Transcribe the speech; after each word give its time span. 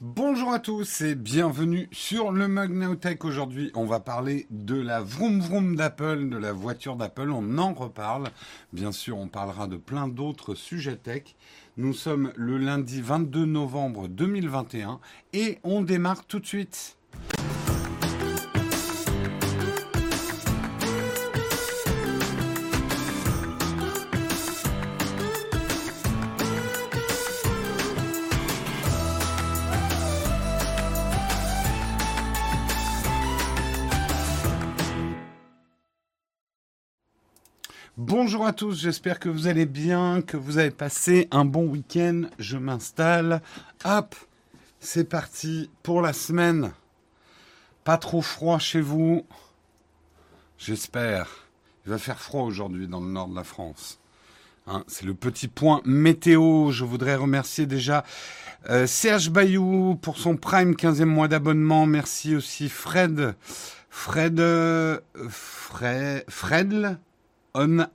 Bonjour 0.00 0.52
à 0.52 0.60
tous 0.60 1.00
et 1.00 1.16
bienvenue 1.16 1.88
sur 1.90 2.30
le 2.30 2.46
Mug 2.46 3.00
Tech. 3.00 3.24
Aujourd'hui, 3.24 3.72
on 3.74 3.84
va 3.84 3.98
parler 3.98 4.46
de 4.48 4.80
la 4.80 5.00
vroom 5.00 5.40
vroom 5.40 5.74
d'Apple, 5.74 6.28
de 6.28 6.36
la 6.36 6.52
voiture 6.52 6.94
d'Apple. 6.94 7.32
On 7.32 7.58
en 7.58 7.74
reparle. 7.74 8.28
Bien 8.72 8.92
sûr, 8.92 9.18
on 9.18 9.26
parlera 9.26 9.66
de 9.66 9.76
plein 9.76 10.06
d'autres 10.06 10.54
sujets 10.54 10.94
tech. 10.94 11.34
Nous 11.76 11.94
sommes 11.94 12.32
le 12.36 12.58
lundi 12.58 13.00
22 13.00 13.44
novembre 13.44 14.06
2021 14.06 15.00
et 15.32 15.58
on 15.64 15.82
démarre 15.82 16.26
tout 16.26 16.38
de 16.38 16.46
suite. 16.46 16.96
Bonjour 38.08 38.46
à 38.46 38.54
tous, 38.54 38.80
j'espère 38.80 39.20
que 39.20 39.28
vous 39.28 39.48
allez 39.48 39.66
bien, 39.66 40.22
que 40.22 40.38
vous 40.38 40.56
avez 40.56 40.70
passé 40.70 41.28
un 41.30 41.44
bon 41.44 41.66
week-end. 41.66 42.22
Je 42.38 42.56
m'installe. 42.56 43.42
Hop, 43.84 44.14
c'est 44.80 45.04
parti 45.04 45.68
pour 45.82 46.00
la 46.00 46.14
semaine. 46.14 46.72
Pas 47.84 47.98
trop 47.98 48.22
froid 48.22 48.58
chez 48.58 48.80
vous. 48.80 49.26
J'espère. 50.56 51.48
Il 51.84 51.90
va 51.90 51.98
faire 51.98 52.18
froid 52.18 52.44
aujourd'hui 52.44 52.88
dans 52.88 53.00
le 53.00 53.10
nord 53.10 53.28
de 53.28 53.34
la 53.34 53.44
France. 53.44 54.00
Hein, 54.66 54.84
c'est 54.86 55.04
le 55.04 55.12
petit 55.12 55.48
point 55.48 55.82
météo. 55.84 56.70
Je 56.70 56.86
voudrais 56.86 57.14
remercier 57.14 57.66
déjà 57.66 58.04
euh, 58.70 58.86
Serge 58.86 59.28
Bayou 59.28 59.98
pour 60.00 60.16
son 60.16 60.38
Prime 60.38 60.72
15e 60.72 61.04
mois 61.04 61.28
d'abonnement. 61.28 61.84
Merci 61.84 62.34
aussi 62.34 62.70
Fred. 62.70 63.34
Fred. 63.90 64.40
Euh, 64.40 64.98
Fred. 65.28 66.24
Fredl 66.26 66.98
on. 67.54 67.86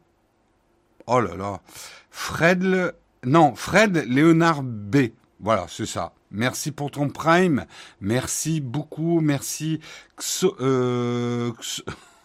Oh 1.08 1.20
là 1.20 1.36
là. 1.36 1.62
Fred. 2.10 2.94
Non, 3.26 3.56
Fred 3.56 4.06
Léonard 4.08 4.64
B. 4.64 4.98
Voilà, 5.40 5.66
c'est 5.70 5.86
ça. 5.86 6.14
Merci 6.32 6.72
pour 6.72 6.92
ton 6.92 7.10
prime. 7.10 7.66
Merci 8.02 8.62
beaucoup. 8.62 9.20
Merci. 9.22 9.80
Euh, 10.60 11.52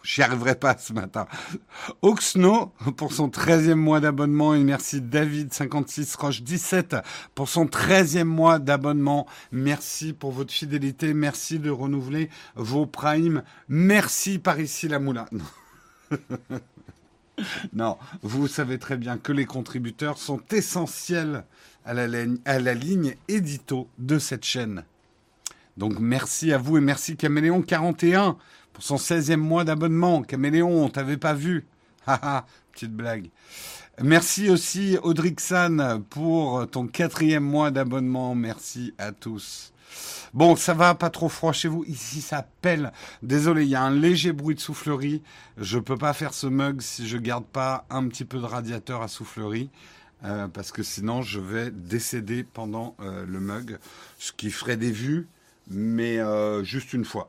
J'y 0.03 0.23
arriverai 0.23 0.55
pas 0.55 0.77
ce 0.79 0.93
matin. 0.93 1.27
Oxno 2.01 2.73
pour 2.97 3.13
son 3.13 3.29
13e 3.29 3.75
mois 3.75 4.01
d'abonnement 4.01 4.55
et 4.55 4.65
merci 4.65 5.03
David 5.03 5.53
56 5.53 6.15
Roche 6.15 6.43
17 6.43 6.97
pour 7.35 7.49
son 7.49 7.67
13e 7.67 8.25
mois 8.25 8.59
d'abonnement. 8.59 9.27
Merci 9.53 10.15
pour 10.15 10.33
votre 10.33 10.53
fidélité. 10.53 11.13
Merci 11.13 11.59
de 11.59 11.71
renouveler 11.71 12.31
vos 12.55 12.87
primes. 12.87 13.43
Merci 13.69 14.39
par 14.39 14.59
ici 14.61 14.89
la 14.89 14.99
moula. 14.99 15.27
non, 17.73 17.97
vous 18.23 18.49
savez 18.49 18.79
très 18.79 18.97
bien 18.97 19.19
que 19.19 19.33
les 19.33 19.47
contributeurs 19.47 20.19
sont 20.19 20.41
essentiels 20.51 21.45
à 21.85 21.95
la, 21.95 22.07
ligne, 22.07 23.11
à 23.15 23.33
édito 23.33 23.89
de 23.99 24.19
cette 24.19 24.45
chaîne. 24.45 24.85
Donc 25.77 25.99
merci 26.01 26.53
à 26.53 26.59
vous 26.59 26.77
et 26.77 26.81
merci 26.81 27.15
Caméléon41 27.15 28.37
pour 28.73 28.83
son 28.83 28.97
16e 28.97 29.37
mois 29.37 29.65
d'abonnement. 29.65 30.23
Caméléon, 30.23 30.85
on 30.85 30.89
t'avait 30.89 31.17
pas 31.17 31.35
vu. 31.35 31.67
Petite 32.73 32.93
blague. 32.93 33.31
Merci 34.03 34.51
aussi 34.51 34.97
Audrixan 35.03 36.03
pour 36.11 36.69
ton 36.71 36.87
quatrième 36.87 37.45
mois 37.45 37.71
d'abonnement. 37.71 38.35
Merci 38.35 38.95
à 38.99 39.13
tous. 39.13 39.73
Bon, 40.35 40.57
ça 40.57 40.75
va, 40.75 40.95
pas 40.95 41.11
trop 41.11 41.29
froid 41.29 41.53
chez 41.53 41.69
vous. 41.69 41.85
Ici, 41.87 42.21
ça 42.21 42.47
pèle. 42.61 42.93
Désolé, 43.23 43.63
il 43.63 43.69
y 43.69 43.75
a 43.75 43.83
un 43.83 43.91
léger 43.91 44.33
bruit 44.33 44.55
de 44.55 44.61
soufflerie. 44.61 45.23
Je 45.57 45.79
peux 45.79 45.97
pas 45.97 46.13
faire 46.13 46.35
ce 46.35 46.47
mug 46.47 46.81
si 46.81 47.09
je 47.09 47.17
garde 47.17 47.47
pas 47.47 47.87
un 47.91 48.07
petit 48.09 48.25
peu 48.25 48.39
de 48.39 48.45
radiateur 48.45 49.03
à 49.03 49.09
soufflerie. 49.09 49.71
Euh, 50.25 50.49
parce 50.49 50.73
que 50.73 50.83
sinon, 50.83 51.23
je 51.23 51.41
vais 51.41 51.71
décéder 51.71 52.45
pendant 52.45 52.97
euh, 53.01 53.25
le 53.27 53.41
mug. 53.41 53.79
Ce 54.19 54.33
qui 54.33 54.51
ferait 54.51 54.77
des 54.77 54.91
vues, 54.91 55.29
mais 55.69 56.19
euh, 56.19 56.63
juste 56.65 56.93
une 56.93 57.05
fois. 57.05 57.29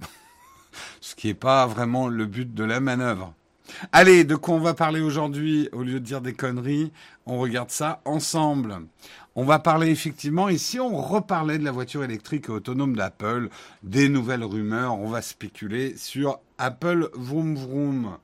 ce 1.00 1.14
qui 1.14 1.28
n'est 1.28 1.34
pas 1.34 1.66
vraiment 1.66 2.08
le 2.08 2.26
but 2.26 2.52
de 2.52 2.64
la 2.64 2.80
manœuvre. 2.80 3.34
Allez, 3.92 4.24
de 4.24 4.34
quoi 4.34 4.54
on 4.54 4.60
va 4.60 4.74
parler 4.74 5.00
aujourd'hui? 5.00 5.68
Au 5.72 5.82
lieu 5.82 5.94
de 5.94 6.04
dire 6.04 6.20
des 6.20 6.34
conneries, 6.34 6.92
on 7.26 7.38
regarde 7.38 7.70
ça 7.70 8.02
ensemble. 8.04 8.80
On 9.34 9.44
va 9.44 9.58
parler 9.58 9.88
effectivement, 9.88 10.50
ici 10.50 10.78
on 10.78 10.94
reparlait 11.00 11.56
de 11.56 11.64
la 11.64 11.70
voiture 11.70 12.04
électrique 12.04 12.50
et 12.50 12.52
autonome 12.52 12.94
d'Apple, 12.94 13.48
des 13.82 14.10
nouvelles 14.10 14.44
rumeurs, 14.44 14.98
on 14.98 15.08
va 15.08 15.22
spéculer 15.22 15.96
sur 15.96 16.38
Apple 16.58 17.08
Vroom 17.14 17.56
Vroom. 17.56 18.18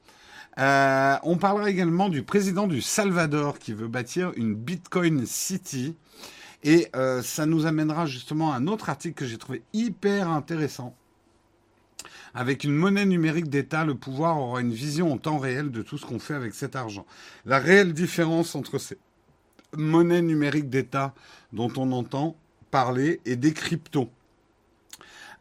Euh, 0.58 1.16
on 1.22 1.38
parlera 1.38 1.70
également 1.70 2.10
du 2.10 2.22
président 2.24 2.66
du 2.66 2.82
Salvador 2.82 3.58
qui 3.58 3.72
veut 3.72 3.88
bâtir 3.88 4.32
une 4.36 4.54
Bitcoin 4.54 5.24
City. 5.24 5.96
Et 6.62 6.88
euh, 6.94 7.22
ça 7.22 7.46
nous 7.46 7.64
amènera 7.64 8.04
justement 8.04 8.52
à 8.52 8.56
un 8.56 8.66
autre 8.66 8.90
article 8.90 9.14
que 9.14 9.26
j'ai 9.26 9.38
trouvé 9.38 9.62
hyper 9.72 10.28
intéressant. 10.28 10.94
Avec 12.34 12.64
une 12.64 12.74
monnaie 12.74 13.06
numérique 13.06 13.48
d'État, 13.48 13.84
le 13.84 13.94
pouvoir 13.94 14.38
aura 14.38 14.60
une 14.60 14.72
vision 14.72 15.10
en 15.12 15.16
temps 15.16 15.38
réel 15.38 15.70
de 15.70 15.80
tout 15.80 15.96
ce 15.96 16.04
qu'on 16.04 16.18
fait 16.18 16.34
avec 16.34 16.54
cet 16.54 16.76
argent. 16.76 17.06
La 17.46 17.58
réelle 17.58 17.94
différence 17.94 18.54
entre 18.54 18.78
ces 18.78 18.98
monnaie 19.76 20.22
numérique 20.22 20.68
d'État 20.68 21.14
dont 21.52 21.72
on 21.76 21.92
entend 21.92 22.36
parler 22.70 23.20
et 23.24 23.36
des 23.36 23.52
cryptos. 23.52 24.10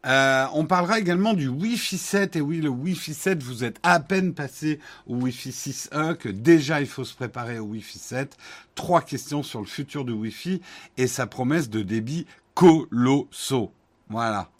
Euh, 0.06 0.46
on 0.54 0.64
parlera 0.64 0.98
également 0.98 1.34
du 1.34 1.48
Wi-Fi 1.48 1.98
7. 1.98 2.36
Et 2.36 2.40
oui, 2.40 2.60
le 2.60 2.68
Wi-Fi 2.68 3.14
7, 3.14 3.42
vous 3.42 3.64
êtes 3.64 3.78
à 3.82 4.00
peine 4.00 4.32
passé 4.32 4.78
au 5.06 5.16
Wi-Fi 5.16 5.50
6.1, 5.50 6.16
que 6.16 6.28
déjà 6.28 6.80
il 6.80 6.86
faut 6.86 7.04
se 7.04 7.14
préparer 7.14 7.58
au 7.58 7.64
Wi-Fi 7.64 7.98
7. 7.98 8.36
Trois 8.74 9.02
questions 9.02 9.42
sur 9.42 9.60
le 9.60 9.66
futur 9.66 10.04
du 10.04 10.12
Wi-Fi 10.12 10.60
et 10.96 11.06
sa 11.06 11.26
promesse 11.26 11.68
de 11.68 11.82
débit 11.82 12.26
colossaux. 12.54 13.72
Voilà. 14.08 14.50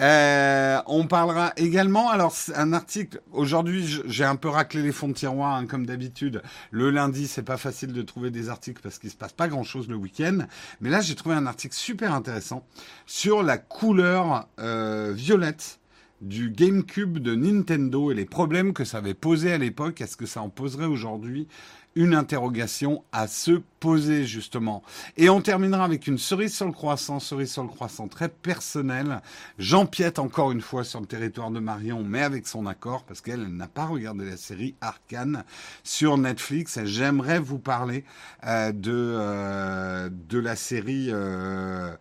Euh, 0.00 0.80
on 0.86 1.06
parlera 1.06 1.52
également, 1.56 2.10
alors 2.10 2.34
un 2.54 2.72
article, 2.72 3.20
aujourd'hui 3.32 4.02
j'ai 4.06 4.24
un 4.24 4.36
peu 4.36 4.48
raclé 4.48 4.82
les 4.82 4.92
fonds 4.92 5.08
de 5.08 5.14
tiroir 5.14 5.54
hein, 5.56 5.66
comme 5.66 5.86
d'habitude. 5.86 6.42
Le 6.70 6.90
lundi 6.90 7.26
c'est 7.26 7.42
pas 7.42 7.56
facile 7.56 7.92
de 7.92 8.02
trouver 8.02 8.30
des 8.30 8.48
articles 8.48 8.82
parce 8.82 8.98
qu'il 8.98 9.10
se 9.10 9.16
passe 9.16 9.32
pas 9.32 9.48
grand 9.48 9.64
chose 9.64 9.88
le 9.88 9.96
week-end. 9.96 10.38
Mais 10.80 10.90
là 10.90 11.00
j'ai 11.00 11.14
trouvé 11.14 11.34
un 11.34 11.46
article 11.46 11.74
super 11.74 12.12
intéressant 12.14 12.66
sur 13.06 13.42
la 13.42 13.58
couleur 13.58 14.48
euh, 14.58 15.12
violette 15.14 15.78
du 16.20 16.50
GameCube 16.50 17.18
de 17.18 17.34
Nintendo 17.34 18.10
et 18.10 18.14
les 18.14 18.24
problèmes 18.24 18.72
que 18.72 18.84
ça 18.84 18.98
avait 18.98 19.14
posé 19.14 19.52
à 19.52 19.58
l'époque. 19.58 20.00
Est-ce 20.00 20.16
que 20.16 20.26
ça 20.26 20.40
en 20.40 20.48
poserait 20.48 20.86
aujourd'hui 20.86 21.48
une 21.94 22.14
interrogation 22.14 23.04
à 23.12 23.26
se 23.26 23.60
poser 23.80 24.24
justement. 24.24 24.82
Et 25.16 25.28
on 25.28 25.40
terminera 25.40 25.84
avec 25.84 26.06
une 26.06 26.18
cerise 26.18 26.54
sur 26.54 26.66
le 26.66 26.72
croissant, 26.72 27.20
cerise 27.20 27.52
sur 27.52 27.62
le 27.62 27.68
croissant 27.68 28.08
très 28.08 28.28
personnelle. 28.28 29.20
J'empiète 29.58 30.18
encore 30.18 30.52
une 30.52 30.60
fois 30.60 30.84
sur 30.84 31.00
le 31.00 31.06
territoire 31.06 31.50
de 31.50 31.60
Marion, 31.60 32.02
mais 32.02 32.22
avec 32.22 32.46
son 32.46 32.66
accord, 32.66 33.04
parce 33.04 33.20
qu'elle 33.20 33.46
n'a 33.48 33.68
pas 33.68 33.86
regardé 33.86 34.24
la 34.24 34.36
série 34.36 34.74
Arcane 34.80 35.44
sur 35.82 36.16
Netflix. 36.18 36.78
J'aimerais 36.84 37.38
vous 37.38 37.58
parler 37.58 38.04
euh, 38.46 38.72
de, 38.72 38.92
euh, 38.92 40.08
de 40.10 40.38
la 40.38 40.56
série... 40.56 41.08
Euh, 41.10 41.94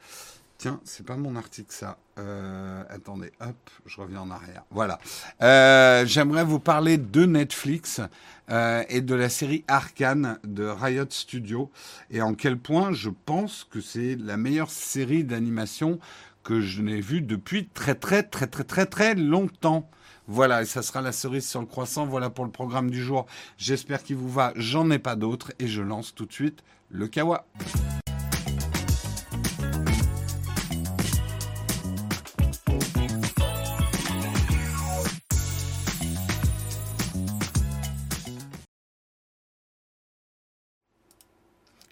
Tiens, 0.64 0.80
c'est 0.86 1.06
pas 1.06 1.18
mon 1.18 1.36
article 1.36 1.74
ça. 1.74 1.98
Euh, 2.18 2.84
attendez, 2.88 3.34
hop, 3.42 3.70
je 3.86 4.00
reviens 4.00 4.22
en 4.22 4.32
arrière. 4.32 4.64
Voilà. 4.72 4.98
Euh, 5.42 6.06
j'aimerais 6.06 6.46
vous 6.46 6.62
parler 6.62 6.98
de 6.98 7.26
Netflix 7.26 8.00
euh, 8.50 8.82
et 8.88 9.02
de 9.02 9.14
la 9.14 9.28
série 9.28 9.66
Arkane 9.68 10.40
de 10.46 10.64
Riot 10.64 11.08
Studio 11.10 11.70
et 12.12 12.22
en 12.22 12.34
quel 12.34 12.58
point 12.58 12.94
je 12.94 13.10
pense 13.10 13.68
que 13.70 13.82
c'est 13.82 14.16
la 14.16 14.38
meilleure 14.38 14.70
série 14.70 15.26
d'animation 15.26 16.00
que 16.44 16.62
je 16.62 16.82
n'ai 16.82 17.02
vue 17.02 17.20
depuis 17.20 17.68
très 17.68 17.96
très 17.96 18.24
très 18.24 18.48
très 18.48 18.64
très 18.64 18.86
très 18.86 19.16
longtemps. 19.16 19.90
Voilà, 20.30 20.62
et 20.62 20.66
ça 20.66 20.82
sera 20.82 21.02
la 21.02 21.12
cerise 21.12 21.46
sur 21.46 21.60
le 21.60 21.68
croissant. 21.68 22.06
Voilà 22.06 22.30
pour 22.30 22.46
le 22.46 22.52
programme 22.52 22.90
du 22.90 23.04
jour. 23.04 23.26
J'espère 23.58 24.02
qu'il 24.02 24.16
vous 24.16 24.32
va. 24.32 24.54
J'en 24.56 24.90
ai 24.92 25.00
pas 25.00 25.18
d'autres 25.18 25.52
et 25.60 25.68
je 25.68 25.82
lance 25.82 26.16
tout 26.16 26.26
de 26.26 26.32
suite 26.32 26.64
le 26.90 27.10
Kawa. 27.10 27.46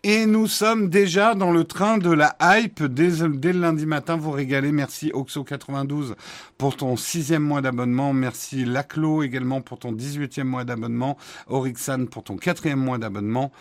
Et 0.03 0.25
nous 0.25 0.47
sommes 0.47 0.89
déjà 0.89 1.35
dans 1.35 1.51
le 1.51 1.63
train 1.63 1.99
de 1.99 2.09
la 2.09 2.35
hype 2.41 2.83
dès, 2.85 3.11
le 3.19 3.51
lundi 3.51 3.85
matin. 3.85 4.17
Vous 4.17 4.31
régalez. 4.31 4.71
Merci 4.71 5.11
Oxo92 5.13 6.15
pour 6.57 6.75
ton 6.75 6.97
sixième 6.97 7.43
mois 7.43 7.61
d'abonnement. 7.61 8.11
Merci 8.11 8.65
Laclo 8.65 9.21
également 9.21 9.61
pour 9.61 9.77
ton 9.77 9.93
18e 9.93 10.45
mois 10.45 10.63
d'abonnement. 10.63 11.19
Orixan 11.45 12.07
pour 12.07 12.23
ton 12.23 12.37
quatrième 12.37 12.79
mois 12.79 12.97
d'abonnement. 12.97 13.51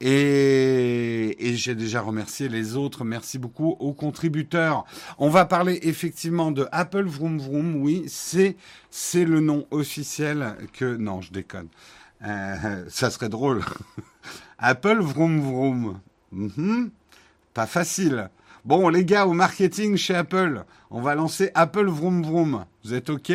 Et, 0.00 1.34
et 1.44 1.56
j'ai 1.56 1.74
déjà 1.74 2.00
remercié 2.00 2.48
les 2.48 2.76
autres. 2.76 3.04
Merci 3.04 3.38
beaucoup 3.38 3.74
aux 3.80 3.92
contributeurs. 3.92 4.84
On 5.18 5.30
va 5.30 5.46
parler 5.46 5.80
effectivement 5.82 6.52
de 6.52 6.68
Apple 6.70 7.06
Vroom 7.06 7.40
Vroom. 7.40 7.74
Oui, 7.82 8.04
c'est, 8.06 8.56
c'est 8.88 9.24
le 9.24 9.40
nom 9.40 9.66
officiel 9.72 10.54
que, 10.74 10.96
non, 10.96 11.22
je 11.22 11.32
déconne. 11.32 11.66
Euh, 12.24 12.84
ça 12.88 13.10
serait 13.10 13.28
drôle. 13.28 13.64
Apple 14.58 14.98
vroom 15.00 15.40
vroom. 15.40 16.00
Mhm. 16.32 16.90
Pas 17.54 17.66
facile. 17.66 18.30
Bon, 18.64 18.88
les 18.88 19.04
gars, 19.04 19.26
au 19.26 19.32
marketing 19.32 19.96
chez 19.96 20.14
Apple, 20.14 20.64
on 20.90 21.00
va 21.00 21.14
lancer 21.14 21.50
Apple 21.54 21.86
vroom 21.86 22.22
vroom. 22.22 22.64
Vous 22.84 22.92
êtes 22.94 23.08
OK? 23.10 23.32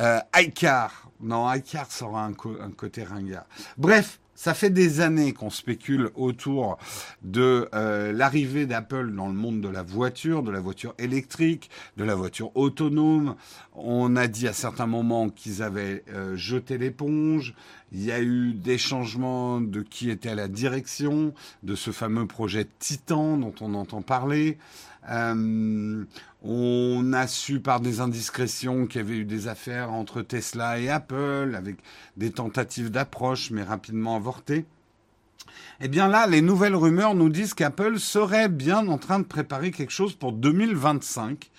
Euh, 0.00 0.20
iCar. 0.36 1.10
Non, 1.20 1.52
iCar 1.52 1.90
sera 1.90 2.24
un, 2.24 2.32
un 2.32 2.70
côté 2.70 3.04
ringard. 3.04 3.44
Bref, 3.76 4.20
ça 4.42 4.54
fait 4.54 4.70
des 4.70 5.00
années 5.00 5.32
qu'on 5.32 5.50
spécule 5.50 6.10
autour 6.16 6.76
de 7.22 7.68
euh, 7.74 8.10
l'arrivée 8.10 8.66
d'Apple 8.66 9.12
dans 9.12 9.28
le 9.28 9.34
monde 9.34 9.60
de 9.60 9.68
la 9.68 9.84
voiture, 9.84 10.42
de 10.42 10.50
la 10.50 10.58
voiture 10.58 10.94
électrique, 10.98 11.70
de 11.96 12.02
la 12.02 12.16
voiture 12.16 12.50
autonome. 12.56 13.36
On 13.72 14.16
a 14.16 14.26
dit 14.26 14.48
à 14.48 14.52
certains 14.52 14.88
moments 14.88 15.28
qu'ils 15.28 15.62
avaient 15.62 16.02
euh, 16.12 16.34
jeté 16.34 16.76
l'éponge. 16.76 17.54
Il 17.92 18.02
y 18.02 18.10
a 18.10 18.20
eu 18.20 18.52
des 18.52 18.78
changements 18.78 19.60
de 19.60 19.80
qui 19.80 20.10
était 20.10 20.30
à 20.30 20.34
la 20.34 20.48
direction 20.48 21.34
de 21.62 21.76
ce 21.76 21.92
fameux 21.92 22.26
projet 22.26 22.66
Titan 22.80 23.36
dont 23.36 23.54
on 23.60 23.74
entend 23.74 24.02
parler. 24.02 24.58
Euh, 25.08 26.04
on 26.42 27.12
a 27.12 27.26
su 27.26 27.60
par 27.60 27.80
des 27.80 28.00
indiscrétions 28.00 28.86
qu'il 28.86 29.00
y 29.00 29.04
avait 29.04 29.16
eu 29.16 29.24
des 29.24 29.48
affaires 29.48 29.92
entre 29.92 30.22
Tesla 30.22 30.78
et 30.78 30.88
Apple, 30.88 31.54
avec 31.56 31.76
des 32.16 32.30
tentatives 32.30 32.90
d'approche, 32.90 33.50
mais 33.50 33.62
rapidement 33.62 34.16
avortées. 34.16 34.64
Eh 35.80 35.88
bien 35.88 36.08
là, 36.08 36.26
les 36.26 36.42
nouvelles 36.42 36.76
rumeurs 36.76 37.14
nous 37.14 37.28
disent 37.28 37.54
qu'Apple 37.54 37.98
serait 37.98 38.48
bien 38.48 38.86
en 38.88 38.98
train 38.98 39.18
de 39.18 39.24
préparer 39.24 39.70
quelque 39.70 39.92
chose 39.92 40.14
pour 40.14 40.32
2025 40.32 41.50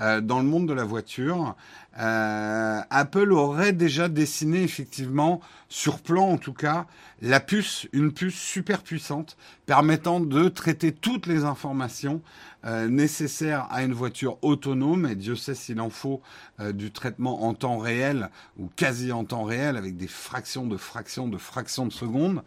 euh, 0.00 0.20
dans 0.20 0.38
le 0.38 0.44
monde 0.44 0.66
de 0.66 0.72
la 0.72 0.84
voiture. 0.84 1.56
Euh, 1.98 2.80
Apple 2.88 3.32
aurait 3.32 3.72
déjà 3.72 4.08
dessiné 4.08 4.62
effectivement, 4.62 5.40
sur 5.68 6.00
plan 6.00 6.28
en 6.28 6.38
tout 6.38 6.52
cas, 6.52 6.86
la 7.20 7.40
puce, 7.40 7.88
une 7.92 8.12
puce 8.12 8.34
super 8.34 8.82
puissante 8.82 9.36
permettant 9.66 10.20
de 10.20 10.48
traiter 10.48 10.92
toutes 10.92 11.26
les 11.26 11.44
informations 11.44 12.22
euh, 12.64 12.88
nécessaires 12.88 13.66
à 13.70 13.82
une 13.82 13.92
voiture 13.92 14.38
autonome. 14.42 15.06
Et 15.06 15.14
Dieu 15.14 15.36
sait 15.36 15.54
s'il 15.54 15.80
en 15.80 15.90
faut 15.90 16.20
euh, 16.60 16.72
du 16.72 16.90
traitement 16.90 17.44
en 17.44 17.54
temps 17.54 17.78
réel 17.78 18.30
ou 18.58 18.68
quasi 18.76 19.12
en 19.12 19.24
temps 19.24 19.44
réel 19.44 19.76
avec 19.76 19.96
des 19.96 20.08
fractions 20.08 20.66
de 20.66 20.76
fractions 20.76 21.28
de 21.28 21.38
fractions 21.38 21.86
de 21.86 21.92
secondes 21.92 22.42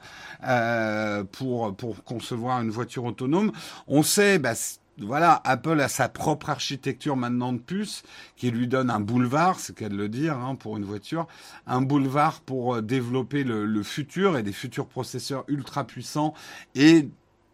pour, 1.32 1.76
pour 1.76 2.04
concevoir 2.04 2.62
une 2.62 2.70
voiture 2.70 3.06
autonome. 3.06 3.52
On 3.88 4.04
sait, 4.04 4.40
bah, 4.40 4.54
voilà, 5.00 5.42
Apple 5.44 5.80
a 5.82 5.88
sa 5.88 6.08
propre 6.08 6.50
architecture 6.50 7.16
maintenant 7.16 7.54
de 7.54 7.58
puce 7.58 8.04
qui 8.36 8.52
lui 8.52 8.68
donne 8.68 8.90
un 8.90 9.00
boulevard, 9.00 9.60
c'est 9.60 9.76
qu'à 9.76 9.90
le 9.90 10.08
dire 10.08 10.38
hein, 10.38 10.56
pour 10.56 10.78
une 10.78 10.86
voiture, 10.86 11.28
un 11.66 11.82
boulevard 11.82 12.42
pour 12.42 12.76
euh, 12.76 12.82
développer 12.82 13.44
le, 13.44 13.66
le, 13.66 13.84
futur 13.84 14.38
et 14.38 14.44
des 14.44 14.54
futurs 14.54 14.88
processeurs 14.88 15.46
ultra 15.48 15.86
puissants 15.86 16.34
et 16.76 17.10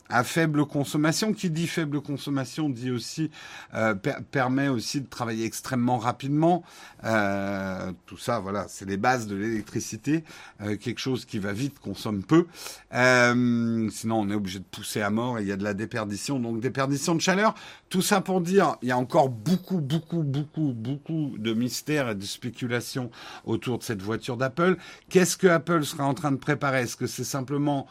à 0.10 0.24
faible 0.24 0.66
consommation. 0.66 1.34
Qui 1.34 1.50
dit 1.50 1.68
faible 1.68 2.02
consommation 2.02 2.70
dit 2.70 2.92
aussi 2.92 3.30
euh, 3.74 3.96
permet 4.32 4.68
aussi 4.68 5.02
de 5.02 5.08
travailler 5.08 5.46
extrêmement 5.46 5.98
rapidement. 5.98 6.64
Euh, 7.04 7.92
tout 8.06 8.18
ça, 8.18 8.40
voilà, 8.40 8.66
c'est 8.68 8.86
les 8.86 8.98
bases 8.98 9.28
de 9.28 9.36
l'électricité. 9.36 10.24
Euh, 10.62 10.76
quelque 10.76 11.00
chose 11.00 11.26
qui 11.26 11.40
va 11.40 11.54
vite 11.54 11.80
consomme 11.80 12.24
peu. 12.24 12.48
Euh, 12.94 13.90
sinon, 13.92 14.22
on 14.22 14.30
est 14.30 14.36
obligé 14.36 14.60
de 14.60 14.66
pousser 14.66 15.02
à 15.02 15.10
mort 15.10 15.40
et 15.40 15.44
il 15.44 15.48
y 15.48 15.52
a 15.52 15.58
de 15.58 15.64
la 15.64 15.74
déperdition, 15.74 16.40
donc 16.40 16.60
déperdition 16.60 17.16
de 17.16 17.22
chaleur. 17.22 17.56
Tout 17.90 18.02
ça 18.02 18.22
pour 18.22 18.42
dire, 18.42 18.76
il 18.82 18.90
y 18.90 18.92
a 18.92 18.98
encore 18.98 19.30
beaucoup, 19.30 19.80
beaucoup, 19.80 20.24
beaucoup, 20.24 20.74
beaucoup 20.74 21.36
de 21.38 21.54
mystères 21.54 22.10
et 22.10 22.16
de 22.16 22.24
spéculations 22.24 23.10
autour 23.46 23.80
de 23.80 23.84
cette 23.84 24.02
voiture 24.02 24.38
d'Apple. 24.38 24.78
Qu'est-ce 25.10 25.38
que 25.38 25.48
Apple 25.48 25.84
sera 25.84 26.06
en 26.06 26.14
train 26.14 26.32
de 26.32 26.38
préparer? 26.38 26.82
Est-ce 26.82 26.96
que 26.96 27.08
c'est 27.08 27.24
simplement 27.24 27.88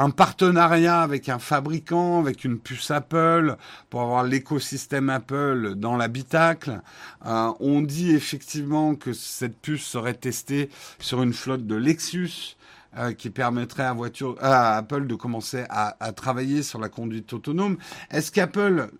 un 0.00 0.08
partenariat 0.08 1.02
avec 1.02 1.28
un 1.28 1.38
fabricant, 1.38 2.20
avec 2.20 2.44
une 2.44 2.58
puce 2.58 2.90
Apple, 2.90 3.56
pour 3.90 4.00
avoir 4.00 4.24
l'écosystème 4.24 5.10
Apple 5.10 5.74
dans 5.76 5.94
l'habitacle. 5.94 6.80
Euh, 7.26 7.52
on 7.60 7.82
dit 7.82 8.12
effectivement 8.12 8.94
que 8.94 9.12
cette 9.12 9.58
puce 9.58 9.84
serait 9.84 10.14
testée 10.14 10.70
sur 11.00 11.22
une 11.22 11.34
flotte 11.34 11.66
de 11.66 11.74
Lexus. 11.76 12.56
Euh, 12.98 13.12
qui 13.12 13.30
permettrait 13.30 13.84
à, 13.84 14.76
Apple 14.76 15.06
de 15.06 15.14
commencer 15.14 15.64
à, 15.70 15.96
à 16.00 16.10
travailler 16.10 16.64
sur 16.64 16.80
la 16.80 16.88
conduite 16.88 17.32
autonome. 17.32 17.76
Est-ce 18.10 18.32
qu'Apple 18.32 18.90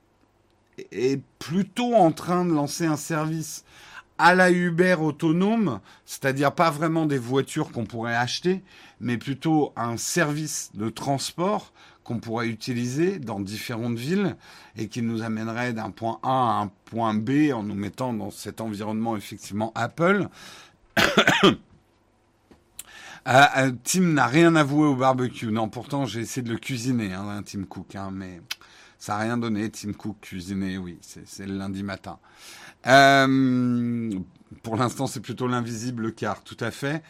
est 0.93 1.21
plutôt 1.41 1.97
en 1.97 2.13
train 2.13 2.45
de 2.45 2.53
lancer 2.53 2.87
un 2.87 2.97
service 2.97 3.65
à 4.21 4.35
la 4.35 4.51
Uber 4.51 4.97
autonome, 5.01 5.81
c'est-à-dire 6.05 6.53
pas 6.53 6.71
vraiment 6.71 7.07
des 7.07 7.19
voitures 7.19 7.73
qu'on 7.73 7.87
pourrait 7.87 8.15
acheter, 8.15 8.63
mais 9.01 9.17
plutôt 9.17 9.73
un 9.77 9.97
service 9.97 10.71
de 10.75 10.91
transport 10.91 11.73
qu'on 12.05 12.19
pourrait 12.19 12.49
utiliser 12.49 13.19
dans 13.19 13.41
différentes 13.41 13.97
villes 13.97 14.37
et 14.77 14.89
qui 14.89 15.01
nous 15.01 15.23
amènerait 15.23 15.73
d'un 15.73 15.91
point 15.91 16.19
A 16.23 16.29
à 16.29 16.63
un 16.63 16.71
point 16.85 17.15
B 17.15 17.51
en 17.55 17.63
nous 17.63 17.75
mettant 17.75 18.13
dans 18.13 18.31
cet 18.31 18.61
environnement 18.61 19.17
effectivement 19.17 19.73
Apple. 19.75 20.29
Ah, 23.27 23.51
ah, 23.53 23.71
Tim 23.85 24.15
n'a 24.15 24.27
rien 24.27 24.57
avoué 24.57 24.87
au 24.87 24.97
barbecue. 24.97 25.53
Non, 25.53 25.69
pourtant 25.69 26.07
j'ai 26.07 26.21
essayé 26.21 26.43
de 26.43 26.51
le 26.51 26.57
cuisiner, 26.57 27.13
hein, 27.13 27.43
Tim 27.45 27.65
Cook, 27.65 27.95
hein, 27.95 28.09
mais 28.11 28.41
ça 28.99 29.13
n'a 29.13 29.25
rien 29.25 29.37
donné. 29.37 29.71
Tim 29.71 29.93
Cook 29.93 30.17
cuisiner, 30.23 30.79
oui, 30.79 30.99
c'est 31.03 31.47
le 31.47 31.59
lundi 31.59 31.83
matin. 31.83 32.19
Euh, 32.87 34.11
pour 34.63 34.77
l'instant, 34.77 35.07
c'est 35.07 35.21
plutôt 35.21 35.47
l'invisible 35.47 36.13
car, 36.13 36.43
tout 36.43 36.57
à 36.61 36.71
fait. 36.71 37.03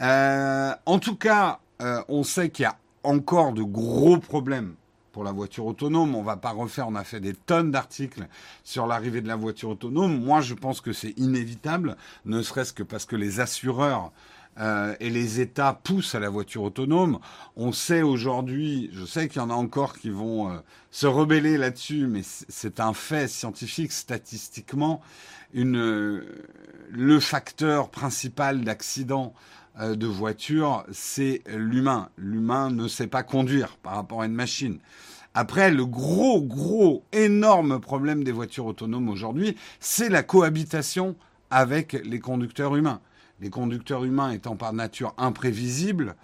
Euh, 0.00 0.72
en 0.86 0.98
tout 0.98 1.16
cas, 1.16 1.60
euh, 1.80 2.02
on 2.08 2.22
sait 2.22 2.50
qu'il 2.50 2.64
y 2.64 2.66
a 2.66 2.76
encore 3.02 3.52
de 3.52 3.62
gros 3.62 4.18
problèmes 4.18 4.74
pour 5.12 5.24
la 5.24 5.32
voiture 5.32 5.66
autonome. 5.66 6.14
On 6.14 6.22
va 6.22 6.36
pas 6.36 6.50
refaire, 6.50 6.88
on 6.88 6.94
a 6.94 7.04
fait 7.04 7.20
des 7.20 7.34
tonnes 7.34 7.70
d'articles 7.70 8.26
sur 8.64 8.86
l'arrivée 8.86 9.20
de 9.20 9.28
la 9.28 9.36
voiture 9.36 9.70
autonome. 9.70 10.22
Moi, 10.22 10.40
je 10.40 10.54
pense 10.54 10.80
que 10.80 10.92
c'est 10.92 11.14
inévitable, 11.18 11.96
ne 12.24 12.42
serait-ce 12.42 12.72
que 12.72 12.82
parce 12.82 13.04
que 13.04 13.16
les 13.16 13.40
assureurs 13.40 14.12
euh, 14.60 14.94
et 15.00 15.08
les 15.08 15.40
États 15.40 15.72
poussent 15.72 16.14
à 16.14 16.20
la 16.20 16.28
voiture 16.28 16.62
autonome. 16.62 17.18
On 17.56 17.72
sait 17.72 18.02
aujourd'hui, 18.02 18.90
je 18.92 19.04
sais 19.04 19.28
qu'il 19.28 19.40
y 19.40 19.44
en 19.44 19.50
a 19.50 19.54
encore 19.54 19.98
qui 19.98 20.10
vont 20.10 20.50
euh, 20.50 20.58
se 20.90 21.06
rebeller 21.06 21.56
là-dessus, 21.56 22.06
mais 22.06 22.20
c'est 22.22 22.78
un 22.80 22.92
fait 22.92 23.28
scientifique, 23.28 23.92
statistiquement, 23.92 25.00
euh, 25.56 26.22
le 26.90 27.20
facteur 27.20 27.90
principal 27.90 28.62
d'accident 28.62 29.34
de 29.80 30.06
voiture, 30.06 30.84
c'est 30.92 31.42
l'humain. 31.46 32.10
L'humain 32.18 32.68
ne 32.68 32.88
sait 32.88 33.06
pas 33.06 33.22
conduire 33.22 33.78
par 33.78 33.94
rapport 33.94 34.20
à 34.20 34.26
une 34.26 34.34
machine. 34.34 34.78
Après, 35.32 35.70
le 35.70 35.86
gros, 35.86 36.42
gros, 36.42 37.04
énorme 37.12 37.80
problème 37.80 38.22
des 38.22 38.32
voitures 38.32 38.66
autonomes 38.66 39.08
aujourd'hui, 39.08 39.56
c'est 39.80 40.10
la 40.10 40.22
cohabitation 40.22 41.16
avec 41.48 41.94
les 42.04 42.20
conducteurs 42.20 42.76
humains 42.76 43.00
les 43.42 43.50
conducteurs 43.50 44.04
humains 44.04 44.30
étant 44.30 44.54
par 44.54 44.72
nature 44.72 45.14
imprévisibles, 45.18 46.14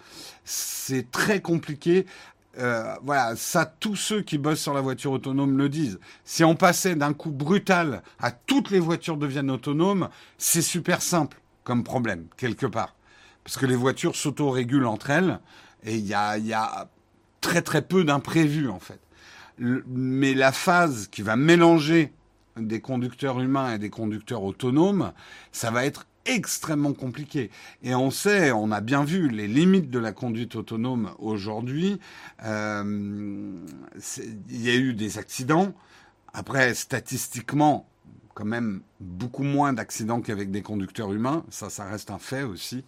c'est 0.45 1.11
très 1.11 1.41
compliqué. 1.41 2.05
Euh, 2.57 2.95
voilà, 3.03 3.35
ça, 3.35 3.65
tous 3.65 3.97
ceux 3.97 4.21
qui 4.21 4.37
bossent 4.37 4.61
sur 4.61 4.73
la 4.73 4.79
voiture 4.79 5.11
autonome 5.11 5.57
le 5.57 5.67
disent. 5.67 5.99
Si 6.23 6.45
on 6.45 6.55
passait 6.55 6.95
d'un 6.95 7.13
coup 7.13 7.31
brutal 7.31 8.01
à 8.19 8.31
toutes 8.31 8.71
les 8.71 8.79
voitures 8.79 9.17
deviennent 9.17 9.51
autonomes, 9.51 10.09
c'est 10.37 10.61
super 10.61 11.01
simple 11.01 11.41
comme 11.65 11.83
problème, 11.83 12.25
quelque 12.37 12.65
part. 12.65 12.95
Parce 13.43 13.57
que 13.57 13.65
les 13.65 13.75
voitures 13.75 14.15
s'auto-régulent 14.15 14.87
entre 14.87 15.09
elles 15.09 15.39
et 15.83 15.97
il 15.97 16.07
y 16.07 16.13
a, 16.13 16.89
très 17.41 17.61
très 17.61 17.81
peu 17.81 18.03
d'imprévus 18.03 18.67
en 18.67 18.79
fait. 18.79 18.99
mais 19.59 20.33
la 20.33 20.51
phase 20.51 21.07
qui 21.07 21.21
va 21.21 21.37
mélanger 21.37 22.11
des 22.57 22.81
conducteurs 22.81 23.39
humains 23.39 23.75
et 23.75 23.77
des 23.77 23.89
conducteurs 23.89 24.43
autonomes, 24.43 25.13
ça 25.53 25.71
va 25.71 25.85
être 25.85 26.05
extrêmement 26.35 26.93
compliqué. 26.93 27.49
Et 27.83 27.95
on 27.95 28.11
sait, 28.11 28.51
on 28.51 28.71
a 28.71 28.81
bien 28.81 29.03
vu 29.03 29.29
les 29.29 29.47
limites 29.47 29.89
de 29.89 29.99
la 29.99 30.11
conduite 30.11 30.55
autonome 30.55 31.11
aujourd'hui. 31.19 31.99
Euh, 32.45 33.51
il 34.49 34.61
y 34.61 34.69
a 34.69 34.75
eu 34.75 34.93
des 34.93 35.17
accidents. 35.17 35.73
Après, 36.33 36.73
statistiquement, 36.73 37.89
quand 38.35 38.45
même 38.45 38.81
beaucoup 39.01 39.43
moins 39.43 39.73
d'accidents 39.73 40.21
qu'avec 40.21 40.49
des 40.49 40.61
conducteurs 40.61 41.11
humains, 41.11 41.43
ça, 41.49 41.69
ça 41.69 41.83
reste 41.83 42.09
un 42.09 42.19
fait 42.19 42.43
aussi. 42.43 42.85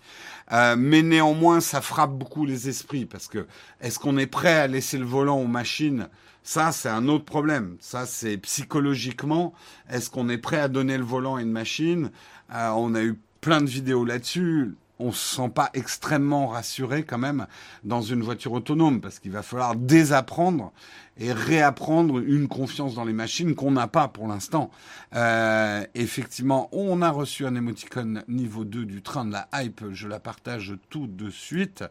Euh, 0.53 0.75
mais 0.77 1.01
néanmoins, 1.01 1.59
ça 1.59 1.81
frappe 1.81 2.13
beaucoup 2.13 2.45
les 2.45 2.69
esprits 2.69 3.05
parce 3.05 3.27
que 3.27 3.47
est-ce 3.81 3.99
qu'on 3.99 4.17
est 4.17 4.27
prêt 4.27 4.53
à 4.53 4.67
laisser 4.67 4.97
le 4.97 5.05
volant 5.05 5.39
aux 5.39 5.47
machines? 5.47 6.07
Ça, 6.43 6.71
c'est 6.71 6.89
un 6.89 7.07
autre 7.07 7.25
problème. 7.25 7.75
Ça, 7.81 8.05
c'est 8.05 8.37
psychologiquement, 8.37 9.53
est-ce 9.89 10.09
qu'on 10.09 10.29
est 10.29 10.37
prêt 10.37 10.59
à 10.59 10.69
donner 10.69 10.97
le 10.97 11.03
volant 11.03 11.35
à 11.35 11.41
une 11.41 11.51
machine? 11.51 12.11
Euh, 12.53 12.69
On 12.69 12.95
a 12.95 13.03
eu 13.03 13.19
plein 13.41 13.61
de 13.61 13.69
vidéos 13.69 14.05
là-dessus 14.05 14.75
on 15.01 15.11
se 15.11 15.35
sent 15.35 15.49
pas 15.49 15.69
extrêmement 15.73 16.47
rassuré 16.47 17.03
quand 17.03 17.17
même 17.17 17.47
dans 17.83 18.01
une 18.01 18.21
voiture 18.21 18.53
autonome 18.53 19.01
parce 19.01 19.19
qu'il 19.19 19.31
va 19.31 19.41
falloir 19.41 19.75
désapprendre 19.75 20.71
et 21.17 21.33
réapprendre 21.33 22.19
une 22.19 22.47
confiance 22.47 22.95
dans 22.95 23.03
les 23.03 23.13
machines 23.13 23.55
qu'on 23.55 23.71
n'a 23.71 23.87
pas 23.87 24.07
pour 24.07 24.27
l'instant. 24.27 24.71
Euh, 25.15 25.83
effectivement, 25.93 26.69
on 26.71 27.01
a 27.01 27.09
reçu 27.09 27.45
un 27.45 27.55
émoticône 27.55 28.23
niveau 28.27 28.63
2 28.63 28.85
du 28.85 29.01
train 29.01 29.25
de 29.25 29.31
la 29.31 29.47
hype, 29.53 29.83
je 29.91 30.07
la 30.07 30.19
partage 30.19 30.75
tout 30.89 31.07
de 31.07 31.29
suite. 31.29 31.83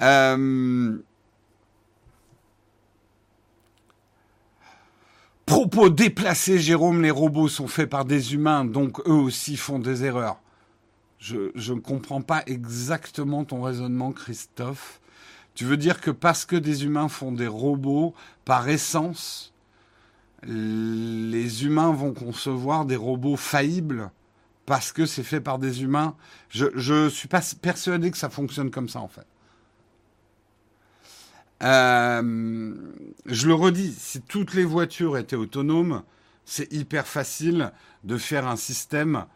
Euh, 0.00 0.98
propos 5.46 5.90
déplacés, 5.90 6.58
Jérôme, 6.58 7.02
les 7.02 7.10
robots 7.10 7.48
sont 7.48 7.68
faits 7.68 7.90
par 7.90 8.04
des 8.04 8.34
humains, 8.34 8.64
donc 8.64 9.00
eux 9.06 9.12
aussi 9.12 9.56
font 9.56 9.78
des 9.78 10.04
erreurs. 10.04 10.41
Je 11.22 11.72
ne 11.72 11.78
comprends 11.78 12.20
pas 12.20 12.42
exactement 12.46 13.44
ton 13.44 13.62
raisonnement, 13.62 14.10
Christophe. 14.10 15.00
Tu 15.54 15.64
veux 15.64 15.76
dire 15.76 16.00
que 16.00 16.10
parce 16.10 16.44
que 16.44 16.56
des 16.56 16.84
humains 16.84 17.08
font 17.08 17.30
des 17.30 17.46
robots, 17.46 18.12
par 18.44 18.68
essence, 18.68 19.54
les 20.42 21.64
humains 21.64 21.92
vont 21.92 22.12
concevoir 22.12 22.86
des 22.86 22.96
robots 22.96 23.36
faillibles 23.36 24.10
parce 24.66 24.90
que 24.90 25.06
c'est 25.06 25.22
fait 25.22 25.40
par 25.40 25.60
des 25.60 25.84
humains? 25.84 26.16
Je 26.48 27.04
ne 27.04 27.08
suis 27.08 27.28
pas 27.28 27.40
persuadé 27.60 28.10
que 28.10 28.18
ça 28.18 28.28
fonctionne 28.28 28.72
comme 28.72 28.88
ça, 28.88 28.98
en 28.98 29.08
fait. 29.08 29.26
Euh, 31.62 32.74
je 33.26 33.46
le 33.46 33.54
redis, 33.54 33.94
si 33.96 34.20
toutes 34.22 34.54
les 34.54 34.64
voitures 34.64 35.16
étaient 35.16 35.36
autonomes, 35.36 36.02
c'est 36.44 36.72
hyper 36.72 37.06
facile 37.06 37.70
de 38.02 38.16
faire 38.16 38.48
un 38.48 38.56
système 38.56 39.26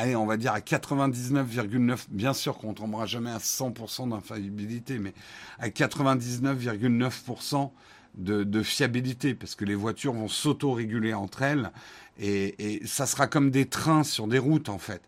allez, 0.00 0.16
on 0.16 0.26
va 0.26 0.36
dire 0.36 0.52
à 0.52 0.60
99,9, 0.60 2.06
bien 2.08 2.32
sûr 2.32 2.56
qu'on 2.56 2.70
ne 2.70 2.74
tombera 2.74 3.06
jamais 3.06 3.30
à 3.30 3.38
100% 3.38 4.08
d'infaillibilité, 4.08 4.98
mais 4.98 5.12
à 5.58 5.68
99,9% 5.68 7.70
de, 8.16 8.62
fiabilité, 8.62 9.34
parce 9.34 9.54
que 9.54 9.64
les 9.64 9.74
voitures 9.74 10.14
vont 10.14 10.28
s'auto-réguler 10.28 11.14
entre 11.14 11.42
elles, 11.42 11.70
et, 12.18 12.80
ça 12.86 13.06
sera 13.06 13.26
comme 13.26 13.50
des 13.50 13.66
trains 13.66 14.02
sur 14.02 14.26
des 14.26 14.38
routes, 14.38 14.70
en 14.70 14.78
fait. 14.78 15.02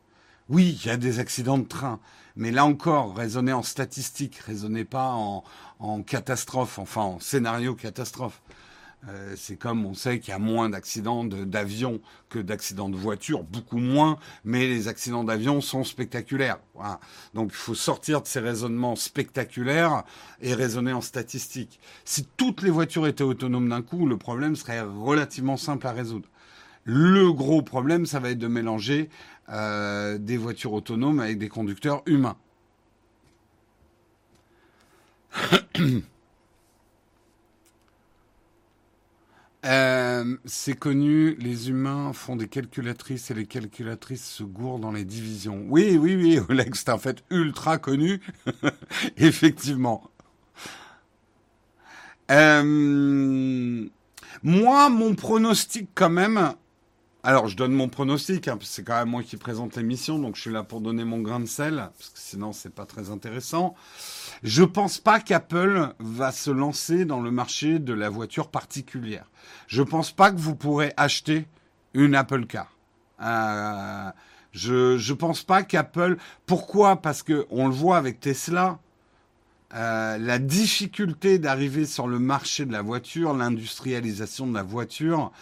Oui, 0.48 0.78
il 0.82 0.86
y 0.86 0.90
a 0.90 0.96
des 0.96 1.18
accidents 1.18 1.58
de 1.58 1.66
train, 1.66 1.98
mais 2.36 2.50
là 2.50 2.66
encore, 2.66 3.16
raisonnez 3.16 3.52
en 3.52 3.62
statistique, 3.62 4.36
raisonnez 4.36 4.84
pas 4.84 5.12
en, 5.12 5.44
en 5.78 6.02
catastrophe, 6.02 6.78
enfin 6.78 7.02
en 7.02 7.20
scénario 7.20 7.74
catastrophe. 7.74 8.42
Euh, 9.08 9.34
c'est 9.36 9.56
comme 9.56 9.84
on 9.84 9.94
sait 9.94 10.20
qu'il 10.20 10.30
y 10.30 10.34
a 10.34 10.38
moins 10.38 10.70
d'accidents 10.70 11.24
d'avion 11.24 12.00
que 12.28 12.38
d'accidents 12.38 12.88
de 12.88 12.96
voiture, 12.96 13.42
beaucoup 13.42 13.78
moins, 13.78 14.16
mais 14.44 14.68
les 14.68 14.86
accidents 14.86 15.24
d'avion 15.24 15.60
sont 15.60 15.82
spectaculaires. 15.82 16.58
Donc 17.34 17.50
il 17.50 17.56
faut 17.56 17.74
sortir 17.74 18.22
de 18.22 18.28
ces 18.28 18.38
raisonnements 18.38 18.94
spectaculaires 18.94 20.04
et 20.40 20.54
raisonner 20.54 20.92
en 20.92 21.00
statistiques. 21.00 21.80
Si 22.04 22.26
toutes 22.36 22.62
les 22.62 22.70
voitures 22.70 23.08
étaient 23.08 23.24
autonomes 23.24 23.68
d'un 23.68 23.82
coup, 23.82 24.06
le 24.06 24.16
problème 24.16 24.54
serait 24.54 24.80
relativement 24.80 25.56
simple 25.56 25.86
à 25.86 25.92
résoudre. 25.92 26.28
Le 26.84 27.32
gros 27.32 27.62
problème, 27.62 28.06
ça 28.06 28.20
va 28.20 28.30
être 28.30 28.38
de 28.38 28.48
mélanger 28.48 29.08
euh, 29.48 30.18
des 30.18 30.36
voitures 30.36 30.72
autonomes 30.72 31.20
avec 31.20 31.38
des 31.38 31.48
conducteurs 31.48 32.02
humains. 32.06 32.36
Euh, 39.64 40.36
c'est 40.44 40.74
connu, 40.74 41.36
les 41.36 41.68
humains 41.68 42.12
font 42.12 42.34
des 42.34 42.48
calculatrices 42.48 43.30
et 43.30 43.34
les 43.34 43.46
calculatrices 43.46 44.24
se 44.24 44.42
gourent 44.42 44.80
dans 44.80 44.90
les 44.90 45.04
divisions. 45.04 45.64
Oui, 45.68 45.96
oui, 46.00 46.16
oui, 46.16 46.40
Oleg, 46.48 46.74
c'est 46.74 46.88
en 46.90 46.98
fait 46.98 47.22
ultra 47.30 47.78
connu. 47.78 48.20
Effectivement. 49.16 50.10
Euh, 52.30 53.88
moi, 54.42 54.88
mon 54.88 55.14
pronostic 55.14 55.90
quand 55.94 56.10
même... 56.10 56.54
Alors, 57.24 57.46
je 57.46 57.56
donne 57.56 57.72
mon 57.72 57.88
pronostic, 57.88 58.48
hein, 58.48 58.58
c'est 58.62 58.82
quand 58.82 58.98
même 58.98 59.10
moi 59.10 59.22
qui 59.22 59.36
présente 59.36 59.76
l'émission, 59.76 60.18
donc 60.18 60.34
je 60.34 60.40
suis 60.40 60.50
là 60.50 60.64
pour 60.64 60.80
donner 60.80 61.04
mon 61.04 61.20
grain 61.20 61.38
de 61.38 61.46
sel, 61.46 61.76
parce 61.96 62.10
que 62.10 62.18
sinon, 62.18 62.52
c'est 62.52 62.74
pas 62.74 62.84
très 62.84 63.10
intéressant. 63.10 63.76
Je 64.42 64.64
pense 64.64 64.98
pas 64.98 65.20
qu'Apple 65.20 65.94
va 66.00 66.32
se 66.32 66.50
lancer 66.50 67.04
dans 67.04 67.20
le 67.20 67.30
marché 67.30 67.78
de 67.78 67.92
la 67.92 68.08
voiture 68.08 68.48
particulière. 68.48 69.30
Je 69.68 69.82
pense 69.82 70.10
pas 70.10 70.32
que 70.32 70.36
vous 70.38 70.56
pourrez 70.56 70.92
acheter 70.96 71.46
une 71.94 72.16
Apple 72.16 72.44
Car. 72.46 72.76
Euh, 73.22 74.10
je 74.50 74.98
je 74.98 75.14
pense 75.14 75.44
pas 75.44 75.62
qu'Apple. 75.62 76.16
Pourquoi? 76.46 76.96
Parce 76.96 77.22
que 77.22 77.46
on 77.50 77.68
le 77.68 77.74
voit 77.74 77.98
avec 77.98 78.18
Tesla. 78.18 78.80
Euh, 79.74 80.18
la 80.18 80.38
difficulté 80.38 81.38
d'arriver 81.38 81.86
sur 81.86 82.06
le 82.06 82.18
marché 82.18 82.66
de 82.66 82.72
la 82.72 82.82
voiture, 82.82 83.32
l'industrialisation 83.32 84.46
de 84.46 84.54
la 84.54 84.62
voiture, 84.62 85.32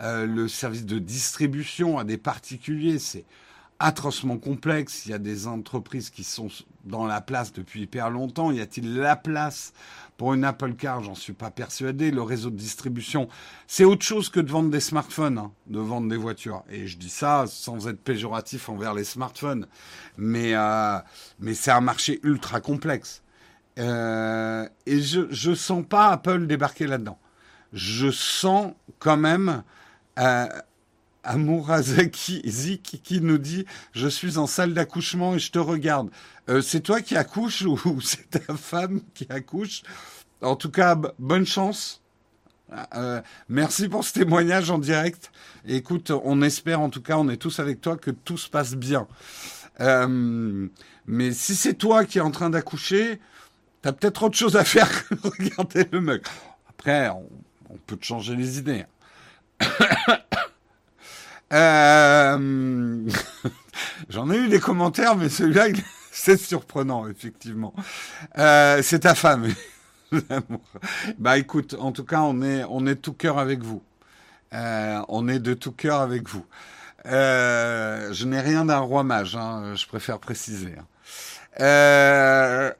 euh, 0.00 0.26
le 0.26 0.46
service 0.46 0.84
de 0.84 0.98
distribution 0.98 1.98
à 1.98 2.04
des 2.04 2.18
particuliers, 2.18 2.98
c'est 2.98 3.24
atrocement 3.78 4.36
complexe. 4.36 5.06
Il 5.06 5.10
y 5.12 5.14
a 5.14 5.18
des 5.18 5.46
entreprises 5.46 6.10
qui 6.10 6.24
sont 6.24 6.48
dans 6.84 7.06
la 7.06 7.20
place 7.20 7.52
depuis 7.52 7.82
hyper 7.82 8.10
longtemps. 8.10 8.50
Y 8.50 8.60
a-t-il 8.60 8.96
la 8.96 9.16
place 9.16 9.72
pour 10.16 10.34
une 10.34 10.44
Apple 10.44 10.74
Car? 10.74 11.02
J'en 11.02 11.14
suis 11.14 11.32
pas 11.32 11.50
persuadé. 11.50 12.10
Le 12.10 12.22
réseau 12.22 12.50
de 12.50 12.56
distribution, 12.56 13.28
c'est 13.66 13.84
autre 13.84 14.04
chose 14.04 14.28
que 14.28 14.40
de 14.40 14.50
vendre 14.50 14.70
des 14.70 14.80
smartphones, 14.80 15.38
hein, 15.38 15.52
de 15.66 15.78
vendre 15.78 16.08
des 16.08 16.16
voitures. 16.16 16.62
Et 16.68 16.86
je 16.86 16.98
dis 16.98 17.10
ça 17.10 17.44
sans 17.46 17.88
être 17.88 18.02
péjoratif 18.02 18.68
envers 18.68 18.94
les 18.94 19.04
smartphones, 19.04 19.66
mais 20.16 20.54
euh, 20.54 20.98
mais 21.38 21.54
c'est 21.54 21.70
un 21.70 21.80
marché 21.80 22.20
ultra 22.22 22.60
complexe. 22.60 23.22
Euh, 23.78 24.68
et 24.86 25.00
je 25.00 25.26
je 25.30 25.54
sens 25.54 25.84
pas 25.88 26.08
Apple 26.08 26.46
débarquer 26.46 26.86
là-dedans. 26.86 27.18
Je 27.72 28.10
sens 28.10 28.72
quand 28.98 29.16
même 29.16 29.62
euh, 30.18 30.46
qui 32.12 33.20
nous 33.20 33.38
dit 33.38 33.66
Je 33.92 34.08
suis 34.08 34.38
en 34.38 34.46
salle 34.46 34.74
d'accouchement 34.74 35.34
et 35.34 35.38
je 35.38 35.52
te 35.52 35.58
regarde. 35.58 36.10
Euh, 36.48 36.62
c'est 36.62 36.80
toi 36.80 37.00
qui 37.02 37.16
accouches 37.16 37.62
ou 37.62 38.00
c'est 38.02 38.30
ta 38.30 38.54
femme 38.54 39.00
qui 39.14 39.26
accouche? 39.28 39.82
En 40.40 40.56
tout 40.56 40.70
cas, 40.70 40.96
bonne 41.18 41.46
chance. 41.46 42.02
Euh, 42.94 43.20
merci 43.48 43.88
pour 43.88 44.04
ce 44.04 44.12
témoignage 44.12 44.70
en 44.70 44.78
direct. 44.78 45.30
écoute, 45.66 46.10
on 46.10 46.42
espère 46.42 46.80
en 46.80 46.90
tout 46.90 47.02
cas, 47.02 47.16
on 47.16 47.28
est 47.28 47.36
tous 47.38 47.60
avec 47.60 47.80
toi, 47.80 47.96
que 47.96 48.10
tout 48.10 48.36
se 48.36 48.48
passe 48.48 48.74
bien. 48.74 49.06
Mais 49.80 51.32
si 51.32 51.54
c'est 51.54 51.74
toi 51.74 52.04
qui 52.04 52.18
es 52.18 52.20
en 52.20 52.30
train 52.30 52.50
d'accoucher, 52.50 53.20
t'as 53.82 53.92
peut-être 53.92 54.22
autre 54.24 54.36
chose 54.36 54.56
à 54.56 54.64
faire 54.64 54.88
que 55.08 55.14
regarder 55.22 55.86
le 55.90 56.00
mug. 56.00 56.22
Après, 56.68 57.08
on, 57.10 57.28
peut 57.86 57.96
te 57.96 58.04
changer 58.04 58.36
les 58.36 58.58
idées. 58.58 58.84
Euh... 61.50 63.08
J'en 64.10 64.30
ai 64.30 64.36
eu 64.36 64.48
des 64.48 64.60
commentaires, 64.60 65.16
mais 65.16 65.30
celui-là, 65.30 65.68
c'est 66.12 66.36
surprenant, 66.36 67.08
effectivement. 67.08 67.72
Euh, 68.36 68.82
c'est 68.82 68.98
ta 68.98 69.14
femme. 69.14 69.48
bah 71.18 71.38
écoute, 71.38 71.74
en 71.80 71.92
tout 71.92 72.04
cas, 72.04 72.20
on 72.20 72.42
est, 72.42 72.64
on 72.68 72.86
est 72.86 72.96
tout 72.96 73.14
cœur 73.14 73.38
avec 73.38 73.62
vous. 73.62 73.82
Euh, 74.52 75.00
on 75.08 75.26
est 75.26 75.38
de 75.38 75.54
tout 75.54 75.72
cœur 75.72 76.02
avec 76.02 76.28
vous. 76.28 76.44
Je 77.06 78.24
n'ai 78.26 78.40
rien 78.40 78.66
d'un 78.66 78.80
roi 78.80 79.02
mage, 79.02 79.34
hein, 79.34 79.74
je 79.74 79.86
préfère 79.86 80.18
préciser. 80.18 80.74
Hein. 80.78 80.84
Euh... 81.60 82.72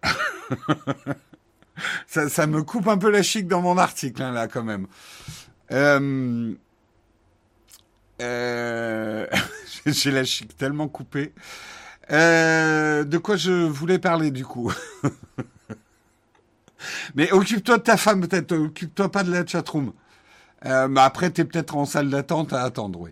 ça, 2.07 2.47
me 2.47 2.63
coupe 2.63 2.89
un 2.89 2.99
peu 2.99 3.11
la 3.11 3.23
chic 3.23 3.47
dans 3.47 3.61
mon 3.63 3.79
article, 3.79 4.23
hein, 4.23 4.33
là, 4.33 4.49
quand 4.49 4.65
même. 4.65 4.87
Euh... 5.73 6.55
Euh... 8.21 9.27
J'ai 9.87 10.11
la 10.11 10.25
chic 10.25 10.57
tellement 10.57 10.89
coupée. 10.89 11.33
De 12.11 13.19
quoi 13.19 13.37
je 13.37 13.53
voulais 13.53 13.99
parler 13.99 14.31
du 14.31 14.45
coup? 14.45 14.73
Mais 17.15 17.31
occupe-toi 17.33 17.79
de 17.79 17.83
ta 17.83 17.97
femme 17.97 18.21
peut-être, 18.27 18.53
occupe-toi 18.53 19.11
pas 19.11 19.25
de 19.25 19.33
la 19.33 19.47
chatroom. 19.47 19.93
Euh, 20.67 20.95
après, 20.97 21.31
t'es 21.31 21.45
peut-être 21.45 21.77
en 21.77 21.85
salle 21.85 22.11
d'attente 22.11 22.53
à 22.53 22.63
attendre, 22.63 23.01
oui. 23.01 23.11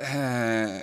Euh, 0.00 0.80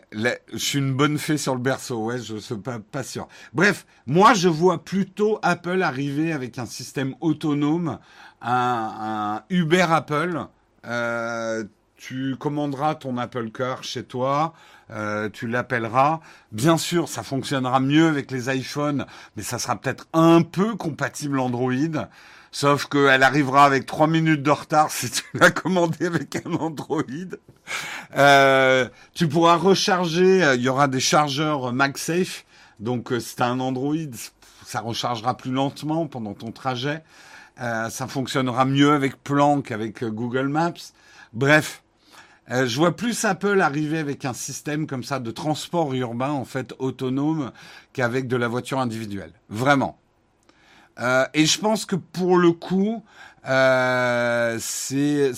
je 0.52 0.58
suis 0.58 0.80
une 0.80 0.94
bonne 0.94 1.18
fée 1.18 1.38
sur 1.38 1.56
le 1.56 1.62
berceau, 1.62 2.04
ouais, 2.06 2.20
je 2.20 2.36
suis 2.36 2.56
pas, 2.56 3.04
sûr. 3.04 3.28
Bref, 3.54 3.86
moi 4.06 4.34
je 4.34 4.50
vois 4.50 4.84
plutôt 4.84 5.40
Apple 5.42 5.82
arriver 5.82 6.34
avec 6.34 6.60
un 6.60 6.66
système 6.66 7.16
autonome, 7.22 8.00
un, 8.42 9.42
Uber 9.50 9.86
Apple. 9.90 10.46
Euh, 10.86 11.64
tu 11.96 12.36
commanderas 12.38 12.96
ton 12.96 13.18
Apple 13.18 13.52
Car 13.52 13.84
chez 13.84 14.04
toi, 14.04 14.54
euh, 14.92 15.30
tu 15.30 15.48
l'appelleras. 15.48 16.20
Bien 16.52 16.78
sûr, 16.78 17.08
ça 17.08 17.24
fonctionnera 17.24 17.80
mieux 17.80 18.08
avec 18.08 18.32
les 18.32 18.54
iPhones, 18.54 19.06
mais 19.38 19.44
ça 19.44 19.60
sera 19.60 19.78
peut-être 19.78 20.08
un 20.12 20.42
peu 20.42 20.76
compatible 20.76 21.40
Android. 21.40 21.72
Sauf 22.56 22.86
qu'elle 22.86 23.22
arrivera 23.22 23.66
avec 23.66 23.86
trois 23.86 24.08
minutes 24.08 24.42
de 24.42 24.50
retard 24.50 24.90
si 24.90 25.12
tu 25.12 25.24
l'as 25.34 25.52
commandé 25.52 26.06
avec 26.06 26.38
un 26.38 26.54
Android. 26.54 27.04
Euh, 28.16 28.88
tu 29.14 29.28
pourras 29.28 29.58
recharger, 29.58 30.42
euh, 30.42 30.56
il 30.56 30.62
y 30.62 30.70
aura 30.70 30.88
des 30.88 31.02
chargeurs 31.02 31.74
MagSafe. 31.74 32.46
Donc 32.80 33.12
euh, 33.12 33.20
si 33.20 33.36
tu 33.36 33.44
un 33.44 33.60
Android, 33.60 33.98
ça 34.66 34.80
rechargera 34.80 35.36
plus 35.36 35.52
lentement 35.52 36.08
pendant 36.08 36.34
ton 36.34 36.54
trajet. 36.54 37.04
ça 37.58 38.08
fonctionnera 38.08 38.64
mieux 38.64 38.94
avec 38.94 39.22
Plan 39.22 39.60
qu'avec 39.60 40.06
Google 40.06 40.48
Maps. 40.48 40.94
Bref, 41.34 41.84
je 42.48 42.78
vois 42.78 42.96
plus 42.96 43.26
Apple 43.26 43.60
arriver 43.60 43.98
avec 43.98 44.24
un 44.24 44.34
système 44.34 44.88
comme 44.88 45.04
ça 45.04 45.20
de 45.20 45.32
transport 45.32 45.94
urbain 45.94 46.32
en 46.32 46.46
fait 46.46 46.74
autonome 46.80 47.52
qu'avec 47.92 48.30
de 48.30 48.38
la 48.38 48.48
voiture 48.48 48.80
individuelle. 48.80 49.34
Vraiment. 49.50 50.00
Euh, 51.00 51.26
et 51.34 51.46
je 51.46 51.60
pense 51.60 51.86
que 51.86 51.96
pour 51.96 52.38
le 52.38 52.52
coup, 52.52 53.04
euh, 53.48 54.58
c'est 54.60 55.34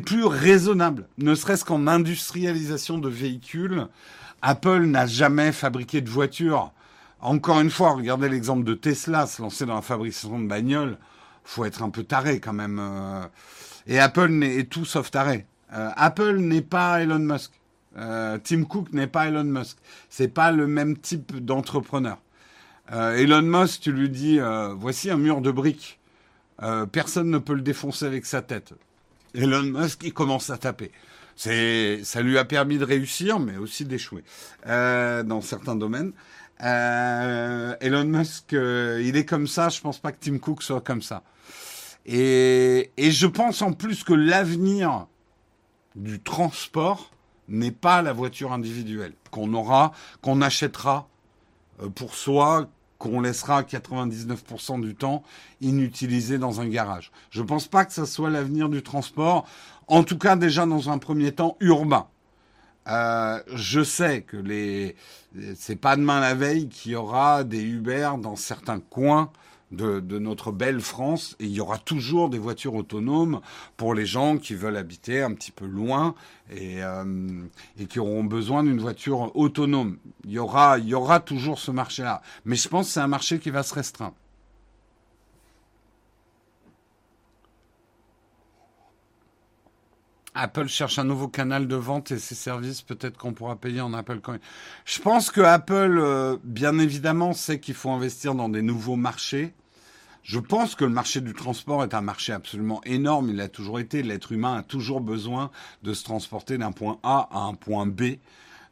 plus 0.00 0.24
raisonnable. 0.24 1.06
Ne 1.18 1.34
serait-ce 1.34 1.64
qu'en 1.64 1.86
industrialisation 1.86 2.98
de 2.98 3.08
véhicules, 3.08 3.86
Apple 4.42 4.84
n'a 4.84 5.06
jamais 5.06 5.52
fabriqué 5.52 6.00
de 6.00 6.10
voiture. 6.10 6.72
Encore 7.20 7.60
une 7.60 7.70
fois, 7.70 7.94
regardez 7.94 8.28
l'exemple 8.28 8.62
de 8.64 8.74
Tesla, 8.74 9.26
se 9.26 9.42
lancer 9.42 9.66
dans 9.66 9.74
la 9.74 9.82
fabrication 9.82 10.38
de 10.38 10.46
bagnoles. 10.46 10.98
Faut 11.44 11.64
être 11.64 11.82
un 11.82 11.90
peu 11.90 12.04
taré 12.04 12.40
quand 12.40 12.52
même. 12.52 12.78
Euh. 12.80 13.24
Et 13.86 13.98
Apple 13.98 14.42
est 14.44 14.70
tout 14.70 14.84
sauf 14.84 15.10
taré. 15.10 15.46
Euh, 15.72 15.90
Apple 15.96 16.36
n'est 16.36 16.62
pas 16.62 17.02
Elon 17.02 17.18
Musk. 17.18 17.52
Euh, 17.96 18.38
Tim 18.44 18.64
Cook 18.64 18.92
n'est 18.92 19.06
pas 19.06 19.26
Elon 19.26 19.44
Musk. 19.44 19.78
C'est 20.08 20.28
pas 20.28 20.52
le 20.52 20.66
même 20.66 20.96
type 20.96 21.44
d'entrepreneur. 21.44 22.18
Euh, 22.92 23.16
Elon 23.16 23.42
Musk, 23.42 23.82
tu 23.82 23.92
lui 23.92 24.08
dis, 24.08 24.40
euh, 24.40 24.74
voici 24.74 25.10
un 25.10 25.18
mur 25.18 25.40
de 25.40 25.50
briques. 25.50 25.98
Euh, 26.62 26.86
personne 26.86 27.30
ne 27.30 27.38
peut 27.38 27.54
le 27.54 27.60
défoncer 27.60 28.06
avec 28.06 28.26
sa 28.26 28.42
tête. 28.42 28.72
Elon 29.34 29.62
Musk, 29.62 30.02
il 30.04 30.14
commence 30.14 30.50
à 30.50 30.58
taper. 30.58 30.90
Ça 31.36 32.22
lui 32.22 32.38
a 32.38 32.44
permis 32.44 32.78
de 32.78 32.84
réussir, 32.84 33.38
mais 33.38 33.56
aussi 33.58 33.84
d'échouer 33.84 34.24
dans 34.66 35.40
certains 35.40 35.76
domaines. 35.76 36.12
Elon 36.60 38.04
Musk, 38.04 38.52
il 38.52 39.16
est 39.16 39.24
comme 39.24 39.46
ça. 39.46 39.68
Je 39.68 39.80
pense 39.80 40.00
pas 40.00 40.10
que 40.10 40.18
Tim 40.18 40.38
Cook 40.38 40.64
soit 40.64 40.80
comme 40.80 41.02
ça. 41.02 41.22
Et 42.06 42.90
je 42.98 43.26
pense 43.28 43.62
en 43.62 43.72
plus 43.72 44.02
que 44.02 44.14
l'avenir 44.14 45.06
du 45.94 46.18
transport 46.18 47.12
n'est 47.46 47.70
pas 47.70 48.02
la 48.02 48.12
voiture 48.12 48.52
individuelle 48.52 49.12
qu'on 49.30 49.54
aura, 49.54 49.92
qu'on 50.22 50.42
achètera 50.42 51.08
pour 51.94 52.16
soi 52.16 52.68
qu'on 52.98 53.20
laissera 53.20 53.62
99% 53.62 54.80
du 54.80 54.94
temps 54.94 55.22
inutilisé 55.60 56.38
dans 56.38 56.60
un 56.60 56.68
garage. 56.68 57.12
Je 57.30 57.42
ne 57.42 57.46
pense 57.46 57.68
pas 57.68 57.84
que 57.84 57.92
ça 57.92 58.06
soit 58.06 58.30
l'avenir 58.30 58.68
du 58.68 58.82
transport, 58.82 59.46
en 59.86 60.02
tout 60.02 60.18
cas 60.18 60.36
déjà 60.36 60.66
dans 60.66 60.90
un 60.90 60.98
premier 60.98 61.32
temps 61.32 61.56
urbain. 61.60 62.06
Euh, 62.88 63.40
je 63.54 63.82
sais 63.82 64.22
que 64.22 64.36
les 64.36 64.96
c'est 65.56 65.76
pas 65.76 65.94
demain 65.94 66.20
la 66.20 66.34
veille 66.34 66.68
qu'il 66.68 66.92
y 66.92 66.94
aura 66.94 67.44
des 67.44 67.62
Uber 67.62 68.12
dans 68.18 68.34
certains 68.34 68.80
coins 68.80 69.30
de, 69.70 70.18
notre 70.18 70.52
belle 70.52 70.80
France 70.80 71.36
et 71.40 71.44
il 71.44 71.52
y 71.52 71.60
aura 71.60 71.78
toujours 71.78 72.30
des 72.30 72.38
voitures 72.38 72.74
autonomes 72.74 73.40
pour 73.76 73.94
les 73.94 74.06
gens 74.06 74.38
qui 74.38 74.54
veulent 74.54 74.76
habiter 74.76 75.22
un 75.22 75.34
petit 75.34 75.50
peu 75.50 75.66
loin 75.66 76.14
et, 76.50 76.82
euh, 76.82 77.42
et 77.78 77.86
qui 77.86 77.98
auront 77.98 78.24
besoin 78.24 78.64
d'une 78.64 78.80
voiture 78.80 79.34
autonome. 79.36 79.98
Il 80.24 80.32
y 80.32 80.38
aura, 80.38 80.78
il 80.78 80.88
y 80.88 80.94
aura 80.94 81.20
toujours 81.20 81.58
ce 81.58 81.70
marché-là. 81.70 82.22
Mais 82.44 82.56
je 82.56 82.68
pense 82.68 82.86
que 82.86 82.92
c'est 82.92 83.00
un 83.00 83.08
marché 83.08 83.38
qui 83.38 83.50
va 83.50 83.62
se 83.62 83.74
restreindre. 83.74 84.14
Apple 90.34 90.68
cherche 90.68 90.98
un 90.98 91.04
nouveau 91.04 91.28
canal 91.28 91.66
de 91.66 91.76
vente 91.76 92.10
et 92.10 92.18
ses 92.18 92.34
services, 92.34 92.82
peut-être 92.82 93.16
qu'on 93.16 93.32
pourra 93.32 93.56
payer 93.56 93.80
en 93.80 93.92
Apple 93.94 94.20
Coin. 94.20 94.38
Je 94.84 95.00
pense 95.00 95.30
que 95.30 95.40
Apple, 95.40 95.98
euh, 95.98 96.36
bien 96.44 96.78
évidemment, 96.78 97.32
sait 97.32 97.60
qu'il 97.60 97.74
faut 97.74 97.90
investir 97.90 98.34
dans 98.34 98.48
des 98.48 98.62
nouveaux 98.62 98.96
marchés. 98.96 99.54
Je 100.22 100.38
pense 100.38 100.74
que 100.74 100.84
le 100.84 100.90
marché 100.90 101.20
du 101.22 101.32
transport 101.32 101.82
est 101.82 101.94
un 101.94 102.02
marché 102.02 102.32
absolument 102.32 102.82
énorme. 102.84 103.30
Il 103.30 103.40
a 103.40 103.48
toujours 103.48 103.80
été. 103.80 104.02
L'être 104.02 104.32
humain 104.32 104.56
a 104.58 104.62
toujours 104.62 105.00
besoin 105.00 105.50
de 105.82 105.94
se 105.94 106.04
transporter 106.04 106.58
d'un 106.58 106.72
point 106.72 106.98
A 107.02 107.28
à 107.32 107.38
un 107.38 107.54
point 107.54 107.86
B. 107.86 108.18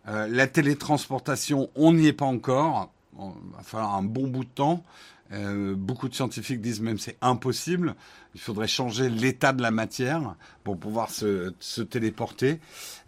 Euh, 0.08 0.28
la 0.28 0.46
télétransportation, 0.46 1.70
on 1.74 1.94
n'y 1.94 2.08
est 2.08 2.12
pas 2.12 2.26
encore. 2.26 2.92
Il 3.18 3.56
va 3.56 3.62
falloir 3.62 3.94
un 3.94 4.02
bon 4.02 4.26
bout 4.28 4.44
de 4.44 4.50
temps. 4.50 4.84
Euh, 5.32 5.74
beaucoup 5.76 6.08
de 6.08 6.14
scientifiques 6.14 6.60
disent 6.60 6.80
même 6.80 6.98
c'est 6.98 7.16
impossible. 7.20 7.94
Il 8.34 8.40
faudrait 8.40 8.68
changer 8.68 9.08
l'état 9.08 9.52
de 9.52 9.62
la 9.62 9.70
matière 9.70 10.36
pour 10.62 10.78
pouvoir 10.78 11.10
se, 11.10 11.52
téléporter. 11.82 12.60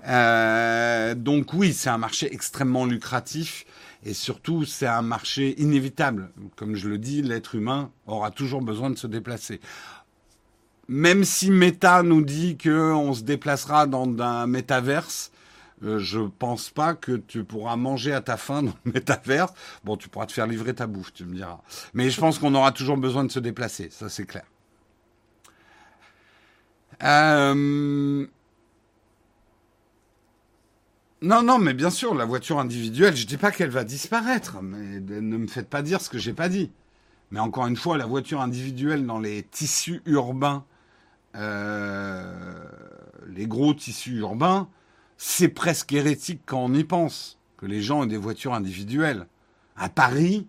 Euh, 0.07 1.15
donc 1.15 1.53
oui, 1.53 1.73
c'est 1.73 1.91
un 1.91 1.99
marché 1.99 2.33
extrêmement 2.33 2.87
lucratif 2.87 3.67
et 4.05 4.15
surtout 4.15 4.65
c'est 4.65 4.87
un 4.87 5.03
marché 5.03 5.61
inévitable. 5.61 6.31
Comme 6.57 6.75
je 6.75 6.89
le 6.89 6.99
dis, 6.99 7.23
l'être 7.23 7.55
humain 7.55 7.91
aura 8.07 8.31
toujours 8.31 8.63
besoin 8.63 8.91
de 8.91 8.97
se 8.97 9.07
déplacer. 9.07 9.61
Même 10.89 11.25
si 11.25 11.51
Meta 11.51 12.03
nous 12.03 12.23
dit 12.23 12.57
qu'on 12.57 13.13
se 13.13 13.23
déplacera 13.23 13.87
dans 13.87 14.09
un 14.23 14.47
métaverse, 14.47 15.31
euh, 15.83 15.99
je 15.99 16.21
pense 16.21 16.71
pas 16.71 16.95
que 16.95 17.12
tu 17.12 17.45
pourras 17.45 17.77
manger 17.77 18.12
à 18.12 18.21
ta 18.21 18.37
faim 18.37 18.62
dans 18.64 18.75
le 18.85 18.93
métaverse. 18.93 19.53
Bon, 19.85 19.97
tu 19.97 20.09
pourras 20.09 20.27
te 20.27 20.33
faire 20.33 20.47
livrer 20.47 20.75
ta 20.75 20.87
bouffe, 20.87 21.12
tu 21.12 21.25
me 21.25 21.35
diras. 21.35 21.61
Mais 21.95 22.11
je 22.11 22.21
pense 22.21 22.38
qu'on 22.38 22.55
aura 22.55 22.73
toujours 22.73 22.97
besoin 22.97 23.25
de 23.25 23.31
se 23.31 23.41
déplacer, 23.41 23.88
ça 23.91 24.09
c'est 24.09 24.27
clair. 24.27 24.45
Euh... 27.03 28.27
Non, 31.21 31.43
non, 31.43 31.59
mais 31.59 31.75
bien 31.75 31.91
sûr, 31.91 32.14
la 32.14 32.25
voiture 32.25 32.61
individuelle, 32.61 33.17
je 33.17 33.27
dis 33.27 33.38
pas 33.38 33.51
qu'elle 33.51 33.71
va 33.71 33.83
disparaître, 33.83 34.62
mais 34.62 35.01
ne 35.01 35.37
me 35.37 35.49
faites 35.49 35.69
pas 35.69 35.83
dire 35.83 36.01
ce 36.01 36.09
que 36.09 36.19
j'ai 36.19 36.33
pas 36.33 36.49
dit. 36.49 36.71
Mais 37.31 37.41
encore 37.41 37.67
une 37.67 37.77
fois, 37.77 37.99
la 37.99 38.07
voiture 38.07 38.41
individuelle 38.41 39.05
dans 39.05 39.19
les 39.19 39.43
tissus 39.43 40.01
urbains, 40.07 40.64
euh, 41.35 42.64
les 43.27 43.47
gros 43.47 43.75
tissus 43.75 44.19
urbains, 44.19 44.69
c'est 45.19 45.49
presque 45.49 45.93
hérétique 45.93 46.41
quand 46.47 46.65
on 46.65 46.73
y 46.73 46.85
pense, 46.85 47.39
que 47.59 47.67
les 47.67 47.83
gens 47.83 48.05
aient 48.05 48.09
des 48.09 48.17
voitures 48.17 48.55
individuelles. 48.55 49.27
À 49.77 49.89
Paris, 49.89 50.47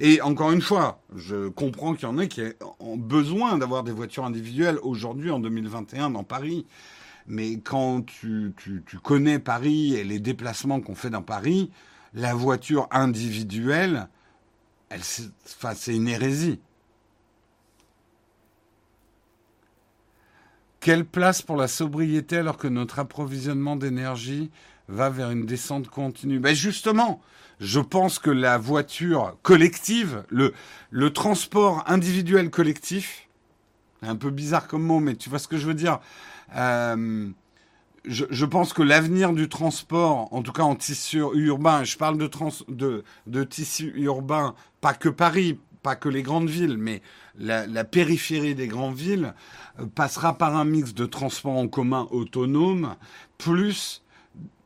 et 0.00 0.20
encore 0.22 0.52
une 0.52 0.62
fois, 0.62 1.00
je 1.14 1.48
comprends 1.48 1.94
qu'il 1.94 2.08
y 2.08 2.10
en 2.10 2.18
a 2.18 2.26
qui 2.26 2.42
ont 2.80 2.96
besoin 2.96 3.58
d'avoir 3.58 3.84
des 3.84 3.92
voitures 3.92 4.24
individuelles 4.24 4.78
aujourd'hui, 4.82 5.30
en 5.30 5.38
2021, 5.38 6.10
dans 6.10 6.24
Paris. 6.24 6.66
Mais 7.26 7.58
quand 7.58 8.04
tu, 8.04 8.54
connais 9.02 9.38
Paris 9.38 9.94
et 9.94 10.04
les 10.04 10.18
déplacements 10.18 10.80
qu'on 10.80 10.94
fait 10.94 11.10
dans 11.10 11.22
Paris, 11.22 11.70
la 12.14 12.34
voiture 12.34 12.88
individuelle, 12.90 14.08
elle, 14.88 15.02
c'est 15.02 15.94
une 15.94 16.08
hérésie. 16.08 16.60
Quelle 20.86 21.04
place 21.04 21.42
pour 21.42 21.56
la 21.56 21.66
sobriété 21.66 22.36
alors 22.36 22.58
que 22.58 22.68
notre 22.68 23.00
approvisionnement 23.00 23.74
d'énergie 23.74 24.52
va 24.86 25.10
vers 25.10 25.32
une 25.32 25.44
descente 25.44 25.88
continue? 25.88 26.38
Ben 26.38 26.54
Justement, 26.54 27.20
je 27.58 27.80
pense 27.80 28.20
que 28.20 28.30
la 28.30 28.56
voiture 28.56 29.36
collective, 29.42 30.22
le, 30.28 31.12
transport 31.12 31.82
individuel 31.88 32.50
collectif, 32.50 33.26
un 34.00 34.14
peu 34.14 34.30
bizarre 34.30 34.68
comme 34.68 34.84
mot, 34.84 35.00
mais 35.00 35.16
tu 35.16 35.28
vois 35.28 35.40
ce 35.40 35.48
que 35.48 35.56
je 35.56 35.66
veux 35.66 35.74
dire. 35.74 35.98
Euh, 36.54 37.30
je, 38.04 38.44
pense 38.44 38.72
que 38.72 38.82
l'avenir 38.84 39.32
du 39.32 39.48
transport, 39.48 40.32
en 40.32 40.40
tout 40.42 40.52
cas 40.52 40.62
en 40.62 40.76
tissu 40.76 41.18
urbain, 41.18 41.82
je 41.82 41.96
parle 41.96 42.16
de 42.16 43.42
tissu 43.42 43.92
urbain, 43.96 44.54
pas 44.80 44.94
que 44.94 45.08
Paris, 45.08 45.58
pas 45.86 45.94
que 45.94 46.08
les 46.08 46.24
grandes 46.24 46.48
villes, 46.48 46.78
mais 46.78 47.00
la, 47.38 47.84
périphérie 47.84 48.56
des 48.56 48.66
grandes 48.66 48.96
villes, 48.96 49.34
euh, 49.78 49.86
passera 49.86 50.36
par 50.36 50.56
un 50.56 50.64
mix 50.64 50.94
de 50.94 51.06
transports 51.06 51.56
en 51.56 51.68
commun 51.68 52.08
autonomes, 52.10 52.96
plus 53.38 54.02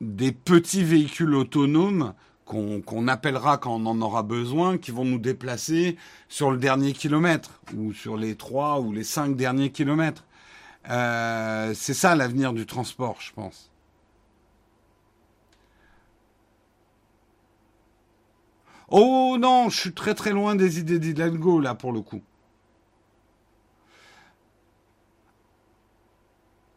des 0.00 0.32
petits 0.32 0.82
véhicules 0.82 1.34
autonomes 1.34 2.14
qu'on 2.46 3.06
appellera 3.06 3.58
quand 3.58 3.76
on 3.76 3.84
en 3.84 4.00
aura 4.00 4.22
besoin, 4.22 4.78
qui 4.78 4.92
vont 4.92 5.04
nous 5.04 5.18
déplacer 5.18 5.98
sur 6.30 6.50
le 6.50 6.56
dernier 6.56 6.94
kilomètre, 6.94 7.60
ou 7.76 7.92
sur 7.92 8.16
les 8.16 8.34
trois 8.34 8.80
ou 8.80 8.90
les 8.90 9.04
cinq 9.04 9.36
derniers 9.36 9.70
kilomètres. 9.70 10.24
Euh, 10.88 11.74
c'est 11.74 11.92
ça 11.92 12.16
l'avenir 12.16 12.54
du 12.54 12.64
transport, 12.64 13.18
je 13.20 13.32
pense. 13.34 13.70
Oh 18.90 19.36
non, 19.38 19.68
je 19.70 19.80
suis 19.80 19.92
très 19.94 20.14
très 20.14 20.32
loin 20.32 20.56
des 20.56 20.78
idées 20.80 20.98
d'Hidalgo 20.98 21.60
là 21.60 21.74
pour 21.74 21.92
le 21.92 22.00
coup. 22.02 22.22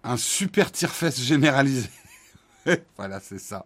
Un 0.03 0.17
super 0.17 0.71
tire-fesse 0.71 1.19
généralisé. 1.21 1.89
voilà, 2.97 3.19
c'est 3.19 3.39
ça. 3.39 3.65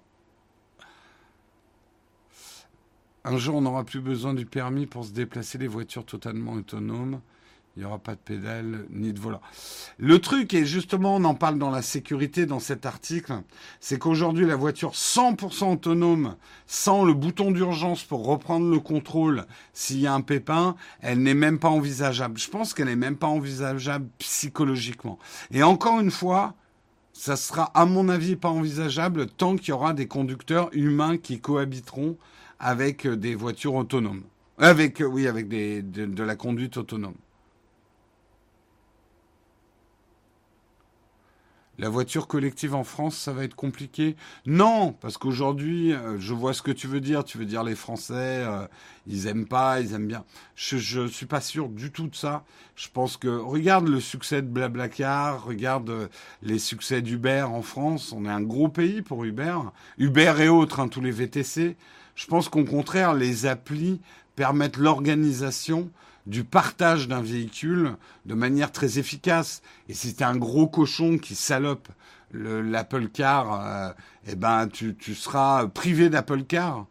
Un 3.23 3.37
jour, 3.37 3.55
on 3.55 3.61
n'aura 3.61 3.83
plus 3.83 3.99
besoin 3.99 4.33
du 4.33 4.45
permis 4.45 4.85
pour 4.85 5.03
se 5.03 5.11
déplacer 5.11 5.57
les 5.57 5.67
voitures 5.67 6.05
totalement 6.05 6.53
autonomes. 6.53 7.19
Il 7.77 7.81
n'y 7.81 7.85
aura 7.85 7.99
pas 7.99 8.15
de 8.15 8.19
pédale 8.19 8.87
ni 8.89 9.13
de 9.13 9.19
volant. 9.19 9.39
Le 9.99 10.17
truc, 10.17 10.55
et 10.55 10.65
justement, 10.65 11.15
on 11.17 11.23
en 11.25 11.35
parle 11.35 11.59
dans 11.59 11.69
la 11.69 11.83
sécurité 11.83 12.47
dans 12.47 12.59
cet 12.59 12.87
article, 12.87 13.43
c'est 13.79 13.99
qu'aujourd'hui, 13.99 14.47
la 14.47 14.55
voiture 14.55 14.93
100% 14.93 15.73
autonome, 15.73 16.37
sans 16.65 17.05
le 17.05 17.13
bouton 17.13 17.51
d'urgence 17.51 18.03
pour 18.03 18.25
reprendre 18.25 18.67
le 18.67 18.79
contrôle 18.79 19.45
s'il 19.73 19.99
y 19.99 20.07
a 20.07 20.13
un 20.15 20.21
pépin, 20.21 20.75
elle 21.01 21.21
n'est 21.21 21.35
même 21.35 21.59
pas 21.59 21.69
envisageable. 21.69 22.39
Je 22.39 22.49
pense 22.49 22.73
qu'elle 22.73 22.87
n'est 22.87 22.95
même 22.95 23.15
pas 23.15 23.27
envisageable 23.27 24.09
psychologiquement. 24.17 25.19
Et 25.51 25.61
encore 25.61 25.99
une 25.99 26.09
fois, 26.09 26.55
ça 27.13 27.35
sera, 27.35 27.65
à 27.75 27.85
mon 27.85 28.09
avis, 28.09 28.35
pas 28.35 28.49
envisageable 28.49 29.27
tant 29.27 29.55
qu'il 29.55 29.69
y 29.69 29.73
aura 29.73 29.93
des 29.93 30.07
conducteurs 30.07 30.69
humains 30.73 31.17
qui 31.17 31.39
cohabiteront 31.39 32.17
avec 32.59 33.05
des 33.05 33.35
voitures 33.35 33.75
autonomes. 33.75 34.23
Avec, 34.57 35.03
oui, 35.07 35.27
avec 35.27 35.47
de 35.47 36.23
la 36.23 36.35
conduite 36.35 36.77
autonome. 36.77 37.13
La 41.79 41.89
voiture 41.89 42.27
collective 42.27 42.73
en 42.73 42.83
France, 42.83 43.15
ça 43.15 43.33
va 43.33 43.43
être 43.43 43.53
compliqué? 43.53 44.15
Non, 44.47 44.93
parce 44.93 45.17
qu'aujourd'hui, 45.17 45.93
euh, 45.93 46.17
je 46.19 46.33
vois 46.33 46.53
ce 46.53 46.63
que 46.63 46.71
tu 46.71 46.87
veux 46.87 47.01
dire. 47.01 47.23
Tu 47.23 47.37
veux 47.37 47.45
dire 47.45 47.63
les 47.63 47.75
Français, 47.75 48.15
euh, 48.15 48.65
ils 49.05 49.27
aiment 49.27 49.45
pas, 49.45 49.79
ils 49.79 49.93
aiment 49.93 50.07
bien. 50.07 50.25
Je 50.55 51.01
ne 51.01 51.07
suis 51.07 51.27
pas 51.27 51.39
sûr 51.39 51.69
du 51.69 51.91
tout 51.91 52.07
de 52.07 52.15
ça. 52.15 52.43
Je 52.75 52.87
pense 52.91 53.15
que 53.15 53.27
regarde 53.27 53.87
le 53.87 53.99
succès 53.99 54.41
de 54.41 54.47
Blablacar, 54.47 55.45
regarde 55.45 55.91
euh, 55.91 56.07
les 56.41 56.57
succès 56.57 57.03
d'Uber 57.03 57.43
en 57.43 57.61
France. 57.61 58.11
On 58.11 58.25
est 58.25 58.29
un 58.29 58.41
gros 58.41 58.69
pays 58.69 59.03
pour 59.03 59.23
Uber. 59.23 59.59
Uber 59.99 60.33
et 60.39 60.49
autres, 60.49 60.79
hein, 60.79 60.87
tous 60.87 61.01
les 61.01 61.11
VTC. 61.11 61.77
Je 62.15 62.25
pense 62.25 62.49
qu'au 62.49 62.63
contraire, 62.63 63.13
les 63.13 63.45
applis 63.45 64.01
permettent 64.35 64.77
l'organisation 64.77 65.91
du 66.27 66.43
partage 66.43 67.07
d'un 67.07 67.21
véhicule 67.21 67.95
de 68.25 68.33
manière 68.33 68.71
très 68.71 68.99
efficace. 68.99 69.61
Et 69.87 69.93
si 69.93 70.13
tu 70.13 70.23
un 70.23 70.35
gros 70.35 70.67
cochon 70.67 71.17
qui 71.17 71.35
salope 71.35 71.87
l'Apple 72.33 73.07
Car, 73.07 73.65
euh, 73.65 73.91
eh 74.27 74.35
ben 74.35 74.67
tu, 74.67 74.95
seras 75.15 75.67
privé 75.67 76.09
d'Apple 76.09 76.43
Car, 76.43 76.85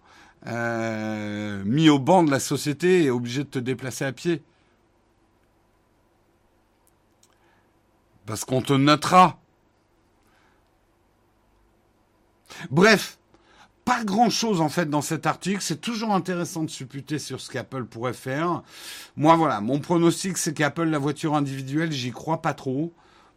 euh, 0.47 1.63
mis 1.65 1.91
au 1.91 1.99
banc 1.99 2.25
de 2.25 2.31
la 2.31 2.41
société 2.41 3.05
et 3.05 3.11
obligé 3.11 3.45
de 3.45 3.49
te 3.49 3.59
déplacer 3.59 4.07
à 4.07 4.13
pied. 4.13 4.43
Parce 8.25 8.45
qu'on 8.45 8.63
te 8.63 8.73
notera. 8.73 9.39
Bref, 12.71 13.19
pas 13.87 14.05
grand-chose 14.05 14.61
en 14.61 14.69
fait 14.69 14.91
dans 14.91 15.01
cet 15.01 15.27
article. 15.27 15.63
C'est 15.63 15.81
toujours 15.81 16.13
intéressant 16.13 16.65
de 16.65 16.71
supputer 16.71 17.19
sur 17.19 17.41
ce 17.41 17.49
qu'Apple 17.49 17.85
pourrait 17.85 18.13
faire. 18.13 18.63
Moi, 19.17 19.37
voilà, 19.37 19.63
mon 19.63 19.79
pronostic, 19.79 20.37
c'est 20.37 20.53
qu'Apple, 20.53 20.85
la 20.85 20.99
voiture 20.99 21.35
individuelle, 21.35 21.93
j'y 21.93 22.11
crois 22.11 22.43
pas 22.43 22.53
trop. 22.53 22.93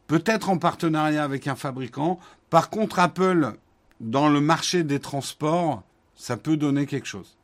Peut-être 0.07 0.49
en 0.49 0.57
partenariat 0.57 1.23
avec 1.23 1.47
un 1.47 1.55
fabricant. 1.55 2.19
Par 2.49 2.71
contre, 2.71 2.97
Apple, 2.97 3.53
dans 3.99 4.27
le 4.27 4.41
marché 4.41 4.83
des 4.83 4.99
transports, 4.99 5.83
ça 6.15 6.35
peut 6.35 6.57
donner 6.57 6.88
quelque 6.88 7.07
chose. 7.07 7.38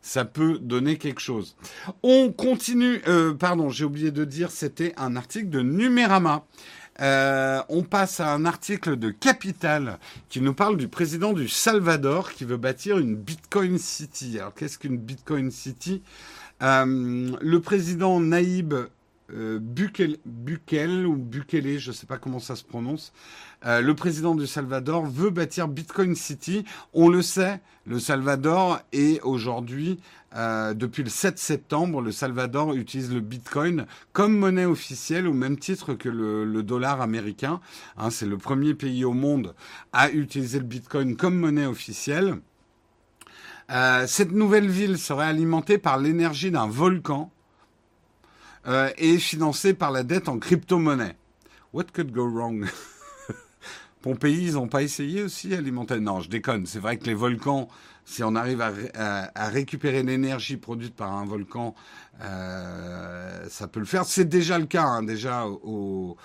Ça 0.00 0.24
peut 0.24 0.58
donner 0.58 0.98
quelque 0.98 1.20
chose. 1.20 1.54
On 2.02 2.32
continue. 2.32 3.00
Euh, 3.06 3.34
pardon, 3.34 3.70
j'ai 3.70 3.84
oublié 3.84 4.10
de 4.10 4.24
dire, 4.24 4.50
c'était 4.50 4.94
un 4.96 5.14
article 5.14 5.48
de 5.48 5.60
Numérama. 5.60 6.44
Euh, 7.00 7.62
on 7.68 7.82
passe 7.82 8.20
à 8.20 8.32
un 8.32 8.44
article 8.44 8.96
de 8.96 9.10
Capital 9.10 9.98
qui 10.28 10.40
nous 10.40 10.52
parle 10.52 10.76
du 10.76 10.88
président 10.88 11.32
du 11.32 11.48
Salvador 11.48 12.32
qui 12.32 12.44
veut 12.44 12.58
bâtir 12.58 12.98
une 12.98 13.16
Bitcoin 13.16 13.78
City. 13.78 14.38
Alors 14.38 14.54
qu'est-ce 14.54 14.78
qu'une 14.78 14.98
Bitcoin 14.98 15.50
City? 15.50 16.02
Euh, 16.62 17.36
Le 17.40 17.60
président 17.60 18.20
Naïb 18.20 18.74
euh, 19.34 19.58
ou 19.58 21.16
Bukele, 21.16 21.78
je 21.78 21.90
ne 21.90 21.94
sais 21.94 22.06
pas 22.06 22.18
comment 22.18 22.38
ça 22.38 22.56
se 22.56 22.64
prononce, 22.64 23.12
euh, 23.66 23.80
le 23.80 23.94
président 23.94 24.34
du 24.34 24.46
Salvador 24.46 25.06
veut 25.06 25.30
bâtir 25.30 25.68
Bitcoin 25.68 26.14
City. 26.14 26.64
On 26.92 27.08
le 27.08 27.22
sait, 27.22 27.60
le 27.86 27.98
Salvador 27.98 28.80
est 28.92 29.20
aujourd'hui, 29.22 30.00
euh, 30.34 30.74
depuis 30.74 31.02
le 31.02 31.10
7 31.10 31.38
septembre, 31.38 32.00
le 32.00 32.12
Salvador 32.12 32.74
utilise 32.74 33.12
le 33.12 33.20
Bitcoin 33.20 33.86
comme 34.12 34.36
monnaie 34.36 34.64
officielle 34.64 35.26
au 35.26 35.32
même 35.32 35.58
titre 35.58 35.94
que 35.94 36.08
le, 36.08 36.62
dollar 36.62 37.00
américain. 37.00 37.60
Hein, 37.96 38.10
c'est 38.10 38.26
le 38.26 38.38
premier 38.38 38.74
pays 38.74 39.04
au 39.04 39.12
monde 39.12 39.54
à 39.92 40.10
utiliser 40.10 40.58
le 40.58 40.64
Bitcoin 40.64 41.16
comme 41.16 41.36
monnaie 41.36 41.66
officielle. 41.66 42.38
cette 44.06 44.32
nouvelle 44.32 44.68
ville 44.68 44.98
serait 44.98 45.26
alimentée 45.26 45.78
par 45.78 45.98
l'énergie 45.98 46.50
d'un 46.50 46.66
volcan 46.66 47.30
euh, 48.68 48.90
et 48.96 49.18
financé 49.18 49.74
par 49.74 49.90
la 49.90 50.04
dette 50.04 50.28
en 50.28 50.38
crypto-monnaie. 50.38 51.16
What 51.72 51.86
could 51.92 52.12
go 52.12 52.28
wrong? 52.28 52.66
Pompéi, 54.02 54.48
ils 54.48 54.54
n'ont 54.54 54.68
pas 54.68 54.82
essayé 54.82 55.22
aussi 55.22 55.54
alimenter? 55.54 56.00
Non, 56.00 56.20
je 56.20 56.28
déconne. 56.28 56.66
C'est 56.66 56.80
vrai 56.80 56.96
que 56.98 57.06
les 57.06 57.14
volcans, 57.14 57.68
si 58.04 58.22
on 58.24 58.34
arrive 58.34 58.60
à, 58.60 59.48
récupérer 59.48 60.02
l'énergie 60.02 60.56
produite 60.56 60.94
par 60.94 61.12
un 61.12 61.24
volcan, 61.24 61.74
euh, 62.22 63.46
ça 63.48 63.68
peut 63.68 63.80
le 63.80 63.86
faire. 63.86 64.04
C'est 64.04 64.28
déjà 64.28 64.58
le 64.58 64.66
cas, 64.66 64.84
hein, 64.84 65.02
déjà 65.02 65.46
au, 65.46 66.16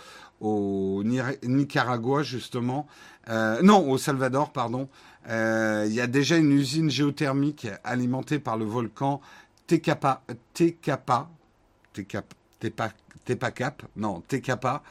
Nicaragua, 1.03 2.23
justement. 2.23 2.87
Euh, 3.29 3.61
non, 3.61 3.89
au 3.89 3.97
Salvador, 3.97 4.51
pardon. 4.51 4.89
Il 5.29 5.93
y 5.93 6.01
a 6.01 6.07
déjà 6.07 6.37
une 6.37 6.51
usine 6.51 6.89
géothermique 6.89 7.67
alimentée 7.83 8.39
par 8.39 8.57
le 8.57 8.65
volcan 8.65 9.21
Tecapa, 9.67 10.23
Tecapa 10.53 11.29
cap 13.35 13.83
non, 13.95 14.21
TKPA. 14.27 14.83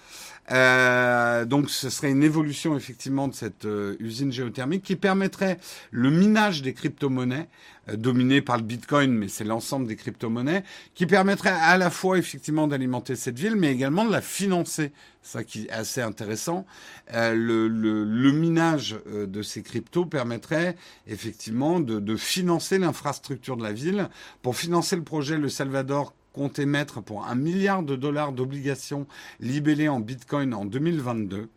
Euh, 0.53 1.45
donc 1.45 1.71
ce 1.71 1.91
serait 1.91 2.11
une 2.11 2.23
évolution 2.23 2.77
effectivement 2.77 3.27
de 3.27 3.35
cette 3.35 3.65
euh, 3.65 3.97
usine 3.99 4.31
géothermique 4.31 4.85
qui 4.85 4.95
permettrait 4.95 5.59
le 5.91 6.11
minage 6.11 6.63
des 6.63 6.73
crypto-monnaies, 6.73 7.49
euh, 7.89 7.97
dominé 7.97 8.43
par 8.43 8.57
le 8.57 8.63
Bitcoin, 8.63 9.13
mais 9.13 9.27
c'est 9.27 9.43
l'ensemble 9.43 9.89
des 9.89 9.97
crypto-monnaies, 9.97 10.63
qui 10.95 11.07
permettrait 11.07 11.51
à 11.51 11.77
la 11.79 11.91
fois 11.91 12.19
effectivement 12.19 12.69
d'alimenter 12.69 13.17
cette 13.17 13.39
ville, 13.39 13.57
mais 13.57 13.73
également 13.73 14.05
de 14.05 14.13
la 14.13 14.21
financer. 14.21 14.93
Ça 15.23 15.43
qui 15.43 15.65
est 15.65 15.71
assez 15.71 16.01
intéressant. 16.01 16.67
Le, 17.13 17.67
le, 17.67 18.31
minage 18.31 18.97
de 19.07 19.43
ces 19.43 19.63
cryptos 19.63 20.07
permettrait 20.07 20.77
effectivement 21.09 21.81
de, 21.81 21.99
de 21.99 22.17
financer 22.17 22.79
l'infrastructure 22.79 23.57
de 23.57 23.65
la 23.65 23.73
ville. 23.73 24.09
Pour 24.43 24.55
financer 24.55 24.95
le 24.95 25.03
projet, 25.03 25.37
le 25.37 25.49
Salvador 25.49 26.15
compte 26.37 26.59
émettre 26.59 27.03
pour 27.03 27.27
un 27.27 27.35
milliard 27.35 27.83
de 27.83 27.97
dollars 27.97 28.33
d'obligations 28.33 29.07
libellées 29.41 29.89
en 29.89 30.01
Bitcoin 30.01 30.53
en 30.53 30.67
2022. 30.67 31.49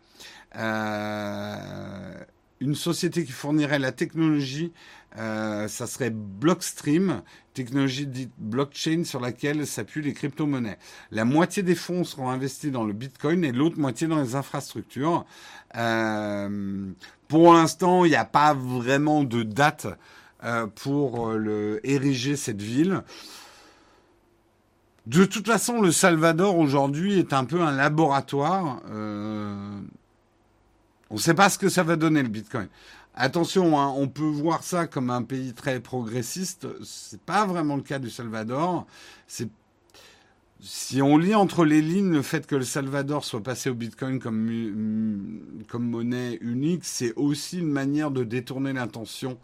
Euh, 0.56 2.14
une 2.60 2.74
société 2.74 3.24
qui 3.24 3.32
fournirait 3.32 3.78
la 3.78 3.92
technologie, 3.92 4.72
euh, 5.18 5.68
ça 5.68 5.86
serait 5.86 6.08
Blockstream, 6.10 7.20
technologie 7.52 8.06
dite 8.06 8.32
blockchain 8.38 9.04
sur 9.04 9.20
laquelle 9.20 9.66
s'appuient 9.66 10.02
les 10.02 10.14
crypto-monnaies. 10.14 10.78
La 11.10 11.26
moitié 11.26 11.62
des 11.62 11.74
fonds 11.74 12.04
seront 12.04 12.30
investis 12.30 12.72
dans 12.72 12.84
le 12.84 12.94
Bitcoin 12.94 13.44
et 13.44 13.52
l'autre 13.52 13.78
moitié 13.78 14.06
dans 14.06 14.20
les 14.20 14.34
infrastructures. 14.34 15.26
Euh, 15.76 16.90
pour 17.28 17.52
l'instant, 17.52 18.06
il 18.06 18.10
n'y 18.10 18.16
a 18.16 18.24
pas 18.24 18.54
vraiment 18.54 19.24
de 19.24 19.42
date 19.42 19.86
pour 20.74 21.34
ériger 21.84 22.34
cette 22.34 22.62
ville. 22.62 23.02
De 25.06 25.24
toute 25.24 25.46
façon, 25.46 25.80
le 25.80 25.92
Salvador 25.92 26.58
aujourd'hui 26.58 27.18
est 27.18 27.32
un 27.32 27.44
peu 27.44 27.62
un 27.62 27.72
laboratoire. 27.72 28.80
Euh, 28.90 29.80
on 31.08 31.14
ne 31.14 31.20
sait 31.20 31.34
pas 31.34 31.48
ce 31.48 31.58
que 31.58 31.68
ça 31.68 31.82
va 31.82 31.96
donner 31.96 32.22
le 32.22 32.28
Bitcoin. 32.28 32.68
Attention, 33.14 33.78
hein, 33.78 33.92
on 33.96 34.08
peut 34.08 34.22
voir 34.22 34.62
ça 34.62 34.86
comme 34.86 35.10
un 35.10 35.22
pays 35.22 35.52
très 35.52 35.80
progressiste. 35.80 36.68
C'est 36.84 37.20
pas 37.20 37.44
vraiment 37.46 37.76
le 37.76 37.82
cas 37.82 37.98
du 37.98 38.10
Salvador. 38.10 38.86
si 39.26 41.02
on 41.02 41.16
lit 41.18 41.34
entre 41.34 41.64
les 41.64 41.80
lignes 41.82 42.12
le 42.12 42.22
fait 42.22 42.46
que 42.46 42.54
le 42.54 42.64
Salvador 42.64 43.24
soit 43.24 43.42
passé 43.42 43.70
au 43.70 43.74
Bitcoin 43.74 44.20
comme, 44.20 45.40
comme 45.68 45.88
monnaie 45.88 46.38
unique, 46.42 46.84
c'est 46.84 47.14
aussi 47.14 47.58
une 47.58 47.72
manière 47.72 48.10
de 48.10 48.22
détourner 48.22 48.72
l'intention 48.74 49.38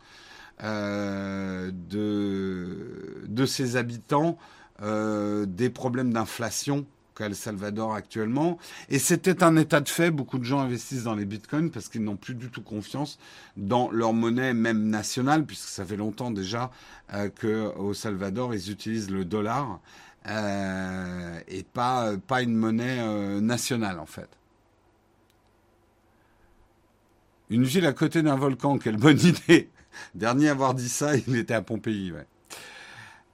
euh, 0.63 1.71
de, 1.91 3.25
de 3.27 3.47
ses 3.47 3.77
habitants 3.77 4.39
euh, 4.83 5.47
des 5.47 5.71
problèmes 5.71 6.13
d'inflation 6.13 6.87
qu'a 7.15 7.27
El 7.27 7.35
Salvador 7.35 7.95
actuellement. 7.95 8.59
Et 8.91 8.99
c'était 8.99 9.43
un 9.43 9.57
état 9.57 9.81
de 9.81 9.89
fait. 9.89 10.11
Beaucoup 10.11 10.39
de 10.39 10.45
gens 10.45 10.61
investissent 10.61 11.05
dans 11.05 11.15
les 11.15 11.25
bitcoins 11.25 11.71
parce 11.71 11.89
qu'ils 11.89 12.05
n'ont 12.05 12.17
plus 12.17 12.35
du 12.35 12.51
tout 12.51 12.61
confiance 12.63 13.19
dans 13.57 13.91
leur 13.91 14.13
monnaie, 14.13 14.53
même 14.53 14.89
nationale, 14.89 15.47
puisque 15.47 15.69
ça 15.69 15.85
fait 15.85 15.97
longtemps 15.97 16.31
déjà 16.31 16.71
euh, 17.15 17.31
qu'au 17.31 17.95
Salvador, 17.95 18.55
ils 18.55 18.71
utilisent 18.71 19.11
le 19.11 19.25
dollar 19.25 19.81
euh, 20.29 21.41
et 21.49 21.63
pas, 21.63 22.17
pas 22.19 22.43
une 22.43 22.55
monnaie 22.55 23.41
nationale, 23.41 23.99
en 23.99 24.07
fait. 24.07 24.29
Une 27.49 27.65
ville 27.65 27.87
à 27.87 27.93
côté 27.93 28.23
d'un 28.23 28.37
volcan, 28.37 28.77
quelle 28.79 28.97
bonne 28.97 29.21
idée. 29.25 29.71
Dernier 30.15 30.49
à 30.49 30.53
avoir 30.53 30.75
dit 30.75 30.89
ça, 30.89 31.17
il 31.17 31.37
était 31.37 31.55
à 31.55 31.63
Pompéi. 31.63 32.13
Ouais. 32.13 32.27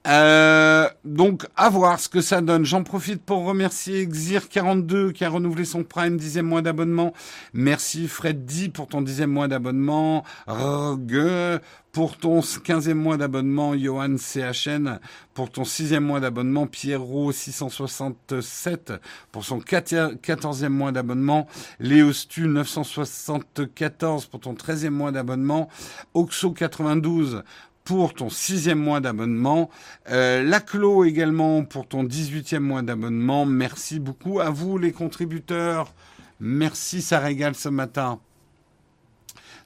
Euh, 0.06 0.88
donc, 1.04 1.46
à 1.56 1.70
voir 1.70 2.00
ce 2.00 2.08
que 2.08 2.20
ça 2.20 2.40
donne. 2.40 2.64
J'en 2.64 2.82
profite 2.82 3.22
pour 3.22 3.44
remercier 3.44 4.04
Xir42 4.06 5.12
qui 5.12 5.24
a 5.24 5.28
renouvelé 5.28 5.64
son 5.64 5.84
Prime, 5.84 6.16
dixième 6.16 6.46
mois 6.46 6.62
d'abonnement. 6.62 7.12
Merci 7.52 8.08
Freddy 8.08 8.68
pour 8.68 8.88
ton 8.88 9.00
dixième 9.00 9.30
mois 9.30 9.46
d'abonnement. 9.46 10.24
Rogue 10.48 11.60
pour 11.92 12.16
ton 12.16 12.40
quinzième 12.64 12.98
mois 12.98 13.16
d'abonnement. 13.16 13.76
Johan 13.76 14.16
CHN 14.16 14.98
pour 15.34 15.50
ton 15.50 15.64
sixième 15.64 16.04
mois 16.04 16.18
d'abonnement. 16.20 16.66
Pierrot 16.66 17.30
667 17.30 18.94
pour 19.30 19.44
son 19.44 19.60
quatorzième 19.60 20.72
mois 20.72 20.90
d'abonnement. 20.90 21.46
Léostu 21.78 22.48
974 22.48 24.26
pour 24.26 24.40
ton 24.40 24.54
treizième 24.54 24.94
mois 24.94 25.12
d'abonnement. 25.12 25.68
Oxo 26.14 26.50
92 26.50 27.44
pour 27.84 28.14
ton 28.14 28.30
sixième 28.30 28.78
mois 28.78 29.00
d'abonnement. 29.00 29.70
Euh, 30.10 30.58
également 31.04 31.64
pour 31.64 31.86
ton 31.86 32.04
dix-huitième 32.04 32.62
mois 32.62 32.82
d'abonnement. 32.82 33.46
Merci 33.46 33.98
beaucoup 33.98 34.40
à 34.40 34.50
vous 34.50 34.78
les 34.78 34.92
contributeurs. 34.92 35.92
Merci, 36.40 37.02
ça 37.02 37.18
régale 37.18 37.54
ce 37.54 37.68
matin. 37.68 38.20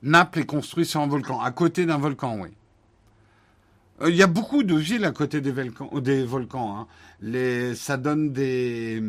Naples 0.03 0.41
est 0.41 0.47
construit 0.47 0.85
sur 0.85 1.01
un 1.01 1.07
volcan, 1.07 1.41
à 1.41 1.51
côté 1.51 1.87
d'un 1.87 1.99
volcan, 1.99 2.39
oui. 2.41 2.51
Euh, 4.03 4.11
il 4.11 4.17
y 4.17 4.23
a 4.23 4.27
beaucoup 4.27 4.63
de 4.63 4.75
villes 4.75 5.05
à 5.05 5.13
côté 5.13 5.41
des, 5.41 5.53
volcans. 5.53 6.87
Hein. 7.23 7.75
Ça 7.75 7.97
donne 7.97 8.33
des... 8.33 9.03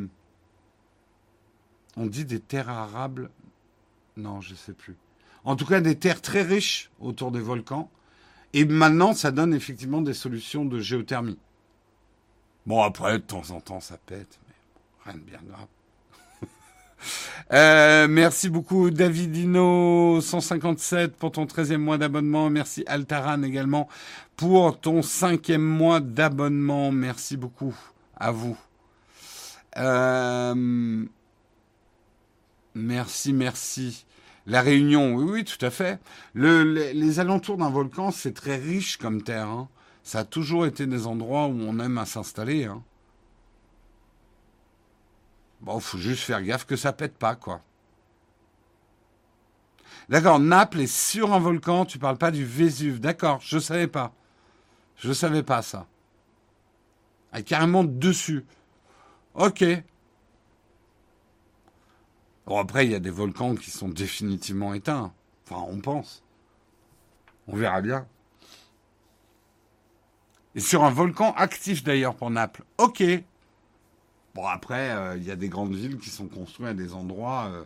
On 1.98 2.06
dit 2.06 2.26
des 2.26 2.40
terres 2.40 2.70
arables. 2.70 3.30
Non, 4.16 4.40
je 4.40 4.52
ne 4.52 4.56
sais 4.56 4.74
plus. 4.74 4.96
En 5.44 5.56
tout 5.56 5.66
cas, 5.66 5.82
des 5.82 5.96
terres 5.96 6.22
très 6.22 6.42
riches 6.42 6.90
autour 7.00 7.32
des 7.32 7.40
volcans. 7.40 7.90
Et 8.54 8.66
maintenant, 8.66 9.14
ça 9.14 9.32
donne 9.32 9.54
effectivement 9.54 10.02
des 10.02 10.14
solutions 10.14 10.66
de 10.66 10.80
géothermie. 10.80 11.38
Bon, 12.66 12.82
après, 12.84 13.14
de 13.14 13.24
temps 13.24 13.52
en 13.52 13.62
temps, 13.62 13.80
ça 13.80 13.98
pète, 14.06 14.40
mais 14.48 14.54
rien 15.06 15.20
de 15.20 15.24
bien 15.24 15.40
grave. 15.48 15.68
Euh, 17.54 18.08
merci 18.10 18.50
beaucoup 18.50 18.90
Davidino 18.90 20.20
157 20.20 21.16
pour 21.16 21.32
ton 21.32 21.46
13e 21.46 21.78
mois 21.78 22.00
d'abonnement. 22.00 22.50
Merci 22.50 22.84
Altaran 22.88 23.44
également 23.44 23.88
pour 24.36 24.80
ton 24.80 25.02
5e 25.02 25.60
mois 25.60 26.00
d'abonnement. 26.00 26.92
Merci 26.92 27.38
beaucoup 27.38 27.76
à 28.18 28.32
vous. 28.32 28.58
Euh, 29.78 31.06
merci, 32.74 33.32
merci. 33.32 34.06
La 34.48 34.62
Réunion, 34.62 35.14
oui, 35.14 35.26
oui, 35.30 35.44
tout 35.44 35.64
à 35.64 35.70
fait. 35.70 36.00
les, 36.34 37.20
alentours 37.20 37.58
d'un 37.58 37.70
volcan, 37.70 38.12
c'est 38.12 38.32
très 38.34 38.56
riche 38.56 38.96
comme 38.96 39.22
terre. 39.22 39.48
Hein. 39.48 39.68
Ça 40.04 40.20
a 40.20 40.24
toujours 40.24 40.66
été 40.66 40.88
des 40.88 41.06
endroits 41.06 41.48
où 41.48 41.60
on 41.60 41.80
aime 41.80 41.98
à 41.98 42.06
s'installer. 42.06 42.64
Hein. 42.64 42.82
Bon, 45.60 45.82
faut 45.82 45.98
juste 45.98 46.24
faire 46.24 46.42
gaffe 46.42 46.66
que 46.66 46.78
ça 46.78 46.94
pète 46.94 47.18
pas, 47.18 47.36
quoi. 47.36 47.62
D'accord, 50.08 50.40
Naples 50.40 50.80
est 50.80 50.88
sur 50.88 51.34
un 51.34 51.40
volcan, 51.40 51.84
tu 51.84 52.00
parles 52.00 52.18
pas 52.18 52.32
du 52.32 52.46
Vésuve. 52.46 53.02
D'accord, 53.02 53.42
je 53.42 53.60
savais 53.60 53.88
pas. 53.88 54.14
Je 54.96 55.12
savais 55.12 55.44
pas 55.44 55.62
ça. 55.62 55.88
Ah, 57.34 57.42
carrément 57.42 57.84
dessus. 57.84 58.46
Ok. 59.34 59.66
Bon, 62.48 62.58
après, 62.58 62.86
il 62.86 62.92
y 62.94 62.96
a 62.96 63.00
des 63.00 63.10
volcans 63.10 63.56
qui 63.56 63.72
sont 63.72 63.90
définitivement 63.90 64.74
éteints. 64.74 65.14
Enfin, 65.46 65.66
on 65.68 65.80
pense. 65.82 66.24
On 67.48 67.56
verra 67.58 67.82
bien. 67.82 68.08
Et 70.56 70.62
sur 70.62 70.86
un 70.86 70.90
volcan 70.90 71.34
actif 71.34 71.84
d'ailleurs 71.84 72.16
pour 72.16 72.30
Naples. 72.30 72.64
Ok. 72.78 73.04
Bon, 74.34 74.46
après, 74.46 74.92
euh, 74.92 75.18
il 75.18 75.24
y 75.24 75.32
a 75.32 75.36
des 75.36 75.50
grandes 75.50 75.76
villes 75.76 75.98
qui 75.98 76.10
sont 76.10 76.28
construites 76.28 76.70
à 76.70 76.74
des 76.74 76.94
endroits, 76.94 77.50
euh, 77.52 77.64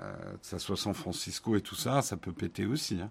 euh, 0.00 0.32
que 0.32 0.46
ce 0.46 0.58
soit 0.58 0.76
San 0.76 0.94
Francisco 0.94 1.54
et 1.54 1.60
tout 1.60 1.76
ça, 1.76 2.02
ça 2.02 2.16
peut 2.16 2.32
péter 2.32 2.66
aussi. 2.66 3.00
Hein. 3.00 3.10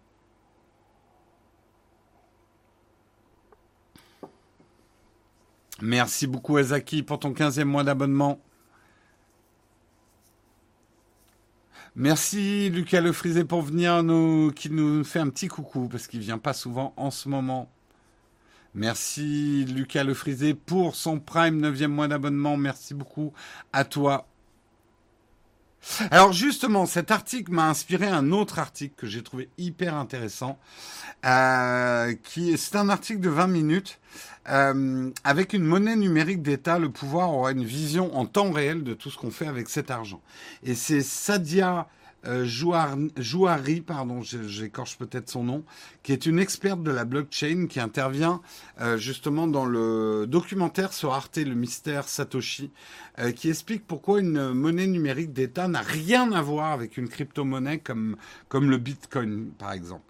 Merci 5.82 6.28
beaucoup, 6.28 6.58
Azaki, 6.58 7.04
pour 7.04 7.20
ton 7.20 7.32
15e 7.32 7.64
mois 7.64 7.84
d'abonnement. 7.86 8.40
Merci 11.96 12.72
Lucas 12.72 13.02
Lefrisé 13.02 13.44
pour 13.44 13.62
venir 13.62 14.02
nous, 14.02 14.52
qui 14.52 14.72
nous 14.72 15.04
fait 15.04 15.20
un 15.20 15.30
petit 15.30 15.48
coucou 15.48 15.88
parce 15.88 16.08
qu'il 16.08 16.22
vient 16.22 16.40
pas 16.40 16.54
souvent 16.54 16.92
en 16.98 17.12
ce 17.12 17.30
moment. 17.30 17.70
Merci 18.74 19.66
Lucas 19.66 20.04
Lefrisé 20.04 20.56
pour 20.56 20.96
son 20.96 21.20
Prime 21.20 21.62
9e 21.62 21.88
mois 21.88 22.08
d'abonnement. 22.08 22.58
Merci 22.58 22.96
beaucoup 22.96 23.32
à 23.72 23.86
toi. 23.86 24.28
Alors 26.12 26.32
justement, 26.32 26.86
cet 26.86 27.12
article 27.12 27.52
m'a 27.52 27.68
inspiré 27.68 28.08
un 28.08 28.32
autre 28.32 28.60
article 28.60 28.96
que 28.96 29.08
j'ai 29.08 29.22
trouvé 29.22 29.50
hyper 29.58 29.96
intéressant. 29.96 30.58
Euh, 31.26 32.14
c'est 32.58 32.76
un 32.76 32.90
article 32.90 33.20
de 33.20 33.30
20 33.30 33.48
minutes. 33.48 34.00
Euh, 34.50 35.10
avec 35.24 35.54
une 35.54 35.64
monnaie 35.64 35.96
numérique 35.96 36.42
d'État, 36.42 36.78
le 36.78 36.90
pouvoir 36.90 37.32
aura 37.32 37.52
une 37.52 37.64
vision 37.64 38.16
en 38.18 38.26
temps 38.26 38.52
réel 38.52 38.84
de 38.84 38.94
tout 38.94 39.10
ce 39.10 39.18
qu'on 39.18 39.32
fait 39.32 39.48
avec 39.48 39.70
cet 39.70 39.90
argent. 39.90 40.22
Et 40.64 40.76
c'est 40.76 41.02
Sadia 41.02 41.88
euh, 42.26 42.46
Jouari, 42.46 43.82
pardon, 43.82 44.22
j'écorche 44.22 44.98
peut-être 44.98 45.30
son 45.30 45.44
nom, 45.44 45.64
qui 46.04 46.14
est 46.14 46.26
une 46.26 46.40
experte 46.40 46.82
de 46.82 46.92
la 46.92 47.06
blockchain 47.06 47.68
qui 47.68 47.80
intervient 47.80 48.42
euh, 48.82 48.98
justement 48.98 49.48
dans 49.48 49.66
le 49.66 50.26
documentaire 50.28 50.94
sur 50.94 51.14
Arte, 51.14 51.38
le 51.38 51.56
mystère 51.56 52.08
Satoshi, 52.08 52.72
euh, 53.20 53.32
qui 53.32 53.50
explique 53.50 53.86
pourquoi 53.86 54.20
une 54.20 54.54
monnaie 54.54 54.88
numérique 54.88 55.34
d'État 55.34 55.68
n'a 55.68 55.82
rien 55.82 56.32
à 56.32 56.42
voir 56.42 56.72
avec 56.72 56.98
une 56.98 57.10
crypto-monnaie 57.10 57.80
comme, 57.80 58.16
comme 58.48 58.70
le 58.70 58.78
Bitcoin, 58.78 59.52
par 59.58 59.74
exemple. 59.74 60.04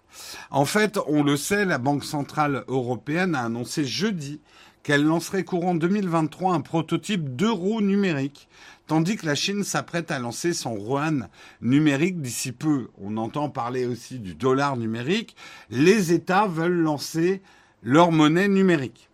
En 0.50 0.64
fait, 0.64 0.98
on 1.08 1.24
le 1.24 1.36
sait, 1.36 1.64
la 1.64 1.78
Banque 1.78 2.04
Centrale 2.04 2.64
Européenne 2.68 3.34
a 3.34 3.42
annoncé 3.42 3.84
jeudi 3.84 4.40
qu'elle 4.84 5.02
lancerait 5.02 5.44
courant 5.44 5.74
2023 5.74 6.54
un 6.54 6.60
prototype 6.60 7.34
d'euro 7.34 7.80
numérique 7.80 8.48
Tandis 8.86 9.16
que 9.16 9.24
la 9.24 9.34
Chine 9.34 9.64
s'apprête 9.64 10.10
à 10.10 10.18
lancer 10.18 10.52
son 10.52 10.76
yuan 10.76 11.28
numérique 11.62 12.20
d'ici 12.20 12.52
peu. 12.52 12.88
On 12.98 13.16
entend 13.16 13.48
parler 13.48 13.86
aussi 13.86 14.18
du 14.18 14.34
dollar 14.34 14.76
numérique. 14.76 15.36
Les 15.70 16.12
États 16.12 16.46
veulent 16.46 16.82
lancer 16.82 17.40
leur 17.82 18.12
monnaie 18.12 18.48
numérique. 18.48 19.08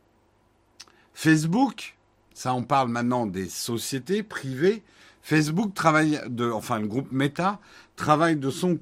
Facebook, 1.14 1.96
ça 2.35 2.54
on 2.54 2.64
parle 2.64 2.88
maintenant 2.88 3.26
des 3.26 3.48
sociétés 3.48 4.22
privées. 4.22 4.83
Facebook 5.22 5.74
travaille 5.74 6.20
enfin 6.52 6.80
le 6.80 6.88
groupe 6.88 7.12
Meta 7.12 7.61
travaille 7.94 8.37
de 8.37 8.50
son 8.50 8.78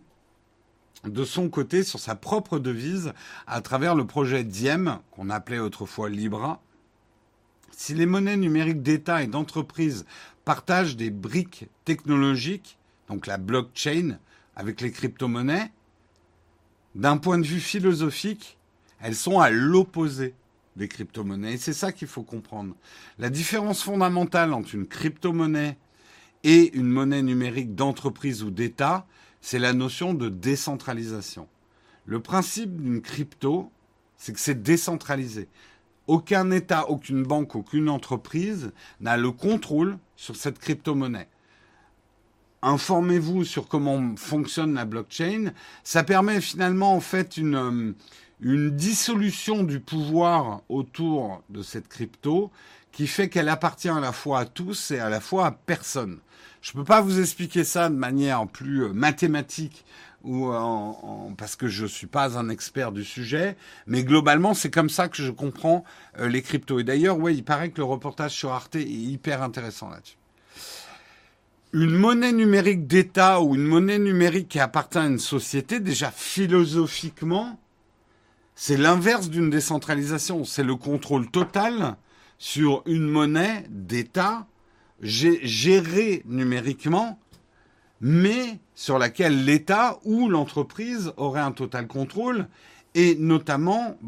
de 1.04 1.24
son 1.24 1.48
côté 1.48 1.82
sur 1.82 2.00
sa 2.00 2.14
propre 2.14 2.58
devise 2.58 3.12
à 3.46 3.60
travers 3.60 3.94
le 3.94 4.06
projet 4.06 4.44
Diem, 4.44 4.98
qu'on 5.10 5.30
appelait 5.30 5.58
autrefois 5.58 6.08
Libra. 6.08 6.60
Si 7.70 7.94
les 7.94 8.06
monnaies 8.06 8.36
numériques 8.36 8.82
d'État 8.82 9.22
et 9.22 9.28
d'entreprise 9.28 10.04
partagent 10.48 10.96
des 10.96 11.10
briques 11.10 11.66
technologiques, 11.84 12.78
donc 13.10 13.26
la 13.26 13.36
blockchain 13.36 14.18
avec 14.56 14.80
les 14.80 14.90
crypto-monnaies, 14.90 15.70
d'un 16.94 17.18
point 17.18 17.36
de 17.36 17.44
vue 17.44 17.60
philosophique, 17.60 18.56
elles 18.98 19.14
sont 19.14 19.40
à 19.40 19.50
l'opposé 19.50 20.34
des 20.76 20.88
crypto-monnaies. 20.88 21.52
Et 21.52 21.56
c'est 21.58 21.74
ça 21.74 21.92
qu'il 21.92 22.08
faut 22.08 22.22
comprendre. 22.22 22.74
La 23.18 23.28
différence 23.28 23.82
fondamentale 23.82 24.54
entre 24.54 24.74
une 24.74 24.86
crypto-monnaie 24.86 25.76
et 26.44 26.74
une 26.74 26.88
monnaie 26.88 27.20
numérique 27.20 27.74
d'entreprise 27.74 28.42
ou 28.42 28.50
d'État, 28.50 29.06
c'est 29.42 29.58
la 29.58 29.74
notion 29.74 30.14
de 30.14 30.30
décentralisation. 30.30 31.46
Le 32.06 32.20
principe 32.20 32.74
d'une 32.80 33.02
crypto, 33.02 33.70
c'est 34.16 34.32
que 34.32 34.40
c'est 34.40 34.62
décentralisé. 34.62 35.46
Aucun 36.08 36.50
État, 36.50 36.88
aucune 36.88 37.22
banque, 37.22 37.54
aucune 37.54 37.90
entreprise 37.90 38.72
n'a 39.00 39.18
le 39.18 39.30
contrôle 39.30 39.98
sur 40.16 40.36
cette 40.36 40.58
crypto-monnaie. 40.58 41.28
Informez-vous 42.62 43.44
sur 43.44 43.68
comment 43.68 44.16
fonctionne 44.16 44.74
la 44.74 44.86
blockchain. 44.86 45.52
Ça 45.84 46.02
permet 46.02 46.40
finalement 46.40 46.94
en 46.94 47.00
fait 47.00 47.36
une, 47.36 47.94
une 48.40 48.70
dissolution 48.70 49.62
du 49.62 49.80
pouvoir 49.80 50.62
autour 50.70 51.42
de 51.50 51.62
cette 51.62 51.88
crypto 51.88 52.50
qui 52.90 53.06
fait 53.06 53.28
qu'elle 53.28 53.50
appartient 53.50 53.88
à 53.88 54.00
la 54.00 54.12
fois 54.12 54.40
à 54.40 54.44
tous 54.46 54.90
et 54.90 54.98
à 54.98 55.10
la 55.10 55.20
fois 55.20 55.46
à 55.46 55.50
personne. 55.52 56.20
Je 56.62 56.72
ne 56.72 56.78
peux 56.78 56.84
pas 56.84 57.00
vous 57.00 57.20
expliquer 57.20 57.64
ça 57.64 57.88
de 57.88 57.94
manière 57.94 58.46
plus 58.46 58.84
euh, 58.84 58.92
mathématique 58.92 59.84
parce 61.36 61.56
que 61.56 61.68
je 61.68 61.84
ne 61.84 61.88
suis 61.88 62.06
pas 62.06 62.38
un 62.38 62.48
expert 62.48 62.92
du 62.92 63.04
sujet, 63.04 63.56
mais 63.86 64.04
globalement 64.04 64.54
c'est 64.54 64.70
comme 64.70 64.90
ça 64.90 65.08
que 65.08 65.22
je 65.22 65.30
comprends 65.30 65.84
euh, 66.18 66.28
les 66.28 66.42
cryptos. 66.42 66.80
Et 66.80 66.84
d'ailleurs, 66.84 67.18
ouais, 67.18 67.34
il 67.34 67.44
paraît 67.44 67.70
que 67.70 67.78
le 67.78 67.84
reportage 67.84 68.32
sur 68.32 68.52
Arte 68.52 68.76
est 68.76 68.84
hyper 68.84 69.42
intéressant 69.42 69.90
là-dessus. 69.90 70.16
Une 71.72 71.94
monnaie 71.94 72.32
numérique 72.32 72.86
d'État 72.86 73.42
ou 73.42 73.54
une 73.54 73.64
monnaie 73.64 73.98
numérique 73.98 74.48
qui 74.48 74.58
appartient 74.58 74.98
à 74.98 75.06
une 75.06 75.18
société, 75.18 75.80
déjà 75.80 76.10
philosophiquement, 76.10 77.58
c'est 78.54 78.76
l'inverse 78.76 79.28
d'une 79.28 79.50
décentralisation. 79.50 80.44
C'est 80.44 80.64
le 80.64 80.76
contrôle 80.76 81.30
total 81.30 81.96
sur 82.38 82.82
une 82.86 83.06
monnaie 83.06 83.64
d'État 83.68 84.46
gérée 85.00 86.22
numériquement, 86.26 87.18
mais 88.00 88.58
sur 88.74 88.98
laquelle 88.98 89.44
l'État 89.44 89.98
ou 90.04 90.28
l'entreprise 90.28 91.12
aurait 91.16 91.40
un 91.40 91.52
total 91.52 91.86
contrôle, 91.86 92.46
et 92.94 93.16
notamment 93.16 93.98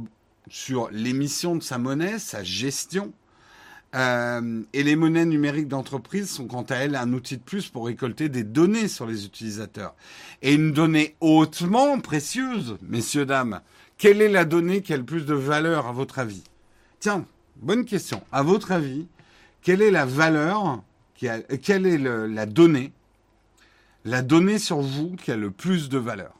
sur 0.49 0.89
l'émission 0.91 1.57
de 1.57 1.63
sa 1.63 1.79
monnaie, 1.79 2.19
sa 2.19 2.43
gestion. 2.43 3.13
Euh, 3.97 4.63
et 4.73 4.85
les 4.85 4.95
monnaies 4.95 5.25
numériques 5.25 5.67
d'entreprise 5.67 6.31
sont 6.31 6.47
quant 6.47 6.63
à 6.63 6.77
elles 6.77 6.95
un 6.95 7.13
outil 7.13 7.37
de 7.37 7.43
plus 7.43 7.69
pour 7.69 7.87
récolter 7.87 8.29
des 8.29 8.45
données 8.45 8.87
sur 8.87 9.07
les 9.07 9.25
utilisateurs. 9.25 9.95
Et 10.43 10.55
une 10.55 10.73
donnée 10.73 11.17
hautement 11.21 11.99
précieuse, 11.99 12.77
messieurs, 12.83 13.27
dames. 13.27 13.61
Quelle 13.99 14.23
est 14.23 14.29
la 14.29 14.45
donnée 14.45 14.83
qui 14.83 14.93
a 14.93 14.97
le 14.97 15.05
plus 15.05 15.27
de 15.27 15.35
valeur 15.35 15.87
à 15.87 15.93
votre 15.93 16.21
avis? 16.21 16.45
Tiens, 17.01 17.25
bonne 17.57 17.85
question. 17.85 18.23
À 18.31 18.43
votre 18.43 18.71
avis, 18.71 19.07
quelle 19.63 19.83
est 19.83 19.91
la 19.91 20.07
valeur, 20.07 20.83
qui 21.17 21.29
a, 21.29 21.41
quelle 21.41 21.87
est 21.87 21.99
la 21.99 22.47
donnée, 22.47 22.93
la 24.05 24.23
donnée 24.23 24.59
sur 24.59 24.81
vous 24.81 25.17
qui 25.17 25.31
a 25.31 25.37
le 25.37 25.51
plus 25.51 25.89
de 25.89 25.99
valeur. 25.99 26.35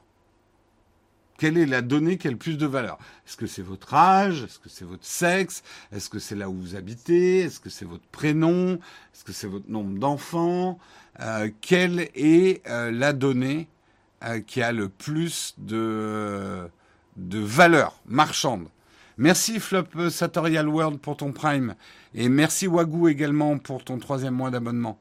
Quelle 1.39 1.57
est 1.57 1.67
la 1.67 1.81
donnée 1.81 2.19
qui 2.19 2.29
a 2.29 2.31
le 2.31 2.37
plus 2.37 2.59
de 2.59 2.67
valeur? 2.67 2.99
Est-ce 3.27 3.39
que 3.39 3.47
c'est 3.47 3.63
votre 3.63 3.95
âge? 3.95 4.43
Est-ce 4.43 4.59
que 4.59 4.69
c'est 4.69 4.85
votre 4.85 5.07
sexe? 5.07 5.63
Est-ce 5.91 6.11
que 6.11 6.19
c'est 6.19 6.35
là 6.35 6.51
où 6.51 6.55
vous 6.55 6.77
habitez? 6.77 7.39
Est-ce 7.39 7.61
que 7.61 7.71
c'est 7.71 7.87
votre 7.87 8.07
prénom? 8.13 8.75
Est-ce 8.75 9.25
que 9.25 9.33
c'est 9.33 9.47
votre 9.47 9.71
nombre 9.71 9.99
d'enfants? 9.99 10.79
Euh, 11.21 11.49
Quelle 11.63 12.11
est 12.15 12.61
euh, 12.69 12.91
la 12.91 13.15
donnée 13.15 13.69
euh, 14.23 14.41
qui 14.41 14.61
a 14.61 14.71
le 14.73 14.91
plus 14.91 15.55
de, 15.57 16.69
de 17.17 17.39
valeur 17.39 18.03
marchande? 18.05 18.69
Merci 19.17 19.61
Flop 19.61 20.11
Satorial 20.11 20.69
World 20.69 21.01
pour 21.01 21.17
ton 21.17 21.33
Prime. 21.33 21.75
Et 22.15 22.29
merci 22.29 22.67
Wagou 22.67 23.09
également 23.09 23.57
pour 23.57 23.83
ton 23.83 23.99
troisième 23.99 24.35
mois 24.35 24.51
d'abonnement. 24.51 24.99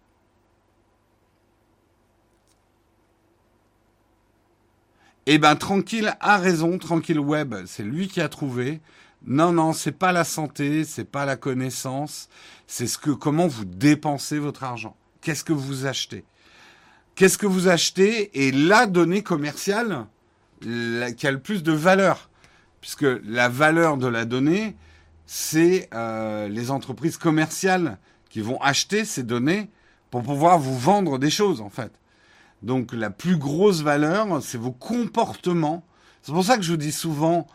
Eh 5.31 5.37
ben 5.37 5.55
tranquille 5.55 6.11
a 6.21 6.37
raison, 6.39 6.79
tranquille 6.79 7.19
web, 7.19 7.53
c'est 7.67 7.83
lui 7.83 8.07
qui 8.07 8.19
a 8.19 8.29
trouvé. 8.29 8.81
Non 9.27 9.51
non, 9.51 9.73
c'est 9.73 9.91
pas 9.91 10.11
la 10.11 10.23
santé, 10.23 10.83
c'est 10.85 11.03
pas 11.03 11.23
la 11.23 11.35
connaissance, 11.35 12.29
c'est 12.65 12.87
ce 12.87 12.97
que 12.97 13.11
comment 13.11 13.45
vous 13.45 13.63
dépensez 13.63 14.39
votre 14.39 14.63
argent. 14.63 14.95
Qu'est-ce 15.21 15.43
que 15.43 15.53
vous 15.53 15.85
achetez? 15.85 16.25
Qu'est-ce 17.13 17.37
que 17.37 17.45
vous 17.45 17.67
achetez? 17.67 18.47
Et 18.47 18.51
la 18.51 18.87
donnée 18.87 19.21
commerciale 19.21 20.07
qui 20.61 21.27
a 21.27 21.31
le 21.31 21.39
plus 21.39 21.61
de 21.61 21.73
valeur 21.73 22.31
puisque 22.81 23.05
la 23.23 23.49
valeur 23.49 23.97
de 23.97 24.07
la 24.07 24.25
donnée, 24.25 24.75
c'est 25.27 25.89
euh, 25.93 26.47
les 26.47 26.71
entreprises 26.71 27.17
commerciales 27.17 27.99
qui 28.31 28.41
vont 28.41 28.59
acheter 28.61 29.05
ces 29.05 29.21
données 29.21 29.69
pour 30.09 30.23
pouvoir 30.23 30.57
vous 30.57 30.79
vendre 30.79 31.19
des 31.19 31.29
choses, 31.29 31.61
en 31.61 31.69
fait. 31.69 31.91
Donc 32.63 32.93
la 32.93 33.09
plus 33.09 33.37
grosse 33.37 33.81
valeur, 33.81 34.41
c'est 34.41 34.57
vos 34.57 34.71
comportements. 34.71 35.83
C'est 36.21 36.31
pour 36.31 36.43
ça 36.43 36.57
que 36.57 36.63
je 36.63 36.71
vous 36.71 36.77
dis 36.77 36.91
souvent 36.91 37.47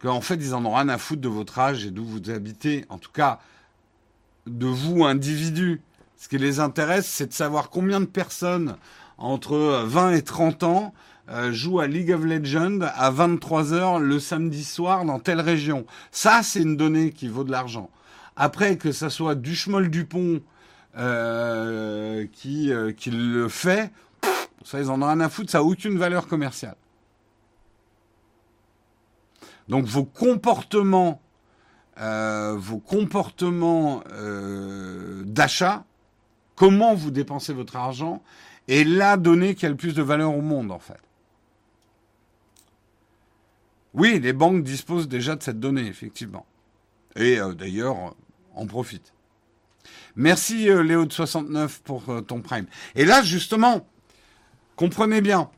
qu'en 0.00 0.20
fait, 0.20 0.36
ils 0.36 0.54
en 0.54 0.64
ont 0.64 0.74
rien 0.74 0.88
à 0.88 0.98
foutre 0.98 1.22
de 1.22 1.28
votre 1.28 1.58
âge 1.58 1.84
et 1.84 1.90
d'où 1.90 2.04
vous 2.04 2.30
habitez. 2.30 2.84
En 2.88 2.98
tout 2.98 3.12
cas, 3.12 3.40
de 4.46 4.66
vous, 4.66 5.04
individu. 5.04 5.80
Ce 6.16 6.28
qui 6.28 6.38
les 6.38 6.58
intéresse, 6.58 7.06
c'est 7.06 7.28
de 7.28 7.32
savoir 7.32 7.70
combien 7.70 8.00
de 8.00 8.06
personnes 8.06 8.76
entre 9.18 9.84
20 9.86 10.12
et 10.12 10.22
30 10.22 10.62
ans 10.64 10.94
euh, 11.30 11.52
joue 11.52 11.78
à 11.78 11.86
League 11.86 12.10
of 12.10 12.24
Legends 12.24 12.80
à 12.80 13.12
23h 13.12 14.00
le 14.00 14.18
samedi 14.18 14.64
soir 14.64 15.04
dans 15.04 15.18
telle 15.18 15.40
région. 15.40 15.84
Ça, 16.10 16.40
c'est 16.42 16.62
une 16.62 16.76
donnée 16.76 17.12
qui 17.12 17.28
vaut 17.28 17.44
de 17.44 17.50
l'argent. 17.50 17.90
Après, 18.34 18.76
que 18.76 18.92
ça 18.92 19.10
soit 19.10 19.34
Duchemol 19.34 19.90
Dupont 19.90 20.40
euh, 20.96 22.26
qui, 22.32 22.72
euh, 22.72 22.92
qui 22.92 23.10
le 23.10 23.48
fait, 23.48 23.92
ça, 24.64 24.80
ils 24.80 24.90
en 24.90 25.00
ont 25.02 25.06
rien 25.06 25.20
à 25.20 25.28
foutre, 25.28 25.50
ça 25.50 25.58
n'a 25.58 25.64
aucune 25.64 25.98
valeur 25.98 26.26
commerciale. 26.26 26.76
Donc 29.68 29.84
vos 29.84 30.04
comportements, 30.04 31.20
vos 31.96 32.78
comportements 32.78 34.02
d'achat, 35.24 35.84
comment 36.54 36.94
vous 36.94 37.10
dépensez 37.10 37.52
votre 37.52 37.76
argent, 37.76 38.22
est 38.68 38.84
la 38.84 39.16
donnée 39.16 39.54
qui 39.54 39.66
a 39.66 39.68
le 39.68 39.76
plus 39.76 39.94
de 39.94 40.02
valeur 40.02 40.34
au 40.34 40.42
monde, 40.42 40.70
en 40.70 40.78
fait. 40.78 41.00
Oui, 43.94 44.20
les 44.20 44.32
banques 44.32 44.62
disposent 44.62 45.08
déjà 45.08 45.34
de 45.36 45.42
cette 45.42 45.60
donnée, 45.60 45.86
effectivement. 45.86 46.46
Et 47.16 47.40
euh, 47.40 47.54
d'ailleurs, 47.54 48.14
en 48.54 48.66
profitent. 48.66 49.12
Merci 50.16 50.68
euh, 50.68 50.82
Léo 50.82 51.06
de 51.06 51.12
69 51.12 51.80
pour 51.82 52.08
euh, 52.10 52.20
ton 52.20 52.42
prime. 52.42 52.66
Et 52.94 53.04
là, 53.04 53.22
justement, 53.22 53.86
comprenez 54.78 55.20
bien, 55.20 55.50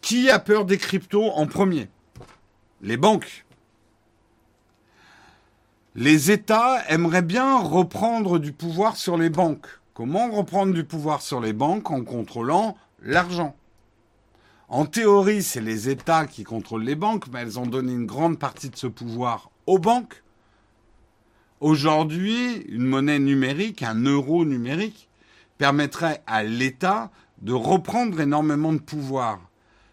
qui 0.00 0.28
a 0.28 0.40
peur 0.40 0.64
des 0.64 0.76
cryptos 0.76 1.30
en 1.30 1.46
premier? 1.46 1.88
Les 2.82 2.96
banques. 2.96 3.46
Les 5.94 6.32
États 6.32 6.82
aimeraient 6.88 7.22
bien 7.22 7.60
reprendre 7.60 8.40
du 8.40 8.52
pouvoir 8.52 8.96
sur 8.96 9.16
les 9.16 9.30
banques. 9.30 9.68
Comment 9.94 10.30
reprendre 10.30 10.74
du 10.74 10.84
pouvoir 10.84 11.22
sur 11.22 11.40
les 11.40 11.52
banques? 11.52 11.90
En 11.92 12.02
contrôlant 12.02 12.76
l'argent 13.02 13.54
en 14.72 14.86
théorie, 14.86 15.42
c'est 15.42 15.60
les 15.60 15.88
États 15.88 16.26
qui 16.26 16.44
contrôlent 16.44 16.84
les 16.84 16.94
banques, 16.94 17.26
mais 17.32 17.40
elles 17.40 17.58
ont 17.58 17.66
donné 17.66 17.92
une 17.92 18.06
grande 18.06 18.38
partie 18.38 18.70
de 18.70 18.76
ce 18.76 18.86
pouvoir 18.86 19.50
aux 19.66 19.80
banques. 19.80 20.22
Aujourd'hui, 21.58 22.58
une 22.68 22.84
monnaie 22.84 23.18
numérique, 23.18 23.82
un 23.82 23.96
euro 23.96 24.44
numérique, 24.44 25.08
permettrait 25.58 26.22
à 26.28 26.44
l'État 26.44 27.10
de 27.40 27.52
reprendre 27.52 28.20
énormément 28.20 28.72
de 28.72 28.78
pouvoir 28.78 29.40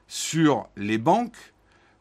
sur 0.08 0.70
les 0.76 0.98
banques 0.98 1.54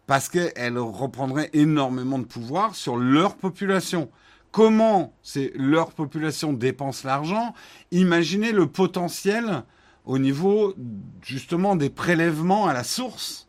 parce 0.06 0.28
qu'elles 0.28 0.78
reprendraient 0.78 1.50
énormément 1.52 2.18
de 2.18 2.24
pouvoir 2.24 2.74
sur 2.74 2.96
leur 2.96 3.36
population. 3.36 4.10
Comment 4.52 5.12
leur 5.54 5.92
population 5.92 6.52
dépense 6.52 7.04
l'argent? 7.04 7.54
Imaginez 7.90 8.52
le 8.52 8.66
potentiel 8.66 9.64
au 10.04 10.18
niveau 10.18 10.74
justement 11.22 11.76
des 11.76 11.90
prélèvements 11.90 12.66
à 12.66 12.72
la 12.72 12.84
source. 12.84 13.48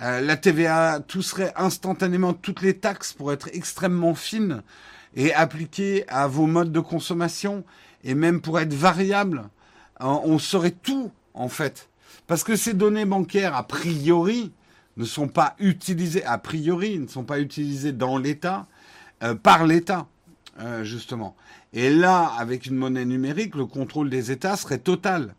Euh, 0.00 0.20
la 0.20 0.36
TVA 0.36 1.00
tousserait 1.00 1.52
instantanément 1.56 2.34
toutes 2.34 2.62
les 2.62 2.78
taxes 2.78 3.12
pour 3.12 3.32
être 3.32 3.48
extrêmement 3.52 4.14
fines 4.14 4.62
et 5.14 5.34
appliquées 5.34 6.04
à 6.08 6.26
vos 6.28 6.46
modes 6.46 6.72
de 6.72 6.80
consommation 6.80 7.64
et 8.04 8.14
même 8.14 8.40
pour 8.40 8.60
être 8.60 8.74
variables. 8.74 9.48
Euh, 10.00 10.06
on 10.06 10.38
saurait 10.38 10.72
tout 10.82 11.10
en 11.34 11.48
fait. 11.48 11.88
Parce 12.26 12.44
que 12.44 12.56
ces 12.56 12.74
données 12.74 13.04
bancaires, 13.04 13.54
a 13.54 13.66
priori, 13.66 14.52
ne 14.96 15.04
sont 15.04 15.28
pas 15.28 15.54
utilisées, 15.58 16.24
a 16.24 16.38
priori, 16.38 16.98
ne 16.98 17.06
sont 17.06 17.24
pas 17.24 17.38
utilisées 17.38 17.92
dans 17.92 18.18
l'État, 18.18 18.66
euh, 19.22 19.34
par 19.34 19.66
l'État, 19.66 20.06
justement. 20.82 21.36
Et 21.74 21.90
là, 21.90 22.32
avec 22.38 22.64
une 22.64 22.76
monnaie 22.76 23.04
numérique, 23.04 23.54
le 23.54 23.66
contrôle 23.66 24.08
des 24.08 24.32
États 24.32 24.56
serait 24.56 24.78
total. 24.78 25.34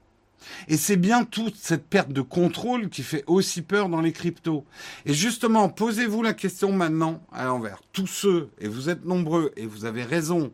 Et 0.67 0.78
c'est 0.78 0.98
bien 0.98 1.24
toute 1.24 1.56
cette 1.56 1.88
perte 1.88 2.12
de 2.12 2.22
contrôle 2.22 2.89
qui 2.89 3.04
fait 3.04 3.24
aussi 3.28 3.62
peur 3.62 3.89
dans 3.89 4.02
les 4.02 4.12
cryptos. 4.12 4.65
Et 5.06 5.13
justement, 5.13 5.70
posez-vous 5.70 6.22
la 6.22 6.34
question 6.34 6.72
maintenant 6.72 7.22
à 7.32 7.46
l'envers. 7.46 7.82
Tous 7.93 8.08
ceux, 8.08 8.50
et 8.60 8.67
vous 8.67 8.89
êtes 8.89 9.06
nombreux, 9.06 9.52
et 9.56 9.65
vous 9.65 9.86
avez 9.86 10.04
raison 10.04 10.52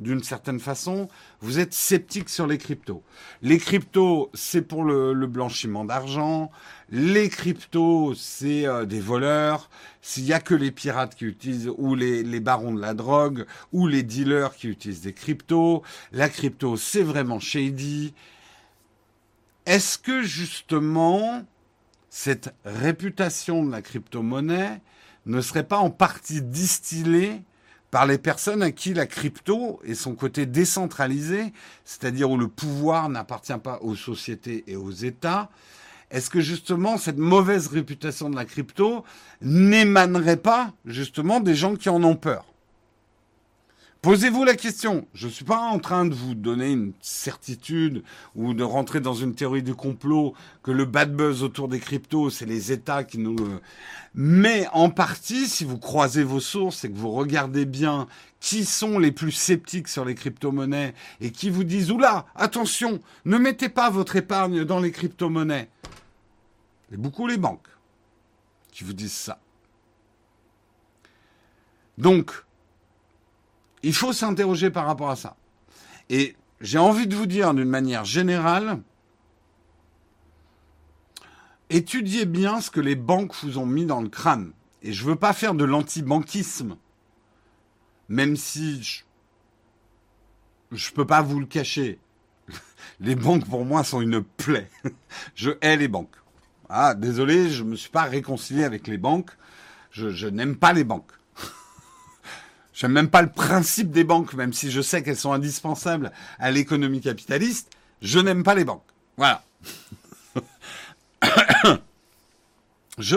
d'une 0.00 0.22
certaine 0.22 0.60
façon, 0.60 1.08
vous 1.40 1.58
êtes 1.58 1.74
sceptiques 1.74 2.28
sur 2.28 2.46
les 2.46 2.58
cryptos. 2.58 3.02
Les 3.42 3.58
cryptos, 3.58 4.30
c'est 4.32 4.62
pour 4.62 4.84
le, 4.84 5.26
blanchiment 5.26 5.84
d'argent. 5.84 6.50
Les 6.90 7.28
cryptos, 7.28 8.14
c'est 8.14 8.66
euh, 8.66 8.84
des 8.84 9.00
voleurs. 9.00 9.68
S'il 10.00 10.24
y 10.24 10.32
a 10.32 10.40
que 10.40 10.54
les 10.54 10.70
pirates 10.70 11.14
qui 11.14 11.24
utilisent, 11.24 11.70
ou 11.76 11.94
les, 11.94 12.22
les 12.22 12.40
barons 12.40 12.72
de 12.72 12.80
la 12.80 12.94
drogue, 12.94 13.44
ou 13.72 13.88
les 13.88 14.02
dealers 14.02 14.54
qui 14.54 14.68
utilisent 14.68 15.02
des 15.02 15.12
cryptos. 15.12 15.82
La 16.12 16.28
crypto, 16.28 16.76
c'est 16.76 17.02
vraiment 17.02 17.40
shady. 17.40 18.14
Est-ce 19.66 19.98
que 19.98 20.22
justement 20.22 21.44
cette 22.08 22.54
réputation 22.64 23.64
de 23.64 23.70
la 23.70 23.82
crypto-monnaie 23.82 24.80
ne 25.26 25.40
serait 25.40 25.66
pas 25.66 25.78
en 25.78 25.90
partie 25.90 26.40
distillé 26.40 27.42
par 27.90 28.06
les 28.06 28.18
personnes 28.18 28.62
à 28.62 28.70
qui 28.70 28.94
la 28.94 29.06
crypto 29.06 29.80
et 29.84 29.94
son 29.94 30.14
côté 30.14 30.46
décentralisé, 30.46 31.52
c'est-à-dire 31.84 32.30
où 32.30 32.36
le 32.36 32.48
pouvoir 32.48 33.08
n'appartient 33.08 33.58
pas 33.62 33.78
aux 33.82 33.96
sociétés 33.96 34.64
et 34.66 34.76
aux 34.76 34.90
États, 34.90 35.48
est-ce 36.10 36.30
que 36.30 36.40
justement 36.40 36.96
cette 36.96 37.18
mauvaise 37.18 37.68
réputation 37.68 38.30
de 38.30 38.36
la 38.36 38.44
crypto 38.44 39.04
n'émanerait 39.42 40.38
pas 40.38 40.72
justement 40.86 41.40
des 41.40 41.54
gens 41.54 41.76
qui 41.76 41.88
en 41.88 42.02
ont 42.02 42.16
peur? 42.16 42.44
Posez-vous 44.00 44.44
la 44.44 44.54
question. 44.54 45.08
Je 45.12 45.26
ne 45.26 45.32
suis 45.32 45.44
pas 45.44 45.58
en 45.58 45.80
train 45.80 46.06
de 46.06 46.14
vous 46.14 46.36
donner 46.36 46.70
une 46.70 46.92
certitude 47.00 48.04
ou 48.36 48.54
de 48.54 48.62
rentrer 48.62 49.00
dans 49.00 49.14
une 49.14 49.34
théorie 49.34 49.64
du 49.64 49.74
complot 49.74 50.34
que 50.62 50.70
le 50.70 50.84
bad 50.84 51.12
buzz 51.16 51.42
autour 51.42 51.66
des 51.66 51.80
cryptos, 51.80 52.30
c'est 52.30 52.46
les 52.46 52.70
États 52.70 53.02
qui 53.02 53.18
nous... 53.18 53.36
Mais 54.14 54.68
en 54.72 54.90
partie, 54.90 55.48
si 55.48 55.64
vous 55.64 55.78
croisez 55.78 56.22
vos 56.22 56.38
sources 56.38 56.84
et 56.84 56.92
que 56.92 56.96
vous 56.96 57.10
regardez 57.10 57.64
bien 57.64 58.06
qui 58.38 58.64
sont 58.64 59.00
les 59.00 59.10
plus 59.10 59.32
sceptiques 59.32 59.88
sur 59.88 60.04
les 60.04 60.14
crypto-monnaies 60.14 60.94
et 61.20 61.32
qui 61.32 61.50
vous 61.50 61.64
disent, 61.64 61.90
oula, 61.90 62.26
attention, 62.36 63.00
ne 63.24 63.36
mettez 63.36 63.68
pas 63.68 63.90
votre 63.90 64.14
épargne 64.14 64.64
dans 64.64 64.78
les 64.78 64.92
crypto-monnaies. 64.92 65.68
Et 66.92 66.96
beaucoup 66.96 67.26
les 67.26 67.36
banques 67.36 67.68
qui 68.70 68.84
vous 68.84 68.92
disent 68.92 69.12
ça. 69.12 69.40
Donc, 71.98 72.44
il 73.82 73.94
faut 73.94 74.12
s'interroger 74.12 74.70
par 74.70 74.86
rapport 74.86 75.10
à 75.10 75.16
ça. 75.16 75.36
Et 76.10 76.36
j'ai 76.60 76.78
envie 76.78 77.06
de 77.06 77.14
vous 77.14 77.26
dire 77.26 77.54
d'une 77.54 77.68
manière 77.68 78.04
générale, 78.04 78.80
étudiez 81.70 82.26
bien 82.26 82.60
ce 82.60 82.70
que 82.70 82.80
les 82.80 82.96
banques 82.96 83.34
vous 83.42 83.58
ont 83.58 83.66
mis 83.66 83.86
dans 83.86 84.00
le 84.00 84.08
crâne. 84.08 84.52
Et 84.82 84.92
je 84.92 85.04
ne 85.04 85.10
veux 85.10 85.16
pas 85.16 85.32
faire 85.32 85.54
de 85.54 85.64
l'anti-banquisme, 85.64 86.76
même 88.08 88.36
si 88.36 89.02
je 90.72 90.90
ne 90.90 90.94
peux 90.94 91.06
pas 91.06 91.22
vous 91.22 91.40
le 91.40 91.46
cacher. 91.46 91.98
Les 93.00 93.14
banques, 93.14 93.46
pour 93.46 93.64
moi, 93.64 93.84
sont 93.84 94.00
une 94.00 94.22
plaie. 94.22 94.70
Je 95.34 95.50
hais 95.60 95.76
les 95.76 95.88
banques. 95.88 96.16
Ah, 96.68 96.94
désolé, 96.94 97.48
je 97.48 97.62
ne 97.62 97.70
me 97.70 97.76
suis 97.76 97.90
pas 97.90 98.02
réconcilié 98.02 98.64
avec 98.64 98.86
les 98.86 98.98
banques. 98.98 99.30
Je, 99.90 100.10
je 100.10 100.26
n'aime 100.26 100.56
pas 100.56 100.72
les 100.72 100.84
banques. 100.84 101.12
J'aime 102.78 102.92
même 102.92 103.10
pas 103.10 103.22
le 103.22 103.28
principe 103.28 103.90
des 103.90 104.04
banques, 104.04 104.34
même 104.34 104.52
si 104.52 104.70
je 104.70 104.80
sais 104.80 105.02
qu'elles 105.02 105.16
sont 105.16 105.32
indispensables 105.32 106.12
à 106.38 106.52
l'économie 106.52 107.00
capitaliste. 107.00 107.72
Je 108.02 108.20
n'aime 108.20 108.44
pas 108.44 108.54
les 108.54 108.64
banques. 108.64 108.86
Voilà. 109.16 109.42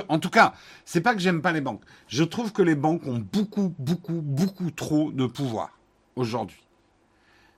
en 0.10 0.18
tout 0.18 0.32
cas, 0.32 0.56
c'est 0.84 1.02
pas 1.02 1.14
que 1.14 1.20
j'aime 1.20 1.44
pas 1.44 1.52
les 1.52 1.62
banques. 1.62 1.84
Je 2.08 2.24
trouve 2.24 2.52
que 2.52 2.64
les 2.64 2.74
banques 2.74 3.06
ont 3.06 3.20
beaucoup, 3.20 3.76
beaucoup, 3.78 4.20
beaucoup 4.24 4.72
trop 4.72 5.12
de 5.12 5.28
pouvoir 5.28 5.78
aujourd'hui. 6.16 6.64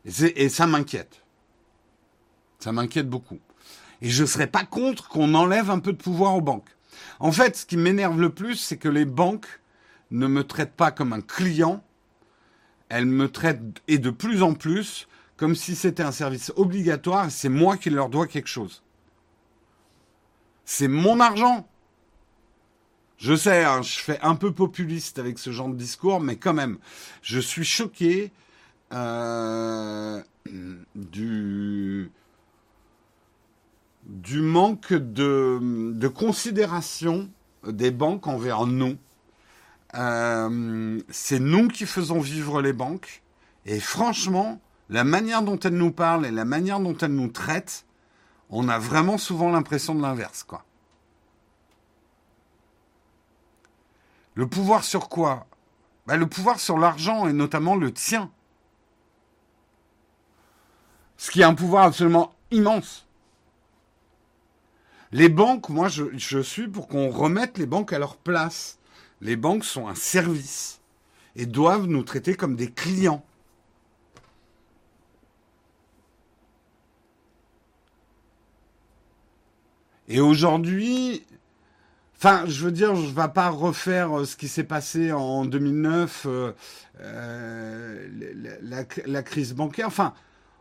Et, 0.03 0.43
et 0.43 0.49
ça 0.49 0.67
m'inquiète. 0.67 1.21
Ça 2.59 2.73
m'inquiète 2.73 3.09
beaucoup. 3.09 3.39
Et 4.01 4.09
je 4.09 4.23
ne 4.23 4.27
serais 4.27 4.47
pas 4.47 4.65
contre 4.65 5.07
qu'on 5.07 5.33
enlève 5.35 5.69
un 5.69 5.79
peu 5.79 5.93
de 5.93 6.01
pouvoir 6.03 6.35
aux 6.35 6.41
banques. 6.41 6.75
En 7.21 7.31
fait, 7.31 7.55
ce 7.55 7.65
qui 7.65 7.77
m'énerve 7.77 8.19
le 8.19 8.29
plus, 8.29 8.57
c'est 8.57 8.75
que 8.75 8.89
les 8.89 9.05
banques 9.05 9.61
ne 10.11 10.27
me 10.27 10.43
traitent 10.43 10.75
pas 10.75 10.91
comme 10.91 11.13
un 11.13 11.21
client, 11.21 11.81
elles 12.89 13.05
me 13.05 13.29
traitent, 13.29 13.81
et 13.87 13.97
de 13.97 14.09
plus 14.09 14.43
en 14.43 14.53
plus, 14.53 15.07
comme 15.37 15.55
si 15.55 15.75
c'était 15.75 16.03
un 16.03 16.11
service 16.11 16.51
obligatoire, 16.55 17.31
c'est 17.31 17.49
moi 17.49 17.77
qui 17.77 17.89
leur 17.89 18.09
dois 18.09 18.27
quelque 18.27 18.47
chose. 18.47 18.83
C'est 20.65 20.87
mon 20.87 21.19
argent. 21.19 21.67
Je 23.17 23.35
sais, 23.35 23.63
hein, 23.63 23.81
je 23.81 23.99
fais 23.99 24.19
un 24.21 24.35
peu 24.35 24.51
populiste 24.51 25.19
avec 25.19 25.39
ce 25.39 25.51
genre 25.51 25.69
de 25.69 25.75
discours, 25.75 26.19
mais 26.19 26.35
quand 26.35 26.53
même, 26.53 26.77
je 27.21 27.39
suis 27.39 27.65
choqué 27.65 28.31
euh, 28.93 30.21
du, 30.95 32.11
manque 34.35 34.93
de 34.93 36.07
considération 36.07 37.29
des 37.67 37.91
banques 37.91 38.27
envers 38.27 38.65
nous. 38.65 38.97
Euh, 39.95 40.99
c'est 41.09 41.39
nous 41.39 41.67
qui 41.67 41.85
faisons 41.85 42.19
vivre 42.19 42.61
les 42.61 42.73
banques. 42.73 43.21
Et 43.65 43.79
franchement, 43.79 44.59
la 44.89 45.03
manière 45.03 45.41
dont 45.41 45.59
elles 45.59 45.75
nous 45.75 45.91
parlent 45.91 46.25
et 46.25 46.31
la 46.31 46.45
manière 46.45 46.79
dont 46.79 46.97
elles 46.97 47.13
nous 47.13 47.29
traitent, 47.29 47.85
on 48.49 48.69
a 48.69 48.79
vraiment 48.79 49.17
souvent 49.17 49.51
l'impression 49.51 49.95
de 49.95 50.01
l'inverse, 50.01 50.43
quoi. 50.43 50.65
Le 54.35 54.47
pouvoir 54.47 54.83
sur 54.83 55.09
quoi? 55.09 55.45
Bah, 56.07 56.17
Le 56.17 56.27
pouvoir 56.27 56.59
sur 56.59 56.77
l'argent 56.77 57.27
et 57.27 57.33
notamment 57.33 57.75
le 57.75 57.93
tien. 57.93 58.31
Ce 61.17 61.31
qui 61.31 61.41
est 61.41 61.45
un 61.45 61.53
pouvoir 61.53 61.85
absolument 61.85 62.33
immense. 62.51 63.07
Les 65.11 65.29
banques, 65.29 65.69
moi 65.69 65.87
je, 65.87 66.05
je 66.17 66.39
suis 66.39 66.67
pour 66.67 66.87
qu'on 66.87 67.09
remette 67.09 67.59
les 67.59 67.67
banques 67.67 67.93
à 67.93 67.99
leur 67.99 68.17
place. 68.17 68.79
Les 69.23 69.37
banques 69.37 69.63
sont 69.63 69.87
un 69.87 69.95
service 69.95 70.81
et 71.37 71.45
doivent 71.45 71.85
nous 71.85 72.03
traiter 72.03 72.35
comme 72.35 72.57
des 72.57 72.69
clients. 72.69 73.23
Et 80.09 80.19
aujourd'hui, 80.19 81.23
enfin, 82.17 82.43
je 82.47 82.65
veux 82.65 82.71
dire, 82.73 82.95
je 82.95 83.07
ne 83.07 83.13
vais 83.13 83.29
pas 83.33 83.49
refaire 83.49 84.19
euh, 84.19 84.25
ce 84.25 84.35
qui 84.35 84.49
s'est 84.49 84.65
passé 84.65 85.13
en 85.13 85.45
2009, 85.45 86.25
euh, 86.25 86.51
euh, 86.99 88.09
la, 88.61 88.83
la, 89.05 89.23
crise 89.23 89.53
bancaire. 89.53 89.87
Enfin, 89.87 90.13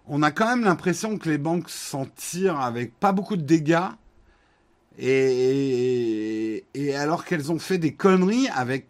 on 0.07 0.23
a 0.23 0.31
quand 0.31 0.47
même 0.47 0.65
l'impression 0.65 1.19
que 1.19 1.29
les 1.29 1.39
banques 1.39 1.69
s'en 1.69 2.07
tirent 2.07 2.61
avec 2.61 2.97
pas 3.01 3.11
beaucoup 3.11 3.37
de 3.37 3.43
dégâts 3.43 3.89
et, 4.99 6.65
alors 6.95 7.25
qu'elles 7.25 7.51
ont 7.53 7.59
fait 7.59 7.79
des 7.79 7.95
conneries 7.95 8.49
avec... 8.49 8.89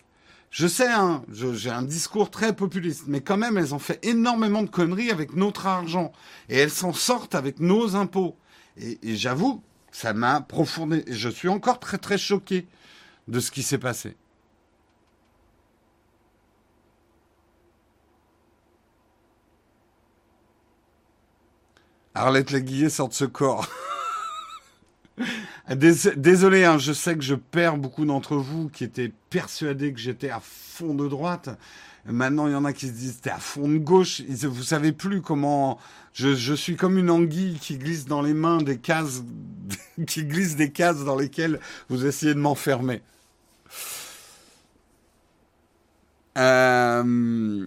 Je 0.51 0.67
sais, 0.67 0.91
hein, 0.91 1.25
j'ai 1.33 1.71
un 1.71 1.83
discours 1.83 2.31
très 2.31 2.55
populiste, 2.55 3.05
mais 3.07 3.23
quand 3.23 3.39
même, 3.39 3.57
elles 3.57 3.75
ont 3.75 3.79
fait 3.79 4.05
énormément 4.05 4.63
de 4.63 4.69
conneries 4.69 5.11
avec 5.11 5.35
notre 5.35 5.67
argent. 5.67 6.13
Et 6.51 6.59
elles 6.59 6.71
s'en 6.71 6.93
sortent 6.93 7.35
avec 7.35 7.59
nos 7.59 7.97
impôts. 7.97 8.37
Et, 8.77 8.99
j'avoue, 9.17 9.63
ça 9.93 10.13
m'a 10.13 10.43
profondé. 10.43 11.05
Je 11.09 11.29
suis 11.31 11.49
encore 11.49 11.81
très 11.81 11.99
très 11.99 12.19
choqué 12.19 12.67
de 13.29 13.41
ce 13.41 13.51
qui 13.51 13.63
s'est 13.63 13.79
passé. 13.79 14.17
Arlette 22.15 22.51
Laguillet 22.51 22.91
sort 22.91 23.09
de 23.09 23.15
ce 23.15 23.25
corps. 23.25 23.67
Désolé, 25.71 26.65
hein, 26.65 26.79
je 26.79 26.93
sais 26.93 27.15
que 27.15 27.23
je 27.23 27.35
perds 27.35 27.77
beaucoup 27.77 28.05
d'entre 28.05 28.37
vous 28.37 28.69
qui 28.69 28.83
étaient 28.83 29.13
persuadés 29.31 29.93
que 29.93 30.01
j'étais 30.01 30.31
à 30.31 30.41
fond 30.41 30.95
de 30.95 31.07
droite. 31.07 31.51
Maintenant, 32.05 32.49
il 32.49 32.53
y 32.53 32.57
en 32.57 32.65
a 32.65 32.73
qui 32.73 32.89
se 32.89 32.93
disent 32.93 33.21
t'es 33.21 33.31
à 33.31 33.39
fond 33.39 33.69
de 33.69 33.79
gauche. 33.79 34.23
Vous 34.23 34.65
savez 34.65 34.93
plus 34.93 35.23
comment. 35.23 35.79
Je, 36.13 36.55
suis 36.55 36.77
comme 36.77 36.99
une 36.99 37.11
anguille 37.11 37.59
qui 37.61 37.79
glisse 37.79 38.07
dans 38.07 38.23
les 38.23 38.35
mains 38.35 38.59
des 38.59 38.79
cases, 38.79 39.23
qui 40.07 40.25
glisse 40.25 40.57
des 40.57 40.73
cases 40.73 41.05
dans 41.05 41.17
lesquelles 41.17 41.61
vous 41.89 42.05
essayez 42.07 42.35
de 42.35 42.41
m'enfermer. 42.41 43.03
Euh... 46.37 47.67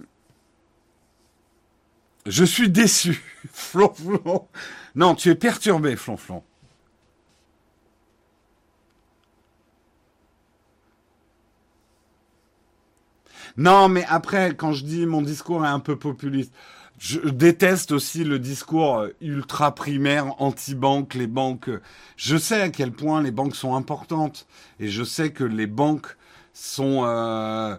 Je 2.26 2.44
suis 2.44 2.68
déçu, 2.68 3.22
Flonflon. 3.52 4.48
Non, 4.96 5.14
tu 5.14 5.30
es 5.30 5.34
perturbé, 5.34 5.96
Flonflon. 5.96 6.42
Non, 13.56 13.88
mais 13.88 14.04
après, 14.08 14.54
quand 14.54 14.72
je 14.72 14.84
dis 14.84 15.06
mon 15.06 15.22
discours 15.22 15.64
est 15.64 15.68
un 15.68 15.80
peu 15.80 15.96
populiste, 15.96 16.52
je 16.98 17.20
déteste 17.20 17.92
aussi 17.92 18.24
le 18.24 18.38
discours 18.38 18.98
euh, 18.98 19.08
ultra 19.20 19.74
primaire 19.74 20.40
anti-banque, 20.40 21.14
les 21.14 21.26
banques. 21.26 21.70
Je 22.16 22.36
sais 22.36 22.60
à 22.62 22.68
quel 22.70 22.92
point 22.92 23.22
les 23.22 23.30
banques 23.30 23.56
sont 23.56 23.74
importantes 23.74 24.46
et 24.80 24.88
je 24.88 25.04
sais 25.04 25.30
que 25.30 25.44
les 25.44 25.66
banques 25.66 26.16
sont 26.54 27.04
euh, 27.04 27.76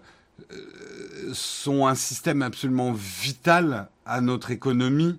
euh, 0.51 1.33
sont 1.33 1.87
un 1.87 1.95
système 1.95 2.41
absolument 2.41 2.93
vital 2.93 3.89
à 4.05 4.21
notre 4.21 4.51
économie 4.51 5.17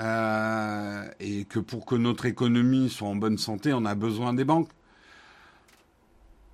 euh, 0.00 1.08
et 1.20 1.44
que 1.44 1.58
pour 1.60 1.86
que 1.86 1.94
notre 1.94 2.26
économie 2.26 2.90
soit 2.90 3.08
en 3.08 3.16
bonne 3.16 3.38
santé, 3.38 3.72
on 3.72 3.84
a 3.84 3.94
besoin 3.94 4.34
des 4.34 4.44
banques. 4.44 4.70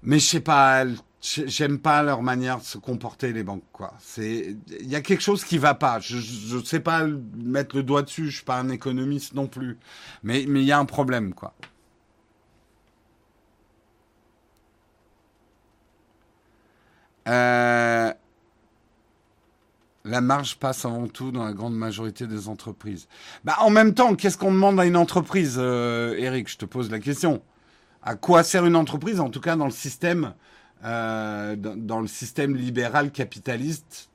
Mais 0.03 0.19
je 0.19 0.27
sais 0.27 0.41
pas, 0.41 0.85
J'aime 1.27 1.79
pas 1.79 2.03
leur 2.03 2.23
manière 2.23 2.59
de 2.59 2.65
se 2.65 2.77
comporter 2.77 3.33
les 3.33 3.43
banques 3.45 3.65
quoi. 3.73 3.95
C'est 3.99 4.57
il 4.81 4.89
y 4.89 4.95
a 4.95 5.01
quelque 5.01 5.23
chose 5.23 5.43
qui 5.45 5.57
va 5.57 5.75
pas. 5.75 5.99
Je 6.01 6.19
je 6.19 6.63
sais 6.63 6.81
pas 6.81 7.07
mettre 7.37 7.77
le 7.77 7.83
doigt 7.83 8.03
dessus, 8.03 8.27
je 8.31 8.37
suis 8.37 8.45
pas 8.45 8.59
un 8.59 8.69
économiste 8.69 9.33
non 9.35 9.47
plus. 9.47 9.79
Mais 10.23 10.45
mais 10.49 10.61
il 10.61 10.67
y 10.67 10.73
a 10.73 10.79
un 10.79 10.85
problème 10.85 11.33
quoi. 11.35 11.55
Euh, 17.29 18.13
la 20.05 20.21
marge 20.21 20.57
passe 20.59 20.85
avant 20.85 21.09
tout 21.09 21.31
dans 21.33 21.45
la 21.45 21.53
grande 21.55 21.75
majorité 21.75 22.27
des 22.27 22.49
entreprises. 22.49 23.09
Bah, 23.45 23.57
en 23.61 23.71
même 23.71 23.95
temps, 23.95 24.15
qu'est-ce 24.15 24.37
qu'on 24.37 24.53
demande 24.53 24.79
à 24.79 24.85
une 24.85 24.97
entreprise, 24.97 25.57
euh, 25.59 26.15
Eric? 26.19 26.51
Je 26.51 26.59
te 26.59 26.67
pose 26.67 26.91
la 26.91 26.99
question. 26.99 27.43
À 28.03 28.15
quoi 28.17 28.43
sert 28.43 28.67
une 28.67 28.77
entreprise, 28.77 29.21
en 29.21 29.31
tout 29.31 29.41
cas 29.41 29.57
dans 29.57 29.65
le 29.65 29.71
système, 29.71 30.35
euh, 30.85 31.57
dans, 31.57 32.01
le 32.01 32.07
système 32.07 32.55
libéral 32.57 33.11
capitaliste 33.11 34.11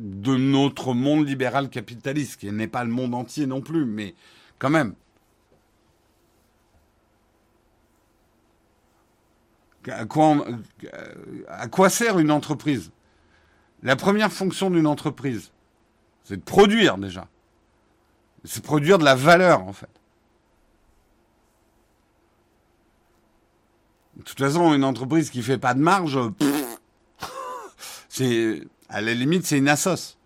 de 0.00 0.34
notre 0.36 0.92
monde 0.92 1.28
libéral 1.28 1.68
capitaliste, 1.68 2.40
qui 2.40 2.50
n'est 2.50 2.66
pas 2.66 2.82
le 2.84 2.90
monde 2.90 3.14
entier 3.14 3.46
non 3.46 3.60
plus, 3.60 3.84
mais 3.84 4.14
quand 4.58 4.70
même. 4.70 4.94
À 9.88 10.04
quoi, 10.04 10.44
à 11.48 11.68
quoi 11.68 11.88
sert 11.88 12.18
une 12.18 12.30
entreprise? 12.30 12.90
La 13.82 13.96
première 13.96 14.32
fonction 14.32 14.70
d'une 14.70 14.86
entreprise, 14.86 15.52
c'est 16.24 16.36
de 16.36 16.42
produire 16.42 16.98
déjà. 16.98 17.28
C'est 18.44 18.62
produire 18.62 18.98
de 18.98 19.04
la 19.04 19.14
valeur, 19.14 19.62
en 19.62 19.72
fait. 19.72 19.99
De 24.20 24.24
toute 24.24 24.38
façon, 24.38 24.74
une 24.74 24.84
entreprise 24.84 25.30
qui 25.30 25.42
fait 25.42 25.56
pas 25.56 25.72
de 25.72 25.80
marge, 25.80 26.18
c'est 28.10 28.62
à 28.90 29.00
la 29.00 29.14
limite, 29.14 29.46
c'est 29.46 29.56
une 29.56 29.68
assoce. 29.68 30.18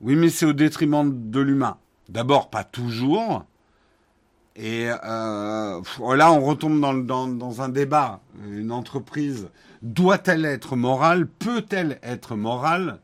Oui, 0.00 0.16
mais 0.16 0.30
c'est 0.30 0.46
au 0.46 0.54
détriment 0.54 1.30
de 1.30 1.40
l'humain. 1.40 1.76
D'abord, 2.08 2.48
pas 2.48 2.64
toujours. 2.64 3.44
Et 4.56 4.88
euh, 4.88 5.82
là, 6.16 6.32
on 6.32 6.40
retombe 6.40 6.80
dans, 7.04 7.60
un 7.60 7.68
débat. 7.68 8.20
Une 8.46 8.72
entreprise 8.72 9.50
doit-elle 9.82 10.46
être 10.46 10.74
morale? 10.74 11.26
Peut-elle 11.26 11.98
être 12.02 12.34
morale? 12.34 13.00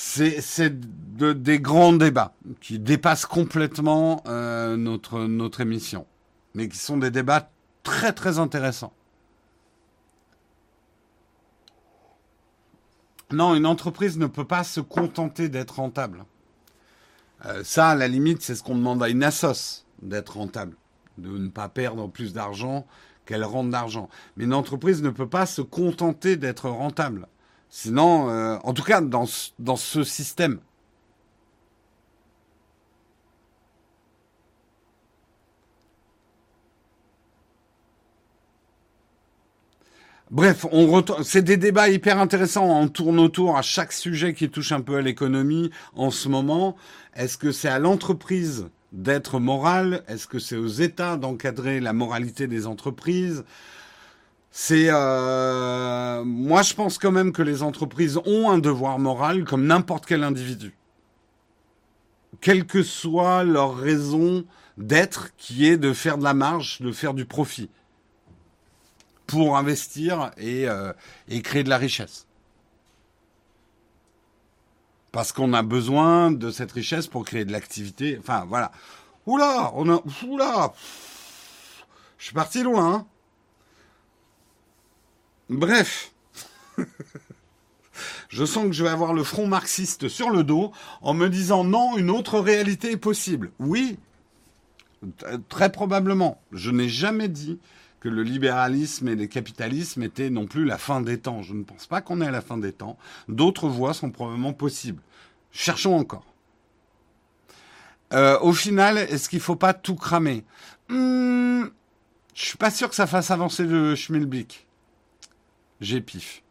C'est 0.00 0.70
de, 1.16 1.32
des 1.32 1.58
grands 1.58 1.92
débats 1.92 2.32
qui 2.60 2.78
dépassent 2.78 3.26
complètement 3.26 4.22
euh, 4.28 4.76
notre, 4.76 5.24
notre 5.24 5.60
émission, 5.60 6.06
mais 6.54 6.68
qui 6.68 6.78
sont 6.78 6.98
des 6.98 7.10
débats 7.10 7.50
très 7.82 8.12
très 8.12 8.38
intéressants. 8.38 8.92
Non, 13.32 13.56
une 13.56 13.66
entreprise 13.66 14.18
ne 14.18 14.28
peut 14.28 14.44
pas 14.44 14.62
se 14.62 14.78
contenter 14.80 15.48
d'être 15.48 15.80
rentable. 15.80 16.26
Euh, 17.46 17.64
ça, 17.64 17.88
à 17.88 17.94
la 17.96 18.06
limite, 18.06 18.40
c'est 18.40 18.54
ce 18.54 18.62
qu'on 18.62 18.76
demande 18.76 19.02
à 19.02 19.08
une 19.08 19.24
assoce, 19.24 19.84
d'être 20.00 20.36
rentable, 20.36 20.76
de 21.18 21.36
ne 21.36 21.48
pas 21.48 21.68
perdre 21.68 22.08
plus 22.08 22.32
d'argent 22.32 22.86
qu'elle 23.26 23.42
rende 23.42 23.70
d'argent. 23.70 24.08
Mais 24.36 24.44
une 24.44 24.54
entreprise 24.54 25.02
ne 25.02 25.10
peut 25.10 25.28
pas 25.28 25.44
se 25.44 25.60
contenter 25.60 26.36
d'être 26.36 26.70
rentable. 26.70 27.26
Sinon, 27.70 28.30
euh, 28.30 28.56
en 28.64 28.72
tout 28.74 28.82
cas, 28.82 29.00
dans, 29.00 29.26
dans 29.58 29.76
ce 29.76 30.04
système, 30.04 30.60
Bref, 40.30 40.66
on 40.72 41.02
c'est 41.22 41.40
des 41.40 41.56
débats 41.56 41.88
hyper 41.88 42.18
intéressants. 42.18 42.66
On 42.66 42.88
tourne 42.88 43.18
autour 43.18 43.56
à 43.56 43.62
chaque 43.62 43.92
sujet 43.92 44.34
qui 44.34 44.50
touche 44.50 44.72
un 44.72 44.82
peu 44.82 44.96
à 44.96 45.00
l'économie 45.00 45.70
en 45.94 46.10
ce 46.10 46.28
moment. 46.28 46.76
Est-ce 47.14 47.38
que 47.38 47.50
c'est 47.50 47.68
à 47.68 47.78
l'entreprise 47.78 48.68
d'être 48.92 49.40
morale? 49.40 50.04
Est-ce 50.06 50.26
que 50.26 50.38
c'est 50.38 50.56
aux 50.56 50.66
États 50.66 51.16
d'encadrer 51.16 51.80
la 51.80 51.94
moralité 51.94 52.46
des 52.46 52.66
entreprises? 52.66 53.44
C'est 54.50 54.88
euh... 54.88 56.24
moi, 56.24 56.62
je 56.62 56.74
pense 56.74 56.98
quand 56.98 57.12
même 57.12 57.32
que 57.32 57.42
les 57.42 57.62
entreprises 57.62 58.18
ont 58.24 58.50
un 58.50 58.58
devoir 58.58 58.98
moral 58.98 59.44
comme 59.44 59.66
n'importe 59.66 60.06
quel 60.06 60.24
individu, 60.24 60.74
quelle 62.40 62.66
que 62.66 62.82
soit 62.82 63.44
leur 63.44 63.76
raison 63.76 64.44
d'être, 64.78 65.34
qui 65.36 65.66
est 65.66 65.76
de 65.76 65.92
faire 65.92 66.18
de 66.18 66.24
la 66.24 66.34
marge, 66.34 66.80
de 66.80 66.92
faire 66.92 67.14
du 67.14 67.24
profit 67.24 67.70
pour 69.26 69.56
investir 69.56 70.30
euh, 70.40 70.92
et, 71.28 71.42
créer 71.42 71.62
de 71.62 71.68
la 71.68 71.76
richesse. 71.76 72.26
Parce 75.12 75.32
qu'on 75.32 75.52
a 75.52 75.62
besoin 75.62 76.30
de 76.30 76.50
cette 76.50 76.72
richesse 76.72 77.06
pour 77.06 77.24
créer 77.24 77.44
de 77.44 77.52
l'activité. 77.52 78.16
Enfin, 78.18 78.44
voilà. 78.48 78.72
Oula, 79.26 79.70
on 79.74 79.88
a. 79.90 80.02
Oula 80.26 80.72
Je 82.18 82.24
suis 82.24 82.34
parti 82.34 82.62
loin. 82.62 82.94
Hein. 82.94 83.06
Bref. 85.50 86.12
je 88.28 88.44
sens 88.44 88.66
que 88.66 88.72
je 88.72 88.84
vais 88.84 88.90
avoir 88.90 89.12
le 89.14 89.24
front 89.24 89.46
marxiste 89.46 90.08
sur 90.08 90.30
le 90.30 90.44
dos 90.44 90.72
en 91.00 91.14
me 91.14 91.28
disant 91.28 91.64
non, 91.64 91.96
une 91.96 92.10
autre 92.10 92.38
réalité 92.38 92.92
est 92.92 92.96
possible. 92.96 93.50
Oui, 93.58 93.98
très 95.48 95.72
probablement. 95.72 96.40
Je 96.52 96.70
n'ai 96.70 96.88
jamais 96.88 97.28
dit 97.28 97.58
que 98.00 98.08
le 98.08 98.22
libéralisme 98.22 99.08
et 99.08 99.16
le 99.16 99.26
capitalisme 99.26 100.02
étaient 100.02 100.30
non 100.30 100.46
plus 100.46 100.64
la 100.64 100.78
fin 100.78 101.00
des 101.00 101.18
temps. 101.18 101.42
Je 101.42 101.54
ne 101.54 101.64
pense 101.64 101.86
pas 101.86 102.00
qu'on 102.00 102.20
est 102.20 102.26
à 102.26 102.30
la 102.30 102.40
fin 102.40 102.58
des 102.58 102.72
temps. 102.72 102.96
D'autres 103.28 103.68
voies 103.68 103.94
sont 103.94 104.10
probablement 104.10 104.52
possibles. 104.52 105.02
Cherchons 105.50 105.96
encore. 105.96 106.24
Euh, 108.12 108.38
au 108.40 108.52
final, 108.52 108.98
est-ce 108.98 109.28
qu'il 109.28 109.38
ne 109.38 109.42
faut 109.42 109.56
pas 109.56 109.74
tout 109.74 109.96
cramer? 109.96 110.44
Hmm, 110.88 111.64
Je 112.34 112.44
suis 112.44 112.56
pas 112.56 112.70
sûr 112.70 112.88
que 112.88 112.94
ça 112.94 113.06
fasse 113.06 113.30
avancer 113.30 113.64
le 113.64 113.96
schmilblick. 113.96 114.67
J'ai 115.80 116.00
pif. 116.00 116.42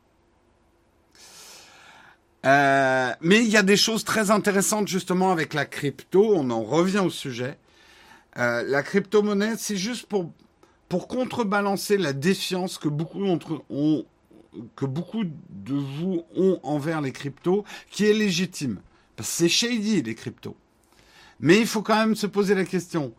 Euh, 2.46 3.12
mais 3.22 3.40
il 3.44 3.50
y 3.50 3.58
a 3.58 3.64
des 3.64 3.78
choses 3.78 4.04
très 4.04 4.32
intéressantes 4.32 4.88
justement 4.88 5.32
avec 5.32 5.54
la 5.54 5.66
crypto. 5.66 6.34
On 6.34 6.50
en 6.50 6.64
revient 6.64 7.00
au 7.00 7.10
sujet. 7.10 7.58
Euh, 8.38 8.64
la 8.64 8.84
crypto-monnaie, 8.84 9.56
c'est 9.58 9.78
juste 9.78 10.06
pour 10.06 10.32
pour 10.90 11.08
contrebalancer 11.08 11.98
la 11.98 12.14
défiance 12.14 12.78
que 12.78 12.88
beaucoup 12.88 13.26
d'entre 13.26 13.64
ont, 13.70 14.06
que 14.76 14.86
beaucoup 14.86 15.24
de 15.26 15.74
vous 15.74 16.24
ont 16.36 16.60
envers 16.64 17.02
les 17.02 17.12
cryptos, 17.12 17.66
qui 17.92 18.06
est 18.06 18.14
légitime. 18.14 18.80
Parce 19.16 19.30
que 19.30 19.36
c'est 19.36 19.50
shady, 19.50 20.02
les 20.02 20.16
cryptos. 20.16 20.56
Mais 21.40 21.60
il 21.60 21.68
faut 21.68 21.82
quand 21.82 21.98
même 21.98 22.16
se 22.16 22.28
poser 22.28 22.56
la 22.56 22.64
question. 22.64 23.14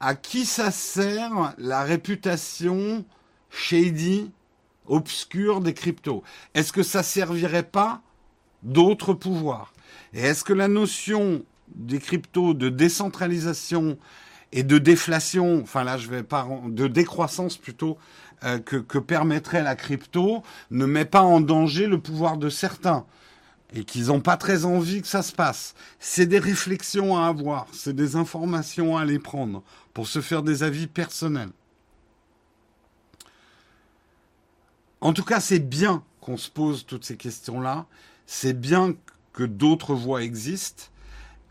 À 0.00 0.14
qui 0.14 0.44
ça 0.44 0.70
sert 0.70 1.54
la 1.58 1.82
réputation 1.84 3.04
shady, 3.50 4.30
obscure 4.88 5.60
des 5.60 5.74
cryptos 5.74 6.22
Est-ce 6.54 6.72
que 6.72 6.82
ça 6.82 7.02
servirait 7.02 7.62
pas 7.62 8.02
d'autres 8.62 9.14
pouvoirs? 9.14 9.72
Et 10.12 10.20
est-ce 10.20 10.44
que 10.44 10.52
la 10.52 10.68
notion 10.68 11.44
des 11.74 11.98
cryptos 11.98 12.54
de 12.54 12.68
décentralisation 12.68 13.98
et 14.52 14.62
de 14.62 14.78
déflation, 14.78 15.60
enfin 15.62 15.84
là 15.84 15.98
je 15.98 16.08
vais 16.08 16.22
pas, 16.22 16.48
de 16.66 16.86
décroissance 16.86 17.56
plutôt, 17.56 17.98
euh, 18.44 18.58
que, 18.58 18.76
que, 18.76 18.98
permettrait 18.98 19.62
la 19.62 19.76
crypto, 19.76 20.42
ne 20.70 20.86
met 20.86 21.04
pas 21.04 21.22
en 21.22 21.40
danger 21.40 21.86
le 21.86 21.98
pouvoir 21.98 22.36
de 22.36 22.48
certains? 22.48 23.06
Et 23.74 23.84
qu'ils 23.84 24.06
n'ont 24.06 24.20
pas 24.20 24.36
très 24.36 24.64
envie 24.64 25.02
que 25.02 25.08
ça 25.08 25.22
se 25.22 25.32
passe. 25.32 25.74
C'est 25.98 26.26
des 26.26 26.38
réflexions 26.38 27.18
à 27.18 27.26
avoir, 27.26 27.66
c'est 27.72 27.96
des 27.96 28.14
informations 28.14 28.96
à 28.96 29.02
aller 29.02 29.18
prendre 29.18 29.62
pour 29.92 30.06
se 30.06 30.20
faire 30.20 30.42
des 30.42 30.62
avis 30.62 30.86
personnels. 30.86 31.50
En 35.06 35.12
tout 35.12 35.22
cas, 35.22 35.38
c'est 35.38 35.60
bien 35.60 36.02
qu'on 36.20 36.36
se 36.36 36.50
pose 36.50 36.84
toutes 36.84 37.04
ces 37.04 37.16
questions-là. 37.16 37.86
C'est 38.26 38.60
bien 38.60 38.96
que 39.32 39.44
d'autres 39.44 39.94
voies 39.94 40.24
existent. 40.24 40.86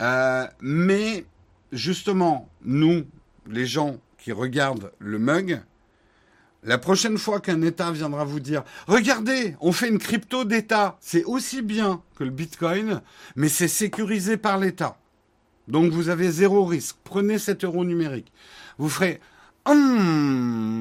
Euh, 0.02 0.46
mais 0.60 1.24
justement, 1.72 2.50
nous, 2.66 3.06
les 3.46 3.64
gens 3.64 3.96
qui 4.18 4.30
regardent 4.32 4.92
le 4.98 5.18
mug, 5.18 5.62
la 6.64 6.76
prochaine 6.76 7.16
fois 7.16 7.40
qu'un 7.40 7.62
État 7.62 7.90
viendra 7.92 8.26
vous 8.26 8.40
dire 8.40 8.62
Regardez, 8.88 9.56
on 9.62 9.72
fait 9.72 9.88
une 9.88 10.00
crypto 10.00 10.44
d'État, 10.44 10.98
c'est 11.00 11.24
aussi 11.24 11.62
bien 11.62 12.02
que 12.16 12.24
le 12.24 12.30
Bitcoin, 12.30 13.00
mais 13.36 13.48
c'est 13.48 13.68
sécurisé 13.68 14.36
par 14.36 14.58
l'État. 14.58 14.98
Donc 15.66 15.92
vous 15.92 16.10
avez 16.10 16.30
zéro 16.30 16.66
risque. 16.66 16.96
Prenez 17.04 17.38
cet 17.38 17.64
euro 17.64 17.86
numérique. 17.86 18.30
Vous 18.76 18.90
ferez 18.90 19.18
hum. 19.64 20.76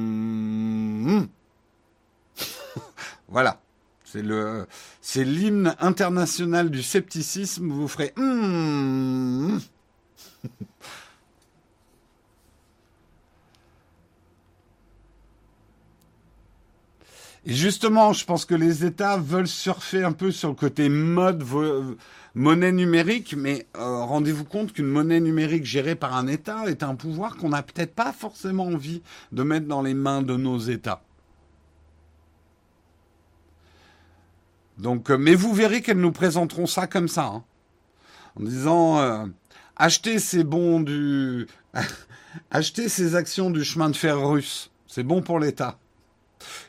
Voilà. 3.28 3.62
C'est 4.04 4.22
le, 4.22 4.68
c'est 5.02 5.24
l'hymne 5.24 5.76
international 5.80 6.70
du 6.70 6.84
scepticisme. 6.84 7.70
Vous 7.72 7.88
ferez 7.88 8.14
hum. 8.18 9.60
Et 17.48 17.54
justement, 17.54 18.12
je 18.12 18.26
pense 18.26 18.44
que 18.46 18.56
les 18.56 18.86
États 18.86 19.18
veulent 19.18 19.48
surfer 19.48 20.04
un 20.04 20.14
peu 20.14 20.32
sur 20.32 20.50
le 20.50 20.56
côté 20.56 20.90
mode 20.90 21.44
monnaie 22.34 22.72
numérique, 22.72 23.36
mais 23.38 23.68
euh, 23.78 24.04
rendez-vous 24.04 24.46
compte 24.46 24.74
qu'une 24.74 24.88
monnaie 24.88 25.20
numérique 25.20 25.64
gérée 25.64 25.94
par 25.94 26.16
un 26.16 26.26
État 26.26 26.64
est 26.66 26.82
un 26.82 26.96
pouvoir 26.96 27.38
qu'on 27.38 27.50
n'a 27.50 27.62
peut-être 27.62 27.94
pas 27.94 28.14
forcément 28.14 28.66
envie 28.66 29.04
de 29.32 29.44
mettre 29.44 29.68
dans 29.68 29.84
les 29.84 29.94
mains 29.94 30.24
de 30.24 30.36
nos 30.36 30.58
États. 30.58 31.04
Donc, 34.78 35.10
euh, 35.10 35.18
mais 35.18 35.36
vous 35.36 35.54
verrez 35.54 35.82
qu'elles 35.82 36.00
nous 36.00 36.12
présenteront 36.12 36.68
ça 36.68 36.88
comme 36.88 37.08
ça, 37.08 37.26
hein. 37.26 37.44
en 38.40 38.44
disant 38.44 39.00
euh, 39.00 39.26
achetez 39.76 40.20
ces 40.20 40.44
bons 40.44 40.80
du, 40.82 41.48
achetez 42.52 42.90
ces 42.90 43.16
actions 43.16 43.50
du 43.50 43.64
chemin 43.64 43.90
de 43.90 43.96
fer 43.96 44.20
russe, 44.20 44.72
c'est 44.88 45.04
bon 45.04 45.22
pour 45.22 45.40
l'État. 45.40 45.80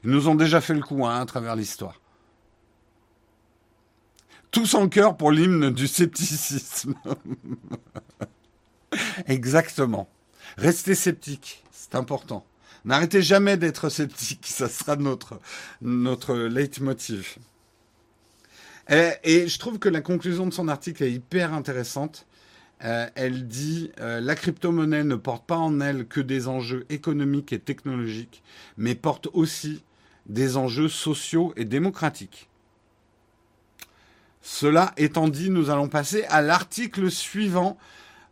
Ils 0.05 0.11
nous 0.11 0.29
ont 0.29 0.35
déjà 0.35 0.61
fait 0.61 0.75
le 0.75 0.81
coup 0.81 1.05
hein, 1.05 1.21
à 1.21 1.27
travers 1.27 1.57
l'histoire. 1.57 2.01
Tous 4.51 4.75
en 4.75 4.89
cœur 4.89 5.17
pour 5.17 5.33
l'hymne 5.33 5.71
du 5.71 5.87
scepticisme. 5.87 6.95
Exactement. 9.27 10.09
Restez 10.57 10.95
sceptiques, 10.95 11.65
c'est 11.73 11.95
important. 11.95 12.47
N'arrêtez 12.85 13.21
jamais 13.21 13.57
d'être 13.57 13.89
sceptique, 13.89 14.47
ça 14.49 14.69
sera 14.69 14.97
notre, 14.97 15.41
notre 15.83 16.37
leitmotiv. 16.37 17.37
Et, 18.89 19.49
je 19.49 19.59
trouve 19.59 19.79
que 19.79 19.89
la 19.89 20.01
conclusion 20.01 20.47
de 20.47 20.53
son 20.53 20.69
article 20.69 21.03
est 21.03 21.13
hyper 21.13 21.53
intéressante. 21.53 22.27
Euh, 22.85 23.09
elle 23.15 23.49
dit 23.49 23.91
euh, 24.01 24.21
la 24.21 24.35
crypto-monnaie 24.35 25.03
ne 25.03 25.15
porte 25.15 25.47
pas 25.47 25.57
en 25.57 25.81
elle 25.81 26.07
que 26.07 26.21
des 26.21 26.47
enjeux 26.47 26.85
économiques 26.91 27.53
et 27.53 27.59
technologiques, 27.59 28.43
mais 28.77 28.95
porte 28.95 29.29
aussi 29.33 29.83
des 30.27 30.57
enjeux 30.57 30.89
sociaux 30.89 31.55
et 31.57 31.65
démocratiques. 31.65 32.49
Cela 34.43 34.93
étant 34.97 35.29
dit, 35.29 35.51
nous 35.51 35.71
allons 35.71 35.89
passer 35.89 36.25
à 36.25 36.43
l'article 36.43 37.11
suivant 37.11 37.79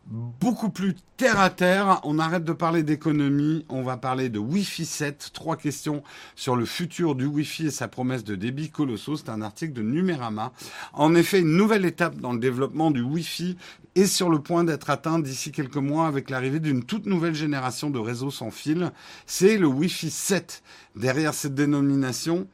beaucoup 0.06 0.70
plus 0.70 0.94
terre 1.16 1.40
à 1.40 1.50
terre. 1.50 2.00
On 2.04 2.18
arrête 2.18 2.44
de 2.44 2.52
parler 2.52 2.82
d'économie, 2.82 3.64
on 3.68 3.82
va 3.82 3.96
parler 3.96 4.28
de 4.28 4.38
Wi-Fi 4.38 4.84
7. 4.84 5.30
Trois 5.32 5.56
questions 5.56 6.02
sur 6.34 6.56
le 6.56 6.64
futur 6.64 7.14
du 7.14 7.26
Wi-Fi 7.26 7.66
et 7.66 7.70
sa 7.70 7.88
promesse 7.88 8.24
de 8.24 8.34
débit 8.34 8.70
colossaux. 8.70 9.16
C'est 9.16 9.28
un 9.28 9.42
article 9.42 9.72
de 9.72 9.82
Numérama. 9.82 10.52
En 10.92 11.14
effet, 11.14 11.40
une 11.40 11.56
nouvelle 11.56 11.84
étape 11.84 12.16
dans 12.16 12.32
le 12.32 12.38
développement 12.38 12.90
du 12.90 13.00
Wi-Fi 13.00 13.56
est 13.94 14.06
sur 14.06 14.28
le 14.28 14.40
point 14.40 14.64
d'être 14.64 14.90
atteinte 14.90 15.22
d'ici 15.22 15.52
quelques 15.52 15.76
mois 15.76 16.06
avec 16.06 16.30
l'arrivée 16.30 16.60
d'une 16.60 16.84
toute 16.84 17.06
nouvelle 17.06 17.34
génération 17.34 17.90
de 17.90 17.98
réseaux 17.98 18.30
sans 18.30 18.50
fil. 18.50 18.92
C'est 19.26 19.56
le 19.56 19.66
Wi-Fi 19.66 20.10
7. 20.10 20.62
Derrière 20.96 21.34
cette 21.34 21.54
dénomination, 21.54 22.46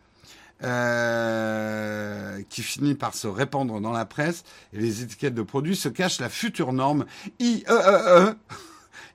euh, 0.63 2.43
qui 2.49 2.63
finit 2.63 2.95
par 2.95 3.15
se 3.15 3.27
répandre 3.27 3.81
dans 3.81 3.93
la 3.93 4.05
presse 4.05 4.45
et 4.73 4.79
les 4.79 5.03
étiquettes 5.03 5.35
de 5.35 5.43
produits 5.43 5.77
se 5.77 5.89
cache 5.89 6.21
la 6.21 6.29
future 6.29 6.73
norme 6.73 7.07
IEEE. 7.39 7.65
E 7.69 8.35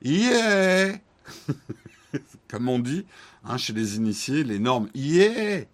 e. 0.04 0.94
Comme 2.48 2.68
on 2.68 2.78
dit 2.78 3.04
hein, 3.44 3.56
chez 3.56 3.72
les 3.72 3.96
initiés, 3.96 4.44
les 4.44 4.58
normes 4.58 4.88
IE. 4.94 5.66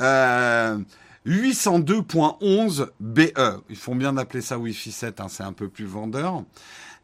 Euh, 0.00 0.78
802.11 1.26 2.88
BE. 2.98 3.62
Ils 3.68 3.76
font 3.76 3.94
bien 3.94 4.14
d'appeler 4.14 4.40
ça 4.40 4.58
Wi-Fi 4.58 4.90
7, 4.90 5.20
hein, 5.20 5.26
c'est 5.28 5.42
un 5.42 5.52
peu 5.52 5.68
plus 5.68 5.84
vendeur. 5.84 6.42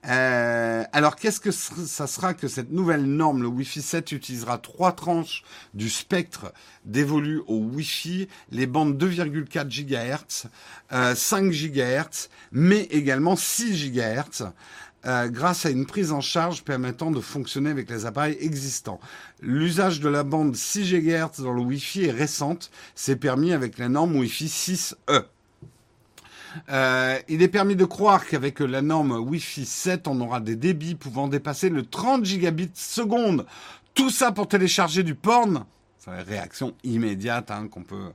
Euh, 0.08 0.84
alors, 0.92 1.16
qu'est-ce 1.16 1.40
que 1.40 1.50
ça 1.50 2.06
sera 2.06 2.34
que 2.34 2.48
cette 2.48 2.70
nouvelle 2.70 3.04
norme 3.04 3.42
Le 3.42 3.48
Wi-Fi 3.48 3.82
7 3.82 4.12
utilisera 4.12 4.58
trois 4.58 4.92
tranches 4.92 5.42
du 5.74 5.90
spectre 5.90 6.52
dévolu 6.84 7.42
au 7.48 7.56
Wi-Fi, 7.56 8.28
les 8.50 8.66
bandes 8.66 8.96
2,4 9.02 9.66
GHz, 9.68 10.48
euh, 10.92 11.14
5 11.14 11.50
GHz, 11.50 12.28
mais 12.52 12.82
également 12.82 13.36
6 13.36 13.90
GHz. 13.90 14.52
Euh, 15.06 15.28
grâce 15.28 15.66
à 15.66 15.70
une 15.70 15.86
prise 15.86 16.10
en 16.10 16.20
charge 16.20 16.64
permettant 16.64 17.12
de 17.12 17.20
fonctionner 17.20 17.70
avec 17.70 17.88
les 17.90 18.06
appareils 18.06 18.38
existants. 18.40 18.98
L'usage 19.40 20.00
de 20.00 20.08
la 20.08 20.24
bande 20.24 20.56
6 20.56 20.84
GHz 20.84 21.42
dans 21.42 21.52
le 21.52 21.62
Wi-Fi 21.62 22.06
est 22.06 22.12
récente, 22.12 22.70
c'est 22.94 23.16
permis 23.16 23.52
avec 23.52 23.78
la 23.78 23.88
norme 23.88 24.16
Wi-Fi 24.16 24.46
6E. 24.46 25.24
Euh, 26.70 27.18
il 27.28 27.42
est 27.42 27.48
permis 27.48 27.76
de 27.76 27.84
croire 27.84 28.26
qu'avec 28.26 28.60
la 28.60 28.82
norme 28.82 29.12
Wi-Fi 29.12 29.64
7, 29.64 30.08
on 30.08 30.20
aura 30.20 30.40
des 30.40 30.56
débits 30.56 30.94
pouvant 30.94 31.28
dépasser 31.28 31.68
le 31.68 31.84
30 31.84 32.24
gigabits 32.24 32.70
seconde. 32.74 33.46
Tout 33.94 34.10
ça 34.10 34.32
pour 34.32 34.48
télécharger 34.48 35.02
du 35.02 35.14
porn. 35.14 35.64
C'est 35.98 36.10
une 36.10 36.20
réaction 36.20 36.74
immédiate 36.84 37.50
hein, 37.50 37.68
qu'on 37.68 37.82
peut 37.82 38.12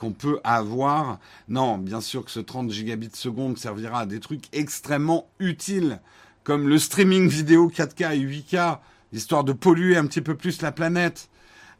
qu'on 0.00 0.12
peut 0.12 0.40
avoir. 0.44 1.20
Non, 1.48 1.78
bien 1.78 2.00
sûr 2.00 2.24
que 2.24 2.30
ce 2.30 2.40
30 2.40 2.70
gigabits 2.70 3.10
seconde 3.14 3.58
servira 3.58 4.00
à 4.00 4.06
des 4.06 4.18
trucs 4.18 4.44
extrêmement 4.52 5.28
utiles, 5.38 6.00
comme 6.42 6.68
le 6.68 6.78
streaming 6.78 7.28
vidéo 7.28 7.70
4K 7.70 8.16
et 8.16 8.18
8K, 8.18 8.78
histoire 9.12 9.44
de 9.44 9.52
polluer 9.52 9.96
un 9.96 10.06
petit 10.06 10.22
peu 10.22 10.34
plus 10.34 10.62
la 10.62 10.72
planète. 10.72 11.28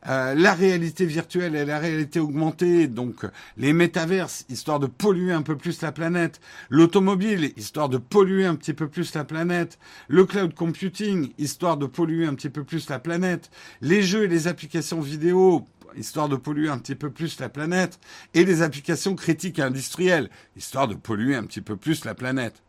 Euh, 0.08 0.34
la 0.34 0.54
réalité 0.54 1.04
virtuelle 1.04 1.54
et 1.54 1.66
la 1.66 1.78
réalité 1.78 2.20
augmentée, 2.20 2.86
donc 2.88 3.26
les 3.58 3.74
métaverses, 3.74 4.46
histoire 4.48 4.80
de 4.80 4.86
polluer 4.86 5.32
un 5.32 5.42
peu 5.42 5.58
plus 5.58 5.82
la 5.82 5.92
planète, 5.92 6.40
l'automobile, 6.70 7.52
histoire 7.58 7.90
de 7.90 7.98
polluer 7.98 8.46
un 8.46 8.54
petit 8.54 8.72
peu 8.72 8.88
plus 8.88 9.14
la 9.14 9.24
planète, 9.24 9.78
le 10.08 10.24
cloud 10.24 10.54
computing, 10.54 11.32
histoire 11.36 11.76
de 11.76 11.84
polluer 11.84 12.26
un 12.26 12.34
petit 12.34 12.48
peu 12.48 12.64
plus 12.64 12.88
la 12.88 12.98
planète, 12.98 13.50
les 13.82 14.02
jeux 14.02 14.24
et 14.24 14.28
les 14.28 14.48
applications 14.48 15.02
vidéo, 15.02 15.66
histoire 15.94 16.30
de 16.30 16.36
polluer 16.36 16.70
un 16.70 16.78
petit 16.78 16.94
peu 16.94 17.10
plus 17.10 17.38
la 17.38 17.50
planète, 17.50 18.00
et 18.32 18.44
les 18.44 18.62
applications 18.62 19.14
critiques 19.14 19.58
et 19.58 19.62
industrielles, 19.62 20.30
histoire 20.56 20.88
de 20.88 20.94
polluer 20.94 21.36
un 21.36 21.44
petit 21.44 21.60
peu 21.60 21.76
plus 21.76 22.06
la 22.06 22.14
planète. 22.14 22.62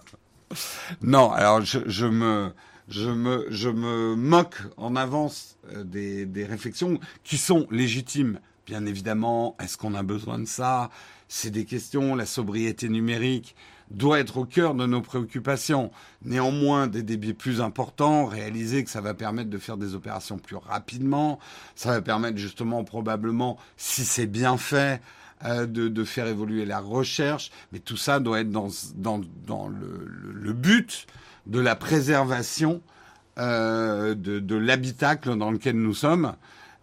non, 1.02 1.30
alors 1.30 1.60
je 1.60 2.06
me 2.06 2.54
je 2.88 3.08
me, 3.08 4.14
moque 4.14 4.62
en 4.76 4.96
avance 4.96 5.56
euh, 5.72 5.84
des, 5.84 6.44
réflexions 6.44 6.98
qui 7.22 7.38
sont 7.38 7.66
légitimes. 7.70 8.40
Bien 8.66 8.86
évidemment, 8.86 9.56
est-ce 9.60 9.76
qu'on 9.76 9.94
a 9.94 10.02
besoin 10.02 10.38
de 10.38 10.46
ça? 10.46 10.90
C'est 11.28 11.50
des 11.50 11.64
questions. 11.64 12.14
La 12.14 12.26
sobriété 12.26 12.88
numérique 12.88 13.56
doit 13.90 14.18
être 14.18 14.38
au 14.38 14.44
cœur 14.44 14.74
de 14.74 14.86
nos 14.86 15.02
préoccupations. 15.02 15.90
Néanmoins, 16.24 16.86
des 16.86 17.02
débits 17.02 17.34
plus 17.34 17.60
importants, 17.60 18.24
réaliser 18.24 18.82
que 18.84 18.90
ça 18.90 19.02
va 19.02 19.12
permettre 19.12 19.50
de 19.50 19.58
faire 19.58 19.76
des 19.76 19.94
opérations 19.94 20.38
plus 20.38 20.56
rapidement, 20.56 21.38
ça 21.74 21.90
va 21.90 22.00
permettre 22.00 22.38
justement 22.38 22.84
probablement, 22.84 23.58
si 23.76 24.04
c'est 24.04 24.26
bien 24.26 24.56
fait, 24.56 25.02
euh, 25.44 25.66
de, 25.66 26.04
faire 26.04 26.26
évoluer 26.26 26.64
la 26.64 26.80
recherche, 26.80 27.50
mais 27.72 27.78
tout 27.78 27.98
ça 27.98 28.20
doit 28.20 28.40
être 28.40 28.50
dans, 28.50 28.70
le 29.68 30.52
but 30.52 31.06
de 31.46 31.60
la 31.60 31.76
préservation 31.76 32.80
euh, 33.38 34.14
de, 34.14 34.56
l'habitacle 34.56 35.36
dans 35.36 35.50
lequel 35.50 35.76
nous 35.76 35.94
sommes. 35.94 36.34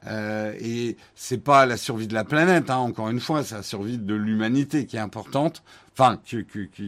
Euh, 0.07 0.53
et 0.59 0.97
c'est 1.16 1.38
pas 1.38 1.66
la 1.66 1.78
survie 1.78 2.07
de 2.07 2.14
la 2.14 2.24
planète, 2.24 2.70
hein, 2.70 2.78
encore 2.78 3.09
une 3.09 3.20
fois, 3.20 3.43
c'est 3.43 3.55
la 3.55 3.64
survie 3.64 3.99
de 3.99 4.16
l'humanité 4.16 4.88
qui 4.88 4.97
est 4.97 4.99
importante, 4.99 5.64
enfin, 5.93 6.20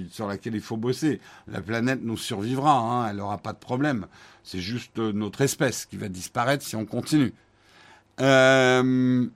sur 0.09 0.27
laquelle 0.27 0.55
il 0.55 0.61
faut 0.61 0.77
bosser. 0.77 1.21
La 1.47 1.61
planète 1.61 1.99
nous 2.01 2.17
survivra, 2.17 2.73
hein, 2.73 3.07
elle 3.09 3.17
n'aura 3.17 3.37
pas 3.37 3.53
de 3.53 3.59
problème. 3.59 4.07
C'est 4.43 4.59
juste 4.59 4.97
notre 4.97 5.41
espèce 5.41 5.85
qui 5.85 5.95
va 5.95 6.09
disparaître 6.09 6.65
si 6.65 6.75
on 6.75 6.85
continue. 6.85 7.33
Euh... 8.19 9.27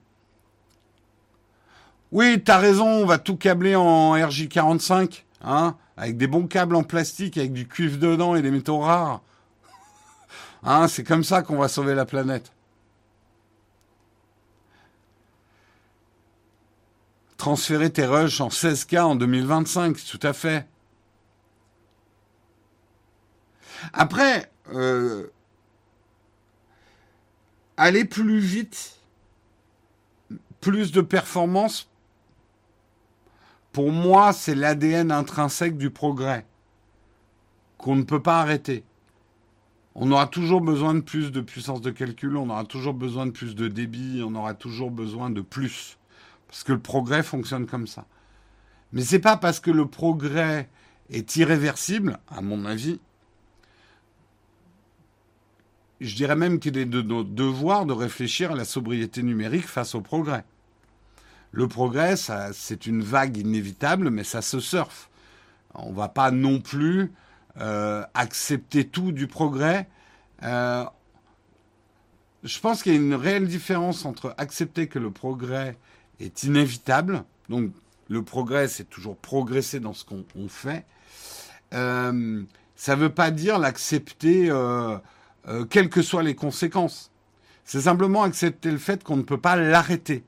Oui, 2.10 2.42
t'as 2.42 2.58
raison, 2.58 2.86
on 2.86 3.06
va 3.06 3.18
tout 3.18 3.36
câbler 3.36 3.76
en 3.76 4.16
RJ45, 4.16 5.24
hein 5.44 5.76
avec 5.98 6.16
des 6.16 6.28
bons 6.28 6.46
câbles 6.46 6.76
en 6.76 6.84
plastique, 6.84 7.36
avec 7.36 7.52
du 7.52 7.66
cuivre 7.66 7.98
dedans 7.98 8.36
et 8.36 8.42
des 8.42 8.50
métaux 8.50 8.78
rares. 8.78 9.20
Hein, 10.64 10.88
c'est 10.88 11.04
comme 11.04 11.22
ça 11.22 11.42
qu'on 11.42 11.56
va 11.56 11.68
sauver 11.68 11.94
la 11.94 12.04
planète. 12.04 12.50
Transférer 17.36 17.90
tes 17.90 18.04
rushs 18.04 18.40
en 18.40 18.48
16K 18.48 19.00
en 19.00 19.14
2025, 19.14 19.96
tout 20.04 20.18
à 20.22 20.32
fait. 20.32 20.66
Après, 23.92 24.50
euh, 24.72 25.28
aller 27.76 28.04
plus 28.04 28.40
vite, 28.40 28.98
plus 30.60 30.90
de 30.90 31.00
performance, 31.00 31.88
pour 33.78 33.92
moi, 33.92 34.32
c'est 34.32 34.56
l'ADN 34.56 35.12
intrinsèque 35.12 35.78
du 35.78 35.90
progrès 35.90 36.44
qu'on 37.76 37.94
ne 37.94 38.02
peut 38.02 38.20
pas 38.20 38.40
arrêter. 38.40 38.82
On 39.94 40.10
aura 40.10 40.26
toujours 40.26 40.60
besoin 40.60 40.94
de 40.94 41.00
plus 41.00 41.30
de 41.30 41.40
puissance 41.40 41.80
de 41.80 41.92
calcul, 41.92 42.36
on 42.36 42.50
aura 42.50 42.64
toujours 42.64 42.92
besoin 42.92 43.26
de 43.26 43.30
plus 43.30 43.54
de 43.54 43.68
débit, 43.68 44.20
on 44.26 44.34
aura 44.34 44.54
toujours 44.54 44.90
besoin 44.90 45.30
de 45.30 45.42
plus. 45.42 45.96
Parce 46.48 46.64
que 46.64 46.72
le 46.72 46.80
progrès 46.80 47.22
fonctionne 47.22 47.66
comme 47.66 47.86
ça. 47.86 48.04
Mais 48.92 49.02
c'est 49.02 49.20
pas 49.20 49.36
parce 49.36 49.60
que 49.60 49.70
le 49.70 49.86
progrès 49.86 50.68
est 51.10 51.36
irréversible, 51.36 52.18
à 52.26 52.40
mon 52.40 52.64
avis, 52.64 52.98
je 56.00 56.16
dirais 56.16 56.34
même 56.34 56.58
qu'il 56.58 56.76
est 56.76 56.84
de 56.84 57.00
notre 57.00 57.30
devoir 57.30 57.86
de 57.86 57.92
réfléchir 57.92 58.50
à 58.50 58.56
la 58.56 58.64
sobriété 58.64 59.22
numérique 59.22 59.68
face 59.68 59.94
au 59.94 60.00
progrès. 60.00 60.42
Le 61.52 61.66
progrès, 61.66 62.14
c'est 62.52 62.86
une 62.86 63.02
vague 63.02 63.36
inévitable, 63.36 64.10
mais 64.10 64.24
ça 64.24 64.42
se 64.42 64.60
surfe. 64.60 65.08
On 65.74 65.90
ne 65.90 65.94
va 65.96 66.08
pas 66.08 66.30
non 66.30 66.60
plus 66.60 67.12
euh, 67.60 68.04
accepter 68.14 68.86
tout 68.86 69.12
du 69.12 69.26
progrès. 69.26 69.88
Euh, 70.42 70.84
je 72.44 72.60
pense 72.60 72.82
qu'il 72.82 72.92
y 72.92 72.96
a 72.96 72.98
une 72.98 73.14
réelle 73.14 73.48
différence 73.48 74.04
entre 74.04 74.34
accepter 74.38 74.86
que 74.86 74.98
le 74.98 75.10
progrès 75.10 75.76
est 76.20 76.44
inévitable, 76.44 77.24
donc 77.48 77.72
le 78.08 78.22
progrès, 78.22 78.68
c'est 78.68 78.88
toujours 78.88 79.16
progresser 79.16 79.80
dans 79.80 79.92
ce 79.92 80.04
qu'on 80.04 80.48
fait. 80.48 80.84
Euh, 81.74 82.42
ça 82.76 82.94
ne 82.94 83.00
veut 83.00 83.12
pas 83.12 83.30
dire 83.30 83.58
l'accepter, 83.58 84.50
quelles 85.70 85.88
que 85.88 86.02
soient 86.02 86.22
les 86.22 86.36
conséquences. 86.36 87.10
C'est 87.64 87.82
simplement 87.82 88.22
accepter 88.22 88.70
le 88.70 88.78
fait 88.78 89.02
qu'on 89.02 89.16
ne 89.16 89.22
peut 89.22 89.40
pas 89.40 89.56
l'arrêter. 89.56 90.24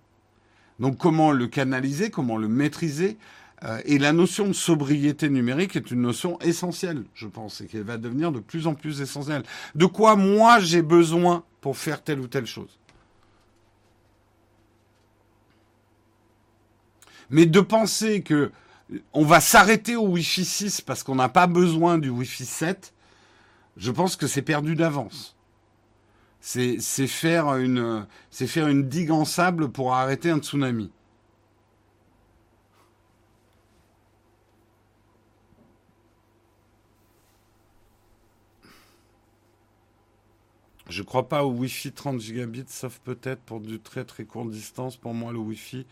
Donc 0.80 0.96
comment 0.96 1.30
le 1.30 1.46
canaliser, 1.46 2.10
comment 2.10 2.38
le 2.38 2.48
maîtriser 2.48 3.18
euh, 3.64 3.80
Et 3.84 3.98
la 3.98 4.12
notion 4.12 4.48
de 4.48 4.54
sobriété 4.54 5.28
numérique 5.28 5.76
est 5.76 5.90
une 5.90 6.00
notion 6.00 6.38
essentielle, 6.40 7.04
je 7.14 7.28
pense, 7.28 7.60
et 7.60 7.66
qu'elle 7.66 7.82
va 7.82 7.98
devenir 7.98 8.32
de 8.32 8.40
plus 8.40 8.66
en 8.66 8.74
plus 8.74 9.02
essentielle. 9.02 9.42
De 9.74 9.84
quoi 9.84 10.16
moi 10.16 10.58
j'ai 10.58 10.82
besoin 10.82 11.44
pour 11.60 11.76
faire 11.76 12.02
telle 12.02 12.18
ou 12.18 12.26
telle 12.26 12.46
chose? 12.46 12.78
Mais 17.28 17.46
de 17.46 17.60
penser 17.60 18.22
que 18.22 18.50
on 19.12 19.24
va 19.24 19.40
s'arrêter 19.40 19.94
au 19.94 20.08
Wi-Fi 20.08 20.44
6 20.44 20.80
parce 20.80 21.04
qu'on 21.04 21.14
n'a 21.14 21.28
pas 21.28 21.46
besoin 21.46 21.98
du 21.98 22.08
Wi-Fi 22.08 22.44
7, 22.44 22.92
je 23.76 23.90
pense 23.92 24.16
que 24.16 24.26
c'est 24.26 24.42
perdu 24.42 24.74
d'avance. 24.74 25.36
C'est 26.41 27.07
faire 27.07 27.55
une 27.55 28.88
digue 28.88 29.11
en 29.11 29.24
sable 29.24 29.70
pour 29.70 29.95
arrêter 29.95 30.30
un 30.30 30.38
tsunami. 30.38 30.91
Je 40.88 41.05
crois 41.05 41.28
pas 41.28 41.45
au 41.45 41.53
Wi-Fi 41.53 41.93
30 41.93 42.20
gigabits, 42.20 42.64
sauf 42.66 42.99
peut-être 43.05 43.41
pour 43.43 43.61
du 43.61 43.78
très 43.78 44.05
très 44.05 44.24
courte 44.24 44.51
distance. 44.51 44.97
Pour 44.97 45.14
moi, 45.14 45.32
le 45.32 45.38
Wi-Fi 45.38 45.86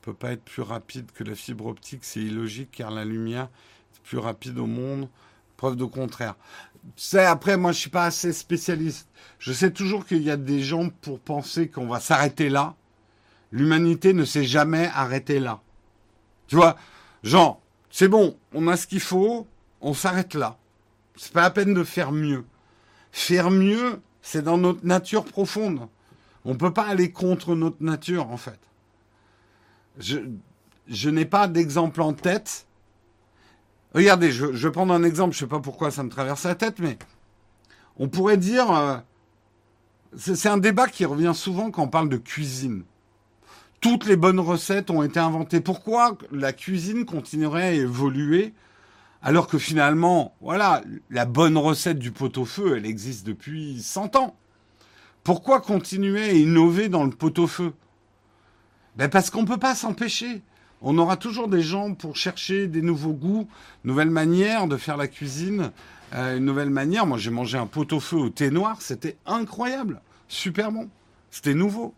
peut 0.00 0.14
pas 0.14 0.32
être 0.32 0.42
plus 0.42 0.62
rapide 0.62 1.12
que 1.12 1.22
la 1.22 1.34
fibre 1.34 1.66
optique. 1.66 2.02
C'est 2.02 2.20
illogique 2.22 2.70
car 2.72 2.90
la 2.90 3.04
lumière 3.04 3.50
est 3.94 4.00
plus 4.04 4.16
rapide 4.16 4.58
au 4.58 4.66
monde. 4.66 5.10
Preuve 5.58 5.76
de 5.76 5.84
contraire. 5.84 6.34
C'est 6.96 7.24
après, 7.24 7.56
moi, 7.56 7.72
je 7.72 7.78
suis 7.78 7.90
pas 7.90 8.04
assez 8.04 8.32
spécialiste. 8.32 9.08
Je 9.38 9.52
sais 9.52 9.70
toujours 9.70 10.06
qu'il 10.06 10.22
y 10.22 10.30
a 10.30 10.36
des 10.36 10.60
gens 10.60 10.88
pour 11.00 11.20
penser 11.20 11.68
qu'on 11.68 11.86
va 11.86 12.00
s'arrêter 12.00 12.48
là. 12.48 12.74
L'humanité 13.52 14.12
ne 14.12 14.24
s'est 14.24 14.44
jamais 14.44 14.90
arrêtée 14.94 15.40
là. 15.40 15.60
Tu 16.46 16.56
vois, 16.56 16.76
genre, 17.22 17.60
c'est 17.90 18.08
bon, 18.08 18.36
on 18.52 18.68
a 18.68 18.76
ce 18.76 18.86
qu'il 18.86 19.00
faut, 19.00 19.46
on 19.80 19.94
s'arrête 19.94 20.34
là. 20.34 20.58
C'est 21.16 21.32
pas 21.32 21.42
la 21.42 21.50
peine 21.50 21.74
de 21.74 21.84
faire 21.84 22.12
mieux. 22.12 22.44
Faire 23.10 23.50
mieux, 23.50 24.00
c'est 24.22 24.42
dans 24.42 24.58
notre 24.58 24.84
nature 24.84 25.24
profonde. 25.24 25.88
On 26.44 26.54
peut 26.54 26.72
pas 26.72 26.86
aller 26.86 27.10
contre 27.10 27.54
notre 27.54 27.82
nature, 27.82 28.30
en 28.30 28.36
fait. 28.36 28.58
Je 29.98 31.10
n'ai 31.10 31.24
pas 31.24 31.48
d'exemple 31.48 32.02
en 32.02 32.12
tête 32.12 32.67
Regardez, 33.94 34.30
je, 34.30 34.46
vais 34.46 34.70
prendre 34.70 34.92
un 34.92 35.02
exemple, 35.02 35.34
je 35.34 35.38
ne 35.38 35.48
sais 35.48 35.50
pas 35.50 35.60
pourquoi 35.60 35.90
ça 35.90 36.02
me 36.02 36.10
traverse 36.10 36.44
la 36.44 36.54
tête, 36.54 36.78
mais 36.78 36.98
on 37.96 38.08
pourrait 38.08 38.36
dire, 38.36 38.70
euh, 38.70 38.96
c'est 40.16 40.48
un 40.48 40.58
débat 40.58 40.88
qui 40.88 41.04
revient 41.04 41.32
souvent 41.34 41.70
quand 41.70 41.82
on 41.82 41.88
parle 41.88 42.08
de 42.08 42.16
cuisine. 42.16 42.84
Toutes 43.80 44.06
les 44.06 44.16
bonnes 44.16 44.40
recettes 44.40 44.90
ont 44.90 45.02
été 45.02 45.20
inventées. 45.20 45.60
Pourquoi 45.60 46.18
la 46.32 46.52
cuisine 46.52 47.04
continuerait 47.04 47.62
à 47.62 47.72
évoluer 47.72 48.54
alors 49.22 49.48
que 49.48 49.58
finalement, 49.58 50.34
voilà, 50.40 50.82
la 51.10 51.24
bonne 51.24 51.56
recette 51.56 51.98
du 51.98 52.12
pot-au-feu, 52.12 52.76
elle 52.76 52.86
existe 52.86 53.26
depuis 53.26 53.80
100 53.82 54.16
ans? 54.16 54.36
Pourquoi 55.24 55.60
continuer 55.60 56.22
à 56.22 56.32
innover 56.32 56.88
dans 56.88 57.04
le 57.04 57.10
pot-au-feu? 57.10 57.72
Ben 58.96 59.08
Parce 59.08 59.30
qu'on 59.30 59.42
ne 59.42 59.46
peut 59.46 59.58
pas 59.58 59.74
s'empêcher 59.74 60.42
on 60.80 60.96
aura 60.98 61.16
toujours 61.16 61.48
des 61.48 61.62
gens 61.62 61.94
pour 61.94 62.16
chercher 62.16 62.68
des 62.68 62.82
nouveaux 62.82 63.12
goûts, 63.12 63.48
nouvelles 63.84 64.10
manières 64.10 64.68
de 64.68 64.76
faire 64.76 64.96
la 64.96 65.08
cuisine, 65.08 65.72
euh, 66.14 66.36
une 66.36 66.44
nouvelle 66.44 66.70
manière. 66.70 67.06
Moi, 67.06 67.18
j'ai 67.18 67.30
mangé 67.30 67.58
un 67.58 67.66
pot-au-feu 67.66 68.16
au 68.16 68.30
thé 68.30 68.50
noir, 68.50 68.80
c'était 68.80 69.16
incroyable, 69.26 70.00
super 70.28 70.70
bon, 70.70 70.88
c'était 71.30 71.54
nouveau. 71.54 71.94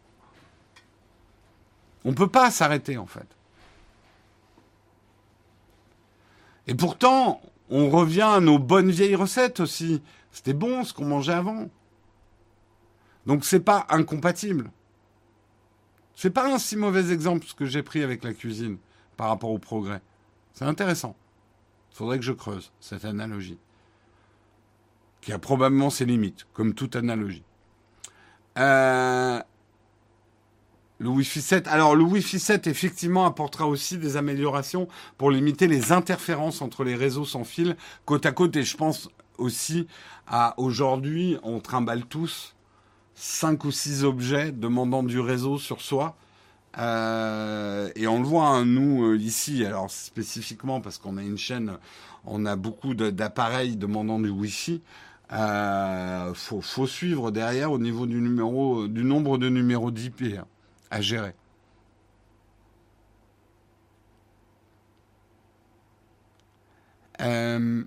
On 2.05 2.11
ne 2.11 2.15
peut 2.15 2.29
pas 2.29 2.51
s'arrêter 2.51 2.97
en 2.97 3.07
fait. 3.07 3.27
Et 6.67 6.75
pourtant, 6.75 7.43
on 7.69 7.91
revient 7.91 8.23
à 8.23 8.41
nos 8.41 8.59
bonnes 8.59 8.91
vieilles 8.91 9.17
recettes 9.17 9.61
aussi. 9.61 10.03
C'était 10.33 10.55
bon 10.55 10.85
ce 10.85 10.95
qu'on 10.95 11.05
mangeait 11.05 11.33
avant. 11.33 11.69
Donc 13.27 13.45
c'est 13.45 13.61
pas 13.61 13.87
incompatible. 13.91 14.71
C'est 16.21 16.29
pas 16.29 16.53
un 16.53 16.59
si 16.59 16.77
mauvais 16.77 17.15
exemple 17.15 17.47
ce 17.47 17.55
que 17.55 17.65
j'ai 17.65 17.83
pris 17.83 18.03
avec 18.03 18.25
la 18.25 18.35
cuisine 18.35 18.77
par 19.17 19.29
rapport 19.29 19.53
au 19.53 19.59
progrès. 19.59 20.03
C'est 20.53 20.67
intéressant. 20.67 21.17
Il 21.91 21.97
faudrait 21.97 22.19
que 22.19 22.25
je 22.27 22.33
creuse 22.33 22.73
cette 22.79 23.07
analogie. 23.07 23.57
Qui 25.23 25.33
a 25.33 25.39
probablement 25.39 25.89
ses 25.89 26.05
limites, 26.05 26.47
comme 26.53 26.75
toute 26.75 26.95
analogie. 26.95 27.43
Euh, 28.59 29.41
le 30.99 31.09
Wi-Fi 31.09 31.41
7. 31.41 31.69
Alors, 31.69 31.97
le 31.97 32.05
Wi-Fi 32.05 32.39
7, 32.39 32.67
effectivement, 32.67 33.25
apportera 33.25 33.67
aussi 33.67 33.97
des 33.97 34.19
améliorations 34.19 34.89
pour 35.17 35.31
limiter 35.31 35.69
les 35.69 35.91
interférences 35.91 36.61
entre 36.61 36.85
les 36.85 36.97
réseaux 36.97 37.25
sans 37.25 37.45
fil 37.45 37.79
côte 38.05 38.27
à 38.27 38.33
côte. 38.33 38.55
Et 38.57 38.63
je 38.63 38.77
pense 38.77 39.09
aussi 39.39 39.87
à 40.27 40.53
aujourd'hui, 40.59 41.39
on 41.43 41.61
trimballe 41.61 42.05
tous 42.05 42.55
cinq 43.21 43.67
ou 43.67 43.71
six 43.71 44.03
objets 44.03 44.51
demandant 44.51 45.03
du 45.03 45.21
réseau 45.21 45.59
sur 45.59 45.83
soi. 45.83 46.17
Euh, 46.79 47.91
et 47.95 48.07
on 48.07 48.19
le 48.19 48.25
voit, 48.25 48.49
hein, 48.49 48.65
nous, 48.65 49.05
euh, 49.05 49.19
ici, 49.19 49.65
alors 49.65 49.91
spécifiquement 49.91 50.81
parce 50.81 50.97
qu'on 50.97 51.19
a 51.19 51.23
une 51.23 51.37
chaîne, 51.37 51.73
on 52.25 52.47
a 52.47 52.57
beaucoup 52.57 52.95
d'appareils 52.95 53.77
demandant 53.77 54.19
du 54.19 54.31
Wi-Fi. 54.31 54.81
Euh, 55.33 56.33
faut, 56.35 56.87
suivre 56.87 57.31
derrière 57.31 57.71
au 57.73 57.79
niveau 57.79 58.07
du 58.07 58.21
numéro, 58.21 58.89
du 58.89 59.05
nombre 59.05 59.37
de 59.37 59.49
numéros 59.51 59.91
d'IP 59.91 60.23
hein, 60.39 60.47
à 60.91 61.01
gérer. 61.03 61.35
Euh, 67.21 67.85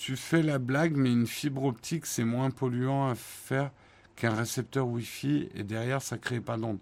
Tu 0.00 0.16
fais 0.16 0.40
la 0.40 0.58
blague, 0.58 0.96
mais 0.96 1.12
une 1.12 1.26
fibre 1.26 1.64
optique, 1.64 2.06
c'est 2.06 2.24
moins 2.24 2.50
polluant 2.50 3.10
à 3.10 3.14
faire 3.14 3.70
qu'un 4.16 4.34
récepteur 4.34 4.88
Wi-Fi 4.88 5.50
et 5.54 5.62
derrière, 5.62 6.00
ça 6.00 6.16
crée 6.16 6.40
pas 6.40 6.56
d'onde. 6.56 6.78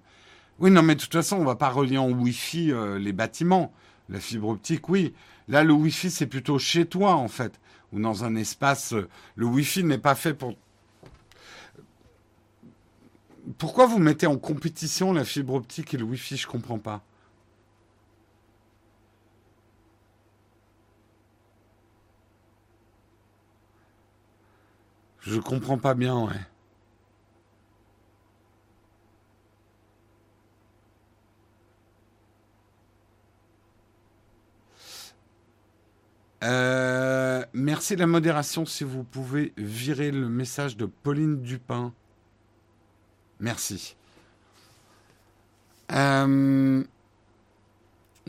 Oui, 0.61 0.71
non, 0.71 0.83
mais 0.83 0.95
de 0.95 1.01
toute 1.01 1.15
façon, 1.15 1.37
on 1.37 1.45
va 1.45 1.57
pas 1.57 1.69
relier 1.69 1.99
en 1.99 2.13
Wi-Fi 2.13 2.71
euh, 2.71 2.97
les 2.97 3.13
bâtiments. 3.13 3.73
La 4.09 4.21
fibre 4.21 4.51
optique, 4.51 4.89
oui. 4.89 5.15
Là, 5.49 5.65
le 5.65 5.73
Wi-Fi, 5.73 6.13
c'est 6.13 6.29
plutôt 6.29 6.61
chez 6.61 6.87
toi, 6.87 7.17
en 7.17 7.27
fait, 7.27 7.59
ou 7.93 7.99
dans 7.99 8.23
un 8.23 8.37
espace. 8.37 8.93
Euh, 8.93 9.09
le 9.35 9.47
Wi-Fi 9.47 9.83
n'est 9.83 9.99
pas 9.99 10.15
fait 10.15 10.35
pour. 10.35 10.55
Pourquoi 13.59 13.87
vous 13.87 13.99
mettez 13.99 14.29
en 14.29 14.39
compétition 14.39 15.13
la 15.13 15.25
fibre 15.25 15.55
optique 15.55 15.93
et 15.93 15.97
le 15.97 16.05
Wi-Fi? 16.05 16.37
Je 16.37 16.47
comprends 16.47 16.79
pas. 16.79 17.03
Je 25.21 25.39
comprends 25.41 25.79
pas 25.79 25.95
bien, 25.95 26.19
ouais. 26.19 26.41
Euh, 36.45 37.45
merci 37.53 37.97
la 37.97 38.07
modération 38.07 38.65
si 38.65 38.85
vous 38.85 39.03
pouvez 39.03 39.53
virer 39.57 40.11
le 40.13 40.29
message 40.29 40.77
de 40.77 40.87
Pauline 40.87 41.43
Dupin. 41.43 41.93
Merci. 43.41 43.97
Euh, 45.93 46.85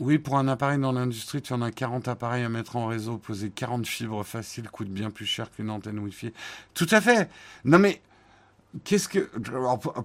oui, 0.00 0.18
pour 0.18 0.38
un 0.38 0.48
appareil 0.48 0.78
dans 0.78 0.92
l'industrie, 0.92 1.42
tu 1.42 1.52
en 1.52 1.62
as 1.62 1.70
40 1.70 2.08
appareils 2.08 2.44
à 2.44 2.48
mettre 2.48 2.76
en 2.76 2.86
réseau, 2.86 3.18
poser 3.18 3.50
40 3.50 3.86
fibres 3.86 4.24
faciles 4.24 4.68
coûte 4.70 4.88
bien 4.88 5.10
plus 5.10 5.26
cher 5.26 5.50
qu'une 5.50 5.70
antenne 5.70 5.98
Wi-Fi. 5.98 6.32
Tout 6.74 6.86
à 6.90 7.00
fait. 7.00 7.28
Non 7.64 7.78
mais, 7.78 8.00
qu'est-ce 8.84 9.08
que, 9.08 9.30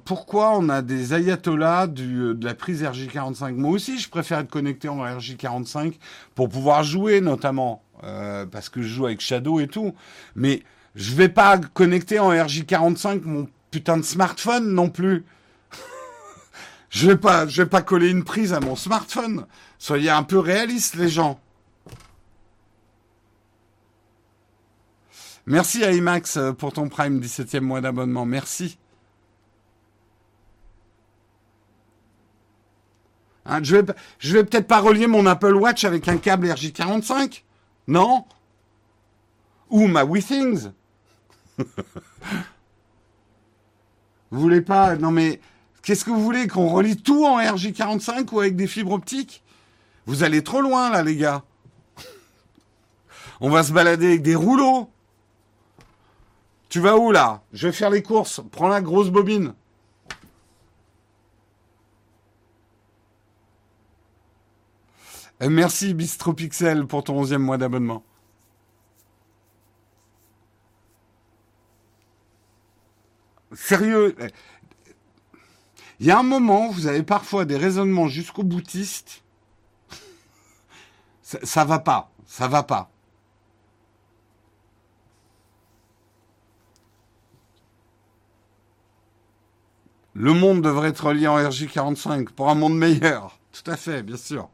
pourquoi 0.04 0.58
on 0.58 0.70
a 0.70 0.82
des 0.82 1.14
ayatollahs 1.14 1.88
du, 1.88 2.36
de 2.36 2.46
la 2.46 2.54
prise 2.54 2.84
RJ45 2.84 3.54
Moi 3.54 3.72
aussi, 3.72 4.00
je 4.00 4.10
préfère 4.10 4.40
être 4.40 4.50
connecté 4.50 4.90
en 4.90 4.98
RJ45 4.98 5.94
pour 6.36 6.50
pouvoir 6.50 6.84
jouer, 6.84 7.22
notamment 7.22 7.84
euh, 8.04 8.46
parce 8.46 8.70
que 8.70 8.82
je 8.82 8.88
joue 8.88 9.06
avec 9.06 9.22
Shadow 9.22 9.60
et 9.60 9.68
tout. 9.68 9.96
Mais 10.36 10.64
je 10.96 11.14
vais 11.14 11.30
pas 11.30 11.58
connecter 11.58 12.20
en 12.20 12.32
RJ45 12.32 13.22
mon 13.24 13.48
putain 13.72 13.98
de 13.98 14.04
smartphone 14.04 14.74
non 14.74 14.90
plus. 14.90 15.24
Je 16.96 17.08
vais 17.08 17.18
pas, 17.18 17.46
je 17.46 17.62
vais 17.62 17.68
pas 17.68 17.82
coller 17.82 18.10
une 18.10 18.24
prise 18.24 18.54
à 18.54 18.62
mon 18.62 18.78
smartphone. 18.78 19.46
Soyez 19.78 20.10
un 20.10 20.24
peu 20.24 20.40
réalistes, 20.40 20.96
les 20.96 21.10
gens. 21.10 21.42
Merci 25.46 25.84
à 25.84 25.92
IMAX 25.92 26.40
pour 26.58 26.72
ton 26.72 26.88
Prime 26.88 27.20
17e 27.20 27.60
mois 27.60 27.82
d'abonnement. 27.82 28.26
Merci. 28.26 28.78
Hein, 33.46 33.60
je 33.62 33.76
vais, 33.76 33.94
je 34.18 34.38
vais 34.38 34.46
peut-être 34.46 34.68
pas 34.68 34.80
relier 34.80 35.08
mon 35.08 35.26
Apple 35.26 35.54
Watch 35.54 35.84
avec 35.84 36.08
un 36.08 36.16
câble 36.18 36.48
RJ45 36.48 37.44
Non 37.90 38.24
Ou 39.70 39.88
ma 39.88 40.06
WeThings 40.06 40.72
Vous 44.32 44.40
voulez 44.40 44.62
pas 44.62 44.96
Non 44.96 45.12
mais, 45.12 45.42
qu'est-ce 45.86 46.04
que 46.04 46.10
vous 46.10 46.22
voulez 46.22 46.48
Qu'on 46.48 46.68
relie 46.68 46.98
tout 46.98 47.26
en 47.26 47.40
RJ45 47.40 48.34
ou 48.34 48.40
avec 48.42 48.58
des 48.58 48.68
fibres 48.68 48.92
optiques? 48.92 49.44
Vous 50.06 50.24
allez 50.24 50.44
trop 50.44 50.60
loin 50.60 50.90
là, 50.90 51.04
les 51.04 51.16
gars. 51.16 51.44
On 53.40 53.50
va 53.50 53.64
se 53.64 53.72
balader 53.72 54.08
avec 54.08 54.22
des 54.22 54.36
rouleaux. 54.36 54.90
Tu 56.70 56.80
vas 56.80 56.98
où 56.98 57.12
là? 57.12 57.44
Je 57.54 57.68
vais 57.68 57.74
faire 57.74 57.90
les 57.90 58.04
courses. 58.04 58.42
Prends 58.52 58.68
la 58.68 58.82
grosse 58.82 59.10
bobine. 59.10 59.54
merci 65.42 65.94
Bistropixel 65.94 66.88
pour 66.88 67.04
ton 67.04 67.24
11e 67.24 67.38
mois 67.38 67.58
d'abonnement. 67.58 68.04
Sérieux, 73.54 74.16
il 76.00 76.08
y 76.08 76.12
a 76.12 76.20
un 76.20 76.24
moment, 76.24 76.70
vous 76.70 76.88
avez 76.88 77.04
parfois 77.04 77.46
des 77.46 77.58
raisonnements 77.58 78.08
jusqu'au 78.08 78.44
boutiste. 78.44 79.24
ça, 81.22 81.40
ça 81.44 81.66
va 81.66 81.80
pas, 81.80 82.12
ça 82.26 82.48
va 82.48 82.64
pas. 82.64 82.90
Le 90.18 90.34
monde 90.34 90.62
devrait 90.62 90.90
être 90.90 91.12
lié 91.12 91.28
en 91.28 91.38
RJ45 91.38 92.30
pour 92.30 92.50
un 92.50 92.56
monde 92.56 92.78
meilleur. 92.78 93.38
Tout 93.52 93.70
à 93.70 93.76
fait, 93.76 94.02
bien 94.02 94.18
sûr. 94.18 94.50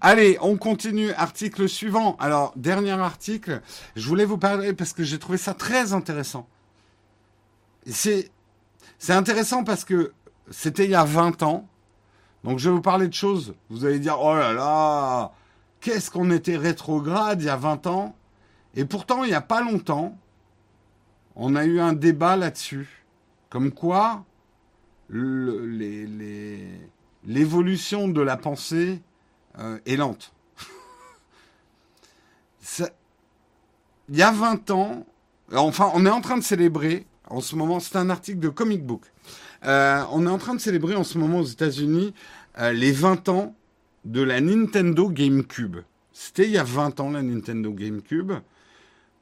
Allez, 0.00 0.38
on 0.40 0.56
continue. 0.56 1.12
Article 1.12 1.68
suivant. 1.68 2.16
Alors, 2.20 2.52
dernier 2.54 2.92
article. 2.92 3.62
Je 3.96 4.08
voulais 4.08 4.24
vous 4.24 4.38
parler 4.38 4.72
parce 4.72 4.92
que 4.92 5.02
j'ai 5.02 5.18
trouvé 5.18 5.38
ça 5.38 5.54
très 5.54 5.92
intéressant. 5.92 6.48
C'est 7.84 8.30
intéressant 9.08 9.64
parce 9.64 9.84
que 9.84 10.12
c'était 10.52 10.84
il 10.84 10.90
y 10.90 10.94
a 10.94 11.04
20 11.04 11.42
ans. 11.42 11.68
Donc, 12.44 12.58
je 12.58 12.68
vais 12.68 12.76
vous 12.76 12.82
parler 12.82 13.08
de 13.08 13.14
choses. 13.14 13.54
Vous 13.70 13.84
allez 13.84 13.98
dire, 13.98 14.20
oh 14.20 14.34
là 14.34 14.52
là, 14.52 15.32
qu'est-ce 15.80 16.10
qu'on 16.10 16.30
était 16.30 16.56
rétrograde 16.56 17.42
il 17.42 17.46
y 17.46 17.50
a 17.50 17.56
20 17.56 17.88
ans? 17.88 18.14
Et 18.74 18.84
pourtant, 18.84 19.24
il 19.24 19.28
n'y 19.28 19.34
a 19.34 19.40
pas 19.40 19.62
longtemps, 19.62 20.16
on 21.36 21.54
a 21.56 21.64
eu 21.64 21.80
un 21.80 21.92
débat 21.92 22.36
là-dessus. 22.36 23.04
Comme 23.50 23.72
quoi, 23.72 24.24
l'évolution 25.10 28.08
de 28.08 28.22
la 28.22 28.36
pensée 28.36 29.02
euh, 29.58 29.78
est 29.84 29.96
lente. 29.96 30.32
il 34.08 34.16
y 34.16 34.22
a 34.22 34.32
20 34.32 34.70
ans, 34.70 35.04
enfin, 35.54 35.90
on 35.94 36.06
est 36.06 36.10
en 36.10 36.22
train 36.22 36.38
de 36.38 36.42
célébrer, 36.42 37.06
en 37.28 37.40
ce 37.40 37.56
moment, 37.56 37.80
c'est 37.80 37.96
un 37.96 38.08
article 38.08 38.38
de 38.38 38.48
Comic 38.48 38.84
Book, 38.84 39.11
euh, 39.64 40.02
on 40.10 40.26
est 40.26 40.30
en 40.30 40.38
train 40.38 40.54
de 40.54 40.60
célébrer 40.60 40.94
en 40.94 41.04
ce 41.04 41.18
moment 41.18 41.38
aux 41.38 41.44
États-Unis 41.44 42.14
euh, 42.58 42.72
les 42.72 42.92
20 42.92 43.28
ans 43.28 43.54
de 44.04 44.22
la 44.22 44.40
Nintendo 44.40 45.08
GameCube. 45.08 45.78
C'était 46.12 46.44
il 46.44 46.50
y 46.50 46.58
a 46.58 46.64
20 46.64 47.00
ans 47.00 47.10
la 47.10 47.22
Nintendo 47.22 47.72
GameCube. 47.72 48.32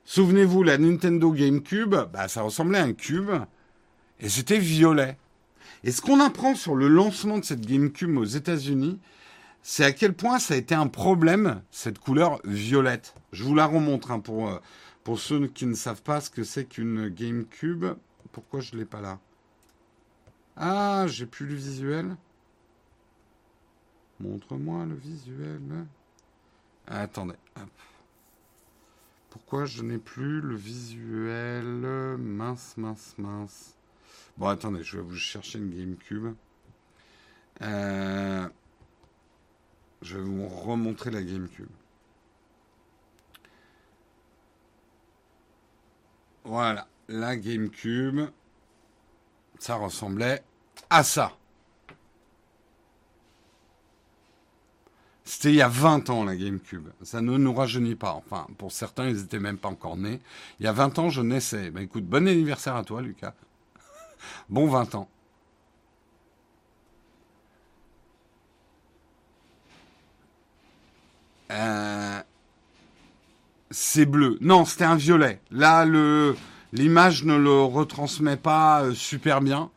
Souvenez-vous, 0.05 0.62
la 0.62 0.78
Nintendo 0.78 1.30
GameCube, 1.30 1.95
bah, 2.12 2.28
ça 2.28 2.43
ressemblait 2.43 2.78
à 2.78 2.84
un 2.84 2.95
cube 2.95 3.30
et 4.18 4.28
c'était 4.28 4.59
violet. 4.59 5.16
Et 5.84 5.93
ce 5.93 6.01
qu'on 6.01 6.20
apprend 6.20 6.55
sur 6.55 6.74
le 6.74 6.88
lancement 6.88 7.38
de 7.38 7.45
cette 7.45 7.64
GameCube 7.64 8.16
aux 8.16 8.24
États-Unis, 8.24 8.99
c'est 9.62 9.84
à 9.84 9.93
quel 9.93 10.14
point 10.14 10.38
ça 10.38 10.55
a 10.55 10.57
été 10.57 10.74
un 10.74 10.86
problème, 10.86 11.62
cette 11.70 11.99
couleur 11.99 12.41
violette. 12.45 13.14
Je 13.32 13.45
vous 13.45 13.55
la 13.55 13.66
remontre 13.66 14.11
hein, 14.11 14.20
pour, 14.20 14.49
euh, 14.49 14.59
pour 15.05 15.20
ceux 15.20 15.47
qui 15.49 15.66
ne 15.66 15.74
savent 15.74 16.03
pas 16.03 16.20
ce 16.20 16.30
que 16.30 16.45
c'est 16.45 16.64
qu'une 16.64 17.09
GameCube. 17.09 17.84
Pourquoi 18.32 18.61
je 18.61 18.74
ne 18.74 18.80
l'ai 18.80 18.86
pas 18.86 19.01
là? 19.01 19.18
Ah, 20.63 21.07
j'ai 21.07 21.25
plus 21.25 21.47
le 21.47 21.55
visuel. 21.55 22.17
Montre-moi 24.21 24.85
le 24.85 24.95
visuel. 24.95 25.87
attendez. 26.87 27.37
Pourquoi 29.31 29.65
je 29.65 29.83
n'ai 29.83 29.97
plus 29.97 30.43
le 30.43 30.55
visuel? 30.55 32.19
Mince, 32.19 32.77
mince, 32.77 33.15
mince. 33.17 33.75
Bon, 34.37 34.49
attendez, 34.49 34.83
je 34.83 34.99
vais 34.99 35.03
vous 35.03 35.17
chercher 35.17 35.59
une 35.59 35.71
GameCube. 35.71 36.35
Euh, 37.63 38.47
je 40.03 40.19
vais 40.19 40.25
vous 40.25 40.47
remontrer 40.47 41.11
la 41.11 41.23
GameCube. 41.23 41.71
Voilà, 46.45 46.87
la 47.09 47.35
GameCube, 47.37 48.29
ça 49.59 49.77
ressemblait 49.77 50.45
à 50.91 51.03
ça. 51.05 51.32
C'était 55.24 55.51
il 55.51 55.57
y 55.57 55.62
a 55.62 55.68
20 55.68 56.11
ans 56.11 56.24
la 56.24 56.34
GameCube. 56.34 56.88
Ça 57.03 57.20
ne 57.20 57.36
nous 57.38 57.55
rajeunit 57.55 57.95
pas. 57.95 58.12
Enfin, 58.14 58.49
pour 58.59 58.72
certains, 58.72 59.09
ils 59.09 59.16
n'étaient 59.16 59.38
même 59.38 59.59
pas 59.59 59.68
encore 59.68 59.97
nés. 59.97 60.20
Il 60.59 60.64
y 60.64 60.66
a 60.66 60.72
20 60.72 60.99
ans, 60.99 61.09
je 61.09 61.22
naissais. 61.22 61.70
Ben 61.70 61.82
écoute, 61.82 62.05
bon 62.05 62.26
anniversaire 62.26 62.74
à 62.74 62.82
toi, 62.84 63.01
Lucas. 63.01 63.34
Bon 64.49 64.66
20 64.66 64.97
ans. 64.97 65.09
Euh, 71.53 72.22
c'est 73.70 74.07
bleu. 74.07 74.36
Non, 74.41 74.64
c'était 74.64 74.84
un 74.84 74.97
violet. 74.97 75.41
Là, 75.51 75.84
le 75.84 76.36
l'image 76.72 77.24
ne 77.24 77.36
le 77.36 77.62
retransmet 77.62 78.36
pas 78.36 78.82
euh, 78.82 78.95
super 78.95 79.41
bien. 79.41 79.70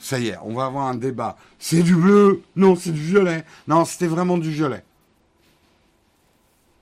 Ça 0.00 0.18
y 0.18 0.28
est, 0.28 0.38
on 0.42 0.54
va 0.54 0.64
avoir 0.64 0.86
un 0.86 0.96
débat. 0.96 1.36
C'est 1.60 1.82
du 1.82 1.94
bleu. 1.94 2.42
Non, 2.56 2.74
c'est 2.74 2.90
du 2.90 3.02
violet. 3.02 3.44
Non, 3.68 3.84
c'était 3.84 4.08
vraiment 4.08 4.38
du 4.38 4.50
violet. 4.50 4.82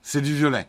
C'est 0.01 0.23
du 0.23 0.35
violet. 0.35 0.67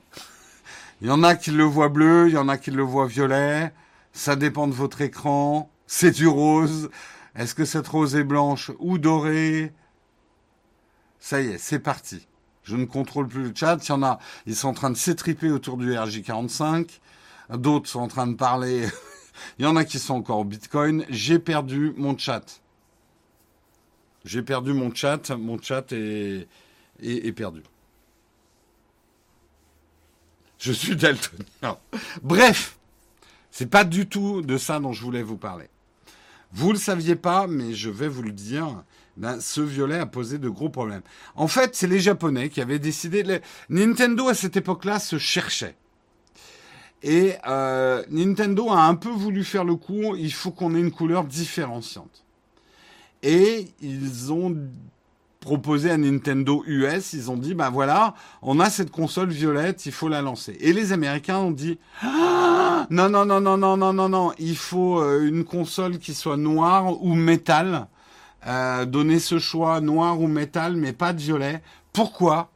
Il 1.01 1.07
y 1.07 1.11
en 1.11 1.23
a 1.23 1.35
qui 1.35 1.51
le 1.51 1.63
voient 1.63 1.87
bleu, 1.87 2.27
il 2.27 2.33
y 2.33 2.37
en 2.37 2.49
a 2.49 2.57
qui 2.57 2.71
le 2.71 2.83
voient 2.83 3.07
violet. 3.07 3.71
Ça 4.11 4.35
dépend 4.35 4.67
de 4.67 4.73
votre 4.73 4.99
écran 4.99 5.69
c'est 5.89 6.11
du 6.11 6.27
rose. 6.27 6.91
Est-ce 7.35 7.55
que 7.55 7.65
cette 7.65 7.87
rose 7.87 8.15
est 8.15 8.23
blanche 8.23 8.71
ou 8.77 8.99
dorée 8.99 9.73
Ça 11.19 11.41
y 11.41 11.47
est, 11.47 11.57
c'est 11.57 11.79
parti. 11.79 12.27
Je 12.63 12.75
ne 12.75 12.85
contrôle 12.85 13.27
plus 13.27 13.43
le 13.45 13.53
chat. 13.55 13.79
Il 13.83 13.89
y 13.89 13.91
en 13.91 14.03
a, 14.03 14.19
ils 14.45 14.55
sont 14.55 14.67
en 14.67 14.73
train 14.73 14.91
de 14.91 14.97
s'étriper 14.97 15.49
autour 15.49 15.77
du 15.77 15.93
RJ45. 15.93 16.99
D'autres 17.55 17.89
sont 17.89 18.01
en 18.01 18.07
train 18.07 18.27
de 18.27 18.35
parler. 18.35 18.87
Il 19.57 19.65
y 19.65 19.67
en 19.67 19.75
a 19.75 19.85
qui 19.85 19.99
sont 19.99 20.15
encore 20.15 20.39
au 20.39 20.43
Bitcoin. 20.43 21.05
J'ai 21.09 21.39
perdu 21.39 21.93
mon 21.97 22.17
chat. 22.17 22.61
J'ai 24.25 24.41
perdu 24.41 24.73
mon 24.73 24.93
chat. 24.93 25.29
Mon 25.31 25.61
chat 25.61 25.91
est, 25.91 26.47
perdu. 27.35 27.61
Je 30.57 30.71
suis 30.71 30.95
daltonien. 30.95 31.77
Bref, 32.21 32.77
c'est 33.51 33.69
pas 33.69 33.83
du 33.83 34.07
tout 34.07 34.41
de 34.41 34.57
ça 34.57 34.79
dont 34.79 34.93
je 34.93 35.01
voulais 35.01 35.23
vous 35.23 35.37
parler. 35.37 35.69
Vous 36.51 36.71
le 36.71 36.79
saviez 36.79 37.15
pas, 37.15 37.47
mais 37.47 37.73
je 37.73 37.89
vais 37.89 38.07
vous 38.07 38.23
le 38.23 38.31
dire. 38.31 38.83
Ben, 39.17 39.39
ce 39.41 39.61
violet 39.61 39.99
a 39.99 40.05
posé 40.05 40.37
de 40.37 40.47
gros 40.49 40.69
problèmes. 40.69 41.01
En 41.35 41.47
fait, 41.47 41.75
c'est 41.75 41.87
les 41.87 41.99
Japonais 41.99 42.49
qui 42.49 42.61
avaient 42.61 42.79
décidé. 42.79 43.41
Nintendo 43.69 44.29
à 44.29 44.33
cette 44.33 44.55
époque-là 44.55 44.99
se 44.99 45.17
cherchait. 45.17 45.75
Et 47.01 47.33
euh, 47.47 48.03
Nintendo 48.09 48.69
a 48.69 48.81
un 48.81 48.95
peu 48.95 49.09
voulu 49.09 49.43
faire 49.43 49.63
le 49.63 49.75
coup. 49.75 50.15
Il 50.15 50.33
faut 50.33 50.51
qu'on 50.51 50.75
ait 50.75 50.79
une 50.79 50.91
couleur 50.91 51.23
différenciante. 51.23 52.25
Et 53.23 53.67
ils 53.81 54.31
ont 54.31 54.55
proposé 55.39 55.89
à 55.89 55.97
Nintendo 55.97 56.63
US, 56.67 57.13
ils 57.13 57.31
ont 57.31 57.37
dit, 57.37 57.53
ben 57.53 57.69
voilà, 57.69 58.13
on 58.41 58.59
a 58.59 58.69
cette 58.69 58.91
console 58.91 59.29
violette, 59.29 59.85
il 59.85 59.91
faut 59.91 60.09
la 60.09 60.21
lancer. 60.21 60.57
Et 60.59 60.73
les 60.73 60.91
Américains 60.91 61.37
ont 61.37 61.51
dit, 61.51 61.79
ah, 62.01 62.85
Non, 62.89 63.09
non, 63.09 63.25
non, 63.25 63.39
non, 63.39 63.57
non, 63.57 63.77
non, 63.77 63.93
non, 63.93 64.09
non. 64.09 64.33
Il 64.37 64.57
faut 64.57 64.99
euh, 64.99 65.25
une 65.25 65.45
console 65.45 65.97
qui 65.97 66.13
soit 66.13 66.37
noire 66.37 67.01
ou 67.01 67.13
métal. 67.15 67.87
Euh, 68.47 68.85
donner 68.85 69.19
ce 69.19 69.37
choix 69.37 69.81
noir 69.81 70.21
ou 70.21 70.27
métal, 70.27 70.75
mais 70.75 70.93
pas 70.93 71.11
de 71.11 71.19
violet. 71.19 71.61
Pourquoi? 71.91 72.51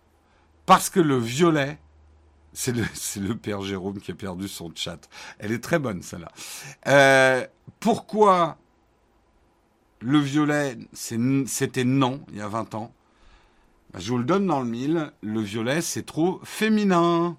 Parce 0.65 0.89
que 0.89 1.01
le 1.01 1.17
violet, 1.17 1.77
c'est 2.53 2.73
le, 3.19 3.35
père 3.35 3.61
Jérôme 3.61 3.99
qui 3.99 4.11
a 4.11 4.15
perdu 4.15 4.47
son 4.47 4.71
chat. 4.75 5.09
Elle 5.39 5.51
est 5.51 5.63
très 5.63 5.79
bonne, 5.79 6.01
celle-là. 6.01 6.31
Euh, 6.87 7.45
pourquoi 7.79 8.57
le 9.99 10.19
violet, 10.19 10.77
c'était 10.93 11.83
non, 11.83 12.21
il 12.29 12.37
y 12.37 12.41
a 12.41 12.47
20 12.47 12.75
ans? 12.75 12.93
Bah, 13.91 13.99
Je 13.99 14.11
vous 14.11 14.17
le 14.19 14.23
donne 14.23 14.45
dans 14.45 14.59
le 14.59 14.67
mille. 14.67 15.11
Le 15.21 15.41
violet, 15.41 15.81
c'est 15.81 16.05
trop 16.05 16.39
féminin. 16.43 17.37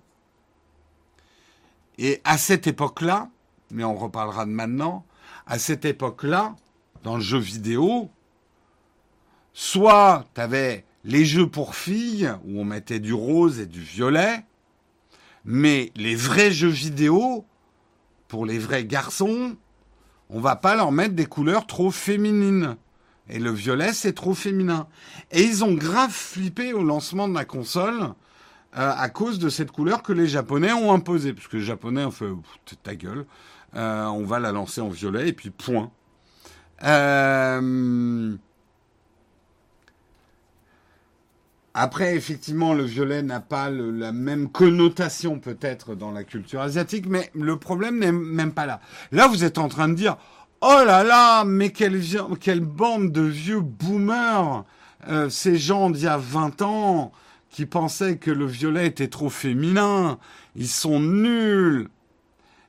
Et 1.99 2.21
à 2.25 2.37
cette 2.39 2.67
époque-là, 2.67 3.29
mais 3.71 3.85
on 3.85 3.95
reparlera 3.95 4.47
de 4.47 4.51
maintenant, 4.51 5.05
à 5.47 5.59
cette 5.59 5.85
époque-là, 5.85 6.57
dans 7.03 7.17
le 7.17 7.23
jeu 7.23 7.39
vidéo, 7.39 8.11
soit 9.53 10.25
tu 10.35 10.41
avais 10.41 10.85
les 11.05 11.25
jeux 11.25 11.49
pour 11.49 11.77
filles, 11.77 12.33
où 12.47 12.61
on 12.61 12.65
mettait 12.65 12.99
du 12.99 13.13
rose 13.13 13.61
et 13.61 13.67
du 13.67 13.81
violet, 13.81 14.45
mais 15.45 15.93
les 15.97 16.17
vrais 16.17 16.51
jeux 16.51 16.69
vidéo, 16.69 17.45
pour 18.29 18.47
les 18.47 18.59
vrais 18.59 18.85
garçons, 18.85 19.57
on 20.31 20.41
va 20.41 20.57
pas 20.57 20.75
leur 20.75 20.93
mettre 20.93 21.15
des 21.15 21.27
couleurs 21.27 21.67
trop 21.67 21.91
féminines. 21.91 22.77
Et 23.29 23.39
le 23.39 23.51
violet, 23.51 23.93
c'est 23.93 24.13
trop 24.13 24.35
féminin. 24.35 24.87
Et 25.31 25.43
ils 25.43 25.65
ont 25.65 25.75
grave 25.75 26.11
flippé 26.11 26.73
au 26.73 26.83
lancement 26.83 27.29
de 27.29 27.35
la 27.35 27.45
console 27.45 28.15
euh, 28.77 28.93
à 28.97 29.09
cause 29.09 29.39
de 29.39 29.49
cette 29.49 29.71
couleur 29.71 30.03
que 30.03 30.13
les 30.13 30.27
Japonais 30.27 30.73
ont 30.73 30.93
imposée. 30.93 31.33
Parce 31.33 31.49
que 31.49 31.57
les 31.57 31.63
Japonais 31.63 32.05
ont 32.05 32.11
fait 32.11 32.27
ta 32.83 32.95
gueule, 32.95 33.25
euh, 33.77 34.05
on 34.07 34.25
va 34.25 34.41
la 34.41 34.53
lancer 34.53 34.81
en 34.81 34.89
violet 34.89 35.29
et 35.29 35.33
puis 35.33 35.51
point. 35.51 35.91
Euh, 36.83 38.37
après, 41.75 42.15
effectivement, 42.15 42.73
le 42.73 42.85
violet 42.85 43.23
n'a 43.23 43.41
pas 43.41 43.69
la 43.69 44.13
même 44.13 44.49
connotation 44.49 45.41
peut-être 45.41 45.97
dans 45.97 46.13
la 46.13 46.23
culture 46.23 46.61
asiatique, 46.61 47.07
mais 47.09 47.31
le 47.35 47.57
problème 47.57 47.99
n'est 47.99 48.13
même 48.13 48.53
pas 48.53 48.65
là. 48.65 48.81
Là, 49.11 49.27
vous 49.27 49.43
êtes 49.43 49.59
en 49.59 49.69
train 49.69 49.89
de 49.89 49.95
dire, 49.95 50.17
oh 50.61 50.83
là 50.87 51.03
là, 51.03 51.45
mais 51.45 51.71
quelle, 51.71 52.01
bande 52.61 53.11
de 53.11 53.23
vieux 53.23 53.61
boomers, 53.61 54.65
ces 55.29 55.59
gens 55.59 55.91
d'il 55.91 56.05
y 56.05 56.07
a 56.07 56.17
20 56.17 56.63
ans, 56.63 57.13
qui 57.51 57.67
pensaient 57.67 58.19
que 58.19 58.31
le 58.31 58.47
violet 58.47 58.87
était 58.87 59.09
trop 59.09 59.29
féminin. 59.29 60.19
Ils 60.57 60.69
sont 60.69 61.01
nuls. 61.01 61.89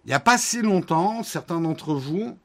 Il 0.06 0.10
n'y 0.10 0.14
a 0.14 0.20
pas 0.20 0.38
si 0.38 0.62
longtemps, 0.62 1.24
certains 1.24 1.62
d'entre 1.62 1.93
vous 1.93 2.38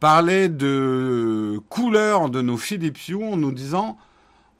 parlaient 0.00 0.48
de 0.48 1.60
couleur 1.68 2.30
de 2.30 2.42
nos 2.42 2.56
Philips 2.56 3.08
Hue 3.08 3.24
en 3.24 3.36
nous 3.36 3.52
disant 3.52 3.96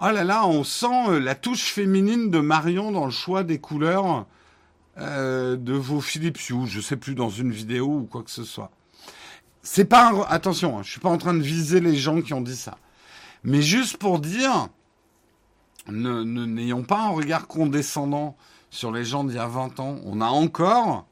Oh 0.00 0.10
là 0.10 0.24
là, 0.24 0.46
on 0.46 0.64
sent 0.64 1.08
euh, 1.08 1.20
la 1.20 1.34
touche 1.34 1.72
féminine 1.72 2.30
de 2.30 2.40
Marion 2.40 2.90
dans 2.90 3.04
le 3.04 3.12
choix 3.12 3.44
des 3.44 3.60
couleurs 3.60 4.26
euh, 4.98 5.56
de 5.56 5.72
vos 5.72 6.00
Philips 6.00 6.50
Hue. 6.50 6.66
Je 6.66 6.80
sais 6.80 6.96
plus 6.96 7.14
dans 7.14 7.30
une 7.30 7.52
vidéo 7.52 7.86
ou 7.86 8.04
quoi 8.04 8.22
que 8.24 8.30
ce 8.30 8.44
soit. 8.44 8.70
C'est 9.62 9.84
pas 9.84 10.26
attention, 10.28 10.78
hein, 10.78 10.82
je 10.82 10.90
suis 10.90 11.00
pas 11.00 11.08
en 11.08 11.16
train 11.16 11.32
de 11.32 11.42
viser 11.42 11.80
les 11.80 11.96
gens 11.96 12.20
qui 12.20 12.34
ont 12.34 12.42
dit 12.42 12.56
ça, 12.56 12.76
mais 13.44 13.62
juste 13.62 13.96
pour 13.96 14.18
dire 14.18 14.68
n'ayons 15.88 16.82
pas 16.82 17.00
un 17.00 17.10
regard 17.10 17.46
condescendant 17.46 18.36
sur 18.70 18.90
les 18.90 19.04
gens 19.04 19.24
d'il 19.24 19.36
y 19.36 19.38
a 19.38 19.46
20 19.46 19.80
ans. 19.80 19.98
On 20.04 20.20
a 20.20 20.26
encore 20.26 21.06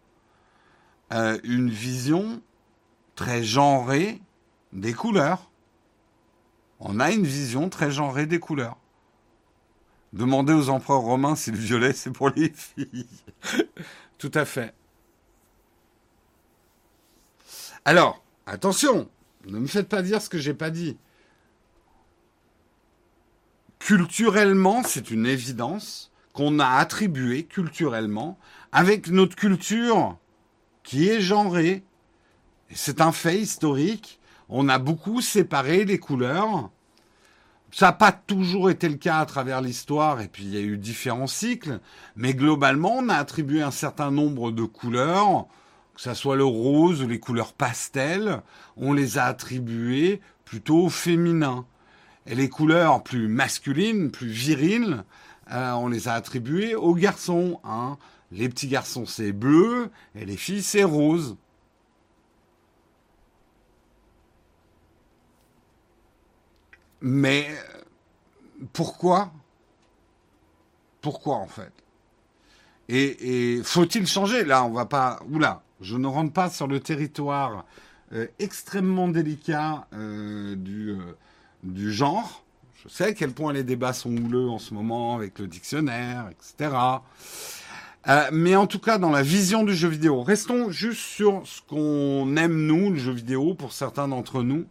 euh, 1.12 1.38
une 1.44 1.70
vision 1.70 2.42
très 3.14 3.44
genrée 3.44 4.20
des 4.72 4.92
couleurs. 4.92 5.51
On 6.84 6.98
a 6.98 7.12
une 7.12 7.24
vision 7.24 7.68
très 7.68 7.92
genrée 7.92 8.26
des 8.26 8.40
couleurs. 8.40 8.76
Demandez 10.12 10.52
aux 10.52 10.68
empereurs 10.68 11.00
romains 11.00 11.36
si 11.36 11.52
le 11.52 11.56
violet 11.56 11.92
c'est 11.92 12.10
pour 12.10 12.30
les 12.30 12.50
filles. 12.50 13.06
Tout 14.18 14.32
à 14.34 14.44
fait. 14.44 14.74
Alors, 17.84 18.22
attention, 18.46 19.08
ne 19.46 19.60
me 19.60 19.66
faites 19.68 19.88
pas 19.88 20.02
dire 20.02 20.20
ce 20.20 20.28
que 20.28 20.38
j'ai 20.38 20.54
pas 20.54 20.70
dit. 20.70 20.96
Culturellement, 23.78 24.82
c'est 24.82 25.12
une 25.12 25.26
évidence 25.26 26.10
qu'on 26.32 26.58
a 26.58 26.66
attribué 26.66 27.44
culturellement 27.44 28.38
avec 28.72 29.08
notre 29.08 29.36
culture 29.36 30.18
qui 30.82 31.08
est 31.08 31.20
genrée. 31.20 31.84
C'est 32.74 33.00
un 33.00 33.12
fait 33.12 33.38
historique. 33.38 34.18
On 34.54 34.68
a 34.68 34.78
beaucoup 34.78 35.22
séparé 35.22 35.86
les 35.86 35.96
couleurs. 35.96 36.68
Ça 37.70 37.86
n'a 37.86 37.92
pas 37.94 38.12
toujours 38.12 38.68
été 38.68 38.86
le 38.86 38.96
cas 38.96 39.20
à 39.20 39.24
travers 39.24 39.62
l'histoire, 39.62 40.20
et 40.20 40.28
puis 40.28 40.44
il 40.44 40.52
y 40.52 40.58
a 40.58 40.60
eu 40.60 40.76
différents 40.76 41.26
cycles, 41.26 41.80
mais 42.16 42.34
globalement, 42.34 42.96
on 42.98 43.08
a 43.08 43.14
attribué 43.14 43.62
un 43.62 43.70
certain 43.70 44.10
nombre 44.10 44.50
de 44.50 44.64
couleurs, 44.64 45.46
que 45.94 46.02
ce 46.02 46.12
soit 46.12 46.36
le 46.36 46.44
rose 46.44 47.02
ou 47.02 47.08
les 47.08 47.18
couleurs 47.18 47.54
pastel, 47.54 48.42
on 48.76 48.92
les 48.92 49.16
a 49.16 49.24
attribuées 49.24 50.20
plutôt 50.44 50.90
féminins. 50.90 51.64
Et 52.26 52.34
les 52.34 52.50
couleurs 52.50 53.02
plus 53.02 53.28
masculines, 53.28 54.10
plus 54.10 54.28
viriles, 54.28 55.02
euh, 55.50 55.72
on 55.72 55.88
les 55.88 56.08
a 56.08 56.12
attribuées 56.12 56.74
aux 56.74 56.94
garçons. 56.94 57.58
Hein. 57.64 57.96
Les 58.30 58.50
petits 58.50 58.68
garçons, 58.68 59.06
c'est 59.06 59.32
bleu, 59.32 59.88
et 60.14 60.26
les 60.26 60.36
filles, 60.36 60.62
c'est 60.62 60.84
rose. 60.84 61.38
Mais 67.02 67.48
pourquoi? 68.72 69.32
Pourquoi 71.00 71.36
en 71.36 71.46
fait? 71.46 71.72
Et, 72.88 73.60
faut-il 73.64 74.06
changer? 74.06 74.44
Là, 74.44 74.64
on 74.64 74.70
va 74.70 74.86
pas. 74.86 75.20
Oula, 75.30 75.62
je 75.80 75.96
ne 75.96 76.06
rentre 76.06 76.32
pas 76.32 76.50
sur 76.50 76.66
le 76.66 76.80
territoire 76.80 77.64
euh, 78.12 78.26
extrêmement 78.38 79.08
délicat 79.08 79.86
euh, 79.92 80.54
du 80.56 80.96
du 81.62 81.92
genre. 81.92 82.44
Je 82.82 82.88
sais 82.88 83.04
à 83.04 83.12
quel 83.12 83.32
point 83.32 83.52
les 83.52 83.62
débats 83.62 83.92
sont 83.92 84.10
houleux 84.10 84.48
en 84.48 84.58
ce 84.58 84.74
moment 84.74 85.14
avec 85.14 85.38
le 85.38 85.46
dictionnaire, 85.46 86.28
etc. 86.30 86.76
Euh, 88.08 88.28
mais 88.32 88.56
en 88.56 88.66
tout 88.66 88.80
cas, 88.80 88.98
dans 88.98 89.10
la 89.10 89.22
vision 89.22 89.62
du 89.62 89.74
jeu 89.74 89.88
vidéo, 89.88 90.22
restons 90.22 90.70
juste 90.70 91.00
sur 91.00 91.42
ce 91.44 91.60
qu'on 91.62 92.36
aime 92.36 92.66
nous, 92.66 92.90
le 92.90 92.98
jeu 92.98 93.12
vidéo, 93.12 93.54
pour 93.54 93.72
certains 93.72 94.08
d'entre 94.08 94.42
nous. 94.42 94.66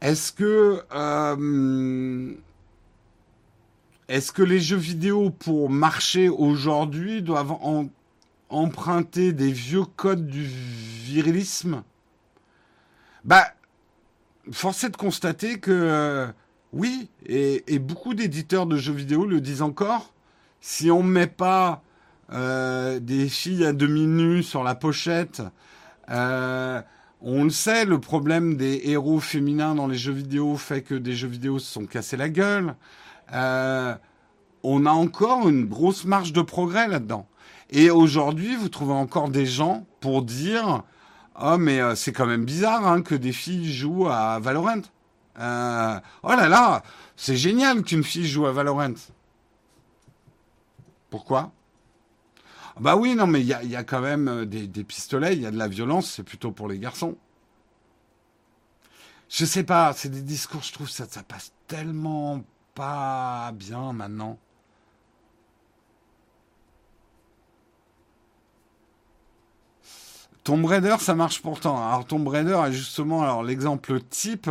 Est-ce 0.00 0.32
que 0.32 0.82
euh, 0.94 2.34
est-ce 4.08 4.32
que 4.32 4.42
les 4.42 4.60
jeux 4.60 4.76
vidéo 4.76 5.30
pour 5.30 5.70
marcher 5.70 6.28
aujourd'hui 6.28 7.20
doivent 7.20 7.56
emprunter 8.48 9.32
des 9.32 9.50
vieux 9.50 9.84
codes 9.84 10.26
du 10.26 10.44
virilisme? 10.44 11.82
Bah 13.24 13.52
force 14.52 14.84
est 14.84 14.90
de 14.90 14.96
constater 14.96 15.58
que 15.58 15.72
euh, 15.72 16.26
oui, 16.72 17.10
et, 17.26 17.78
beaucoup 17.78 18.14
d'éditeurs 18.14 18.66
de 18.66 18.76
jeux 18.76 18.92
vidéo 18.92 19.26
le 19.26 19.40
disent 19.40 19.62
encore, 19.62 20.12
si 20.60 20.90
on 20.90 21.02
met 21.02 21.26
pas 21.26 21.82
euh, 22.32 23.00
des 23.00 23.28
filles 23.28 23.64
à 23.66 23.72
demi 23.72 24.06
nues 24.06 24.42
sur 24.42 24.62
la 24.62 24.74
pochette, 24.74 25.42
on 27.20 27.44
le 27.44 27.50
sait, 27.50 27.84
le 27.84 27.98
problème 27.98 28.56
des 28.56 28.82
héros 28.84 29.20
féminins 29.20 29.74
dans 29.74 29.86
les 29.86 29.98
jeux 29.98 30.12
vidéo 30.12 30.56
fait 30.56 30.82
que 30.82 30.94
des 30.94 31.14
jeux 31.14 31.28
vidéo 31.28 31.58
se 31.58 31.72
sont 31.72 31.86
cassés 31.86 32.16
la 32.16 32.28
gueule. 32.28 32.74
on 33.32 34.86
a 34.86 34.90
encore 34.90 35.48
une 35.48 35.66
grosse 35.66 36.04
marge 36.04 36.32
de 36.32 36.42
progrès 36.42 36.88
là-dedans. 36.88 37.26
Et 37.70 37.90
aujourd'hui, 37.90 38.56
vous 38.56 38.68
trouvez 38.68 38.94
encore 38.94 39.28
des 39.28 39.46
gens 39.46 39.86
pour 40.00 40.22
dire 40.22 40.82
Oh, 41.40 41.56
mais 41.56 41.80
euh, 41.80 41.94
c'est 41.94 42.12
quand 42.12 42.26
même 42.26 42.44
bizarre 42.44 42.86
hein, 42.86 43.02
que 43.02 43.14
des 43.14 43.32
filles 43.32 43.72
jouent 43.72 44.08
à 44.08 44.40
Valorant. 44.40 44.82
Euh, 45.38 46.00
oh 46.24 46.30
là 46.30 46.48
là, 46.48 46.82
c'est 47.16 47.36
génial 47.36 47.82
qu'une 47.82 48.02
fille 48.02 48.26
joue 48.26 48.46
à 48.46 48.52
Valorant. 48.52 48.94
Pourquoi? 51.10 51.52
Bah 52.80 52.96
oui, 52.96 53.14
non, 53.16 53.26
mais 53.26 53.40
il 53.40 53.46
y 53.46 53.76
a, 53.76 53.84
quand 53.84 54.00
même 54.00 54.28
euh, 54.28 54.44
des, 54.44 54.84
pistolets, 54.84 55.34
il 55.34 55.42
y 55.42 55.46
a 55.46 55.50
de 55.50 55.58
la 55.58 55.68
violence, 55.68 56.12
c'est 56.12 56.22
plutôt 56.22 56.52
pour 56.52 56.68
les 56.68 56.78
garçons. 56.78 57.16
Je 59.28 59.44
sais 59.44 59.64
pas, 59.64 59.92
c'est 59.94 60.08
des 60.08 60.22
discours, 60.22 60.62
je 60.62 60.72
trouve 60.72 60.88
ça, 60.88 61.06
ça 61.08 61.22
passe 61.22 61.52
tellement 61.66 62.44
pas 62.74 63.52
bien 63.52 63.92
maintenant. 63.92 64.38
Tomb 70.44 70.64
Raider, 70.64 70.96
ça 71.00 71.14
marche 71.14 71.42
pourtant. 71.42 71.76
Alors 71.76 72.06
Tomb 72.06 72.26
Raider 72.26 72.58
est 72.68 72.72
justement 72.72 73.42
l'exemple 73.42 74.00
type 74.00 74.48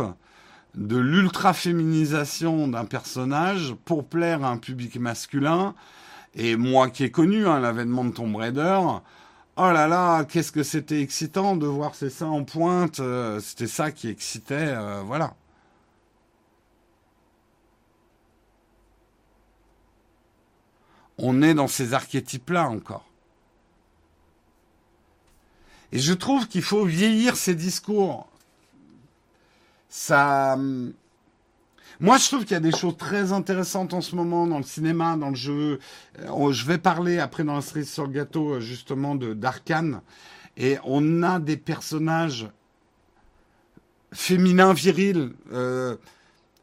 de 0.76 0.96
l'ultra 0.96 1.52
féminisation 1.52 2.68
d'un 2.68 2.84
personnage 2.84 3.74
pour 3.84 4.04
plaire 4.04 4.44
à 4.44 4.50
un 4.50 4.58
public 4.58 4.96
masculin. 5.00 5.74
Et 6.34 6.56
moi 6.56 6.90
qui 6.90 7.04
ai 7.04 7.10
connu 7.10 7.46
hein, 7.46 7.60
l'avènement 7.60 8.04
de 8.04 8.10
Tomb 8.12 8.36
Raider, 8.36 8.80
oh 9.56 9.70
là 9.72 9.88
là, 9.88 10.24
qu'est-ce 10.24 10.52
que 10.52 10.62
c'était 10.62 11.02
excitant 11.02 11.56
de 11.56 11.66
voir 11.66 11.94
ces 11.94 12.10
seins 12.10 12.28
en 12.28 12.44
pointe. 12.44 13.00
Euh, 13.00 13.40
c'était 13.40 13.66
ça 13.66 13.90
qui 13.90 14.08
excitait, 14.08 14.54
euh, 14.54 15.02
voilà. 15.04 15.34
On 21.18 21.42
est 21.42 21.54
dans 21.54 21.68
ces 21.68 21.94
archétypes-là 21.94 22.68
encore. 22.68 23.04
Et 25.90 25.98
je 25.98 26.12
trouve 26.12 26.46
qu'il 26.48 26.62
faut 26.62 26.84
vieillir 26.84 27.36
ces 27.36 27.54
discours. 27.54 28.28
Ça. 29.88 30.56
Moi, 32.00 32.16
je 32.16 32.28
trouve 32.28 32.42
qu'il 32.44 32.52
y 32.52 32.54
a 32.54 32.60
des 32.60 32.70
choses 32.70 32.96
très 32.96 33.32
intéressantes 33.32 33.92
en 33.92 34.00
ce 34.00 34.14
moment 34.14 34.46
dans 34.46 34.58
le 34.58 34.64
cinéma, 34.64 35.16
dans 35.16 35.30
le 35.30 35.34
jeu. 35.34 35.80
Euh, 36.20 36.52
je 36.52 36.64
vais 36.64 36.78
parler 36.78 37.18
après 37.18 37.42
dans 37.42 37.56
la 37.56 37.60
série 37.60 37.84
sur 37.84 38.06
le 38.06 38.12
gâteau, 38.12 38.54
euh, 38.54 38.60
justement, 38.60 39.16
de 39.16 39.34
d'Arkane. 39.34 40.00
Et 40.56 40.76
on 40.84 41.24
a 41.24 41.40
des 41.40 41.56
personnages 41.56 42.48
féminins, 44.12 44.74
virils. 44.74 45.32
Euh, 45.52 45.96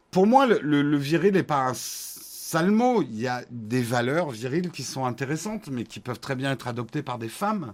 pour 0.09 0.25
moi, 0.25 0.47
le, 0.47 0.97
viril 0.97 1.33
n'est 1.33 1.43
pas 1.43 1.67
un 1.67 1.73
sale 1.73 2.71
mot. 2.71 3.01
Il 3.01 3.19
y 3.19 3.27
a 3.27 3.43
des 3.51 3.81
valeurs 3.81 4.29
viriles 4.31 4.71
qui 4.71 4.83
sont 4.83 5.05
intéressantes, 5.05 5.67
mais 5.69 5.83
qui 5.83 5.99
peuvent 5.99 6.21
très 6.21 6.35
bien 6.35 6.53
être 6.53 6.69
adoptées 6.69 7.03
par 7.03 7.17
des 7.17 7.29
femmes. 7.29 7.73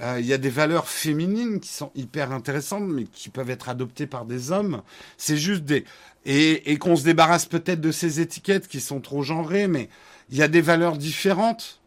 Il 0.00 0.26
y 0.26 0.32
a 0.32 0.38
des 0.38 0.50
valeurs 0.50 0.88
féminines 0.88 1.60
qui 1.60 1.68
sont 1.68 1.92
hyper 1.94 2.32
intéressantes, 2.32 2.88
mais 2.88 3.04
qui 3.04 3.28
peuvent 3.28 3.50
être 3.50 3.68
adoptées 3.68 4.08
par 4.08 4.24
des 4.24 4.50
hommes. 4.50 4.82
C'est 5.16 5.36
juste 5.36 5.64
des 5.64 5.84
et, 6.26 6.78
qu'on 6.78 6.96
se 6.96 7.04
débarrasse 7.04 7.46
peut-être 7.46 7.80
de 7.80 7.92
ces 7.92 8.20
étiquettes 8.20 8.68
qui 8.68 8.80
sont 8.80 9.00
trop 9.00 9.22
genrées, 9.22 9.68
mais 9.68 9.88
il 10.30 10.38
y 10.38 10.42
a 10.42 10.48
des 10.48 10.60
valeurs 10.60 10.96
différentes. 10.96 11.80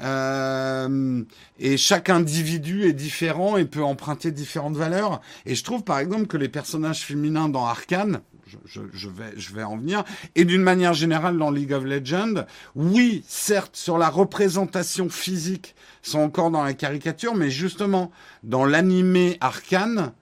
Euh, 0.00 1.24
et 1.58 1.76
chaque 1.76 2.08
individu 2.08 2.84
est 2.84 2.92
différent 2.92 3.56
et 3.56 3.64
peut 3.64 3.82
emprunter 3.82 4.30
différentes 4.30 4.76
valeurs. 4.76 5.20
Et 5.44 5.54
je 5.54 5.64
trouve 5.64 5.82
par 5.82 5.98
exemple 5.98 6.26
que 6.26 6.36
les 6.36 6.48
personnages 6.48 7.00
féminins 7.00 7.48
dans 7.48 7.66
Arkane, 7.66 8.20
je, 8.64 9.52
vais, 9.54 9.62
en 9.62 9.76
venir, 9.76 10.04
et 10.34 10.44
d'une 10.44 10.62
manière 10.62 10.94
générale 10.94 11.38
dans 11.38 11.50
League 11.50 11.72
of 11.72 11.84
Legends, 11.84 12.44
oui, 12.74 13.24
certes, 13.26 13.76
sur 13.76 13.98
la 13.98 14.08
représentation 14.08 15.08
physique, 15.08 15.74
sont 16.02 16.20
encore 16.20 16.50
dans 16.50 16.62
la 16.62 16.74
caricature, 16.74 17.34
mais 17.34 17.50
justement, 17.50 18.10
dans 18.42 18.64
l'animé 18.64 19.36
Arkane, 19.40 20.12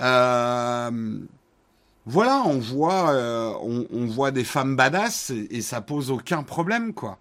euh, 0.00 0.90
voilà, 2.06 2.42
on 2.44 2.58
voit, 2.58 3.10
euh, 3.10 3.52
on, 3.62 4.06
voit 4.06 4.30
des 4.30 4.44
femmes 4.44 4.76
badass 4.76 5.30
et, 5.30 5.62
ça 5.62 5.80
pose 5.80 6.10
aucun 6.10 6.42
problème, 6.42 6.92
quoi. 6.92 7.18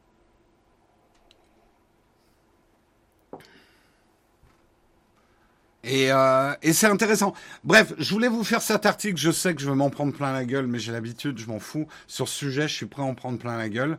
Et, 5.84 6.12
euh, 6.12 6.54
et 6.62 6.72
c'est 6.72 6.88
intéressant. 6.88 7.34
Bref, 7.64 7.94
je 7.98 8.14
voulais 8.14 8.30
vous 8.30 8.44
faire 8.44 8.62
cet 8.62 8.86
article. 8.86 9.18
Je 9.18 9.32
sais 9.32 9.54
que 9.54 9.62
je 9.62 9.70
vais 9.70 9.76
m'en 9.76 9.90
prendre 9.90 10.14
plein 10.14 10.32
la 10.32 10.46
gueule, 10.46 10.68
mais 10.68 10.80
j'ai 10.80 10.92
l'habitude, 10.92 11.38
je 11.38 11.48
m'en 11.48 11.60
fous. 11.60 11.88
Sur 12.08 12.28
ce 12.28 12.36
sujet, 12.36 12.68
je 12.68 12.74
suis 12.74 12.86
prêt 12.86 13.02
à 13.02 13.06
en 13.06 13.16
prendre 13.16 13.38
plein 13.38 13.58
la 13.58 13.70
gueule. 13.70 13.98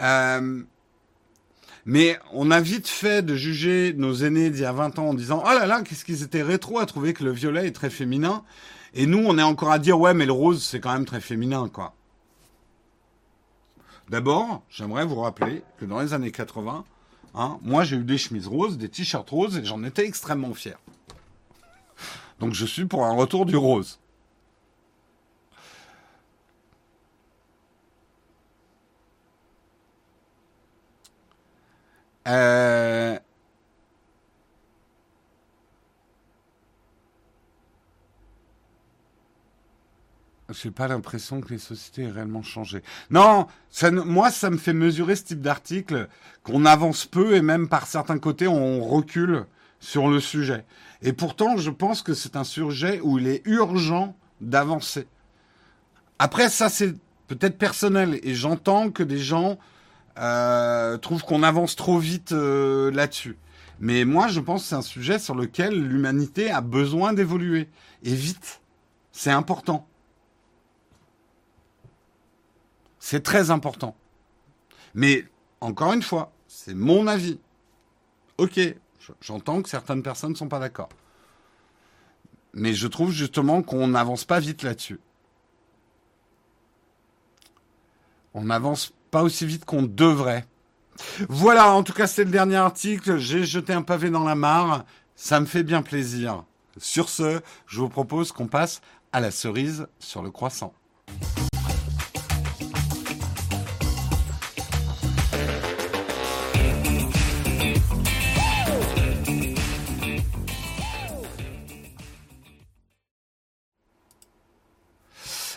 Euh, 0.00 0.62
mais 1.84 2.18
on 2.32 2.50
a 2.50 2.60
vite 2.60 2.86
fait 2.86 3.22
de 3.22 3.34
juger 3.34 3.94
nos 3.96 4.14
aînés 4.14 4.50
d'il 4.50 4.62
y 4.62 4.66
a 4.66 4.72
20 4.72 4.98
ans 4.98 5.08
en 5.08 5.14
disant 5.14 5.42
«Oh 5.46 5.52
là 5.52 5.66
là, 5.66 5.82
qu'est-ce 5.82 6.04
qu'ils 6.04 6.22
étaient 6.22 6.42
rétro 6.42 6.78
à 6.78 6.86
trouver 6.86 7.12
que 7.14 7.24
le 7.24 7.32
violet 7.32 7.66
est 7.66 7.72
très 7.72 7.90
féminin». 7.90 8.44
Et 8.94 9.06
nous, 9.06 9.24
on 9.26 9.38
est 9.38 9.42
encore 9.42 9.72
à 9.72 9.78
dire, 9.78 9.98
ouais, 9.98 10.12
mais 10.12 10.26
le 10.26 10.32
rose, 10.32 10.62
c'est 10.62 10.80
quand 10.80 10.92
même 10.92 11.06
très 11.06 11.20
féminin, 11.20 11.70
quoi. 11.72 11.94
D'abord, 14.10 14.62
j'aimerais 14.68 15.06
vous 15.06 15.20
rappeler 15.20 15.62
que 15.78 15.86
dans 15.86 16.00
les 16.00 16.12
années 16.12 16.30
80, 16.30 16.84
hein, 17.34 17.58
moi 17.62 17.84
j'ai 17.84 17.96
eu 17.96 18.04
des 18.04 18.18
chemises 18.18 18.46
roses, 18.46 18.76
des 18.76 18.90
t-shirts 18.90 19.30
roses, 19.30 19.56
et 19.56 19.64
j'en 19.64 19.82
étais 19.84 20.06
extrêmement 20.06 20.52
fier. 20.52 20.76
Donc 22.42 22.54
je 22.54 22.66
suis 22.66 22.86
pour 22.86 23.06
un 23.06 23.12
retour 23.12 23.46
du 23.46 23.54
rose. 23.56 24.00
Euh, 32.26 33.16
J'ai 40.50 40.72
pas 40.72 40.88
l'impression 40.88 41.40
que 41.40 41.50
les 41.50 41.58
sociétés 41.58 42.02
aient 42.02 42.10
réellement 42.10 42.42
changé. 42.42 42.82
Non, 43.10 43.46
moi, 44.04 44.32
ça 44.32 44.50
me 44.50 44.56
fait 44.56 44.72
mesurer 44.72 45.14
ce 45.14 45.22
type 45.22 45.40
d'article 45.40 46.08
qu'on 46.42 46.64
avance 46.64 47.06
peu 47.06 47.36
et 47.36 47.40
même 47.40 47.68
par 47.68 47.86
certains 47.86 48.18
côtés, 48.18 48.48
on 48.48 48.82
recule 48.84 49.46
sur 49.82 50.08
le 50.08 50.20
sujet. 50.20 50.64
Et 51.02 51.12
pourtant, 51.12 51.56
je 51.56 51.70
pense 51.70 52.02
que 52.02 52.14
c'est 52.14 52.36
un 52.36 52.44
sujet 52.44 53.00
où 53.02 53.18
il 53.18 53.26
est 53.26 53.42
urgent 53.46 54.16
d'avancer. 54.40 55.08
Après, 56.20 56.48
ça, 56.48 56.68
c'est 56.68 56.94
peut-être 57.26 57.58
personnel 57.58 58.20
et 58.22 58.34
j'entends 58.34 58.90
que 58.90 59.02
des 59.02 59.18
gens 59.18 59.58
euh, 60.18 60.96
trouvent 60.98 61.24
qu'on 61.24 61.42
avance 61.42 61.74
trop 61.74 61.98
vite 61.98 62.30
euh, 62.30 62.92
là-dessus. 62.92 63.36
Mais 63.80 64.04
moi, 64.04 64.28
je 64.28 64.38
pense 64.38 64.62
que 64.62 64.68
c'est 64.68 64.76
un 64.76 64.82
sujet 64.82 65.18
sur 65.18 65.34
lequel 65.34 65.74
l'humanité 65.74 66.48
a 66.50 66.60
besoin 66.60 67.12
d'évoluer. 67.12 67.68
Et 68.04 68.14
vite. 68.14 68.60
C'est 69.10 69.32
important. 69.32 69.88
C'est 73.00 73.24
très 73.24 73.50
important. 73.50 73.96
Mais 74.94 75.24
encore 75.60 75.92
une 75.92 76.02
fois, 76.02 76.32
c'est 76.46 76.74
mon 76.74 77.08
avis. 77.08 77.40
Ok, 78.38 78.60
j'entends 79.20 79.62
que 79.62 79.68
certaines 79.68 80.02
personnes 80.02 80.32
ne 80.32 80.36
sont 80.36 80.48
pas 80.48 80.58
d'accord. 80.58 80.88
Mais 82.54 82.74
je 82.74 82.86
trouve 82.86 83.12
justement 83.12 83.62
qu'on 83.62 83.88
n'avance 83.88 84.24
pas 84.24 84.40
vite 84.40 84.62
là-dessus. 84.62 85.00
On 88.34 88.44
n'avance 88.44 88.92
pas 89.10 89.22
aussi 89.22 89.46
vite 89.46 89.64
qu'on 89.64 89.82
devrait. 89.82 90.46
Voilà, 91.28 91.72
en 91.72 91.82
tout 91.82 91.92
cas, 91.92 92.06
c'est 92.06 92.24
le 92.24 92.30
dernier 92.30 92.56
article. 92.56 93.18
J'ai 93.18 93.44
jeté 93.44 93.72
un 93.72 93.82
pavé 93.82 94.10
dans 94.10 94.24
la 94.24 94.34
mare. 94.34 94.84
Ça 95.16 95.40
me 95.40 95.46
fait 95.46 95.62
bien 95.62 95.82
plaisir. 95.82 96.44
Sur 96.78 97.08
ce, 97.08 97.40
je 97.66 97.80
vous 97.80 97.88
propose 97.88 98.32
qu'on 98.32 98.46
passe 98.46 98.80
à 99.12 99.20
la 99.20 99.30
cerise 99.30 99.86
sur 99.98 100.22
le 100.22 100.30
croissant. 100.30 100.72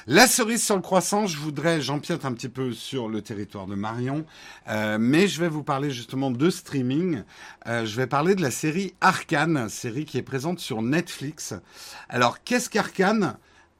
La 0.07 0.27
cerise 0.27 0.63
sur 0.63 0.75
le 0.75 0.83
croissant, 0.83 1.25
je 1.25 1.35
voudrais, 1.39 1.81
j'empiète 1.81 2.25
un 2.25 2.33
petit 2.33 2.47
peu 2.47 2.73
sur 2.73 3.09
le 3.09 3.23
territoire 3.23 3.65
de 3.65 3.73
Marion, 3.73 4.23
euh, 4.69 4.99
mais 4.99 5.27
je 5.27 5.41
vais 5.41 5.47
vous 5.47 5.63
parler 5.63 5.89
justement 5.89 6.29
de 6.29 6.49
streaming. 6.51 7.23
Euh, 7.65 7.87
je 7.87 7.95
vais 7.95 8.05
parler 8.05 8.35
de 8.35 8.43
la 8.43 8.51
série 8.51 8.93
Arcane, 9.01 9.67
série 9.67 10.05
qui 10.05 10.19
est 10.19 10.21
présente 10.21 10.59
sur 10.59 10.83
Netflix. 10.83 11.55
Alors, 12.07 12.43
qu'est-ce 12.43 12.69
qu'Arcane? 12.69 13.37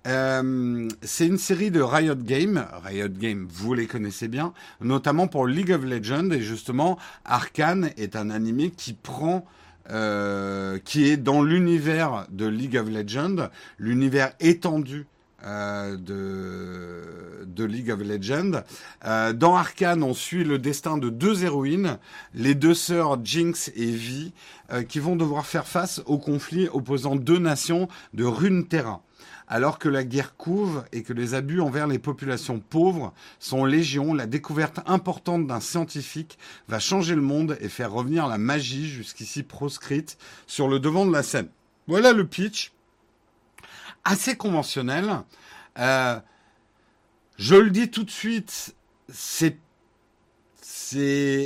Euh, 0.08 0.90
c'est 1.04 1.28
une 1.28 1.38
série 1.38 1.70
de 1.70 1.82
Riot 1.82 2.16
Games. 2.16 2.66
Riot 2.84 3.10
Games, 3.10 3.48
vous 3.48 3.76
les 3.76 3.86
connaissez 3.86 4.28
bien, 4.28 4.52
notamment 4.82 5.28
pour 5.28 5.46
League 5.46 5.72
of 5.72 5.86
Legends. 5.86 6.32
Et 6.32 6.42
justement, 6.42 6.98
Arcane 7.24 7.92
est 7.98 8.16
un 8.16 8.32
animé 8.32 8.72
qui 8.72 8.94
prend 8.94 9.46
qui 9.88 11.08
est 11.08 11.18
dans 11.18 11.44
l'univers 11.44 12.26
de 12.32 12.48
League 12.48 12.76
of 12.76 12.90
Legends, 12.90 13.50
l'univers 13.78 14.34
étendu 14.40 15.06
euh, 15.46 15.96
de, 15.98 17.46
de, 17.46 17.64
League 17.64 17.92
of 17.92 18.00
Legends. 18.00 18.64
Euh, 19.06 19.32
dans 19.32 19.56
Arkane, 19.56 20.02
on 20.02 20.16
suit 20.16 20.44
le 20.44 20.58
destin 20.58 20.98
de 20.98 21.10
deux 21.10 21.44
héroïnes, 21.44 22.00
les 22.34 22.56
deux 22.56 22.74
sœurs 22.74 23.24
Jinx 23.24 23.72
et 23.76 23.92
Vi, 23.92 24.34
euh, 24.72 24.82
qui 24.82 25.00
vont 25.00 25.16
devoir 25.16 25.46
faire 25.46 25.68
face 25.68 26.02
au 26.08 26.18
conflit 26.18 26.68
opposant 26.74 27.16
deux 27.16 27.38
nations 27.38 27.88
de 28.16 28.24
Runeterra. 28.24 29.02
Alors 29.48 29.78
que 29.78 29.90
la 29.90 30.04
guerre 30.04 30.36
couve 30.36 30.84
et 30.92 31.04
que 31.04 31.14
les 31.14 31.36
abus 31.36 31.62
envers 31.62 31.86
les 31.86 32.00
populations 32.00 32.60
pauvres 32.60 33.14
sont 33.40 33.66
légion, 33.66 34.16
la 34.16 34.26
découverte 34.26 34.80
importante 34.88 35.46
d'un 35.46 35.60
scientifique 35.60 36.40
va 36.68 36.80
changer 36.80 37.14
le 37.14 37.22
monde 37.22 37.56
et 37.62 37.70
faire 37.70 37.92
revenir 37.92 38.28
la 38.28 38.40
magie 38.40 38.88
jusqu'ici 38.88 39.44
proscrite 39.44 40.18
sur 40.48 40.68
le 40.68 40.80
devant 40.80 41.06
de 41.06 41.14
la 41.14 41.22
scène. 41.22 41.50
Voilà 41.88 42.14
le 42.14 42.26
pitch 42.26 42.72
assez 44.06 44.38
conventionnel. 44.38 45.24
Euh, 45.80 46.20
je 47.38 47.56
le 47.56 47.70
dis 47.70 47.90
tout 47.90 48.04
de 48.04 48.12
suite, 48.12 48.76
c'est 49.10 49.58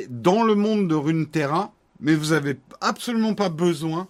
dans 0.09 0.43
le 0.43 0.53
monde 0.55 0.87
de 0.87 0.95
Runeterra, 0.95 1.73
mais 1.99 2.13
vous 2.13 2.33
avez 2.33 2.59
absolument 2.81 3.33
pas 3.33 3.49
besoin 3.49 4.07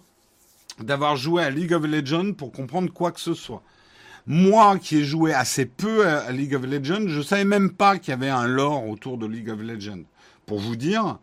d'avoir 0.78 1.16
joué 1.16 1.42
à 1.42 1.50
League 1.50 1.72
of 1.72 1.84
Legends 1.84 2.32
pour 2.32 2.52
comprendre 2.52 2.92
quoi 2.92 3.12
que 3.12 3.20
ce 3.20 3.34
soit. 3.34 3.62
Moi, 4.26 4.78
qui 4.78 4.98
ai 4.98 5.04
joué 5.04 5.32
assez 5.32 5.66
peu 5.66 6.06
à 6.06 6.30
League 6.30 6.54
of 6.54 6.64
Legends, 6.64 7.08
je 7.08 7.22
savais 7.22 7.44
même 7.44 7.70
pas 7.70 7.98
qu'il 7.98 8.10
y 8.10 8.14
avait 8.14 8.28
un 8.28 8.46
lore 8.46 8.86
autour 8.88 9.18
de 9.18 9.26
League 9.26 9.50
of 9.50 9.60
Legends. 9.60 10.04
Pour 10.46 10.58
vous 10.58 10.76
dire, 10.76 11.18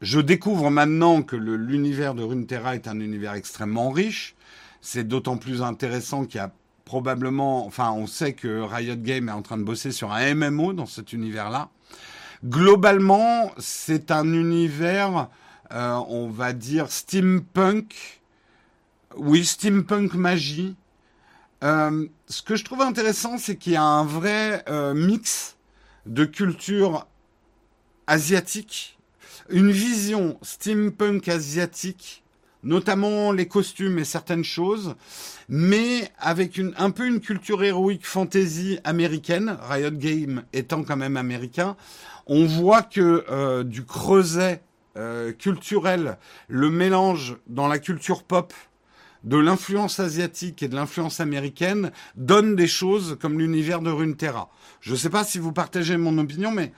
je 0.00 0.20
découvre 0.20 0.70
maintenant 0.70 1.22
que 1.22 1.36
l'univers 1.36 2.14
de 2.14 2.22
Runeterra 2.22 2.74
est 2.74 2.88
un 2.88 3.00
univers 3.00 3.34
extrêmement 3.34 3.90
riche. 3.90 4.34
C'est 4.80 5.08
d'autant 5.08 5.38
plus 5.38 5.62
intéressant 5.62 6.26
qu'il 6.26 6.36
y 6.36 6.40
a 6.40 6.52
probablement, 6.84 7.66
enfin, 7.66 7.92
on 7.92 8.06
sait 8.06 8.34
que 8.34 8.60
Riot 8.60 8.96
Games 8.96 9.28
est 9.28 9.32
en 9.32 9.42
train 9.42 9.58
de 9.58 9.62
bosser 9.62 9.92
sur 9.92 10.12
un 10.12 10.34
MMO 10.34 10.72
dans 10.72 10.86
cet 10.86 11.12
univers-là. 11.12 11.70
Globalement, 12.44 13.52
c'est 13.58 14.10
un 14.10 14.32
univers, 14.32 15.28
euh, 15.72 15.94
on 16.08 16.28
va 16.28 16.52
dire 16.52 16.90
steampunk. 16.90 18.20
Oui, 19.16 19.44
steampunk 19.44 20.14
magie. 20.14 20.76
Euh, 21.62 22.06
ce 22.26 22.42
que 22.42 22.56
je 22.56 22.64
trouve 22.64 22.82
intéressant, 22.82 23.38
c'est 23.38 23.56
qu'il 23.56 23.72
y 23.72 23.76
a 23.76 23.82
un 23.82 24.04
vrai 24.04 24.62
euh, 24.68 24.92
mix 24.92 25.56
de 26.04 26.26
culture 26.26 27.06
asiatique, 28.06 28.98
une 29.48 29.70
vision 29.70 30.38
steampunk 30.42 31.28
asiatique 31.28 32.23
notamment 32.64 33.32
les 33.32 33.46
costumes 33.46 33.98
et 33.98 34.04
certaines 34.04 34.44
choses, 34.44 34.94
mais 35.48 36.10
avec 36.18 36.60
un 36.76 36.90
peu 36.90 37.06
une 37.06 37.20
culture 37.20 37.62
héroïque 37.62 38.06
fantasy 38.06 38.78
américaine, 38.84 39.56
Riot 39.68 39.90
Game 39.92 40.42
étant 40.52 40.82
quand 40.82 40.96
même 40.96 41.16
américain, 41.16 41.76
on 42.26 42.46
voit 42.46 42.82
que 42.82 43.24
euh, 43.30 43.64
du 43.64 43.84
creuset 43.84 44.62
euh, 44.96 45.32
culturel, 45.32 46.18
le 46.48 46.70
mélange 46.70 47.36
dans 47.46 47.68
la 47.68 47.78
culture 47.78 48.22
pop 48.22 48.52
de 49.24 49.36
l'influence 49.36 50.00
asiatique 50.00 50.62
et 50.62 50.68
de 50.68 50.76
l'influence 50.76 51.18
américaine 51.20 51.90
donne 52.14 52.56
des 52.56 52.66
choses 52.66 53.16
comme 53.20 53.38
l'univers 53.38 53.80
de 53.80 53.90
Runeterra. 53.90 54.50
Je 54.80 54.92
ne 54.92 54.96
sais 54.96 55.10
pas 55.10 55.24
si 55.24 55.38
vous 55.38 55.52
partagez 55.52 55.96
mon 55.96 56.16
opinion, 56.18 56.50
mais 56.50 56.72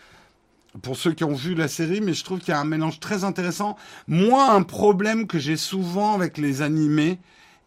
pour 0.82 0.96
ceux 0.96 1.12
qui 1.12 1.24
ont 1.24 1.34
vu 1.34 1.54
la 1.54 1.68
série, 1.68 2.00
mais 2.00 2.14
je 2.14 2.24
trouve 2.24 2.40
qu'il 2.40 2.50
y 2.50 2.52
a 2.52 2.60
un 2.60 2.64
mélange 2.64 3.00
très 3.00 3.24
intéressant. 3.24 3.76
Moi, 4.06 4.50
un 4.50 4.62
problème 4.62 5.26
que 5.26 5.38
j'ai 5.38 5.56
souvent 5.56 6.14
avec 6.14 6.38
les 6.38 6.62
animés 6.62 7.18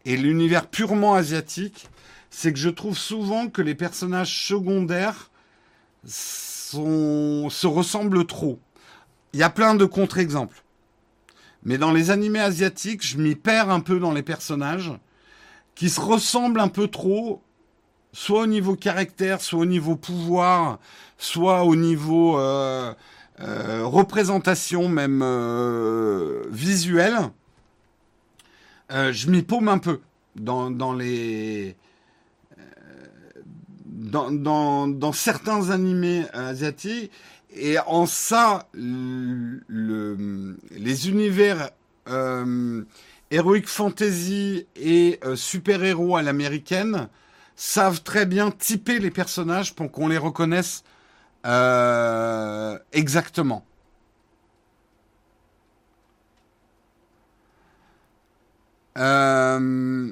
et 0.05 0.17
l'univers 0.17 0.67
purement 0.67 1.15
asiatique, 1.15 1.87
c'est 2.29 2.53
que 2.53 2.59
je 2.59 2.69
trouve 2.69 2.97
souvent 2.97 3.47
que 3.47 3.61
les 3.61 3.75
personnages 3.75 4.45
secondaires 4.45 5.31
se 6.05 7.67
ressemblent 7.67 8.25
trop. 8.25 8.59
Il 9.33 9.39
y 9.39 9.43
a 9.43 9.49
plein 9.49 9.75
de 9.75 9.85
contre-exemples. 9.85 10.63
Mais 11.63 11.77
dans 11.77 11.91
les 11.91 12.09
animés 12.11 12.39
asiatiques, 12.39 13.05
je 13.05 13.17
m'y 13.17 13.35
perds 13.35 13.69
un 13.69 13.81
peu 13.81 13.99
dans 13.99 14.13
les 14.13 14.23
personnages 14.23 14.93
qui 15.75 15.89
se 15.89 15.99
ressemblent 15.99 16.59
un 16.59 16.67
peu 16.67 16.87
trop, 16.87 17.41
soit 18.13 18.41
au 18.41 18.47
niveau 18.47 18.75
caractère, 18.75 19.41
soit 19.41 19.59
au 19.59 19.65
niveau 19.65 19.95
pouvoir, 19.95 20.79
soit 21.17 21.63
au 21.63 21.75
niveau 21.75 22.39
euh, 22.39 22.93
euh, 23.41 23.85
représentation 23.85 24.89
même 24.89 25.21
euh, 25.23 26.43
visuelle, 26.49 27.17
je 28.89 29.29
m'y 29.29 29.43
paume 29.43 29.67
un 29.67 29.77
peu 29.77 29.99
dans, 30.35 30.65
certains 35.13 35.69
animés 35.69 36.25
asiatiques. 36.33 37.11
Et 37.55 37.77
en 37.79 38.07
ça 38.07 38.67
le, 38.73 39.59
les 40.71 41.09
univers 41.09 41.69
heroic 43.29 43.67
fantasy 43.67 44.65
et 44.75 45.19
super 45.35 45.83
héros 45.83 46.17
à 46.17 46.23
l'américaine 46.23 47.09
savent 47.59 48.01
très 48.03 48.25
bien 48.25 48.51
typer 48.51 48.99
les 48.99 49.11
personnages 49.11 49.75
pour 49.75 49.91
qu'on 49.91 50.07
les 50.07 50.17
reconnaisse 50.17 50.83
euh, 51.45 52.79
exactement. 52.93 53.65
Euh... 58.97 60.11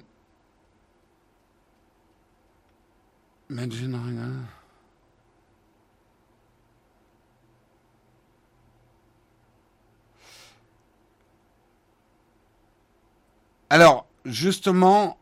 Alors, 13.69 14.05
justement, 14.25 15.17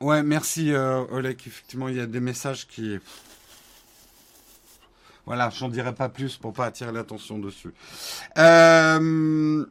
ouais, 0.00 0.22
merci 0.22 0.72
euh, 0.72 1.04
Oleg. 1.10 1.38
Effectivement, 1.46 1.88
il 1.88 1.96
y 1.96 2.00
a 2.00 2.06
des 2.06 2.20
messages 2.20 2.66
qui. 2.66 2.98
Voilà, 5.26 5.50
j'en 5.50 5.68
dirai 5.68 5.94
pas 5.94 6.08
plus 6.08 6.36
pour 6.36 6.52
pas 6.52 6.66
attirer 6.66 6.92
l'attention 6.92 7.38
dessus. 7.38 7.74
Euh, 8.38 9.66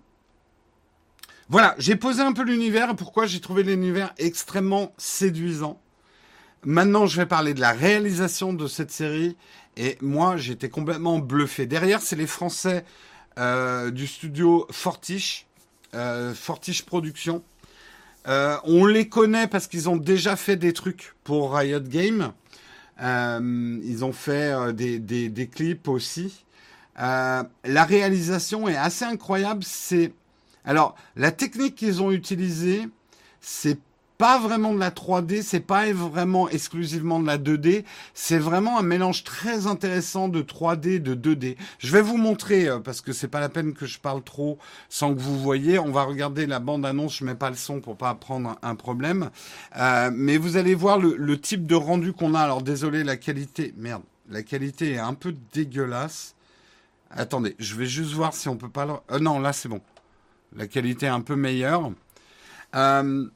voilà, 1.49 1.75
j'ai 1.79 1.95
posé 1.95 2.21
un 2.21 2.33
peu 2.33 2.43
l'univers. 2.43 2.95
Pourquoi 2.95 3.25
j'ai 3.25 3.39
trouvé 3.39 3.63
l'univers 3.63 4.13
extrêmement 4.17 4.93
séduisant. 4.97 5.81
Maintenant, 6.63 7.07
je 7.07 7.17
vais 7.17 7.25
parler 7.25 7.53
de 7.53 7.61
la 7.61 7.71
réalisation 7.71 8.53
de 8.53 8.67
cette 8.67 8.91
série. 8.91 9.35
Et 9.77 9.97
moi, 10.01 10.37
j'étais 10.37 10.69
complètement 10.69 11.19
bluffé. 11.19 11.65
Derrière, 11.65 12.01
c'est 12.01 12.15
les 12.15 12.27
Français 12.27 12.83
euh, 13.37 13.91
du 13.91 14.07
studio 14.07 14.67
Fortiche, 14.71 15.47
Fortiche 16.35 16.85
Productions. 16.85 17.43
On 18.27 18.85
les 18.85 19.07
connaît 19.07 19.47
parce 19.47 19.67
qu'ils 19.67 19.89
ont 19.89 19.97
déjà 19.97 20.35
fait 20.35 20.57
des 20.57 20.73
trucs 20.73 21.13
pour 21.23 21.55
Riot 21.55 21.79
Games. 21.79 22.33
Euh, 23.01 23.79
ils 23.83 24.03
ont 24.03 24.13
fait 24.13 24.51
euh, 24.53 24.71
des, 24.71 25.49
clips 25.51 25.87
aussi. 25.87 26.45
Euh, 26.99 27.43
la 27.63 27.83
réalisation 27.83 28.67
est 28.67 28.75
assez 28.75 29.05
incroyable. 29.05 29.63
C'est 29.63 30.13
alors 30.65 30.95
la 31.15 31.31
technique 31.31 31.75
qu'ils 31.75 32.01
ont 32.01 32.11
utilisée, 32.11 32.87
c'est 33.39 33.79
pas 34.18 34.39
vraiment 34.39 34.73
de 34.73 34.80
la 34.80 34.89
3D, 34.89 35.44
c'est 35.44 35.60
pas 35.60 35.91
vraiment 35.91 36.49
exclusivement 36.49 37.19
de 37.19 37.27
la 37.27 37.38
2D, 37.38 37.84
c'est 38.14 38.39
vraiment 38.39 38.80
un 38.80 38.84
mélange 38.84 39.23
très 39.23 39.68
intéressant 39.68 40.27
de 40.27 40.41
3D 40.41 40.88
et 40.88 40.99
de 40.99 41.14
2D. 41.14 41.56
Je 41.80 41.91
vais 41.91 42.02
vous 42.02 42.18
montrer 42.18 42.68
euh, 42.68 42.80
parce 42.80 43.02
que 43.02 43.14
c'est 43.14 43.27
pas 43.27 43.39
la 43.39 43.49
peine 43.49 43.73
que 43.73 43.85
je 43.85 43.99
parle 43.99 44.23
trop 44.23 44.57
sans 44.89 45.14
que 45.14 45.19
vous 45.19 45.39
voyez. 45.39 45.77
On 45.80 45.91
va 45.91 46.03
regarder 46.03 46.48
la 46.48 46.60
bande 46.60 46.85
annonce, 46.85 47.18
je 47.18 47.26
mets 47.26 47.35
pas 47.35 47.49
le 47.49 47.56
son 47.56 47.80
pour 47.80 47.95
pas 47.95 48.14
prendre 48.15 48.57
un 48.61 48.76
problème, 48.76 49.30
euh, 49.77 50.10
mais 50.14 50.38
vous 50.38 50.57
allez 50.57 50.76
voir 50.76 50.98
le, 50.98 51.15
le 51.15 51.39
type 51.39 51.68
de 51.68 51.76
rendu 51.76 52.14
qu'on 52.14 52.34
a. 52.34 52.39
Alors 52.41 52.64
désolé, 52.64 53.03
la 53.03 53.18
qualité, 53.18 53.73
merde, 53.77 54.03
la 54.30 54.44
qualité 54.44 54.94
est 54.94 54.99
un 54.99 55.14
peu 55.14 55.35
dégueulasse. 55.53 56.35
Attendez, 57.11 57.56
je 57.60 57.76
vais 57.76 57.85
juste 57.85 58.14
voir 58.14 58.34
si 58.34 58.49
on 58.49 58.57
peut 58.57 58.69
pas. 58.69 58.85
Le... 58.85 58.94
Euh, 59.11 59.19
non, 59.19 59.39
là 59.39 59.53
c'est 59.53 59.69
bon. 59.69 59.81
La 60.56 60.68
qualité 60.68 61.06
est 61.06 61.10
un 61.10 61.22
peu 61.22 61.35
meilleure. 61.35 61.91
Euh, 62.76 63.27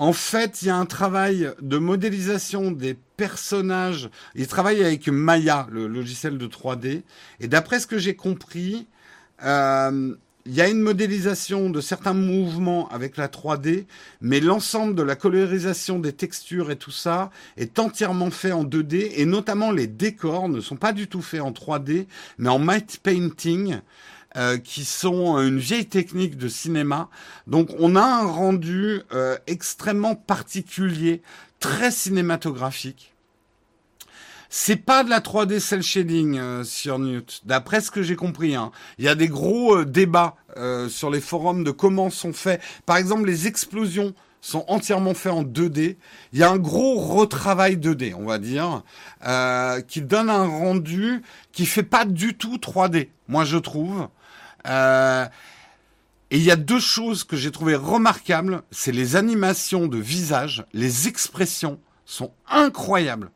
en 0.00 0.14
fait, 0.14 0.62
il 0.62 0.68
y 0.68 0.70
a 0.70 0.76
un 0.76 0.86
travail 0.86 1.52
de 1.60 1.76
modélisation 1.76 2.70
des 2.70 2.96
personnages. 3.18 4.08
Il 4.34 4.46
travaille 4.46 4.82
avec 4.82 5.08
Maya, 5.08 5.66
le 5.70 5.88
logiciel 5.88 6.38
de 6.38 6.46
3D. 6.46 7.02
Et 7.38 7.48
d'après 7.48 7.80
ce 7.80 7.86
que 7.86 7.98
j'ai 7.98 8.16
compris, 8.16 8.86
euh, 9.44 10.14
il 10.46 10.54
y 10.54 10.62
a 10.62 10.70
une 10.70 10.80
modélisation 10.80 11.68
de 11.68 11.82
certains 11.82 12.14
mouvements 12.14 12.88
avec 12.88 13.18
la 13.18 13.28
3D, 13.28 13.84
mais 14.22 14.40
l'ensemble 14.40 14.94
de 14.94 15.02
la 15.02 15.16
colorisation 15.16 15.98
des 15.98 16.14
textures 16.14 16.70
et 16.70 16.76
tout 16.76 16.90
ça 16.90 17.30
est 17.58 17.78
entièrement 17.78 18.30
fait 18.30 18.52
en 18.52 18.64
2D, 18.64 19.12
et 19.16 19.26
notamment 19.26 19.70
les 19.70 19.86
décors 19.86 20.48
ne 20.48 20.62
sont 20.62 20.76
pas 20.76 20.94
du 20.94 21.08
tout 21.08 21.20
faits 21.20 21.42
en 21.42 21.50
3D, 21.50 22.06
mais 22.38 22.48
en 22.48 22.58
matte 22.58 23.00
painting. 23.02 23.80
Euh, 24.36 24.58
qui 24.58 24.84
sont 24.84 25.40
une 25.40 25.58
vieille 25.58 25.86
technique 25.86 26.38
de 26.38 26.46
cinéma. 26.46 27.08
Donc 27.48 27.70
on 27.80 27.96
a 27.96 28.00
un 28.00 28.24
rendu 28.24 29.00
euh, 29.12 29.36
extrêmement 29.48 30.14
particulier, 30.14 31.20
très 31.58 31.90
cinématographique. 31.90 33.12
C'est 34.48 34.76
pas 34.76 35.02
de 35.02 35.10
la 35.10 35.18
3D 35.18 35.58
cel 35.58 35.82
shading 35.82 36.38
euh, 36.38 36.62
sur 36.62 37.00
Newt, 37.00 37.40
d'après 37.44 37.80
ce 37.80 37.90
que 37.90 38.04
j'ai 38.04 38.14
compris. 38.14 38.54
Hein. 38.54 38.70
Il 38.98 39.04
y 39.04 39.08
a 39.08 39.16
des 39.16 39.26
gros 39.26 39.84
débats 39.84 40.36
sur 40.88 41.10
les 41.10 41.20
forums 41.20 41.64
de 41.64 41.72
comment 41.72 42.08
sont 42.08 42.32
faits. 42.32 42.60
Par 42.86 42.98
exemple, 42.98 43.26
les 43.26 43.48
explosions 43.48 44.14
sont 44.40 44.64
entièrement 44.68 45.14
faits 45.14 45.32
en 45.32 45.42
2D. 45.42 45.96
Il 46.32 46.38
y 46.38 46.44
a 46.44 46.50
un 46.50 46.58
gros 46.58 47.00
retravail 47.00 47.76
2D, 47.78 48.14
on 48.14 48.26
va 48.26 48.38
dire, 48.38 48.82
qui 49.88 50.02
donne 50.02 50.30
un 50.30 50.46
rendu 50.46 51.22
qui 51.52 51.66
fait 51.66 51.84
pas 51.84 52.04
du 52.04 52.34
tout 52.34 52.58
3D, 52.58 53.08
moi 53.28 53.44
je 53.44 53.58
trouve. 53.58 54.08
Euh, 54.66 55.26
et 56.30 56.36
il 56.36 56.44
y 56.44 56.50
a 56.50 56.56
deux 56.56 56.80
choses 56.80 57.24
que 57.24 57.36
j'ai 57.36 57.50
trouvées 57.50 57.74
remarquables, 57.74 58.62
c'est 58.70 58.92
les 58.92 59.16
animations 59.16 59.88
de 59.88 59.98
visage, 59.98 60.64
les 60.72 61.08
expressions 61.08 61.80
sont 62.04 62.32
incroyables. 62.48 63.30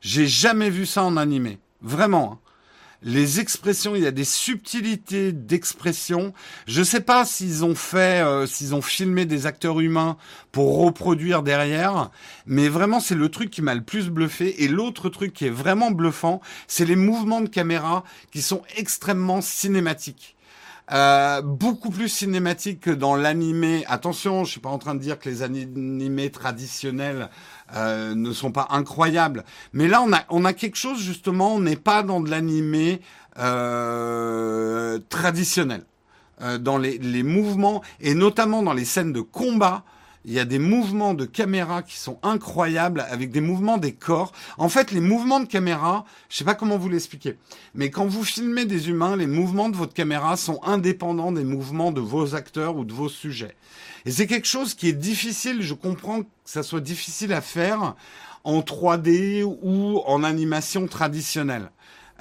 J'ai 0.00 0.26
jamais 0.26 0.68
vu 0.68 0.84
ça 0.84 1.02
en 1.02 1.16
animé, 1.16 1.58
vraiment. 1.80 2.32
Hein. 2.34 2.38
Les 3.06 3.38
expressions, 3.38 3.94
il 3.94 4.02
y 4.02 4.06
a 4.06 4.10
des 4.10 4.24
subtilités 4.24 5.32
d'expression. 5.32 6.32
Je 6.66 6.82
sais 6.82 7.02
pas 7.02 7.26
s'ils 7.26 7.62
ont 7.62 7.74
fait, 7.74 8.24
euh, 8.24 8.46
s'ils 8.46 8.74
ont 8.74 8.80
filmé 8.80 9.26
des 9.26 9.44
acteurs 9.44 9.80
humains 9.80 10.16
pour 10.52 10.78
reproduire 10.78 11.42
derrière, 11.42 12.10
mais 12.46 12.68
vraiment 12.68 13.00
c'est 13.00 13.14
le 13.14 13.28
truc 13.28 13.50
qui 13.50 13.60
m'a 13.60 13.74
le 13.74 13.82
plus 13.82 14.08
bluffé. 14.08 14.64
Et 14.64 14.68
l'autre 14.68 15.10
truc 15.10 15.34
qui 15.34 15.46
est 15.46 15.50
vraiment 15.50 15.90
bluffant, 15.90 16.40
c'est 16.66 16.86
les 16.86 16.96
mouvements 16.96 17.42
de 17.42 17.48
caméra 17.48 18.04
qui 18.32 18.40
sont 18.40 18.62
extrêmement 18.76 19.42
cinématiques. 19.42 20.33
Euh, 20.92 21.40
beaucoup 21.40 21.88
plus 21.88 22.10
cinématique 22.10 22.80
que 22.80 22.90
dans 22.90 23.16
l'animé. 23.16 23.84
Attention, 23.88 24.44
je 24.44 24.50
suis 24.50 24.60
pas 24.60 24.68
en 24.68 24.78
train 24.78 24.94
de 24.94 25.00
dire 25.00 25.18
que 25.18 25.30
les 25.30 25.42
animés 25.42 26.30
traditionnels 26.30 27.30
euh, 27.74 28.14
ne 28.14 28.32
sont 28.32 28.52
pas 28.52 28.68
incroyables, 28.70 29.44
mais 29.72 29.88
là 29.88 30.02
on 30.02 30.12
a 30.12 30.24
on 30.28 30.44
a 30.44 30.52
quelque 30.52 30.76
chose 30.76 31.00
justement. 31.00 31.54
On 31.54 31.60
n'est 31.60 31.76
pas 31.76 32.02
dans 32.02 32.20
de 32.20 32.28
l'animé 32.30 33.00
euh, 33.38 34.98
traditionnel. 35.08 35.84
Euh, 36.42 36.58
dans 36.58 36.78
les, 36.78 36.98
les 36.98 37.22
mouvements 37.22 37.80
et 38.00 38.14
notamment 38.14 38.62
dans 38.62 38.72
les 38.72 38.84
scènes 38.84 39.12
de 39.12 39.20
combat, 39.20 39.84
il 40.24 40.32
y 40.32 40.38
a 40.38 40.44
des 40.44 40.58
mouvements 40.58 41.14
de 41.14 41.24
caméra 41.24 41.82
qui 41.82 41.96
sont 41.96 42.18
incroyables 42.22 43.04
avec 43.10 43.30
des 43.30 43.40
mouvements 43.40 43.76
des 43.76 43.92
corps. 43.92 44.32
En 44.56 44.68
fait, 44.68 44.90
les 44.90 45.00
mouvements 45.00 45.40
de 45.40 45.46
caméra, 45.46 46.04
je 46.28 46.38
sais 46.38 46.44
pas 46.44 46.54
comment 46.54 46.78
vous 46.78 46.88
l'expliquer, 46.88 47.36
mais 47.74 47.90
quand 47.90 48.06
vous 48.06 48.24
filmez 48.24 48.64
des 48.64 48.88
humains, 48.88 49.16
les 49.16 49.26
mouvements 49.26 49.68
de 49.68 49.76
votre 49.76 49.92
caméra 49.92 50.36
sont 50.36 50.60
indépendants 50.62 51.32
des 51.32 51.44
mouvements 51.44 51.92
de 51.92 52.00
vos 52.00 52.34
acteurs 52.34 52.76
ou 52.76 52.84
de 52.84 52.92
vos 52.92 53.08
sujets. 53.08 53.54
Et 54.06 54.10
c'est 54.10 54.26
quelque 54.26 54.48
chose 54.48 54.74
qui 54.74 54.88
est 54.88 54.92
difficile, 54.92 55.62
je 55.62 55.74
comprends 55.74 56.22
que 56.22 56.28
ça 56.44 56.62
soit 56.62 56.80
difficile 56.80 57.32
à 57.32 57.40
faire 57.40 57.94
en 58.44 58.60
3D 58.60 59.42
ou 59.44 60.00
en 60.06 60.22
animation 60.22 60.86
traditionnelle. 60.86 61.70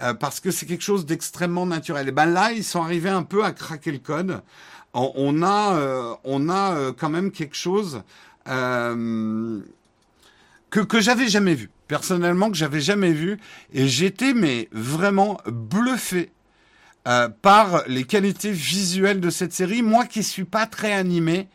Euh, 0.02 0.14
parce 0.16 0.40
que 0.40 0.50
c'est 0.50 0.66
quelque 0.66 0.84
chose 0.84 1.06
d'extrêmement 1.06 1.68
naturel. 1.68 2.08
Et 2.08 2.12
ben 2.12 2.26
là, 2.26 2.52
ils 2.52 2.64
sont 2.64 2.82
arrivés 2.82 3.10
un 3.10 3.22
peu 3.22 3.46
à 3.46 3.52
craquer 3.52 3.92
le 3.92 4.00
code 4.00 4.42
on, 4.94 5.42
a, 5.42 5.76
euh, 5.76 6.14
on 6.24 6.50
a 6.50 6.76
euh, 6.76 6.94
quand 6.96 7.10
même 7.10 7.32
quelque 7.32 7.56
chose 7.56 8.04
euh, 8.48 9.60
que, 10.70 10.80
que 10.80 11.02
j'avais 11.02 11.28
jamais 11.28 11.56
vu. 11.56 11.70
Personnellement, 11.88 12.50
que 12.50 12.58
j'avais 12.58 12.82
jamais 12.82 13.12
vu. 13.12 13.40
Et 13.74 13.88
j'étais 13.88 14.34
mais 14.34 14.70
vraiment 14.72 15.40
bluffé 15.46 16.32
par 17.42 17.84
les 17.88 18.06
qualités 18.06 18.52
visuelles 18.52 19.20
de 19.20 19.30
cette 19.30 19.52
série. 19.52 19.82
Moi 19.82 20.06
qui 20.06 20.24
suis 20.24 20.46
pas 20.46 20.66
très 20.66 20.94
animé, 20.94 21.50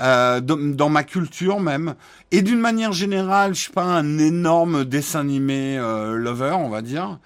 dans, 0.00 0.88
ma 0.90 1.04
culture 1.04 1.60
même. 1.60 1.94
Et 2.32 2.42
d'une 2.42 2.58
manière 2.58 2.92
générale, 2.92 3.54
je 3.54 3.60
suis 3.60 3.72
pas 3.72 3.84
un 3.84 4.18
énorme 4.18 4.84
dessin 4.84 5.20
animé 5.20 5.76
lover, 5.78 6.56
on 6.58 6.68
va 6.68 6.82
dire. 6.82 7.20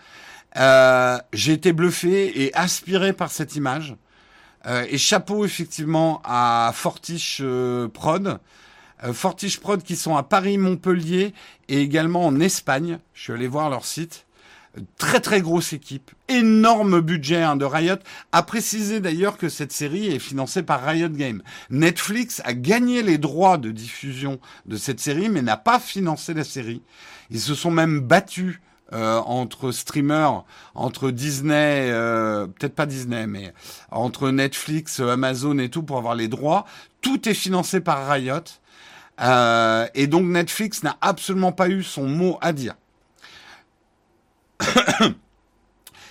j'ai 1.32 1.52
été 1.55 1.73
bluffé 1.73 2.43
et 2.44 2.55
aspiré 2.55 3.14
par 3.14 3.31
cette 3.31 3.56
image. 3.56 3.97
Euh, 4.66 4.84
et 4.88 4.98
chapeau 4.98 5.44
effectivement 5.44 6.20
à 6.24 6.72
Fortiche 6.74 7.40
euh, 7.43 7.88
Prod. 7.88 8.38
Euh, 9.05 9.12
Fortiche 9.12 9.60
Prod 9.60 9.82
qui 9.82 9.97
sont 9.97 10.16
à 10.16 10.22
Paris, 10.22 10.59
Montpellier 10.59 11.34
et 11.68 11.80
également 11.80 12.26
en 12.26 12.40
Espagne. 12.40 12.98
Je 13.14 13.22
suis 13.22 13.32
allé 13.32 13.47
voir 13.47 13.70
leur 13.70 13.84
site. 13.84 14.24
Très 14.98 15.20
très 15.20 15.40
grosse 15.40 15.72
équipe, 15.72 16.10
énorme 16.28 17.01
budget 17.01 17.40
hein, 17.40 17.56
de 17.56 17.64
Riot. 17.64 17.97
A 18.32 18.43
précisé 18.43 19.01
d'ailleurs 19.01 19.38
que 19.38 19.48
cette 19.48 19.72
série 19.72 20.09
est 20.09 20.18
financée 20.18 20.62
par 20.62 20.84
Riot 20.84 21.09
Games. 21.09 21.40
Netflix 21.70 22.43
a 22.44 22.52
gagné 22.52 23.02
les 23.02 23.16
droits 23.16 23.56
de 23.56 23.70
diffusion 23.70 24.38
de 24.66 24.76
cette 24.76 25.01
série, 25.01 25.30
mais 25.30 25.40
n'a 25.40 25.56
pas 25.56 25.80
financé 25.80 26.34
la 26.34 26.44
série. 26.44 26.82
Ils 27.30 27.40
se 27.40 27.55
sont 27.55 27.70
même 27.70 28.01
battus 28.01 28.60
euh, 28.92 29.18
entre 29.18 29.72
streamers, 29.72 30.44
entre 30.74 31.10
Disney, 31.10 31.90
euh, 31.90 32.46
peut-être 32.46 32.74
pas 32.74 32.86
Disney, 32.86 33.26
mais 33.26 33.52
entre 33.90 34.30
Netflix, 34.30 35.00
Amazon 35.00 35.58
et 35.58 35.68
tout 35.68 35.82
pour 35.82 35.98
avoir 35.98 36.14
les 36.14 36.28
droits. 36.28 36.66
Tout 37.00 37.28
est 37.28 37.34
financé 37.34 37.80
par 37.80 38.08
Riot. 38.08 38.40
Euh, 39.20 39.86
et 39.94 40.06
donc 40.06 40.24
Netflix 40.26 40.82
n'a 40.82 40.96
absolument 41.00 41.52
pas 41.52 41.68
eu 41.68 41.82
son 41.82 42.06
mot 42.06 42.38
à 42.40 42.52
dire. 42.52 42.74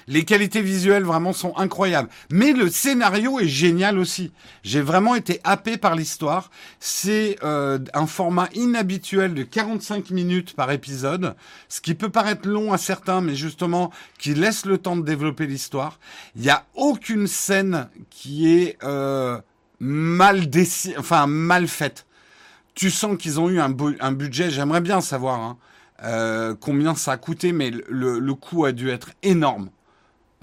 Les 0.07 0.23
qualités 0.23 0.61
visuelles 0.61 1.03
vraiment 1.03 1.33
sont 1.33 1.57
incroyables. 1.57 2.09
Mais 2.31 2.53
le 2.53 2.69
scénario 2.69 3.39
est 3.39 3.47
génial 3.47 3.97
aussi. 3.97 4.31
J'ai 4.63 4.81
vraiment 4.81 5.15
été 5.15 5.39
happé 5.43 5.77
par 5.77 5.95
l'histoire. 5.95 6.51
C'est 6.79 7.37
euh, 7.43 7.79
un 7.93 8.05
format 8.05 8.49
inhabituel 8.53 9.33
de 9.33 9.43
45 9.43 10.11
minutes 10.11 10.55
par 10.55 10.71
épisode, 10.71 11.35
ce 11.69 11.81
qui 11.81 11.95
peut 11.95 12.09
paraître 12.09 12.47
long 12.47 12.71
à 12.71 12.77
certains, 12.77 13.21
mais 13.21 13.35
justement 13.35 13.91
qui 14.19 14.35
laisse 14.35 14.65
le 14.65 14.77
temps 14.77 14.95
de 14.95 15.03
développer 15.03 15.47
l'histoire. 15.47 15.99
Il 16.35 16.43
n'y 16.43 16.49
a 16.49 16.65
aucune 16.75 17.25
scène 17.25 17.89
qui 18.11 18.53
est 18.53 18.77
euh, 18.83 19.39
mal 19.79 20.47
enfin 20.99 21.25
mal 21.25 21.67
faite. 21.67 22.05
Tu 22.75 22.91
sens 22.91 23.17
qu'ils 23.17 23.39
ont 23.39 23.49
eu 23.49 23.59
un, 23.59 24.11
budget. 24.11 24.51
J'aimerais 24.51 24.81
bien 24.81 25.01
savoir. 25.01 25.39
Hein, 25.39 25.57
euh, 26.03 26.53
combien 26.59 26.93
ça 26.93 27.13
a 27.13 27.17
coûté, 27.17 27.53
mais 27.53 27.71
le 27.71 28.33
coût 28.33 28.65
a 28.65 28.73
dû 28.73 28.89
être 28.89 29.11
énorme. 29.23 29.69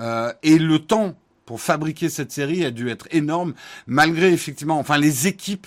Euh, 0.00 0.32
et 0.42 0.58
le 0.58 0.78
temps 0.78 1.14
pour 1.44 1.60
fabriquer 1.60 2.08
cette 2.08 2.32
série 2.32 2.64
a 2.64 2.70
dû 2.70 2.88
être 2.88 3.06
énorme, 3.10 3.54
malgré 3.86 4.32
effectivement, 4.32 4.78
enfin 4.78 4.98
les 4.98 5.26
équipes. 5.26 5.66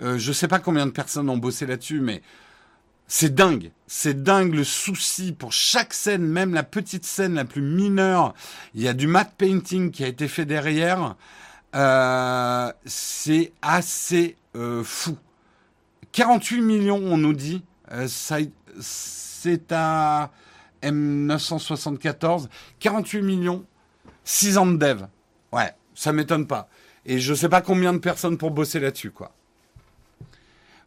Euh, 0.00 0.18
je 0.18 0.32
sais 0.32 0.48
pas 0.48 0.58
combien 0.58 0.86
de 0.86 0.90
personnes 0.90 1.28
ont 1.28 1.36
bossé 1.36 1.66
là-dessus, 1.66 2.00
mais 2.00 2.22
c'est 3.08 3.34
dingue. 3.34 3.72
C'est 3.86 4.22
dingue 4.22 4.54
le 4.54 4.64
souci 4.64 5.32
pour 5.32 5.52
chaque 5.52 5.92
scène, 5.92 6.22
même 6.22 6.54
la 6.54 6.62
petite 6.62 7.04
scène 7.04 7.34
la 7.34 7.44
plus 7.44 7.62
mineure. 7.62 8.34
Il 8.74 8.82
y 8.82 8.88
a 8.88 8.94
du 8.94 9.06
matte 9.06 9.34
painting 9.36 9.90
qui 9.90 10.04
a 10.04 10.08
été 10.08 10.28
fait 10.28 10.44
derrière. 10.44 11.16
Euh, 11.74 12.72
c'est 12.86 13.52
assez 13.60 14.36
fou. 14.84 15.16
48 16.12 16.60
millions, 16.62 17.00
on 17.02 17.16
nous 17.16 17.34
dit. 17.34 17.62
C'est 18.80 19.72
à 19.72 20.30
M974, 20.82 22.48
48 22.80 23.22
millions, 23.22 23.64
6 24.24 24.58
ans 24.58 24.66
de 24.66 24.76
dev. 24.76 25.02
Ouais, 25.52 25.72
ça 25.94 26.12
m'étonne 26.12 26.46
pas. 26.46 26.68
Et 27.06 27.18
je 27.18 27.34
sais 27.34 27.48
pas 27.48 27.62
combien 27.62 27.92
de 27.92 27.98
personnes 27.98 28.36
pour 28.36 28.50
bosser 28.50 28.80
là-dessus, 28.80 29.10
quoi. 29.10 29.32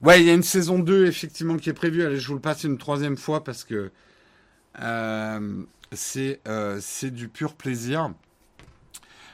Ouais, 0.02 0.20
il 0.20 0.28
y 0.28 0.30
a 0.32 0.34
une 0.34 0.44
saison 0.44 0.80
2, 0.80 1.06
effectivement, 1.06 1.58
qui 1.58 1.70
est 1.70 1.74
prévue. 1.74 2.04
Allez, 2.04 2.18
je 2.18 2.28
vous 2.28 2.34
le 2.34 2.40
passe 2.40 2.64
une 2.64 2.78
troisième 2.78 3.18
fois 3.18 3.44
parce 3.44 3.64
que 3.64 3.92
euh, 4.82 5.64
euh, 6.48 6.78
c'est 6.82 7.12
du 7.12 7.28
pur 7.28 7.54
plaisir. 7.54 8.12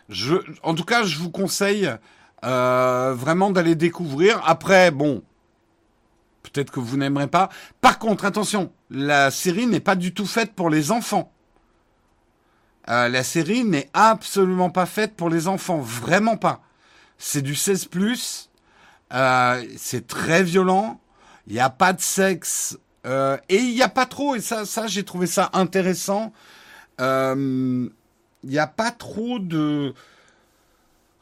Je, 0.09 0.35
en 0.63 0.75
tout 0.75 0.83
cas, 0.83 1.03
je 1.03 1.17
vous 1.19 1.29
conseille 1.29 1.89
euh, 2.43 3.13
vraiment 3.15 3.49
d'aller 3.49 3.75
découvrir. 3.75 4.41
Après, 4.45 4.91
bon, 4.91 5.23
Peut-être 6.57 6.71
que 6.71 6.79
vous 6.79 6.97
n'aimerez 6.97 7.27
pas. 7.27 7.49
Par 7.81 7.99
contre, 7.99 8.25
attention, 8.25 8.71
la 8.89 9.29
série 9.29 9.67
n'est 9.67 9.79
pas 9.79 9.93
du 9.93 10.11
tout 10.11 10.25
faite 10.25 10.53
pour 10.53 10.71
les 10.71 10.89
enfants. 10.89 11.31
Euh, 12.89 13.09
la 13.09 13.23
série 13.23 13.63
n'est 13.63 13.91
absolument 13.93 14.71
pas 14.71 14.87
faite 14.87 15.15
pour 15.15 15.29
les 15.29 15.47
enfants, 15.47 15.77
vraiment 15.77 16.35
pas. 16.35 16.63
C'est 17.19 17.43
du 17.43 17.53
16 17.53 17.85
plus. 17.85 18.49
Euh, 19.13 19.63
c'est 19.77 20.07
très 20.07 20.41
violent. 20.41 20.99
Il 21.45 21.53
n'y 21.53 21.59
a 21.59 21.69
pas 21.69 21.93
de 21.93 22.01
sexe 22.01 22.79
euh, 23.05 23.37
et 23.49 23.57
il 23.57 23.75
n'y 23.75 23.83
a 23.83 23.89
pas 23.89 24.07
trop. 24.07 24.33
Et 24.33 24.41
ça, 24.41 24.65
ça, 24.65 24.87
j'ai 24.87 25.03
trouvé 25.03 25.27
ça 25.27 25.51
intéressant. 25.53 26.33
Il 26.97 27.91
n'y 28.43 28.57
a 28.57 28.65
pas 28.65 28.89
trop 28.89 29.37
de 29.37 29.93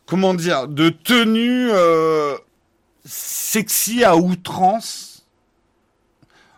comment 0.06 0.34
dire 0.34 0.70
de 0.70 0.88
tenue 0.88 1.72
sexy 3.04 4.06
à 4.06 4.16
outrance 4.16 5.15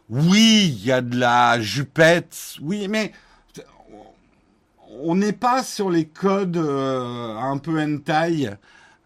oui, 0.09 0.75
il 0.77 0.85
y 0.85 0.91
a 0.91 1.01
de 1.01 1.17
la 1.17 1.59
jupette, 1.59 2.55
oui, 2.61 2.87
mais 2.87 3.11
on 5.01 5.15
n'est 5.15 5.33
pas 5.33 5.63
sur 5.63 5.89
les 5.89 6.05
codes 6.05 6.57
euh, 6.57 7.35
un 7.37 7.57
peu 7.57 7.81
hentai. 7.81 8.49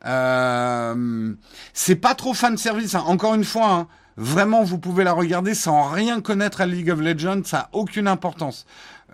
Euh, 0.06 1.34
c'est 1.74 1.96
pas 1.96 2.16
trop 2.16 2.34
fan 2.34 2.58
service. 2.58 2.96
Hein. 2.96 3.04
Encore 3.08 3.36
une 3.36 3.44
fois, 3.44 3.72
hein, 3.72 3.88
vraiment, 4.18 4.64
vous 4.64 4.78
pouvez 4.78 5.04
la 5.04 5.14
regarder 5.14 5.54
sans 5.54 5.90
rien 5.90 6.22
connaître 6.22 6.62
à 6.62 6.66
League 6.66 6.90
of 6.90 7.02
Legends. 7.02 7.44
Ça 7.46 7.60
a 7.60 7.70
aucune 7.74 8.08
importance. 8.08 8.66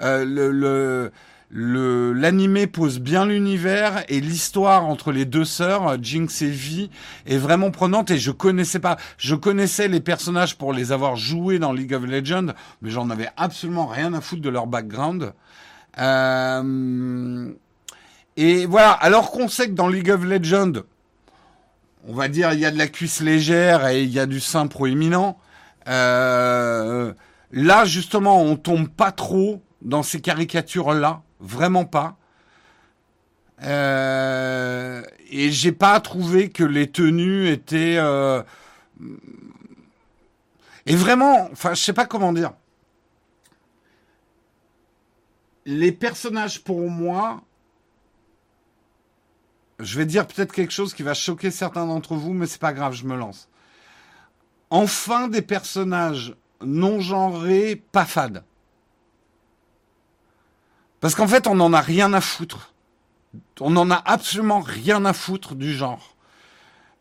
Euh, 0.01 0.25
le, 0.25 0.51
le 0.51 1.11
l'animé 1.49 2.67
pose 2.67 2.99
bien 2.99 3.25
l'univers 3.25 4.03
et 4.09 4.19
l'histoire 4.19 4.85
entre 4.85 5.11
les 5.11 5.25
deux 5.25 5.45
sœurs, 5.45 5.97
Jinx 6.01 6.41
et 6.41 6.49
Vi, 6.49 6.89
est 7.25 7.37
vraiment 7.37 7.71
prenante 7.71 8.11
et 8.11 8.17
je 8.17 8.31
connaissais 8.31 8.79
pas, 8.79 8.97
je 9.17 9.35
connaissais 9.35 9.87
les 9.87 10.01
personnages 10.01 10.57
pour 10.57 10.73
les 10.73 10.91
avoir 10.91 11.15
joués 11.15 11.59
dans 11.59 11.71
League 11.71 11.93
of 11.93 12.05
Legends, 12.05 12.53
mais 12.81 12.89
j'en 12.89 13.09
avais 13.09 13.29
absolument 13.37 13.87
rien 13.87 14.13
à 14.13 14.21
foutre 14.21 14.41
de 14.41 14.49
leur 14.49 14.67
background. 14.67 15.33
Euh, 15.99 17.49
et 18.35 18.65
voilà, 18.65 18.91
alors 18.91 19.31
qu'on 19.31 19.47
sait 19.47 19.67
que 19.67 19.73
dans 19.73 19.87
League 19.87 20.11
of 20.11 20.25
Legends, 20.25 20.83
on 22.07 22.13
va 22.13 22.27
dire 22.27 22.51
il 22.53 22.59
y 22.59 22.65
a 22.65 22.71
de 22.71 22.77
la 22.77 22.87
cuisse 22.87 23.21
légère 23.21 23.87
et 23.87 24.03
il 24.03 24.09
y 24.09 24.19
a 24.19 24.25
du 24.25 24.41
sein 24.41 24.67
proéminent. 24.67 25.37
Euh, 25.87 27.13
là 27.53 27.85
justement, 27.85 28.41
on 28.41 28.57
tombe 28.57 28.89
pas 28.89 29.13
trop 29.13 29.61
dans 29.81 30.03
ces 30.03 30.19
caricatures 30.19 30.93
là 30.93 31.21
vraiment 31.39 31.85
pas. 31.85 32.17
Euh, 33.63 35.03
et 35.29 35.51
j'ai 35.51 35.71
pas 35.71 35.99
trouvé 35.99 36.49
que 36.49 36.63
les 36.63 36.91
tenues 36.91 37.49
étaient 37.49 37.97
euh, 37.97 38.43
et 40.85 40.95
vraiment, 40.95 41.49
enfin, 41.51 41.73
je 41.73 41.81
sais 41.83 41.93
pas 41.93 42.05
comment 42.05 42.33
dire. 42.33 42.53
Les 45.65 45.91
personnages 45.91 46.63
pour 46.63 46.89
moi 46.89 47.41
je 49.79 49.97
vais 49.97 50.05
dire 50.05 50.25
peut-être 50.27 50.51
quelque 50.51 50.73
chose 50.73 50.93
qui 50.93 51.03
va 51.03 51.13
choquer 51.13 51.51
certains 51.51 51.85
d'entre 51.85 52.15
vous, 52.15 52.33
mais 52.33 52.47
c'est 52.47 52.61
pas 52.61 52.73
grave, 52.73 52.93
je 52.93 53.05
me 53.05 53.15
lance. 53.15 53.49
Enfin 54.69 55.27
des 55.27 55.41
personnages 55.41 56.35
non 56.61 56.99
genrés, 56.99 57.75
pas 57.91 58.05
fades. 58.05 58.43
Parce 60.99 61.15
qu'en 61.15 61.27
fait, 61.27 61.47
on 61.47 61.55
n'en 61.55 61.73
a 61.73 61.81
rien 61.81 62.13
à 62.13 62.21
foutre. 62.21 62.73
On 63.59 63.71
n'en 63.71 63.91
a 63.91 64.01
absolument 64.05 64.61
rien 64.61 65.05
à 65.05 65.13
foutre 65.13 65.55
du 65.55 65.73
genre. 65.73 66.15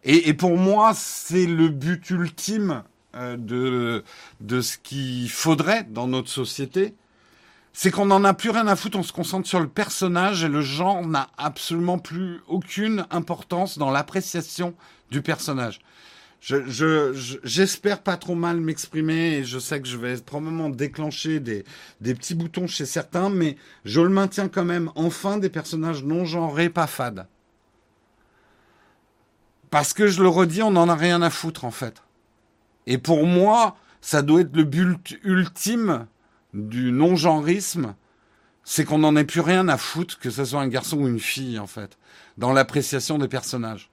Et, 0.05 0.35
pour 0.35 0.57
moi, 0.57 0.93
c'est 0.95 1.47
le 1.47 1.69
but 1.69 2.11
ultime 2.11 2.85
euh, 3.17 3.37
de, 3.37 4.05
de 4.41 4.61
ce 4.61 4.79
qu'il 4.79 5.29
faudrait 5.29 5.83
dans 5.83 6.07
notre 6.07 6.29
société. 6.29 6.95
C'est 7.73 7.91
qu'on 7.91 8.07
n'en 8.07 8.23
a 8.23 8.33
plus 8.33 8.51
rien 8.51 8.69
à 8.69 8.77
foutre, 8.77 8.99
on 8.99 9.03
se 9.03 9.13
concentre 9.13 9.49
sur 9.49 9.59
le 9.59 9.69
personnage 9.69 10.45
et 10.45 10.49
le 10.49 10.61
genre 10.61 11.05
n'a 11.05 11.29
absolument 11.37 11.99
plus 11.99 12.41
aucune 12.47 13.05
importance 13.11 13.79
dans 13.79 13.91
l'appréciation 13.91 14.75
du 15.11 15.23
personnage 15.23 15.81
je, 16.47 17.39
j'espère 17.43 18.03
pas 18.03 18.17
trop 18.17 18.37
mal 18.37 18.61
m'exprimer 18.61 19.39
et 19.39 19.45
je 19.45 19.59
sais 19.59 19.81
que 19.81 19.89
je 19.89 19.97
vais 19.97 20.17
probablement 20.19 20.69
déclencher 20.69 21.41
des, 21.41 21.65
des 22.01 22.15
petits 22.15 22.37
boutons 22.37 22.69
chez 22.69 22.87
certains, 22.87 23.31
mais 23.31 23.57
je 23.85 24.01
le 24.01 24.11
maintiens 24.11 24.49
quand 24.49 24.65
même. 24.65 24.93
Enfin, 24.95 25.39
des 25.39 25.49
personnages 25.49 26.05
non 26.05 26.25
genrés, 26.25 26.71
pas 26.71 26.87
fades. 26.87 27.27
Parce 29.71 29.93
que 29.93 30.07
je 30.07 30.23
le 30.23 30.29
redis, 30.29 30.63
on 30.63 30.71
n'en 30.71 30.89
a 30.89 30.95
rien 30.95 31.21
à 31.21 31.31
foutre 31.31 31.65
en 31.65 31.73
fait. 31.73 32.05
Et 32.87 32.99
pour 32.99 33.27
moi, 33.27 33.77
ça 34.01 34.23
doit 34.23 34.43
être 34.43 34.55
le 34.55 34.63
but 34.63 35.19
ultime 35.25 36.07
du 36.55 36.93
non-genrisme, 36.93 37.97
c'est 38.63 38.85
qu'on 38.85 38.99
n'en 38.99 39.17
ait 39.17 39.25
plus 39.25 39.41
rien 39.41 39.69
à 39.69 39.77
foutre, 39.77 40.21
que 40.21 40.31
ce 40.31 40.45
soit 40.45 40.61
un 40.61 40.69
garçon 40.69 40.99
ou 40.99 41.09
une 41.09 41.19
fille 41.19 41.59
en 41.59 41.67
fait, 41.67 41.99
dans 42.39 42.53
l'appréciation 42.53 43.19
des 43.19 43.27
personnages. 43.27 43.91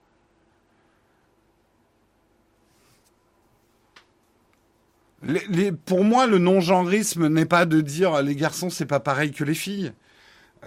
Pour 5.86 6.04
moi, 6.04 6.26
le 6.26 6.38
non-genrisme 6.38 7.28
n'est 7.28 7.46
pas 7.46 7.66
de 7.66 7.80
dire 7.80 8.22
les 8.22 8.36
garçons, 8.36 8.70
c'est 8.70 8.86
pas 8.86 9.00
pareil 9.00 9.32
que 9.32 9.44
les 9.44 9.54
filles. 9.54 9.92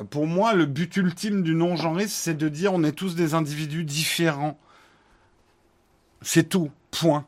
Pour 0.10 0.28
moi, 0.28 0.54
le 0.54 0.66
but 0.66 0.96
ultime 0.98 1.44
du 1.44 1.56
non-genrisme, 1.56 2.14
c'est 2.14 2.38
de 2.38 2.50
dire 2.50 2.74
on 2.74 2.84
est 2.84 2.92
tous 2.92 3.16
des 3.16 3.34
individus 3.34 3.84
différents. 3.84 4.60
C'est 6.22 6.50
tout. 6.50 6.72
Point. 6.92 7.26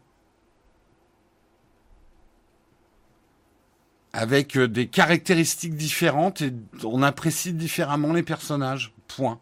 Avec 4.13 4.57
euh, 4.57 4.67
des 4.67 4.87
caractéristiques 4.87 5.75
différentes 5.75 6.41
et 6.41 6.53
on 6.83 7.03
apprécie 7.03 7.53
différemment 7.53 8.13
les 8.13 8.23
personnages. 8.23 8.93
Point. 9.07 9.39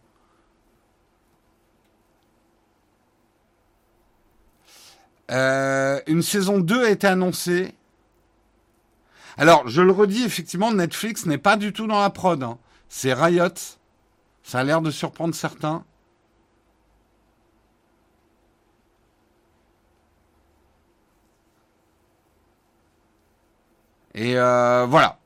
Euh, 5.31 5.99
une 6.07 6.21
saison 6.21 6.59
2 6.59 6.85
a 6.85 6.89
été 6.89 7.07
annoncée. 7.07 7.76
Alors, 9.37 9.67
je 9.67 9.81
le 9.81 9.91
redis, 9.91 10.23
effectivement, 10.23 10.71
Netflix 10.73 11.25
n'est 11.25 11.37
pas 11.37 11.57
du 11.57 11.71
tout 11.71 11.85
dans 11.85 12.01
la 12.01 12.09
prod. 12.09 12.41
Hein. 12.41 12.57
C'est 12.89 13.13
Riot. 13.13 13.49
Ça 14.43 14.59
a 14.59 14.63
l'air 14.63 14.81
de 14.81 14.89
surprendre 14.89 15.35
certains. 15.35 15.83
Et 24.15 24.35
euh, 24.35 24.87
voilà. 24.89 25.19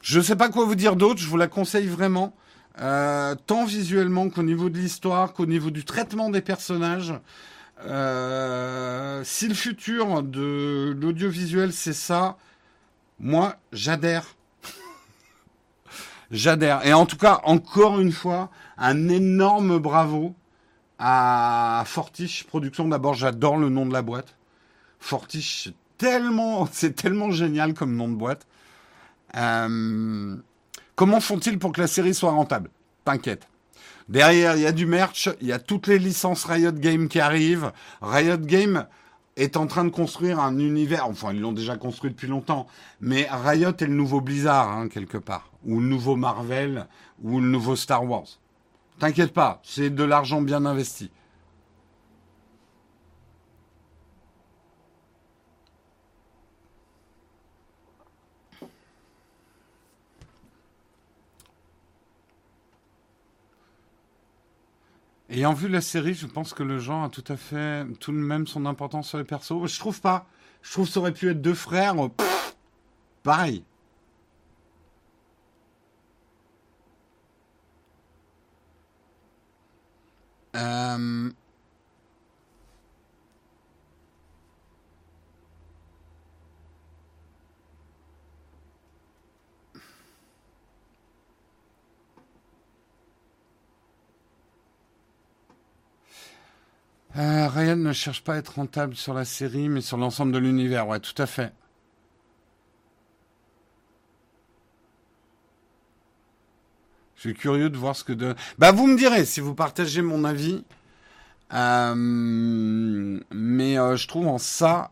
Je 0.00 0.18
ne 0.18 0.24
sais 0.24 0.36
pas 0.36 0.48
quoi 0.48 0.64
vous 0.64 0.74
dire 0.74 0.96
d'autre. 0.96 1.20
Je 1.20 1.28
vous 1.28 1.36
la 1.36 1.48
conseille 1.48 1.86
vraiment. 1.86 2.34
Euh, 2.80 3.34
tant 3.46 3.66
visuellement 3.66 4.30
qu'au 4.30 4.42
niveau 4.42 4.70
de 4.70 4.78
l'histoire, 4.78 5.34
qu'au 5.34 5.44
niveau 5.44 5.70
du 5.70 5.84
traitement 5.84 6.30
des 6.30 6.40
personnages. 6.40 7.12
Euh, 7.84 9.22
si 9.24 9.48
le 9.48 9.54
futur 9.54 10.22
de 10.22 10.96
l'audiovisuel 10.98 11.72
c'est 11.72 11.92
ça, 11.92 12.36
moi 13.20 13.56
j'adhère. 13.72 14.24
j'adhère. 16.30 16.86
Et 16.86 16.92
en 16.92 17.06
tout 17.06 17.16
cas, 17.16 17.40
encore 17.44 18.00
une 18.00 18.12
fois, 18.12 18.50
un 18.76 19.08
énorme 19.08 19.78
bravo 19.78 20.34
à 20.98 21.82
Fortiche 21.86 22.44
Productions. 22.44 22.88
D'abord, 22.88 23.14
j'adore 23.14 23.56
le 23.56 23.68
nom 23.68 23.86
de 23.86 23.92
la 23.92 24.02
boîte. 24.02 24.36
Fortiche, 25.00 25.70
tellement, 25.96 26.66
c'est 26.72 26.94
tellement 26.94 27.30
génial 27.30 27.74
comme 27.74 27.94
nom 27.94 28.08
de 28.08 28.14
boîte. 28.14 28.46
Euh, 29.36 30.36
comment 30.94 31.20
font-ils 31.20 31.58
pour 31.58 31.72
que 31.72 31.80
la 31.80 31.86
série 31.86 32.14
soit 32.14 32.30
rentable? 32.30 32.70
T'inquiète. 33.04 33.46
Derrière, 34.08 34.56
il 34.56 34.62
y 34.62 34.66
a 34.66 34.72
du 34.72 34.86
merch, 34.86 35.28
il 35.42 35.48
y 35.48 35.52
a 35.52 35.58
toutes 35.58 35.86
les 35.86 35.98
licences 35.98 36.44
Riot 36.44 36.72
Games 36.72 37.08
qui 37.08 37.20
arrivent. 37.20 37.72
Riot 38.00 38.38
Games 38.38 38.86
est 39.38 39.56
en 39.56 39.66
train 39.66 39.84
de 39.84 39.90
construire 39.90 40.40
un 40.40 40.58
univers, 40.58 41.06
enfin 41.06 41.32
ils 41.32 41.40
l'ont 41.40 41.52
déjà 41.52 41.76
construit 41.76 42.10
depuis 42.10 42.26
longtemps, 42.26 42.66
mais 43.00 43.28
Riot 43.30 43.70
est 43.70 43.86
le 43.86 43.94
nouveau 43.94 44.20
Blizzard, 44.20 44.70
hein, 44.70 44.88
quelque 44.88 45.18
part, 45.18 45.50
ou 45.64 45.80
le 45.80 45.86
nouveau 45.86 46.16
Marvel, 46.16 46.86
ou 47.22 47.40
le 47.40 47.46
nouveau 47.46 47.76
Star 47.76 48.04
Wars. 48.04 48.26
T'inquiète 48.98 49.32
pas, 49.32 49.60
c'est 49.62 49.90
de 49.90 50.02
l'argent 50.02 50.42
bien 50.42 50.66
investi. 50.66 51.10
Ayant 65.30 65.52
vu 65.52 65.68
la 65.68 65.82
série, 65.82 66.14
je 66.14 66.26
pense 66.26 66.54
que 66.54 66.62
le 66.62 66.78
genre 66.78 67.04
a 67.04 67.10
tout 67.10 67.24
à 67.28 67.36
fait 67.36 67.86
tout 68.00 68.12
de 68.12 68.16
même 68.16 68.46
son 68.46 68.64
importance 68.64 69.08
sur 69.08 69.18
les 69.18 69.24
persos. 69.24 69.66
Je 69.66 69.78
trouve 69.78 70.00
pas. 70.00 70.26
Je 70.62 70.72
trouve 70.72 70.86
que 70.86 70.92
ça 70.92 71.00
aurait 71.00 71.12
pu 71.12 71.28
être 71.30 71.42
deux 71.42 71.54
frères. 71.54 71.94
Pareil. 73.22 73.62
Euh, 80.56 81.30
Euh, 97.18 97.74
ne 97.74 97.92
cherche 97.92 98.22
pas 98.22 98.34
à 98.34 98.36
être 98.38 98.54
rentable 98.54 98.94
sur 98.94 99.12
la 99.12 99.24
série, 99.24 99.68
mais 99.68 99.80
sur 99.80 99.96
l'ensemble 99.96 100.32
de 100.32 100.38
l'univers. 100.38 100.86
Ouais, 100.86 101.00
tout 101.00 101.20
à 101.20 101.26
fait. 101.26 101.52
Je 107.16 107.22
suis 107.22 107.34
curieux 107.34 107.70
de 107.70 107.76
voir 107.76 107.96
ce 107.96 108.04
que 108.04 108.12
de. 108.12 108.34
Bah, 108.58 108.70
vous 108.70 108.86
me 108.86 108.96
direz 108.96 109.24
si 109.24 109.40
vous 109.40 109.54
partagez 109.54 110.02
mon 110.02 110.24
avis. 110.24 110.64
Euh, 111.52 111.94
mais 113.30 113.78
euh, 113.78 113.96
je 113.96 114.06
trouve 114.06 114.28
en 114.28 114.38
ça, 114.38 114.90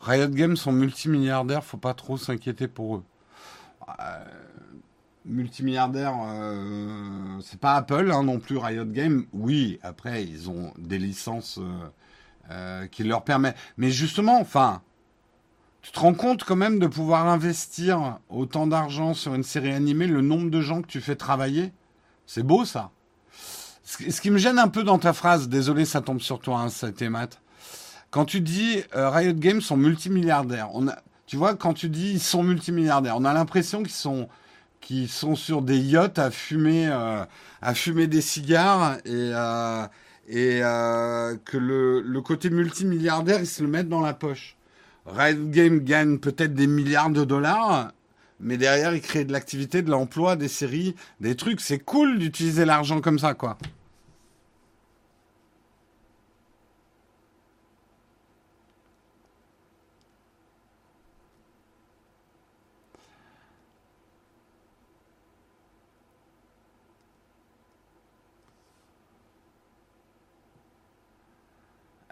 Riot 0.00 0.28
Games 0.28 0.56
sont 0.56 0.72
multimilliardaires, 0.72 1.64
faut 1.64 1.78
pas 1.78 1.94
trop 1.94 2.16
s'inquiéter 2.16 2.68
pour 2.68 2.96
eux 2.96 3.04
multimilliardaire, 5.28 6.14
euh, 6.26 7.38
c'est 7.42 7.60
pas 7.60 7.74
Apple 7.74 8.10
hein, 8.12 8.24
non 8.24 8.38
plus, 8.38 8.56
Riot 8.56 8.86
Games. 8.86 9.24
Oui, 9.32 9.78
après, 9.82 10.24
ils 10.24 10.50
ont 10.50 10.72
des 10.78 10.98
licences 10.98 11.58
euh, 11.58 11.90
euh, 12.50 12.86
qui 12.86 13.04
leur 13.04 13.22
permettent. 13.22 13.56
Mais 13.76 13.90
justement, 13.90 14.40
enfin, 14.40 14.82
tu 15.82 15.92
te 15.92 16.00
rends 16.00 16.14
compte 16.14 16.44
quand 16.44 16.56
même 16.56 16.78
de 16.78 16.86
pouvoir 16.86 17.28
investir 17.28 18.18
autant 18.28 18.66
d'argent 18.66 19.14
sur 19.14 19.34
une 19.34 19.44
série 19.44 19.72
animée, 19.72 20.06
le 20.06 20.22
nombre 20.22 20.50
de 20.50 20.60
gens 20.60 20.82
que 20.82 20.88
tu 20.88 21.00
fais 21.00 21.16
travailler? 21.16 21.72
C'est 22.26 22.42
beau 22.42 22.64
ça. 22.64 22.90
Ce 23.84 24.20
qui 24.20 24.30
me 24.30 24.36
gêne 24.36 24.58
un 24.58 24.68
peu 24.68 24.84
dans 24.84 24.98
ta 24.98 25.14
phrase, 25.14 25.48
désolé, 25.48 25.86
ça 25.86 26.02
tombe 26.02 26.20
sur 26.20 26.40
toi, 26.40 26.60
hein, 26.60 26.68
c'était 26.68 27.08
Matt. 27.08 27.40
Quand 28.10 28.26
tu 28.26 28.40
dis 28.40 28.82
Riot 28.92 29.34
Games 29.34 29.62
sont 29.62 29.78
multimilliardaires, 29.78 30.70
tu 31.26 31.36
vois, 31.36 31.54
quand 31.54 31.72
tu 31.72 31.88
dis 31.88 32.12
ils 32.12 32.20
sont 32.20 32.42
multimilliardaires, 32.42 33.16
on 33.16 33.24
a 33.24 33.32
l'impression 33.32 33.82
qu'ils 33.82 33.90
sont 33.92 34.28
qui 34.80 35.08
sont 35.08 35.36
sur 35.36 35.62
des 35.62 35.78
yachts 35.78 36.18
à 36.18 36.30
fumer, 36.30 36.88
euh, 36.88 37.24
à 37.62 37.74
fumer 37.74 38.06
des 38.06 38.20
cigares 38.20 38.96
et, 39.04 39.30
euh, 39.34 39.86
euh, 40.34 41.36
que 41.44 41.56
le, 41.56 42.00
le, 42.00 42.20
côté 42.20 42.50
multimilliardaire, 42.50 43.40
ils 43.40 43.46
se 43.46 43.62
le 43.62 43.68
mettent 43.68 43.88
dans 43.88 44.00
la 44.00 44.14
poche. 44.14 44.56
Riot 45.06 45.46
Game 45.46 45.80
gagne 45.80 46.18
peut-être 46.18 46.54
des 46.54 46.66
milliards 46.66 47.10
de 47.10 47.24
dollars, 47.24 47.92
mais 48.40 48.56
derrière, 48.56 48.94
ils 48.94 49.00
créent 49.00 49.24
de 49.24 49.32
l'activité, 49.32 49.82
de 49.82 49.90
l'emploi, 49.90 50.36
des 50.36 50.48
séries, 50.48 50.94
des 51.20 51.34
trucs. 51.34 51.60
C'est 51.60 51.78
cool 51.78 52.18
d'utiliser 52.18 52.64
l'argent 52.64 53.00
comme 53.00 53.18
ça, 53.18 53.34
quoi. 53.34 53.58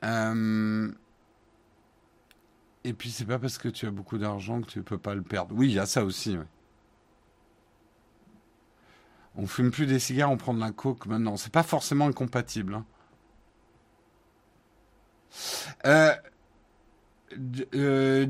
Euh, 0.07 0.89
et 2.85 2.93
puis 2.93 3.11
c'est 3.11 3.25
pas 3.25 3.39
parce 3.39 3.59
que 3.59 3.69
tu 3.69 3.87
as 3.87 3.91
beaucoup 3.91 4.19
d'argent 4.19 4.61
que 4.61 4.67
tu 4.67 4.83
peux 4.83 4.99
pas 4.99 5.15
le 5.15 5.23
perdre. 5.23 5.55
Oui, 5.55 5.69
il 5.69 5.75
y 5.75 5.79
a 5.79 5.87
ça 5.87 6.05
aussi. 6.05 6.37
On 9.35 9.47
fume 9.47 9.71
plus 9.71 9.87
des 9.87 9.99
cigares, 9.99 10.31
on 10.31 10.37
prend 10.37 10.55
de 10.55 10.61
la 10.61 10.71
coke 10.71 11.07
maintenant. 11.07 11.37
C'est 11.37 11.53
pas 11.53 11.65
forcément 11.65 12.07
incompatible. 12.07 12.75
Hein. 12.75 12.85
Euh, 15.85 16.15
euh, 17.75 18.27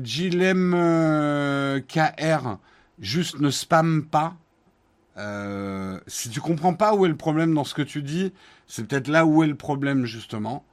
juste 2.99 3.39
ne 3.39 3.51
spamme 3.51 4.05
pas. 4.05 4.35
Si 6.07 6.29
tu 6.29 6.41
comprends 6.41 6.73
pas 6.73 6.95
où 6.95 7.05
est 7.05 7.09
le 7.09 7.17
problème 7.17 7.53
dans 7.53 7.63
ce 7.63 7.73
que 7.73 7.83
tu 7.83 8.01
dis, 8.01 8.33
c'est 8.65 8.85
peut-être 8.87 9.07
là 9.07 9.25
où 9.25 9.43
est 9.43 9.47
le 9.47 9.55
problème 9.55 10.05
justement. 10.05 10.65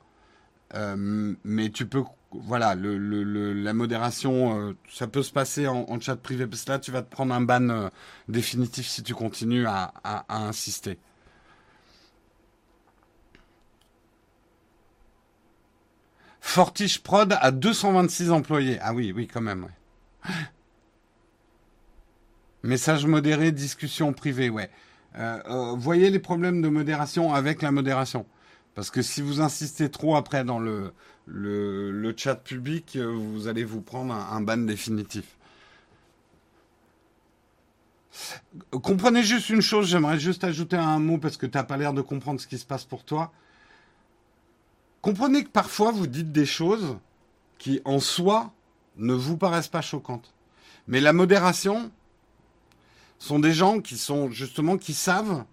Euh, 0.74 1.34
mais 1.44 1.70
tu 1.70 1.86
peux, 1.86 2.02
voilà, 2.32 2.74
la 2.74 3.72
modération, 3.74 4.74
ça 4.90 5.06
peut 5.06 5.22
se 5.22 5.32
passer 5.32 5.68
en, 5.68 6.00
chat 6.00 6.16
privé 6.16 6.46
parce 6.46 6.64
que 6.64 6.72
là, 6.72 6.78
tu 6.78 6.90
vas 6.90 7.02
te 7.02 7.10
prendre 7.10 7.34
un 7.34 7.40
ban 7.40 7.90
définitif 8.28 8.86
si 8.86 9.02
tu 9.02 9.14
continues 9.14 9.66
à 9.66 9.92
insister. 10.28 10.98
Fortiche 16.46 17.02
Prod 17.02 17.36
a 17.40 17.50
226 17.50 18.30
employés. 18.30 18.78
Ah 18.80 18.92
oui, 18.92 19.12
oui, 19.16 19.26
quand 19.26 19.40
même. 19.40 19.66
Message 22.62 23.06
modéré, 23.06 23.50
discussion 23.50 24.12
privée, 24.12 24.50
ouais. 24.50 24.70
Euh, 25.16 25.40
euh, 25.48 25.74
voyez 25.74 26.10
les 26.10 26.18
problèmes 26.20 26.60
de 26.60 26.68
modération 26.68 27.32
avec 27.32 27.60
la 27.62 27.72
modération. 27.72 28.26
Parce 28.74 28.90
que 28.90 29.02
si 29.02 29.22
vous 29.22 29.40
insistez 29.40 29.88
trop 29.90 30.16
après 30.16 30.44
dans 30.44 30.58
le, 30.58 30.92
le, 31.26 32.14
chat 32.16 32.34
public, 32.34 32.96
euh, 32.96 33.06
vous 33.06 33.46
allez 33.46 33.64
vous 33.64 33.80
prendre 33.80 34.12
un, 34.12 34.40
ban 34.40 34.56
définitif. 34.56 35.24
Comprenez 38.70 39.22
juste 39.22 39.50
une 39.50 39.60
chose, 39.60 39.88
j'aimerais 39.88 40.18
juste 40.18 40.44
ajouter 40.44 40.76
un 40.76 40.98
mot 40.98 41.18
parce 41.18 41.36
que 41.36 41.46
tu 41.46 41.56
n'as 41.56 41.64
pas 41.64 41.76
l'air 41.76 41.92
de 41.92 42.00
comprendre 42.00 42.40
ce 42.40 42.46
qui 42.46 42.58
se 42.58 42.64
passe 42.64 42.84
pour 42.84 43.04
toi. 43.04 43.32
Comprenez 45.02 45.44
que 45.44 45.50
parfois 45.50 45.90
vous 45.90 46.06
dites 46.06 46.32
des 46.32 46.46
choses 46.46 46.96
qui 47.58 47.80
en 47.84 48.00
soi 48.00 48.52
ne 48.96 49.14
vous 49.14 49.36
paraissent 49.36 49.68
pas 49.68 49.82
choquantes. 49.82 50.32
Mais 50.86 51.00
la 51.00 51.12
modération 51.12 51.90
sont 53.18 53.38
des 53.38 53.52
gens 53.52 53.80
qui 53.80 53.96
sont 53.96 54.30
justement 54.30 54.78
qui 54.78 54.94
savent 54.94 55.44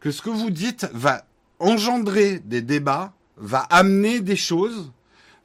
que 0.00 0.10
ce 0.10 0.22
que 0.22 0.30
vous 0.30 0.50
dites 0.50 0.88
va 0.92 1.24
engendrer 1.62 2.40
des 2.40 2.60
débats, 2.62 3.14
va 3.36 3.60
amener 3.60 4.20
des 4.20 4.36
choses, 4.36 4.92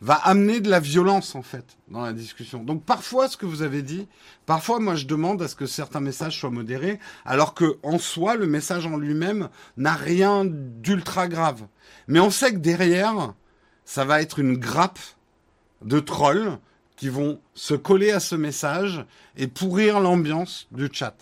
va 0.01 0.15
amener 0.15 0.59
de 0.59 0.69
la 0.69 0.79
violence 0.79 1.35
en 1.35 1.41
fait 1.41 1.77
dans 1.87 2.01
la 2.01 2.13
discussion. 2.13 2.63
Donc 2.63 2.83
parfois 2.83 3.29
ce 3.29 3.37
que 3.37 3.45
vous 3.45 3.61
avez 3.61 3.81
dit, 3.81 4.07
parfois 4.45 4.79
moi 4.79 4.95
je 4.95 5.05
demande 5.05 5.41
à 5.41 5.47
ce 5.47 5.55
que 5.55 5.65
certains 5.65 5.99
messages 5.99 6.39
soient 6.39 6.51
modérés, 6.51 6.99
alors 7.25 7.53
que 7.53 7.77
en 7.83 7.97
soi 7.97 8.35
le 8.35 8.47
message 8.47 8.85
en 8.85 8.97
lui-même 8.97 9.49
n'a 9.77 9.93
rien 9.93 10.43
d'ultra 10.45 11.27
grave. 11.27 11.65
Mais 12.07 12.19
on 12.19 12.29
sait 12.29 12.51
que 12.51 12.59
derrière 12.59 13.33
ça 13.85 14.03
va 14.03 14.21
être 14.21 14.39
une 14.39 14.57
grappe 14.57 14.99
de 15.81 15.99
trolls 15.99 16.57
qui 16.97 17.09
vont 17.09 17.39
se 17.53 17.75
coller 17.75 18.11
à 18.11 18.19
ce 18.19 18.35
message 18.35 19.05
et 19.37 19.47
pourrir 19.47 19.99
l'ambiance 19.99 20.67
du 20.71 20.89
chat. 20.91 21.15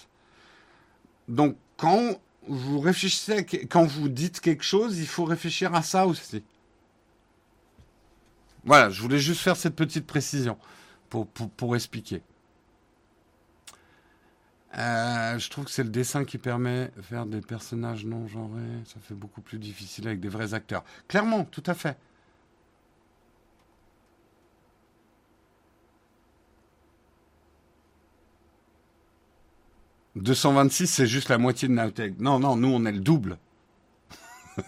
Donc, 1.28 1.58
quand 1.78 2.20
vous 2.48 2.80
réfléchissez, 2.80 3.46
quand 3.46 3.86
vous 3.86 4.10
dites 4.10 4.40
quelque 4.40 4.64
chose, 4.64 5.00
il 5.00 5.08
faut 5.08 5.26
réfléchir 5.26 5.74
à 5.74 5.82
ça 5.82 6.08
aussi. 6.08 6.44
Voilà, 8.64 8.90
je 8.90 9.02
voulais 9.02 9.20
juste 9.20 9.42
faire 9.42 9.56
cette 9.56 9.76
petite 9.76 10.08
précision 10.08 10.58
pour, 11.10 11.28
pour, 11.28 11.76
expliquer. 11.76 12.22
Euh, 14.78 15.38
je 15.38 15.50
trouve 15.50 15.66
que 15.66 15.72
c'est 15.72 15.84
le 15.84 15.90
dessin 15.90 16.26
qui 16.26 16.38
permet 16.38 16.92
de 16.98 17.02
faire 17.02 17.26
des 17.26 17.42
personnages 17.42 18.06
non 18.06 18.28
genrés. 18.28 18.82
Ça 18.86 19.00
fait 19.00 19.14
beaucoup 19.14 19.42
plus 19.42 19.60
difficile 19.60 20.08
avec 20.08 20.20
des 20.20 20.30
vrais 20.30 20.54
acteurs. 20.54 20.84
Clairement, 21.08 21.46
tout 21.46 21.64
à 21.68 21.74
fait. 21.74 21.98
226, 30.16 30.88
c'est 30.88 31.08
juste 31.08 31.30
la 31.30 31.38
moitié 31.38 31.68
de 31.68 31.74
Nowtech. 31.74 32.20
Non, 32.20 32.40
non, 32.40 32.56
nous, 32.56 32.70
on 32.70 32.86
est 32.86 32.92
le 32.92 33.00
double. 33.00 33.38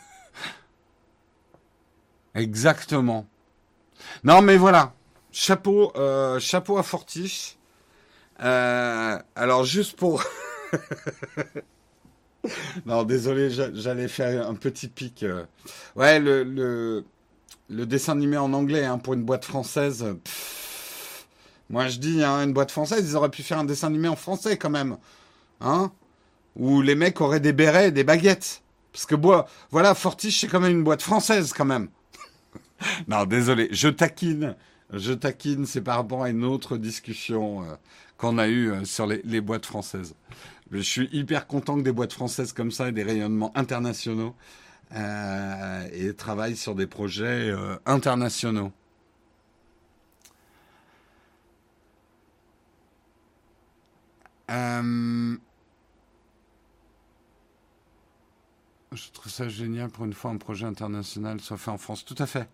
Exactement. 2.36 3.26
Non, 4.24 4.42
mais 4.42 4.58
voilà. 4.58 4.94
Chapeau, 5.32 5.94
euh, 5.96 6.40
chapeau 6.40 6.78
à 6.78 6.84
Fortiche. 6.84 7.58
Euh, 8.44 9.18
alors, 9.36 9.64
juste 9.64 9.98
pour... 9.98 10.22
non, 12.86 13.04
désolé, 13.04 13.50
j'allais 13.50 14.10
faire 14.10 14.50
un 14.50 14.56
petit 14.56 14.90
pic. 14.90 15.24
Euh. 15.24 15.46
Ouais, 15.96 16.20
le, 16.20 17.06
dessin 17.70 18.14
animé 18.14 18.38
en 18.38 18.52
anglais 18.52 18.84
hein, 18.84 18.98
pour 18.98 19.14
une 19.14 19.24
boîte 19.24 19.46
française. 19.46 20.06
moi, 21.70 21.88
je 21.88 22.00
dis, 22.00 22.22
hein, 22.22 22.44
une 22.44 22.54
boîte 22.54 22.72
française, 22.72 23.10
ils 23.10 23.16
auraient 23.16 23.30
pu 23.30 23.44
faire 23.44 23.60
un 23.60 23.66
dessin 23.66 23.88
animé 23.88 24.10
en 24.10 24.18
français 24.18 24.58
quand 24.58 24.70
même 24.70 24.98
hein, 25.62 25.92
où 26.56 26.82
les 26.82 26.96
mecs 26.96 27.22
auraient 27.22 27.40
des 27.40 27.54
bérets 27.54 27.90
et 27.90 27.92
des 27.92 28.04
baguettes. 28.04 28.64
Parce 28.92 29.06
que 29.06 29.16
bois, 29.16 29.48
voilà, 29.70 29.94
Fortiche, 29.94 30.42
c'est 30.42 30.48
quand 30.48 30.60
même 30.60 30.72
une 30.72 30.84
boîte 30.84 31.02
française, 31.02 31.54
quand 31.54 31.66
même. 31.66 31.90
non, 33.08 33.26
désolé, 33.26 33.70
je 33.72 33.90
taquine. 33.90 34.56
Je 34.92 35.12
taquine, 35.12 35.66
c'est 35.66 35.82
par 35.82 35.98
rapport 35.98 36.24
à 36.24 36.30
une 36.30 36.46
autre 36.46 36.78
discussion 36.78 37.64
euh, 37.64 37.76
qu'on 38.18 38.38
a 38.38 38.48
eue 38.48 38.72
euh, 38.72 38.86
sur 38.86 39.06
les, 39.06 39.42
boîtes 39.42 39.66
françaises. 39.66 40.16
Je 40.72 40.80
suis 40.80 41.10
hyper 41.12 41.46
content 41.46 41.76
que 41.78 41.82
des 41.82 41.92
boîtes 41.92 42.14
françaises 42.14 42.54
comme 42.54 42.72
ça 42.72 42.88
aient 42.88 42.94
des 42.94 43.04
rayonnements 43.04 43.52
internationaux 43.56 44.34
euh, 44.96 45.88
et 45.92 46.14
travaillent 46.14 46.56
sur 46.56 46.74
des 46.74 46.88
projets 46.88 47.54
internationaux. 47.86 48.72
Je 58.94 59.12
trouve 59.12 59.32
ça 59.32 59.50
génial 59.50 59.90
pour 59.90 60.06
une 60.06 60.14
fois 60.14 60.32
un 60.32 60.38
projet 60.38 60.66
international 60.66 61.42
soit 61.42 61.58
fait 61.58 61.72
en 61.72 61.78
France. 61.78 62.06
Tout 62.06 62.16
à 62.20 62.26
fait. 62.26 62.48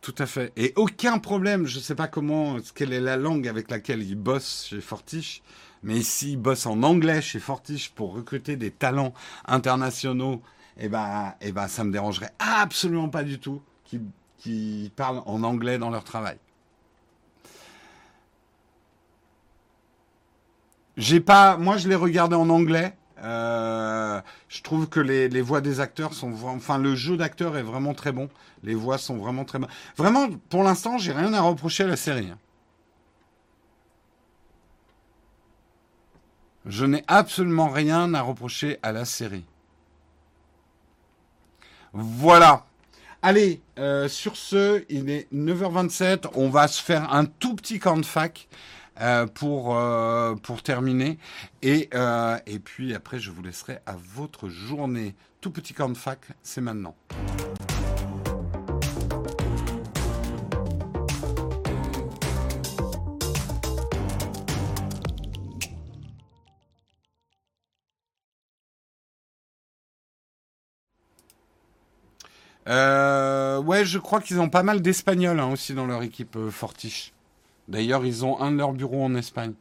Tout 0.00 0.14
à 0.18 0.26
fait. 0.26 0.52
Et 0.56 0.72
aucun 0.76 1.18
problème. 1.18 1.66
Je 1.66 1.78
ne 1.78 1.82
sais 1.82 1.94
pas 1.94 2.08
comment, 2.08 2.58
quelle 2.74 2.92
est 2.92 3.00
la 3.00 3.16
langue 3.16 3.46
avec 3.46 3.70
laquelle 3.70 4.02
ils 4.02 4.16
bossent 4.16 4.66
chez 4.68 4.80
Fortiche. 4.80 5.42
Mais 5.82 6.02
s'ils 6.02 6.38
bossent 6.38 6.66
en 6.66 6.82
anglais 6.82 7.22
chez 7.22 7.38
Fortiche 7.38 7.90
pour 7.90 8.14
recruter 8.14 8.56
des 8.56 8.70
talents 8.70 9.14
internationaux, 9.46 10.42
eh 10.76 10.88
ben, 10.88 11.34
eh 11.40 11.52
ben, 11.52 11.68
ça 11.68 11.84
me 11.84 11.92
dérangerait 11.92 12.32
absolument 12.38 13.08
pas 13.08 13.22
du 13.22 13.38
tout 13.38 13.62
qu'ils 14.38 14.90
parlent 14.94 15.22
en 15.26 15.42
anglais 15.42 15.78
dans 15.78 15.90
leur 15.90 16.04
travail. 16.04 16.38
J'ai 20.96 21.20
pas, 21.20 21.56
moi 21.56 21.76
je 21.76 21.88
l'ai 21.88 21.94
regardé 21.94 22.34
en 22.34 22.50
anglais. 22.50 22.96
Euh, 23.22 24.20
je 24.48 24.62
trouve 24.62 24.88
que 24.88 25.00
les, 25.00 25.40
voix 25.40 25.60
des 25.60 25.80
acteurs 25.80 26.14
sont, 26.14 26.32
enfin, 26.44 26.78
le 26.78 26.94
jeu 26.94 27.16
d'acteur 27.16 27.56
est 27.56 27.62
vraiment 27.62 27.94
très 27.94 28.12
bon. 28.12 28.28
Les 28.62 28.74
voix 28.74 28.98
sont 28.98 29.16
vraiment 29.16 29.44
très 29.44 29.58
bonnes. 29.58 29.70
Vraiment, 29.96 30.28
pour 30.48 30.62
l'instant, 30.62 30.98
j'ai 30.98 31.12
rien 31.12 31.32
à 31.32 31.40
reprocher 31.40 31.84
à 31.84 31.88
la 31.88 31.96
série. 31.96 32.30
Hein. 32.30 32.38
Je 36.66 36.84
n'ai 36.84 37.02
absolument 37.08 37.68
rien 37.68 38.12
à 38.14 38.20
reprocher 38.20 38.78
à 38.82 38.92
la 38.92 39.04
série. 39.04 39.44
Voilà. 41.92 42.66
Allez, 43.22 43.62
euh, 43.78 44.06
sur 44.06 44.36
ce, 44.36 44.84
il 44.88 45.10
est 45.10 45.32
9h27. 45.32 46.28
On 46.34 46.50
va 46.50 46.68
se 46.68 46.80
faire 46.80 47.12
un 47.12 47.24
tout 47.24 47.56
petit 47.56 47.78
camp 47.78 47.96
de 47.96 48.04
fac. 48.04 48.48
Euh, 49.00 49.26
pour, 49.26 49.76
euh, 49.76 50.34
pour 50.34 50.62
terminer. 50.62 51.18
Et, 51.62 51.88
euh, 51.94 52.36
et 52.46 52.58
puis 52.58 52.94
après, 52.94 53.20
je 53.20 53.30
vous 53.30 53.42
laisserai 53.42 53.78
à 53.86 53.94
votre 53.96 54.48
journée. 54.48 55.14
Tout 55.40 55.50
petit 55.50 55.72
camp 55.72 55.92
c'est 56.42 56.60
maintenant. 56.60 56.96
ouais, 73.64 73.84
je 73.84 73.98
crois 73.98 74.20
qu'ils 74.20 74.40
ont 74.40 74.48
pas 74.48 74.62
mal 74.62 74.80
d'Espagnols 74.80 75.40
hein, 75.40 75.50
aussi 75.50 75.74
dans 75.74 75.86
leur 75.86 76.02
équipe 76.02 76.38
Fortiche. 76.48 77.12
D'ailleurs, 77.68 78.04
ils 78.04 78.24
ont 78.24 78.40
un 78.40 78.50
de 78.50 78.56
leurs 78.56 78.72
bureaux 78.72 79.04
en 79.04 79.14
Espagne. 79.14 79.52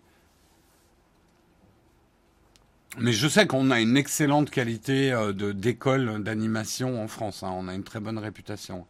Mais 2.99 3.11
je 3.11 3.27
sais 3.27 3.45
qu'on 3.45 3.69
a 3.69 3.79
une 3.79 3.95
excellente 3.95 4.49
qualité 4.49 5.11
euh, 5.11 5.33
d'école 5.53 6.23
d'animation 6.23 7.01
en 7.03 7.07
France. 7.07 7.43
Hein. 7.43 7.51
On 7.53 7.67
a 7.67 7.75
une 7.75 7.83
très 7.83 7.99
bonne 7.99 8.17
réputation. 8.17 8.87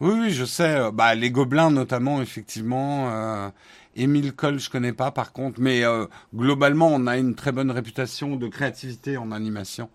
Oui, 0.00 0.12
oui, 0.12 0.30
je 0.30 0.44
sais. 0.44 0.90
Bah, 0.92 1.14
les 1.14 1.30
Gobelins, 1.30 1.70
notamment, 1.70 2.20
effectivement. 2.20 3.10
Euh, 3.10 3.48
Émile 3.94 4.34
Cole, 4.34 4.58
je 4.58 4.68
connais 4.68 4.92
pas, 4.92 5.10
par 5.10 5.32
contre. 5.32 5.58
Mais 5.58 5.84
euh, 5.84 6.06
globalement, 6.34 6.88
on 6.88 7.06
a 7.06 7.16
une 7.16 7.34
très 7.34 7.50
bonne 7.50 7.70
réputation 7.70 8.36
de 8.36 8.46
créativité 8.46 9.16
en 9.16 9.32
animation 9.32 9.88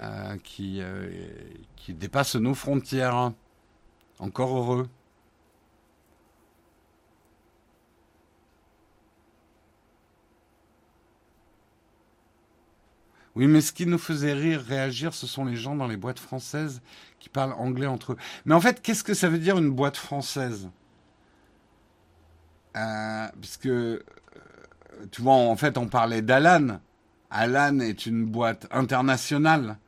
euh, 0.00 0.36
qui, 0.44 0.82
qui 1.76 1.94
dépasse 1.94 2.36
nos 2.36 2.54
frontières. 2.54 3.32
Encore 4.18 4.56
heureux. 4.56 4.88
Oui, 13.36 13.48
mais 13.48 13.60
ce 13.60 13.72
qui 13.72 13.86
nous 13.86 13.98
faisait 13.98 14.32
rire, 14.32 14.60
réagir, 14.60 15.12
ce 15.12 15.26
sont 15.26 15.44
les 15.44 15.56
gens 15.56 15.74
dans 15.74 15.88
les 15.88 15.96
boîtes 15.96 16.20
françaises 16.20 16.80
qui 17.18 17.28
parlent 17.28 17.54
anglais 17.54 17.86
entre 17.86 18.12
eux. 18.12 18.16
Mais 18.44 18.54
en 18.54 18.60
fait, 18.60 18.80
qu'est-ce 18.80 19.02
que 19.02 19.14
ça 19.14 19.28
veut 19.28 19.38
dire 19.38 19.58
une 19.58 19.70
boîte 19.70 19.96
française? 19.96 20.70
Euh, 22.76 23.26
Puisque, 23.40 23.66
euh, 23.66 23.98
tu 25.10 25.22
vois, 25.22 25.34
en 25.34 25.56
fait, 25.56 25.78
on 25.78 25.88
parlait 25.88 26.22
d'Alan. 26.22 26.78
Alan 27.30 27.80
est 27.80 28.06
une 28.06 28.24
boîte 28.24 28.68
internationale. 28.70 29.78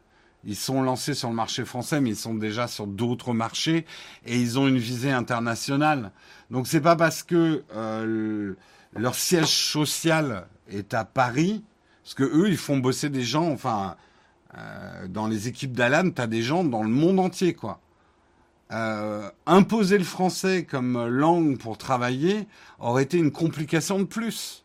Ils 0.44 0.56
sont 0.56 0.82
lancés 0.82 1.14
sur 1.14 1.28
le 1.28 1.34
marché 1.34 1.64
français, 1.64 2.00
mais 2.00 2.10
ils 2.10 2.16
sont 2.16 2.34
déjà 2.34 2.66
sur 2.68 2.86
d'autres 2.86 3.32
marchés 3.32 3.84
et 4.24 4.40
ils 4.40 4.58
ont 4.58 4.68
une 4.68 4.78
visée 4.78 5.10
internationale. 5.10 6.12
Donc 6.50 6.68
c'est 6.68 6.80
pas 6.80 6.94
parce 6.94 7.24
que 7.24 7.64
euh, 7.74 8.54
leur 8.94 9.14
siège 9.16 9.48
social 9.48 10.46
est 10.68 10.94
à 10.94 11.04
Paris 11.04 11.64
parce 12.06 12.14
que 12.14 12.22
eux, 12.22 12.48
ils 12.48 12.56
font 12.56 12.78
bosser 12.78 13.10
des 13.10 13.24
gens, 13.24 13.50
enfin, 13.50 13.96
euh, 14.56 15.08
dans 15.08 15.26
les 15.26 15.48
équipes 15.48 15.72
d'Alan, 15.72 16.12
tu 16.12 16.22
as 16.22 16.28
des 16.28 16.40
gens 16.40 16.62
dans 16.62 16.84
le 16.84 16.88
monde 16.88 17.18
entier, 17.18 17.52
quoi. 17.52 17.80
Euh, 18.70 19.28
imposer 19.44 19.98
le 19.98 20.04
français 20.04 20.62
comme 20.62 21.04
langue 21.08 21.58
pour 21.58 21.76
travailler 21.78 22.46
aurait 22.78 23.02
été 23.02 23.18
une 23.18 23.32
complication 23.32 23.98
de 23.98 24.04
plus. 24.04 24.64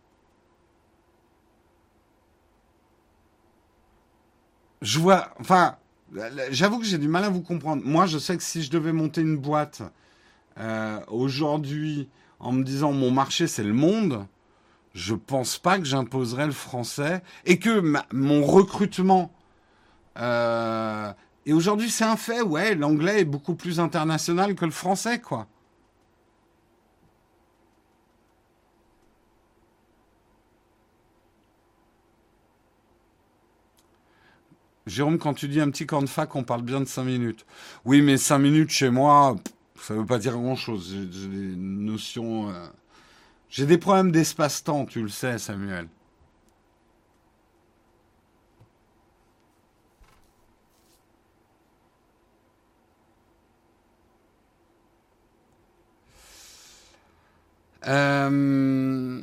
Je 4.84 5.00
vois, 5.00 5.34
enfin, 5.40 5.78
j'avoue 6.52 6.78
que 6.78 6.86
j'ai 6.86 7.00
du 7.00 7.08
mal 7.08 7.24
à 7.24 7.30
vous 7.30 7.42
comprendre. 7.42 7.82
Moi, 7.84 8.06
je 8.06 8.20
sais 8.20 8.38
que 8.38 8.44
si 8.44 8.62
je 8.62 8.70
devais 8.70 8.94
monter 8.94 9.22
une 9.22 9.38
boîte 9.38 9.82
euh, 10.60 11.00
aujourd'hui 11.08 12.08
en 12.40 12.52
me 12.52 12.64
disant 12.64 12.92
mon 12.92 13.10
marché 13.10 13.48
c'est 13.48 13.64
le 13.64 13.74
monde, 13.74 14.28
je 14.94 15.16
pense 15.16 15.58
pas 15.58 15.80
que 15.80 15.86
j'imposerais 15.86 16.46
le 16.46 16.52
français 16.52 17.22
et 17.46 17.60
que 17.60 17.82
mon 18.14 18.44
recrutement. 18.44 19.32
Euh, 20.18 21.14
et 21.46 21.54
aujourd'hui, 21.54 21.90
c'est 21.90 22.04
un 22.04 22.18
fait, 22.18 22.42
ouais, 22.42 22.76
l'anglais 22.76 23.22
est 23.22 23.26
beaucoup 23.26 23.56
plus 23.56 23.80
international 23.80 24.56
que 24.56 24.66
le 24.66 24.72
français, 24.72 25.20
quoi. 25.20 25.48
Jérôme, 34.88 35.20
quand 35.20 35.34
tu 35.34 35.48
dis 35.48 35.62
un 35.62 35.70
petit 35.70 35.86
camp 35.86 36.02
de 36.02 36.08
fac, 36.08 36.36
on 36.36 36.44
parle 36.44 36.64
bien 36.64 36.82
de 36.82 36.86
5 36.86 37.04
minutes. 37.04 37.46
Oui, 37.86 38.02
mais 38.02 38.18
5 38.18 38.40
minutes 38.40 38.72
chez 38.72 38.90
moi, 38.90 39.36
ça 39.76 39.94
veut 39.94 40.06
pas 40.06 40.18
dire 40.20 40.34
grand-chose. 40.34 40.96
J'ai 41.12 41.28
des 41.28 41.56
notions... 41.56 42.50
Euh, 42.50 42.68
j'ai 43.52 43.66
des 43.66 43.78
problèmes 43.78 44.12
d'espace-temps, 44.12 44.86
tu 44.86 45.02
le 45.02 45.10
sais, 45.10 45.38
Samuel. 45.38 45.88
Euh, 57.88 59.22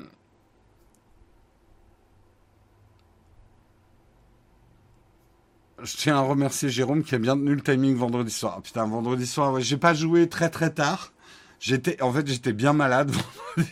je 5.82 5.96
tiens 5.96 6.16
à 6.16 6.20
remercier 6.20 6.68
Jérôme 6.68 7.02
qui 7.02 7.14
a 7.14 7.18
bien 7.18 7.36
tenu 7.36 7.55
le 7.55 7.60
timing 7.62 7.96
vendredi 7.96 8.30
soir. 8.32 8.56
Ah, 8.59 8.60
putain, 8.60 8.86
vendredi 8.86 9.26
soir, 9.26 9.59
j'ai 9.60 9.76
pas 9.76 9.94
joué 9.94 10.28
très 10.28 10.50
très 10.50 10.70
tard. 10.70 11.12
J'étais, 11.60 12.01
en 12.02 12.12
fait, 12.12 12.26
j'étais 12.26 12.52
bien 12.52 12.72
malade. 12.72 13.12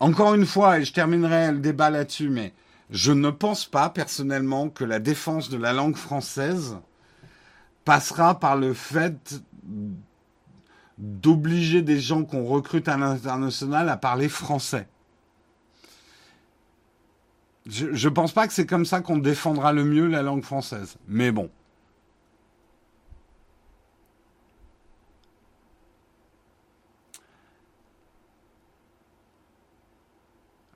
Encore 0.00 0.34
une 0.34 0.46
fois, 0.46 0.80
et 0.80 0.84
je 0.84 0.92
terminerai 0.92 1.52
le 1.52 1.58
débat 1.60 1.88
là-dessus, 1.88 2.28
mais 2.28 2.52
je 2.90 3.12
ne 3.12 3.30
pense 3.30 3.66
pas 3.66 3.88
personnellement 3.88 4.68
que 4.68 4.82
la 4.82 4.98
défense 4.98 5.48
de 5.48 5.56
la 5.56 5.72
langue 5.72 5.96
française 5.96 6.76
passera 7.84 8.40
par 8.40 8.56
le 8.56 8.74
fait 8.74 9.40
d'obliger 10.98 11.82
des 11.82 12.00
gens 12.00 12.24
qu'on 12.24 12.44
recrute 12.44 12.88
à 12.88 12.96
l'international 12.96 13.88
à 13.88 13.96
parler 13.96 14.28
français. 14.28 14.88
Je, 17.66 17.86
ne 17.86 18.12
pense 18.12 18.32
pas 18.32 18.46
que 18.48 18.52
c'est 18.52 18.66
comme 18.66 18.84
ça 18.84 19.00
qu'on 19.00 19.18
défendra 19.18 19.72
le 19.72 19.84
mieux 19.84 20.08
la 20.08 20.22
langue 20.22 20.42
française. 20.42 20.96
Mais 21.06 21.30
bon. 21.30 21.50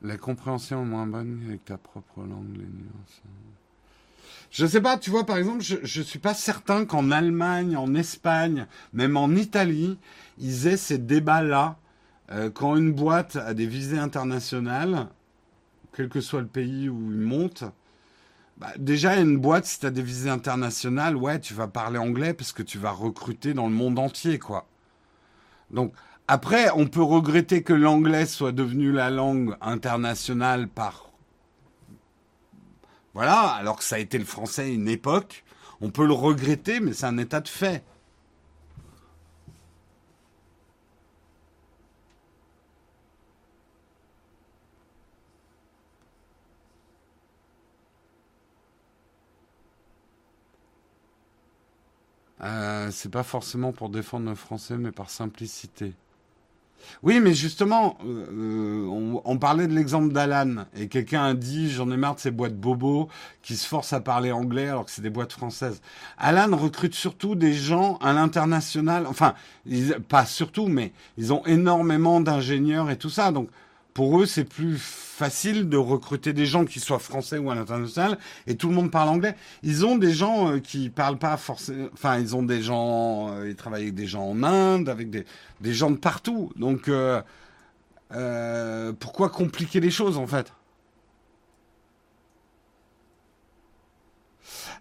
La 0.03 0.17
compréhension 0.17 0.83
est 0.83 0.87
moins 0.87 1.07
bonne 1.07 1.43
avec 1.49 1.65
ta 1.65 1.79
propre 1.79 2.21
langue, 2.21 2.53
les 2.53 2.65
nuances. 2.65 3.23
Je 4.53 4.65
sais 4.65 4.81
pas, 4.81 4.97
tu 4.97 5.11
vois, 5.11 5.27
par 5.27 5.37
exemple, 5.37 5.63
je, 5.63 5.77
ne 5.81 6.05
suis 6.05 6.21
pas 6.21 6.35
certain 6.35 6.85
qu'en 6.85 7.11
Allemagne, 7.11 7.77
en 7.77 7.95
Espagne, 7.97 8.67
même 8.93 9.17
en 9.17 9.31
Italie, 9.31 9.99
ils 10.39 10.69
aient 10.69 10.77
ces 10.77 10.99
débats-là. 10.99 11.77
Euh, 12.31 12.51
quand 12.51 12.77
une 12.77 12.93
boîte 12.93 13.37
a 13.37 13.55
des 13.55 13.67
visées 13.67 13.99
internationales, 13.99 15.09
quel 15.97 16.11
que 16.11 16.21
soit 16.21 16.43
le 16.43 16.47
pays 16.47 16.91
où 16.91 17.11
il 17.11 17.19
monte, 17.19 17.65
bah, 18.59 18.73
déjà, 18.79 19.17
une 19.17 19.39
boîte, 19.39 19.65
si 19.65 19.81
tu 19.81 19.87
as 19.87 19.91
des 19.91 20.03
visées 20.03 20.29
internationales, 20.29 21.17
ouais, 21.17 21.41
tu 21.41 21.55
vas 21.55 21.69
parler 21.69 21.99
anglais 21.99 22.35
parce 22.35 22.53
que 22.53 22.63
tu 22.63 22.79
vas 22.79 22.91
recruter 22.91 23.55
dans 23.55 23.67
le 23.67 23.73
monde 23.73 23.99
entier, 23.99 24.39
quoi. 24.39 24.67
Donc, 25.71 25.95
après, 26.29 26.71
on 26.75 26.87
peut 26.87 27.03
regretter 27.03 27.63
que 27.63 27.73
l'anglais 27.73 28.27
soit 28.27 28.53
devenu 28.53 28.93
la 28.93 29.11
langue 29.11 29.57
internationale 29.63 30.69
par. 30.69 31.11
Voilà, 33.15 33.41
alors 33.41 33.79
que 33.79 33.85
ça 33.85 33.97
a 33.97 33.99
été 33.99 34.19
le 34.19 34.25
français 34.27 34.63
à 34.63 34.67
une 34.67 34.89
époque. 34.89 35.45
On 35.81 35.91
peut 35.91 36.07
le 36.07 36.13
regretter, 36.13 36.81
mais 36.81 36.93
c'est 36.93 37.07
un 37.07 37.19
état 37.19 37.41
de 37.41 37.49
fait. 37.49 37.83
Euh, 52.47 52.91
c'est 52.93 53.11
pas 53.11 53.25
forcément 53.25 53.73
pour 53.73 53.89
défendre 53.89 54.29
le 54.29 54.37
français, 54.37 54.77
mais 54.77 54.93
par 54.93 55.11
simplicité. 55.11 55.93
Oui, 57.03 57.19
mais 57.19 57.35
justement, 57.35 57.99
euh, 58.05 58.27
euh, 58.87 59.21
on, 59.25 59.39
parlait 59.39 59.67
de 59.67 59.75
l'exemple 59.75 60.13
d'Alan, 60.13 60.67
et 60.77 60.87
quelqu'un 60.87 61.25
a 61.25 61.35
dit 61.35 61.69
j'en 61.69 61.91
ai 61.91 61.97
marre 61.97 62.15
de 62.15 62.21
ces 62.21 62.31
boîtes 62.31 62.57
bobos 62.57 63.09
qui 63.43 63.57
se 63.57 63.67
forcent 63.67 63.93
à 63.93 64.01
parler 64.01 64.31
anglais 64.31 64.69
alors 64.69 64.85
que 64.85 64.93
c'est 64.93 65.03
des 65.03 65.11
boîtes 65.11 65.33
françaises. 65.33 65.81
Alan 66.17 66.57
recrute 66.57 66.95
surtout 66.95 67.35
des 67.35 67.55
gens 67.55 67.97
à 67.97 68.13
l'international, 68.13 69.09
enfin, 69.09 69.35
pas 70.09 70.27
surtout, 70.27 70.69
mais 70.69 70.93
ils 71.19 71.33
ont 71.33 71.45
énormément 71.47 72.21
d'ingénieurs 72.21 72.89
et 72.91 72.99
tout 72.99 73.11
ça, 73.11 73.33
donc 73.33 73.49
pour 73.97 74.21
eux, 74.21 74.27
c'est 74.27 74.45
plus 74.45 74.77
facile 74.77 75.71
de 75.71 75.79
recruter 75.79 76.35
des 76.35 76.45
gens 76.45 76.67
qui 76.67 76.81
soient 76.81 76.99
français 76.99 77.39
ou 77.39 77.51
à 77.51 77.55
l'international 77.55 78.19
et 78.47 78.55
tout 78.55 78.69
le 78.69 78.75
monde 78.75 78.91
parle 78.91 79.09
anglais. 79.09 79.35
Ils 79.63 79.87
ont 79.87 79.97
des 79.97 80.13
gens 80.13 80.53
euh, 80.53 80.59
qui 80.59 80.91
parlent 80.91 81.17
pas 81.17 81.39
forcément, 81.39 81.89
enfin, 81.95 82.19
ils 82.19 82.37
ont 82.37 82.43
des 82.43 82.61
gens, 82.61 83.31
euh, 83.31 83.49
ils 83.49 83.57
travaillent 83.57 83.85
avec 83.85 83.95
des 83.95 84.07
gens 84.07 84.25
en 84.25 84.43
Inde, 84.43 84.91
avec 84.91 85.09
des, 85.09 85.25
gens 85.73 85.91
de 85.91 85.97
partout. 85.97 86.53
Donc, 86.57 86.91
euh, 86.91 87.23
pourquoi 89.01 89.31
compliquer 89.31 89.81
les 89.81 89.91
choses 89.91 90.19
en 90.19 90.27
fait? 90.27 90.53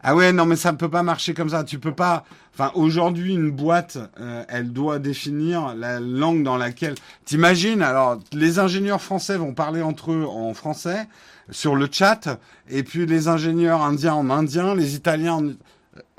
Ah 0.07 0.15
ouais, 0.15 0.31
non, 0.31 0.45
mais 0.45 0.55
ça 0.55 0.71
ne 0.71 0.77
peut 0.77 0.87
pas 0.87 1.01
marcher 1.01 1.33
comme 1.33 1.49
ça. 1.49 1.63
Tu 1.63 1.79
peux 1.79 1.95
pas. 1.95 2.25
Enfin, 2.53 2.71
aujourd'hui, 2.75 3.33
une 3.33 3.49
boîte, 3.49 3.97
euh, 4.19 4.43
elle 4.49 4.71
doit 4.71 4.99
définir 4.99 5.73
la 5.73 5.99
langue 5.99 6.43
dans 6.43 6.57
laquelle. 6.57 6.93
T'imagines 7.25 7.81
Alors, 7.81 8.19
les 8.31 8.59
ingénieurs 8.59 9.01
français 9.01 9.35
vont 9.35 9.55
parler 9.55 9.81
entre 9.81 10.11
eux 10.11 10.27
en 10.27 10.53
français 10.53 11.07
sur 11.49 11.75
le 11.75 11.87
chat, 11.91 12.39
et 12.69 12.83
puis 12.83 13.07
les 13.07 13.27
ingénieurs 13.27 13.81
indiens 13.81 14.13
en 14.13 14.29
indien, 14.29 14.75
les 14.75 14.93
Italiens. 14.93 15.33
En... 15.33 15.53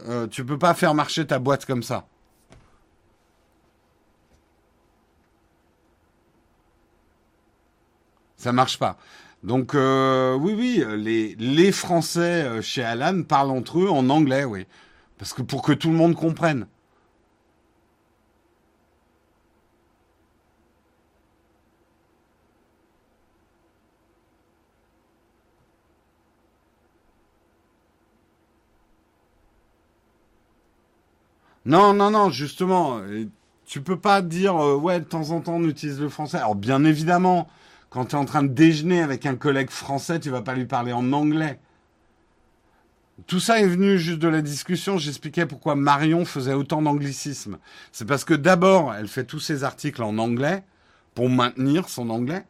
Euh, 0.09 0.27
tu 0.27 0.45
peux 0.45 0.59
pas 0.59 0.75
faire 0.75 0.93
marcher 0.93 1.25
ta 1.25 1.39
boîte 1.39 1.65
comme 1.65 1.85
ça. 1.85 2.07
Ça 8.37 8.51
marche 8.51 8.81
pas. 8.81 8.97
Donc 9.47 9.75
euh, 9.77 10.35
oui, 10.35 10.55
oui, 10.59 10.85
les, 10.99 11.37
les 11.37 11.73
Français 11.73 12.43
euh, 12.45 12.63
chez 12.63 12.83
Alan 12.83 13.23
parlent 13.23 13.53
entre 13.53 13.79
eux 13.79 13.89
en 13.89 14.11
anglais, 14.11 14.45
oui. 14.45 14.67
Parce 15.19 15.33
que 15.33 15.43
pour 15.43 15.63
que 15.63 15.73
tout 15.73 15.89
le 15.91 15.95
monde 15.97 16.17
comprenne. 16.17 16.67
Non, 31.65 31.93
non, 31.95 32.11
non, 32.11 32.31
justement, 32.31 32.99
euh, 32.99 33.27
tu 33.67 33.81
peux 33.83 33.99
pas 33.99 34.23
dire 34.23 34.55
ouais 34.57 35.01
de 35.01 35.05
temps 35.05 35.31
en 35.31 35.41
temps 35.41 35.55
on 35.55 35.65
utilise 35.69 36.01
le 36.01 36.09
français. 36.09 36.39
Alors 36.39 36.55
bien 36.57 36.85
évidemment, 36.85 37.49
quand 37.91 38.07
tu 38.07 38.17
es 38.17 38.19
en 38.19 38.25
train 38.25 38.43
de 38.43 38.49
déjeuner 38.49 39.03
avec 39.03 39.27
un 39.27 39.37
collègue 39.37 39.71
français, 39.71 40.21
tu 40.21 40.31
vas 40.31 40.43
pas 40.43 40.55
lui 40.55 40.67
parler 40.67 40.93
en 40.93 41.13
anglais. 41.13 41.59
Tout 43.27 43.41
ça 43.41 43.61
est 43.61 43.67
venu 43.67 43.99
juste 43.99 44.19
de 44.19 44.29
la 44.29 44.43
discussion. 44.43 44.99
J'expliquais 44.99 45.47
pourquoi 45.47 45.75
Marion 45.75 46.25
faisait 46.25 46.53
autant 46.53 46.83
d'anglicisme. 46.83 47.59
C'est 47.91 48.05
parce 48.05 48.25
que 48.25 48.35
d'abord, 48.35 48.95
elle 48.95 49.09
fait 49.09 49.25
tous 49.25 49.41
ses 49.41 49.65
articles 49.65 50.03
en 50.03 50.19
anglais 50.19 50.63
pour 51.15 51.31
maintenir 51.31 51.89
son 51.89 52.11
anglais. 52.11 52.45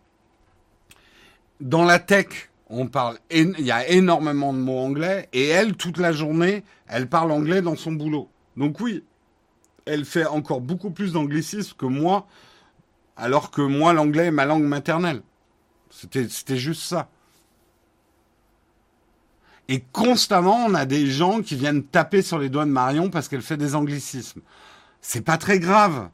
Dans 1.61 1.85
la 1.85 2.01
tech, 2.01 2.51
on 2.69 2.89
parle, 2.89 3.19
il 3.31 3.61
y 3.61 3.71
a 3.71 3.89
énormément 3.89 4.53
de 4.53 4.59
mots 4.59 4.81
anglais 4.81 5.29
et 5.33 5.47
elle, 5.47 5.77
toute 5.77 5.99
la 5.99 6.13
journée, 6.13 6.65
elle 6.89 7.09
parle 7.09 7.31
anglais 7.31 7.63
dans 7.63 7.77
son 7.77 7.93
boulot. 7.93 8.29
Donc 8.57 8.81
oui, 8.81 9.05
elle 9.85 10.05
fait 10.05 10.27
encore 10.27 10.61
beaucoup 10.61 10.91
plus 10.91 11.13
d'anglicisme 11.13 11.77
que 11.79 11.87
moi, 11.87 12.27
alors 13.17 13.51
que 13.51 13.63
moi, 13.63 13.93
l'anglais 13.93 14.27
est 14.27 14.31
ma 14.31 14.45
langue 14.45 14.65
maternelle. 14.65 15.23
C'était 15.91 16.57
juste 16.57 16.83
ça. 16.83 17.09
Et 19.69 19.81
constamment, 19.93 20.67
on 20.67 20.75
a 20.75 20.85
des 20.85 21.07
gens 21.07 21.43
qui 21.43 21.57
viennent 21.57 21.83
taper 21.83 22.23
sur 22.23 22.39
les 22.39 22.49
doigts 22.49 22.67
de 22.67 22.71
Marion 22.71 23.11
parce 23.11 23.29
qu'elle 23.29 23.43
fait 23.43 23.57
des 23.57 23.75
anglicismes. 23.75 24.43
C'est 25.01 25.23
pas 25.23 25.39
très 25.39 25.59
grave. 25.59 26.09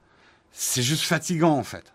C'est 0.52 0.82
juste 0.82 1.04
fatigant, 1.04 1.56
en 1.58 1.62
fait. 1.62 1.92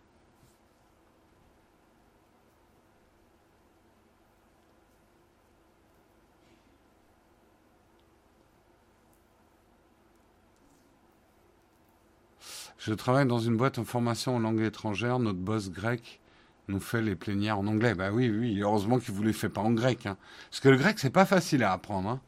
Je 12.87 12.93
travaille 12.93 13.27
dans 13.27 13.39
une 13.39 13.57
boîte 13.57 13.79
en 13.79 13.83
formation 13.83 14.37
en 14.37 14.39
langue 14.39 14.61
étrangère. 14.61 15.19
Notre 15.19 15.39
boss 15.39 15.69
grec 15.69 16.21
nous 16.69 16.79
fait 16.79 17.01
les 17.01 17.17
plénières 17.17 17.59
en 17.59 17.67
anglais. 17.67 17.93
Bah 17.93 18.11
oui, 18.13 18.29
oui, 18.29 18.61
heureusement 18.61 18.97
qu'il 18.97 19.13
vous 19.13 19.23
les 19.23 19.33
fait 19.33 19.49
pas 19.49 19.59
en 19.59 19.71
grec. 19.71 20.05
Hein. 20.05 20.15
Parce 20.49 20.61
que 20.61 20.69
le 20.69 20.77
grec, 20.77 20.97
c'est 20.97 21.09
pas 21.09 21.25
facile 21.25 21.63
à 21.63 21.73
apprendre. 21.73 22.09
Hein. 22.09 22.21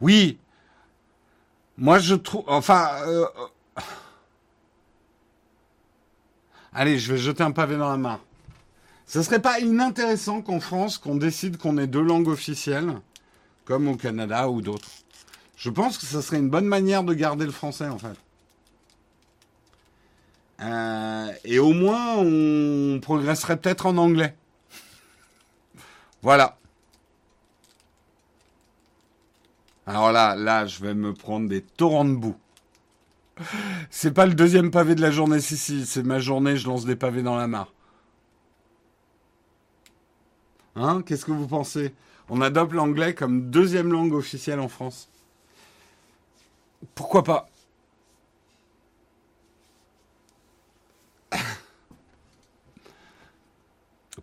Oui. 0.00 0.40
Moi, 1.76 2.00
je 2.00 2.16
trouve... 2.16 2.42
Enfin... 2.48 2.88
Euh, 3.06 3.26
euh, 3.76 3.80
allez, 6.72 6.98
je 6.98 7.12
vais 7.12 7.18
jeter 7.18 7.44
un 7.44 7.52
pavé 7.52 7.76
dans 7.76 7.88
la 7.88 7.96
main. 7.96 8.20
Ce 9.08 9.22
serait 9.22 9.40
pas 9.40 9.58
inintéressant 9.58 10.42
qu'en 10.42 10.60
France, 10.60 10.98
qu'on 10.98 11.16
décide 11.16 11.56
qu'on 11.56 11.78
ait 11.78 11.86
deux 11.86 12.02
langues 12.02 12.28
officielles, 12.28 12.92
comme 13.64 13.88
au 13.88 13.96
Canada 13.96 14.50
ou 14.50 14.60
d'autres. 14.60 14.90
Je 15.56 15.70
pense 15.70 15.96
que 15.96 16.04
ce 16.04 16.20
serait 16.20 16.36
une 16.36 16.50
bonne 16.50 16.66
manière 16.66 17.02
de 17.02 17.14
garder 17.14 17.46
le 17.46 17.50
français, 17.50 17.88
en 17.88 17.98
fait. 17.98 18.16
Euh, 20.60 21.32
et 21.44 21.58
au 21.58 21.72
moins, 21.72 22.16
on 22.18 23.00
progresserait 23.00 23.56
peut-être 23.56 23.86
en 23.86 23.96
anglais. 23.96 24.36
voilà. 26.20 26.58
Alors 29.86 30.12
là, 30.12 30.36
là, 30.36 30.66
je 30.66 30.84
vais 30.84 30.92
me 30.92 31.14
prendre 31.14 31.48
des 31.48 31.62
torrents 31.62 32.04
de 32.04 32.14
boue. 32.14 32.36
C'est 33.88 34.12
pas 34.12 34.26
le 34.26 34.34
deuxième 34.34 34.70
pavé 34.70 34.94
de 34.94 35.00
la 35.00 35.10
journée, 35.10 35.40
si, 35.40 35.56
si, 35.56 35.86
c'est 35.86 36.02
ma 36.02 36.18
journée, 36.18 36.58
je 36.58 36.66
lance 36.66 36.84
des 36.84 36.96
pavés 36.96 37.22
dans 37.22 37.36
la 37.36 37.46
mare. 37.46 37.72
Hein 40.78 41.02
Qu'est-ce 41.02 41.24
que 41.24 41.32
vous 41.32 41.48
pensez? 41.48 41.92
On 42.28 42.40
adopte 42.40 42.72
l'anglais 42.72 43.14
comme 43.14 43.50
deuxième 43.50 43.90
langue 43.92 44.14
officielle 44.14 44.60
en 44.60 44.68
France. 44.68 45.08
Pourquoi 46.94 47.24
pas? 47.24 47.48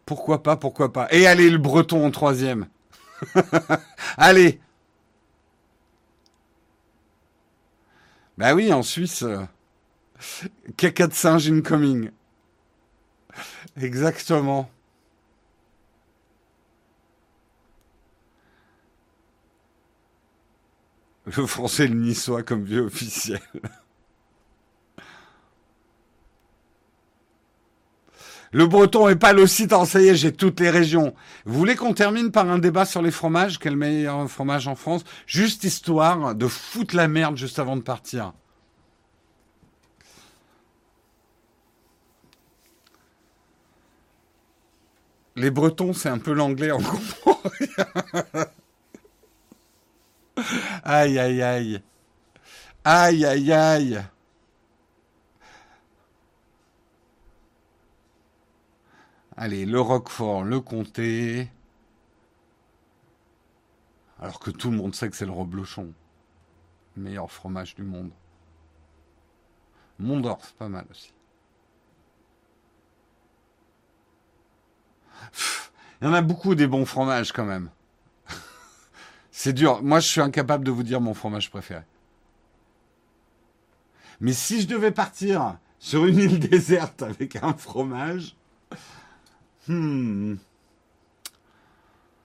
Pourquoi 0.05 0.43
pas, 0.43 0.55
pourquoi 0.55 0.93
pas? 0.93 1.07
Et 1.11 1.27
allez, 1.27 1.49
le 1.49 1.57
breton 1.57 2.05
en 2.05 2.11
troisième. 2.11 2.67
allez 4.17 4.59
Bah 8.37 8.53
oui, 8.53 8.71
en 8.73 8.83
Suisse, 8.83 9.23
euh, 9.23 9.43
caca 10.77 11.07
de 11.07 11.13
singe 11.13 11.49
incoming. 11.49 12.11
Exactement. 13.81 14.69
Le 21.25 21.45
français 21.45 21.87
le 21.87 21.95
niçois 21.95 22.43
comme 22.43 22.63
vieux 22.63 22.85
officiel. 22.85 23.41
Le 28.51 28.67
breton 28.67 29.09
est 29.09 29.17
pas 29.17 29.33
ça 29.85 30.01
y 30.01 30.07
est, 30.07 30.15
j'ai 30.15 30.31
toutes 30.31 30.61
les 30.61 30.69
régions. 30.69 31.13
Vous 31.45 31.57
voulez 31.57 31.75
qu'on 31.75 31.93
termine 31.93 32.31
par 32.31 32.49
un 32.49 32.57
débat 32.57 32.85
sur 32.85 33.01
les 33.01 33.11
fromages? 33.11 33.59
Quel 33.59 33.75
meilleur 33.75 34.29
fromage 34.29 34.67
en 34.69 34.75
France? 34.75 35.03
Juste 35.27 35.65
histoire 35.65 36.35
de 36.35 36.47
foutre 36.47 36.95
la 36.95 37.09
merde 37.09 37.35
juste 37.35 37.59
avant 37.59 37.75
de 37.75 37.81
partir. 37.81 38.33
Les 45.35 45.51
bretons, 45.51 45.91
c'est 45.91 46.07
un 46.07 46.19
peu 46.19 46.31
l'anglais, 46.31 46.71
on 46.71 46.77
comprend 46.81 47.41
Aïe, 50.83 51.19
aïe, 51.19 51.41
aïe. 51.41 51.81
Aïe, 52.83 53.25
aïe, 53.25 53.51
aïe. 53.51 54.01
Allez, 59.37 59.65
le 59.65 59.81
Roquefort, 59.81 60.43
le 60.43 60.61
Comté. 60.61 61.49
Alors 64.19 64.39
que 64.39 64.49
tout 64.49 64.71
le 64.71 64.77
monde 64.77 64.95
sait 64.95 65.09
que 65.09 65.15
c'est 65.15 65.25
le 65.25 65.31
Reblochon. 65.31 65.93
Meilleur 66.95 67.29
fromage 67.29 67.75
du 67.75 67.83
monde. 67.83 68.11
Mondor, 69.99 70.39
c'est 70.41 70.55
pas 70.55 70.69
mal 70.69 70.85
aussi. 70.89 71.13
Il 76.01 76.07
y 76.07 76.07
en 76.07 76.13
a 76.13 76.21
beaucoup 76.21 76.55
des 76.55 76.67
bons 76.67 76.85
fromages 76.85 77.31
quand 77.31 77.45
même. 77.45 77.69
C'est 79.37 79.51
dur. 79.51 79.83
Moi, 79.83 79.99
je 79.99 80.07
suis 80.07 80.21
incapable 80.21 80.63
de 80.63 80.71
vous 80.71 80.83
dire 80.83 81.01
mon 81.01 81.13
fromage 81.13 81.49
préféré. 81.49 81.81
Mais 84.21 84.31
si 84.31 84.61
je 84.61 84.67
devais 84.67 84.91
partir 84.91 85.57
sur 85.77 86.05
une 86.05 86.19
île 86.19 86.39
déserte 86.49 87.03
avec 87.03 87.35
un 87.35 87.53
fromage, 87.53 88.37
hmm, 89.67 90.35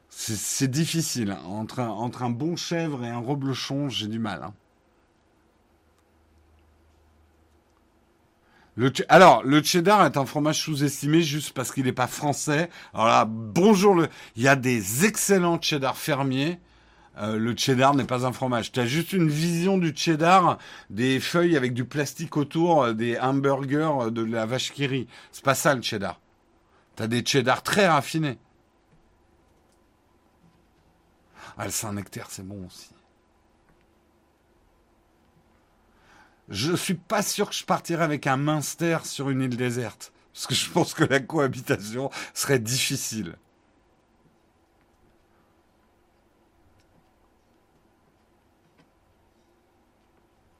c'est 0.08 0.70
difficile. 0.70 1.36
Entre 1.46 1.80
un, 1.80 2.30
bon 2.30 2.54
chèvre 2.54 3.04
et 3.04 3.08
un 3.08 3.18
reblochon, 3.18 3.88
j'ai 3.88 4.06
du 4.06 4.20
mal. 4.20 4.44
Hein. 8.78 8.92
Alors, 9.08 9.42
le 9.42 9.60
cheddar 9.64 10.06
est 10.06 10.16
un 10.16 10.26
fromage 10.26 10.60
sous-estimé 10.60 11.22
juste 11.22 11.54
parce 11.54 11.72
qu'il 11.72 11.86
n'est 11.86 11.92
pas 11.92 12.06
français. 12.06 12.70
Alors 12.94 13.08
là, 13.08 13.24
bonjour. 13.24 13.96
Le... 13.96 14.08
Il 14.36 14.44
y 14.44 14.48
a 14.48 14.54
des 14.54 15.04
excellents 15.04 15.60
cheddar 15.60 15.96
fermiers 15.96 16.60
euh, 17.18 17.36
le 17.36 17.56
cheddar 17.56 17.94
n'est 17.94 18.04
pas 18.04 18.24
un 18.24 18.32
fromage. 18.32 18.72
Tu 18.72 18.80
as 18.80 18.86
juste 18.86 19.12
une 19.12 19.28
vision 19.28 19.78
du 19.78 19.92
cheddar, 19.94 20.58
des 20.90 21.20
feuilles 21.20 21.56
avec 21.56 21.74
du 21.74 21.84
plastique 21.84 22.36
autour, 22.36 22.84
euh, 22.84 22.92
des 22.92 23.18
hamburgers 23.18 23.90
euh, 24.00 24.10
de 24.10 24.22
la 24.22 24.46
vache 24.46 24.72
qui 24.72 24.86
rit. 24.86 25.08
C'est 25.32 25.44
pas 25.44 25.54
ça 25.54 25.74
le 25.74 25.82
cheddar. 25.82 26.20
Tu 26.96 27.02
as 27.02 27.08
des 27.08 27.24
cheddar 27.24 27.62
très 27.62 27.88
raffinés. 27.88 28.38
Ah, 31.58 31.64
le 31.66 31.70
Saint-Nectaire, 31.70 32.28
c'est 32.30 32.46
bon 32.46 32.66
aussi. 32.66 32.90
Je 36.48 36.74
suis 36.74 36.94
pas 36.94 37.22
sûr 37.22 37.50
que 37.50 37.54
je 37.54 37.64
partirais 37.64 38.04
avec 38.04 38.26
un 38.26 38.36
Minster 38.36 38.98
sur 39.04 39.30
une 39.30 39.42
île 39.42 39.56
déserte. 39.56 40.12
Parce 40.32 40.46
que 40.46 40.54
je 40.54 40.70
pense 40.70 40.94
que 40.94 41.04
la 41.04 41.20
cohabitation 41.20 42.10
serait 42.34 42.58
difficile. 42.58 43.36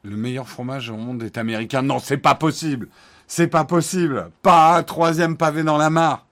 Le 0.02 0.16
meilleur 0.16 0.48
fromage 0.48 0.88
au 0.90 0.96
monde 0.96 1.22
est 1.22 1.36
américain. 1.36 1.82
Non, 1.82 1.98
c'est 1.98 2.16
pas 2.16 2.34
possible. 2.34 2.88
C'est 3.26 3.48
pas 3.48 3.64
possible. 3.64 4.30
Pas 4.42 4.76
un 4.76 4.82
troisième 4.82 5.36
pavé 5.36 5.62
dans 5.62 5.76
la 5.76 5.90
mare. 5.90 6.26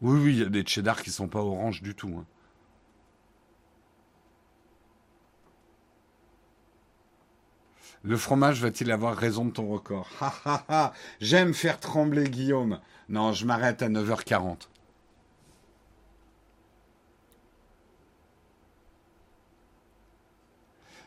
Oui, 0.00 0.20
oui, 0.20 0.32
il 0.34 0.38
y 0.40 0.42
a 0.42 0.48
des 0.48 0.66
cheddar 0.66 1.00
qui 1.02 1.10
sont 1.10 1.28
pas 1.28 1.40
orange 1.40 1.80
du 1.80 1.94
tout. 1.94 2.14
Hein. 2.18 2.24
Le 8.04 8.16
fromage 8.16 8.60
va-t-il 8.60 8.90
avoir 8.90 9.16
raison 9.16 9.44
de 9.44 9.52
ton 9.52 9.68
record? 9.68 10.08
J'aime 11.20 11.54
faire 11.54 11.78
trembler 11.78 12.28
Guillaume. 12.28 12.80
Non, 13.08 13.32
je 13.32 13.46
m'arrête 13.46 13.80
à 13.80 13.88
9h40. 13.88 14.66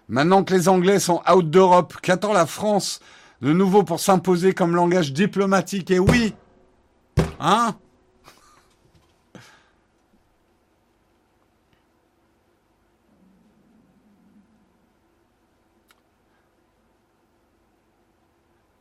Maintenant 0.07 0.43
que 0.43 0.53
les 0.53 0.69
Anglais 0.69 0.99
sont 0.99 1.21
out 1.31 1.49
d'Europe, 1.49 1.95
qu'attend 2.01 2.33
la 2.33 2.45
France 2.45 2.99
de 3.41 3.51
nouveau 3.53 3.83
pour 3.83 3.99
s'imposer 3.99 4.53
comme 4.53 4.75
langage 4.75 5.13
diplomatique? 5.13 5.89
Et 5.89 5.99
oui! 5.99 6.35
Hein? 7.39 7.75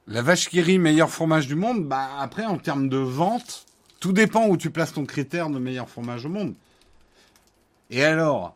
La 0.07 0.21
vache 0.21 0.51
qui 0.51 0.61
rit, 0.61 0.79
meilleur 0.79 1.09
fromage 1.09 1.47
du 1.47 1.55
monde, 1.55 1.85
bah 1.85 2.11
après 2.21 2.45
en 2.45 2.59
termes 2.59 2.91
de 2.91 2.99
vente, 2.99 3.65
tout 4.01 4.13
dépend 4.13 4.47
où 4.49 4.59
tu 4.59 4.71
places 4.71 4.93
ton 4.93 5.07
critère 5.07 5.49
de 5.49 5.59
meilleur 5.59 5.89
fromage 5.89 6.27
au 6.27 6.29
monde. 6.29 6.55
Et 7.89 8.05
alors, 8.05 8.55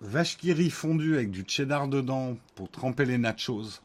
vache 0.00 0.36
qui 0.36 0.52
rit 0.52 0.70
fondue 0.70 1.14
avec 1.14 1.30
du 1.30 1.44
cheddar 1.46 1.88
dedans 1.88 2.36
pour 2.54 2.70
tremper 2.70 3.04
les 3.04 3.18
nachos. 3.18 3.80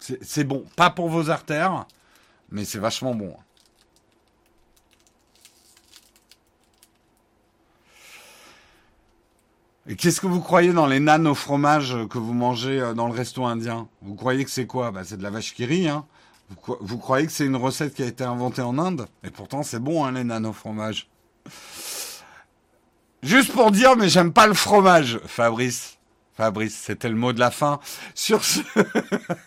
C'est 0.00 0.44
bon, 0.44 0.64
pas 0.76 0.90
pour 0.90 1.08
vos 1.08 1.30
artères, 1.30 1.86
mais 2.50 2.64
c'est 2.64 2.78
vachement 2.78 3.14
bon. 3.14 3.34
Et 9.90 9.96
qu'est-ce 9.96 10.20
que 10.20 10.26
vous 10.26 10.42
croyez 10.42 10.74
dans 10.74 10.86
les 10.86 11.00
nanes 11.00 11.26
au 11.26 11.34
fromage 11.34 11.96
que 12.10 12.18
vous 12.18 12.34
mangez 12.34 12.78
euh, 12.78 12.92
dans 12.92 13.08
le 13.08 13.14
resto 13.14 13.46
indien? 13.46 13.88
Vous 14.02 14.14
croyez 14.14 14.44
que 14.44 14.50
c'est 14.50 14.66
quoi? 14.66 14.90
Bah, 14.90 15.02
C'est 15.02 15.16
de 15.16 15.22
la 15.22 15.30
vache 15.30 15.54
qui 15.54 15.64
rit. 15.64 15.88
Vous, 16.80 16.98
croyez 16.98 17.26
que 17.26 17.32
c'est 17.32 17.46
une 17.46 17.56
recette 17.56 17.94
qui 17.94 18.02
a 18.02 18.06
été 18.06 18.22
inventée 18.22 18.60
en 18.60 18.78
Inde? 18.78 19.06
Et 19.24 19.30
pourtant, 19.30 19.62
c'est 19.62 19.78
bon, 19.78 20.04
hein, 20.04 20.12
les 20.12 20.24
nanes 20.24 20.44
au 20.44 20.52
fromage. 20.52 21.08
Juste 23.22 23.52
pour 23.52 23.70
dire, 23.70 23.96
mais 23.96 24.08
j'aime 24.08 24.32
pas 24.32 24.46
le 24.46 24.54
fromage, 24.54 25.18
Fabrice. 25.26 25.98
Fabrice, 26.36 26.76
c'était 26.76 27.08
le 27.08 27.16
mot 27.16 27.32
de 27.32 27.40
la 27.40 27.50
fin. 27.50 27.80
Sur 28.14 28.44
ce... 28.44 28.60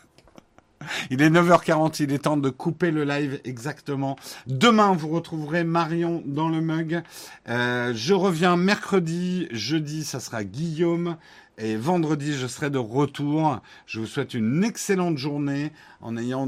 Il 1.09 1.21
est 1.21 1.29
9h40, 1.29 2.01
il 2.03 2.11
est 2.11 2.19
temps 2.19 2.37
de 2.37 2.49
couper 2.49 2.91
le 2.91 3.03
live 3.03 3.39
exactement. 3.43 4.17
Demain, 4.47 4.93
vous 4.93 5.09
retrouverez 5.09 5.63
Marion 5.63 6.23
dans 6.25 6.49
le 6.49 6.59
mug. 6.59 7.03
Euh, 7.49 7.93
je 7.95 8.13
reviens 8.13 8.57
mercredi, 8.57 9.47
jeudi, 9.51 10.03
ça 10.03 10.19
sera 10.19 10.43
Guillaume. 10.43 11.17
Et 11.57 11.75
vendredi, 11.75 12.33
je 12.33 12.47
serai 12.47 12.69
de 12.69 12.77
retour. 12.77 13.61
Je 13.85 13.99
vous 13.99 14.07
souhaite 14.07 14.33
une 14.33 14.63
excellente 14.63 15.17
journée 15.17 15.71
en 16.01 16.17
ayant 16.17 16.47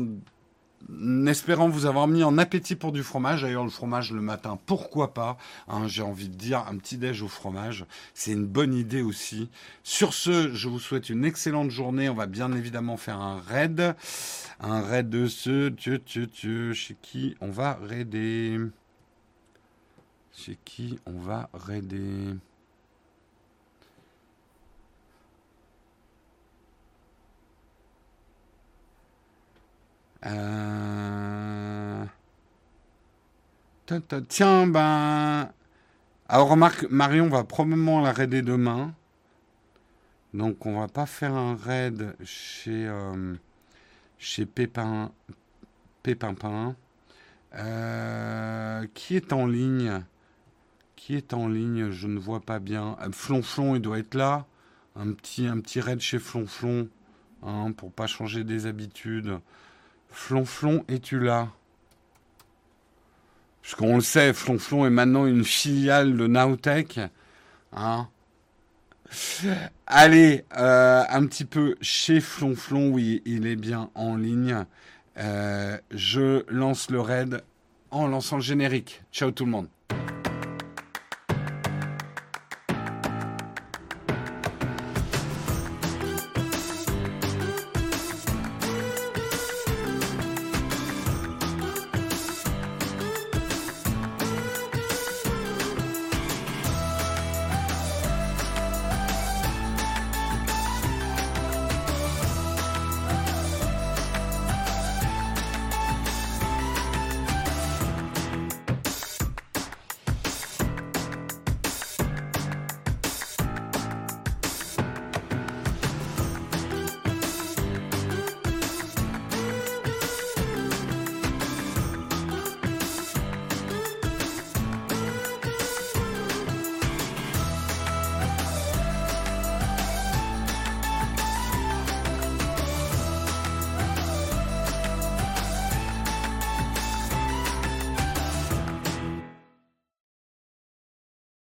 espérant 1.28 1.70
vous 1.70 1.86
avoir 1.86 2.08
mis 2.08 2.24
en 2.24 2.38
appétit 2.38 2.76
pour 2.76 2.92
du 2.92 3.04
fromage. 3.04 3.42
D'ailleurs, 3.42 3.64
le 3.64 3.70
fromage 3.70 4.12
le 4.12 4.22
matin, 4.22 4.60
pourquoi 4.66 5.14
pas 5.14 5.38
hein, 5.68 5.88
J'ai 5.88 6.02
envie 6.02 6.30
de 6.30 6.36
dire 6.36 6.66
un 6.68 6.78
petit 6.78 6.98
déj 6.98 7.22
au 7.22 7.28
fromage. 7.28 7.86
C'est 8.14 8.32
une 8.32 8.46
bonne 8.46 8.74
idée 8.74 9.02
aussi. 9.02 9.50
Sur 9.84 10.14
ce, 10.14 10.54
je 10.54 10.68
vous 10.68 10.80
souhaite 10.80 11.10
une 11.10 11.26
excellente 11.26 11.72
journée. 11.72 12.10
On 12.10 12.16
va 12.16 12.28
bien 12.28 12.52
évidemment 12.54 12.98
faire 12.98 13.20
un 13.20 13.40
raid. 13.40 13.96
Un 14.60 14.82
raid 14.82 15.10
de 15.10 15.28
ce... 15.28 15.70
Dieu, 15.70 16.00
Dieu, 16.06 16.28
Dieu. 16.28 16.74
Chez 16.74 16.96
qui 17.02 17.36
on 17.42 17.52
va 17.52 17.80
raider? 17.82 18.60
Chez 20.36 20.58
qui 20.64 21.00
on 21.06 21.20
va 21.20 21.50
raider? 21.54 22.36
Euh, 30.26 32.06
tiens, 34.30 34.68
ben. 34.68 35.50
Alors 36.30 36.50
remarque, 36.50 36.88
Marion 36.90 37.28
va 37.30 37.44
probablement 37.44 38.02
la 38.02 38.12
raider 38.12 38.42
demain. 38.42 38.94
Donc 40.34 40.66
on 40.66 40.80
va 40.80 40.88
pas 40.88 41.06
faire 41.06 41.34
un 41.34 41.56
raid 41.56 42.16
chez, 42.24 42.88
euh, 42.88 43.36
chez 44.18 44.46
Pépin, 44.46 45.12
Pépinpin. 46.02 46.76
Euh, 47.56 48.88
qui 48.94 49.16
est 49.16 49.32
en 49.34 49.46
ligne? 49.46 50.04
Qui 50.96 51.16
est 51.16 51.34
en 51.34 51.48
ligne? 51.48 51.92
Je 51.92 52.08
ne 52.08 52.18
vois 52.18 52.40
pas 52.40 52.60
bien. 52.60 52.98
Flonflon, 53.12 53.76
il 53.76 53.82
doit 53.82 54.00
être 54.00 54.16
là. 54.16 54.46
Un 54.96 55.12
petit, 55.12 55.48
un 55.48 55.60
petit 55.60 55.82
raid 55.82 56.00
chez 56.00 56.20
Flonflon. 56.20 56.88
Hein, 57.44 57.74
pour 57.74 57.92
pas 57.92 58.08
changer 58.08 58.44
des 58.44 58.66
habitudes. 58.66 59.40
Flonflon, 60.14 60.86
es-tu 60.88 61.20
là? 61.20 61.50
Puisqu'on 63.62 63.96
le 63.96 64.02
sait, 64.02 64.32
Flonflon 64.32 64.86
est 64.86 64.92
maintenant 64.92 65.26
une 65.26 65.44
filiale 65.44 66.16
de 66.16 66.28
Naotech. 66.28 67.00
Hein 67.76 68.08
Allez, 69.88 70.46
euh, 70.56 71.04
un 71.10 71.26
petit 71.26 71.46
peu 71.46 71.76
chez 71.82 72.22
Flonflon, 72.22 72.90
oui, 72.90 73.22
il 73.26 73.48
est 73.48 73.56
bien 73.56 73.90
en 73.96 74.16
ligne. 74.16 74.66
Euh, 75.18 75.78
je 75.92 76.44
lance 76.48 76.90
le 76.90 77.02
raid 77.02 77.44
en 77.92 78.08
lançant 78.08 78.38
le 78.38 78.44
générique. 78.44 79.02
Ciao 79.12 79.32
tout 79.32 79.46
le 79.46 79.52
monde. 79.52 79.68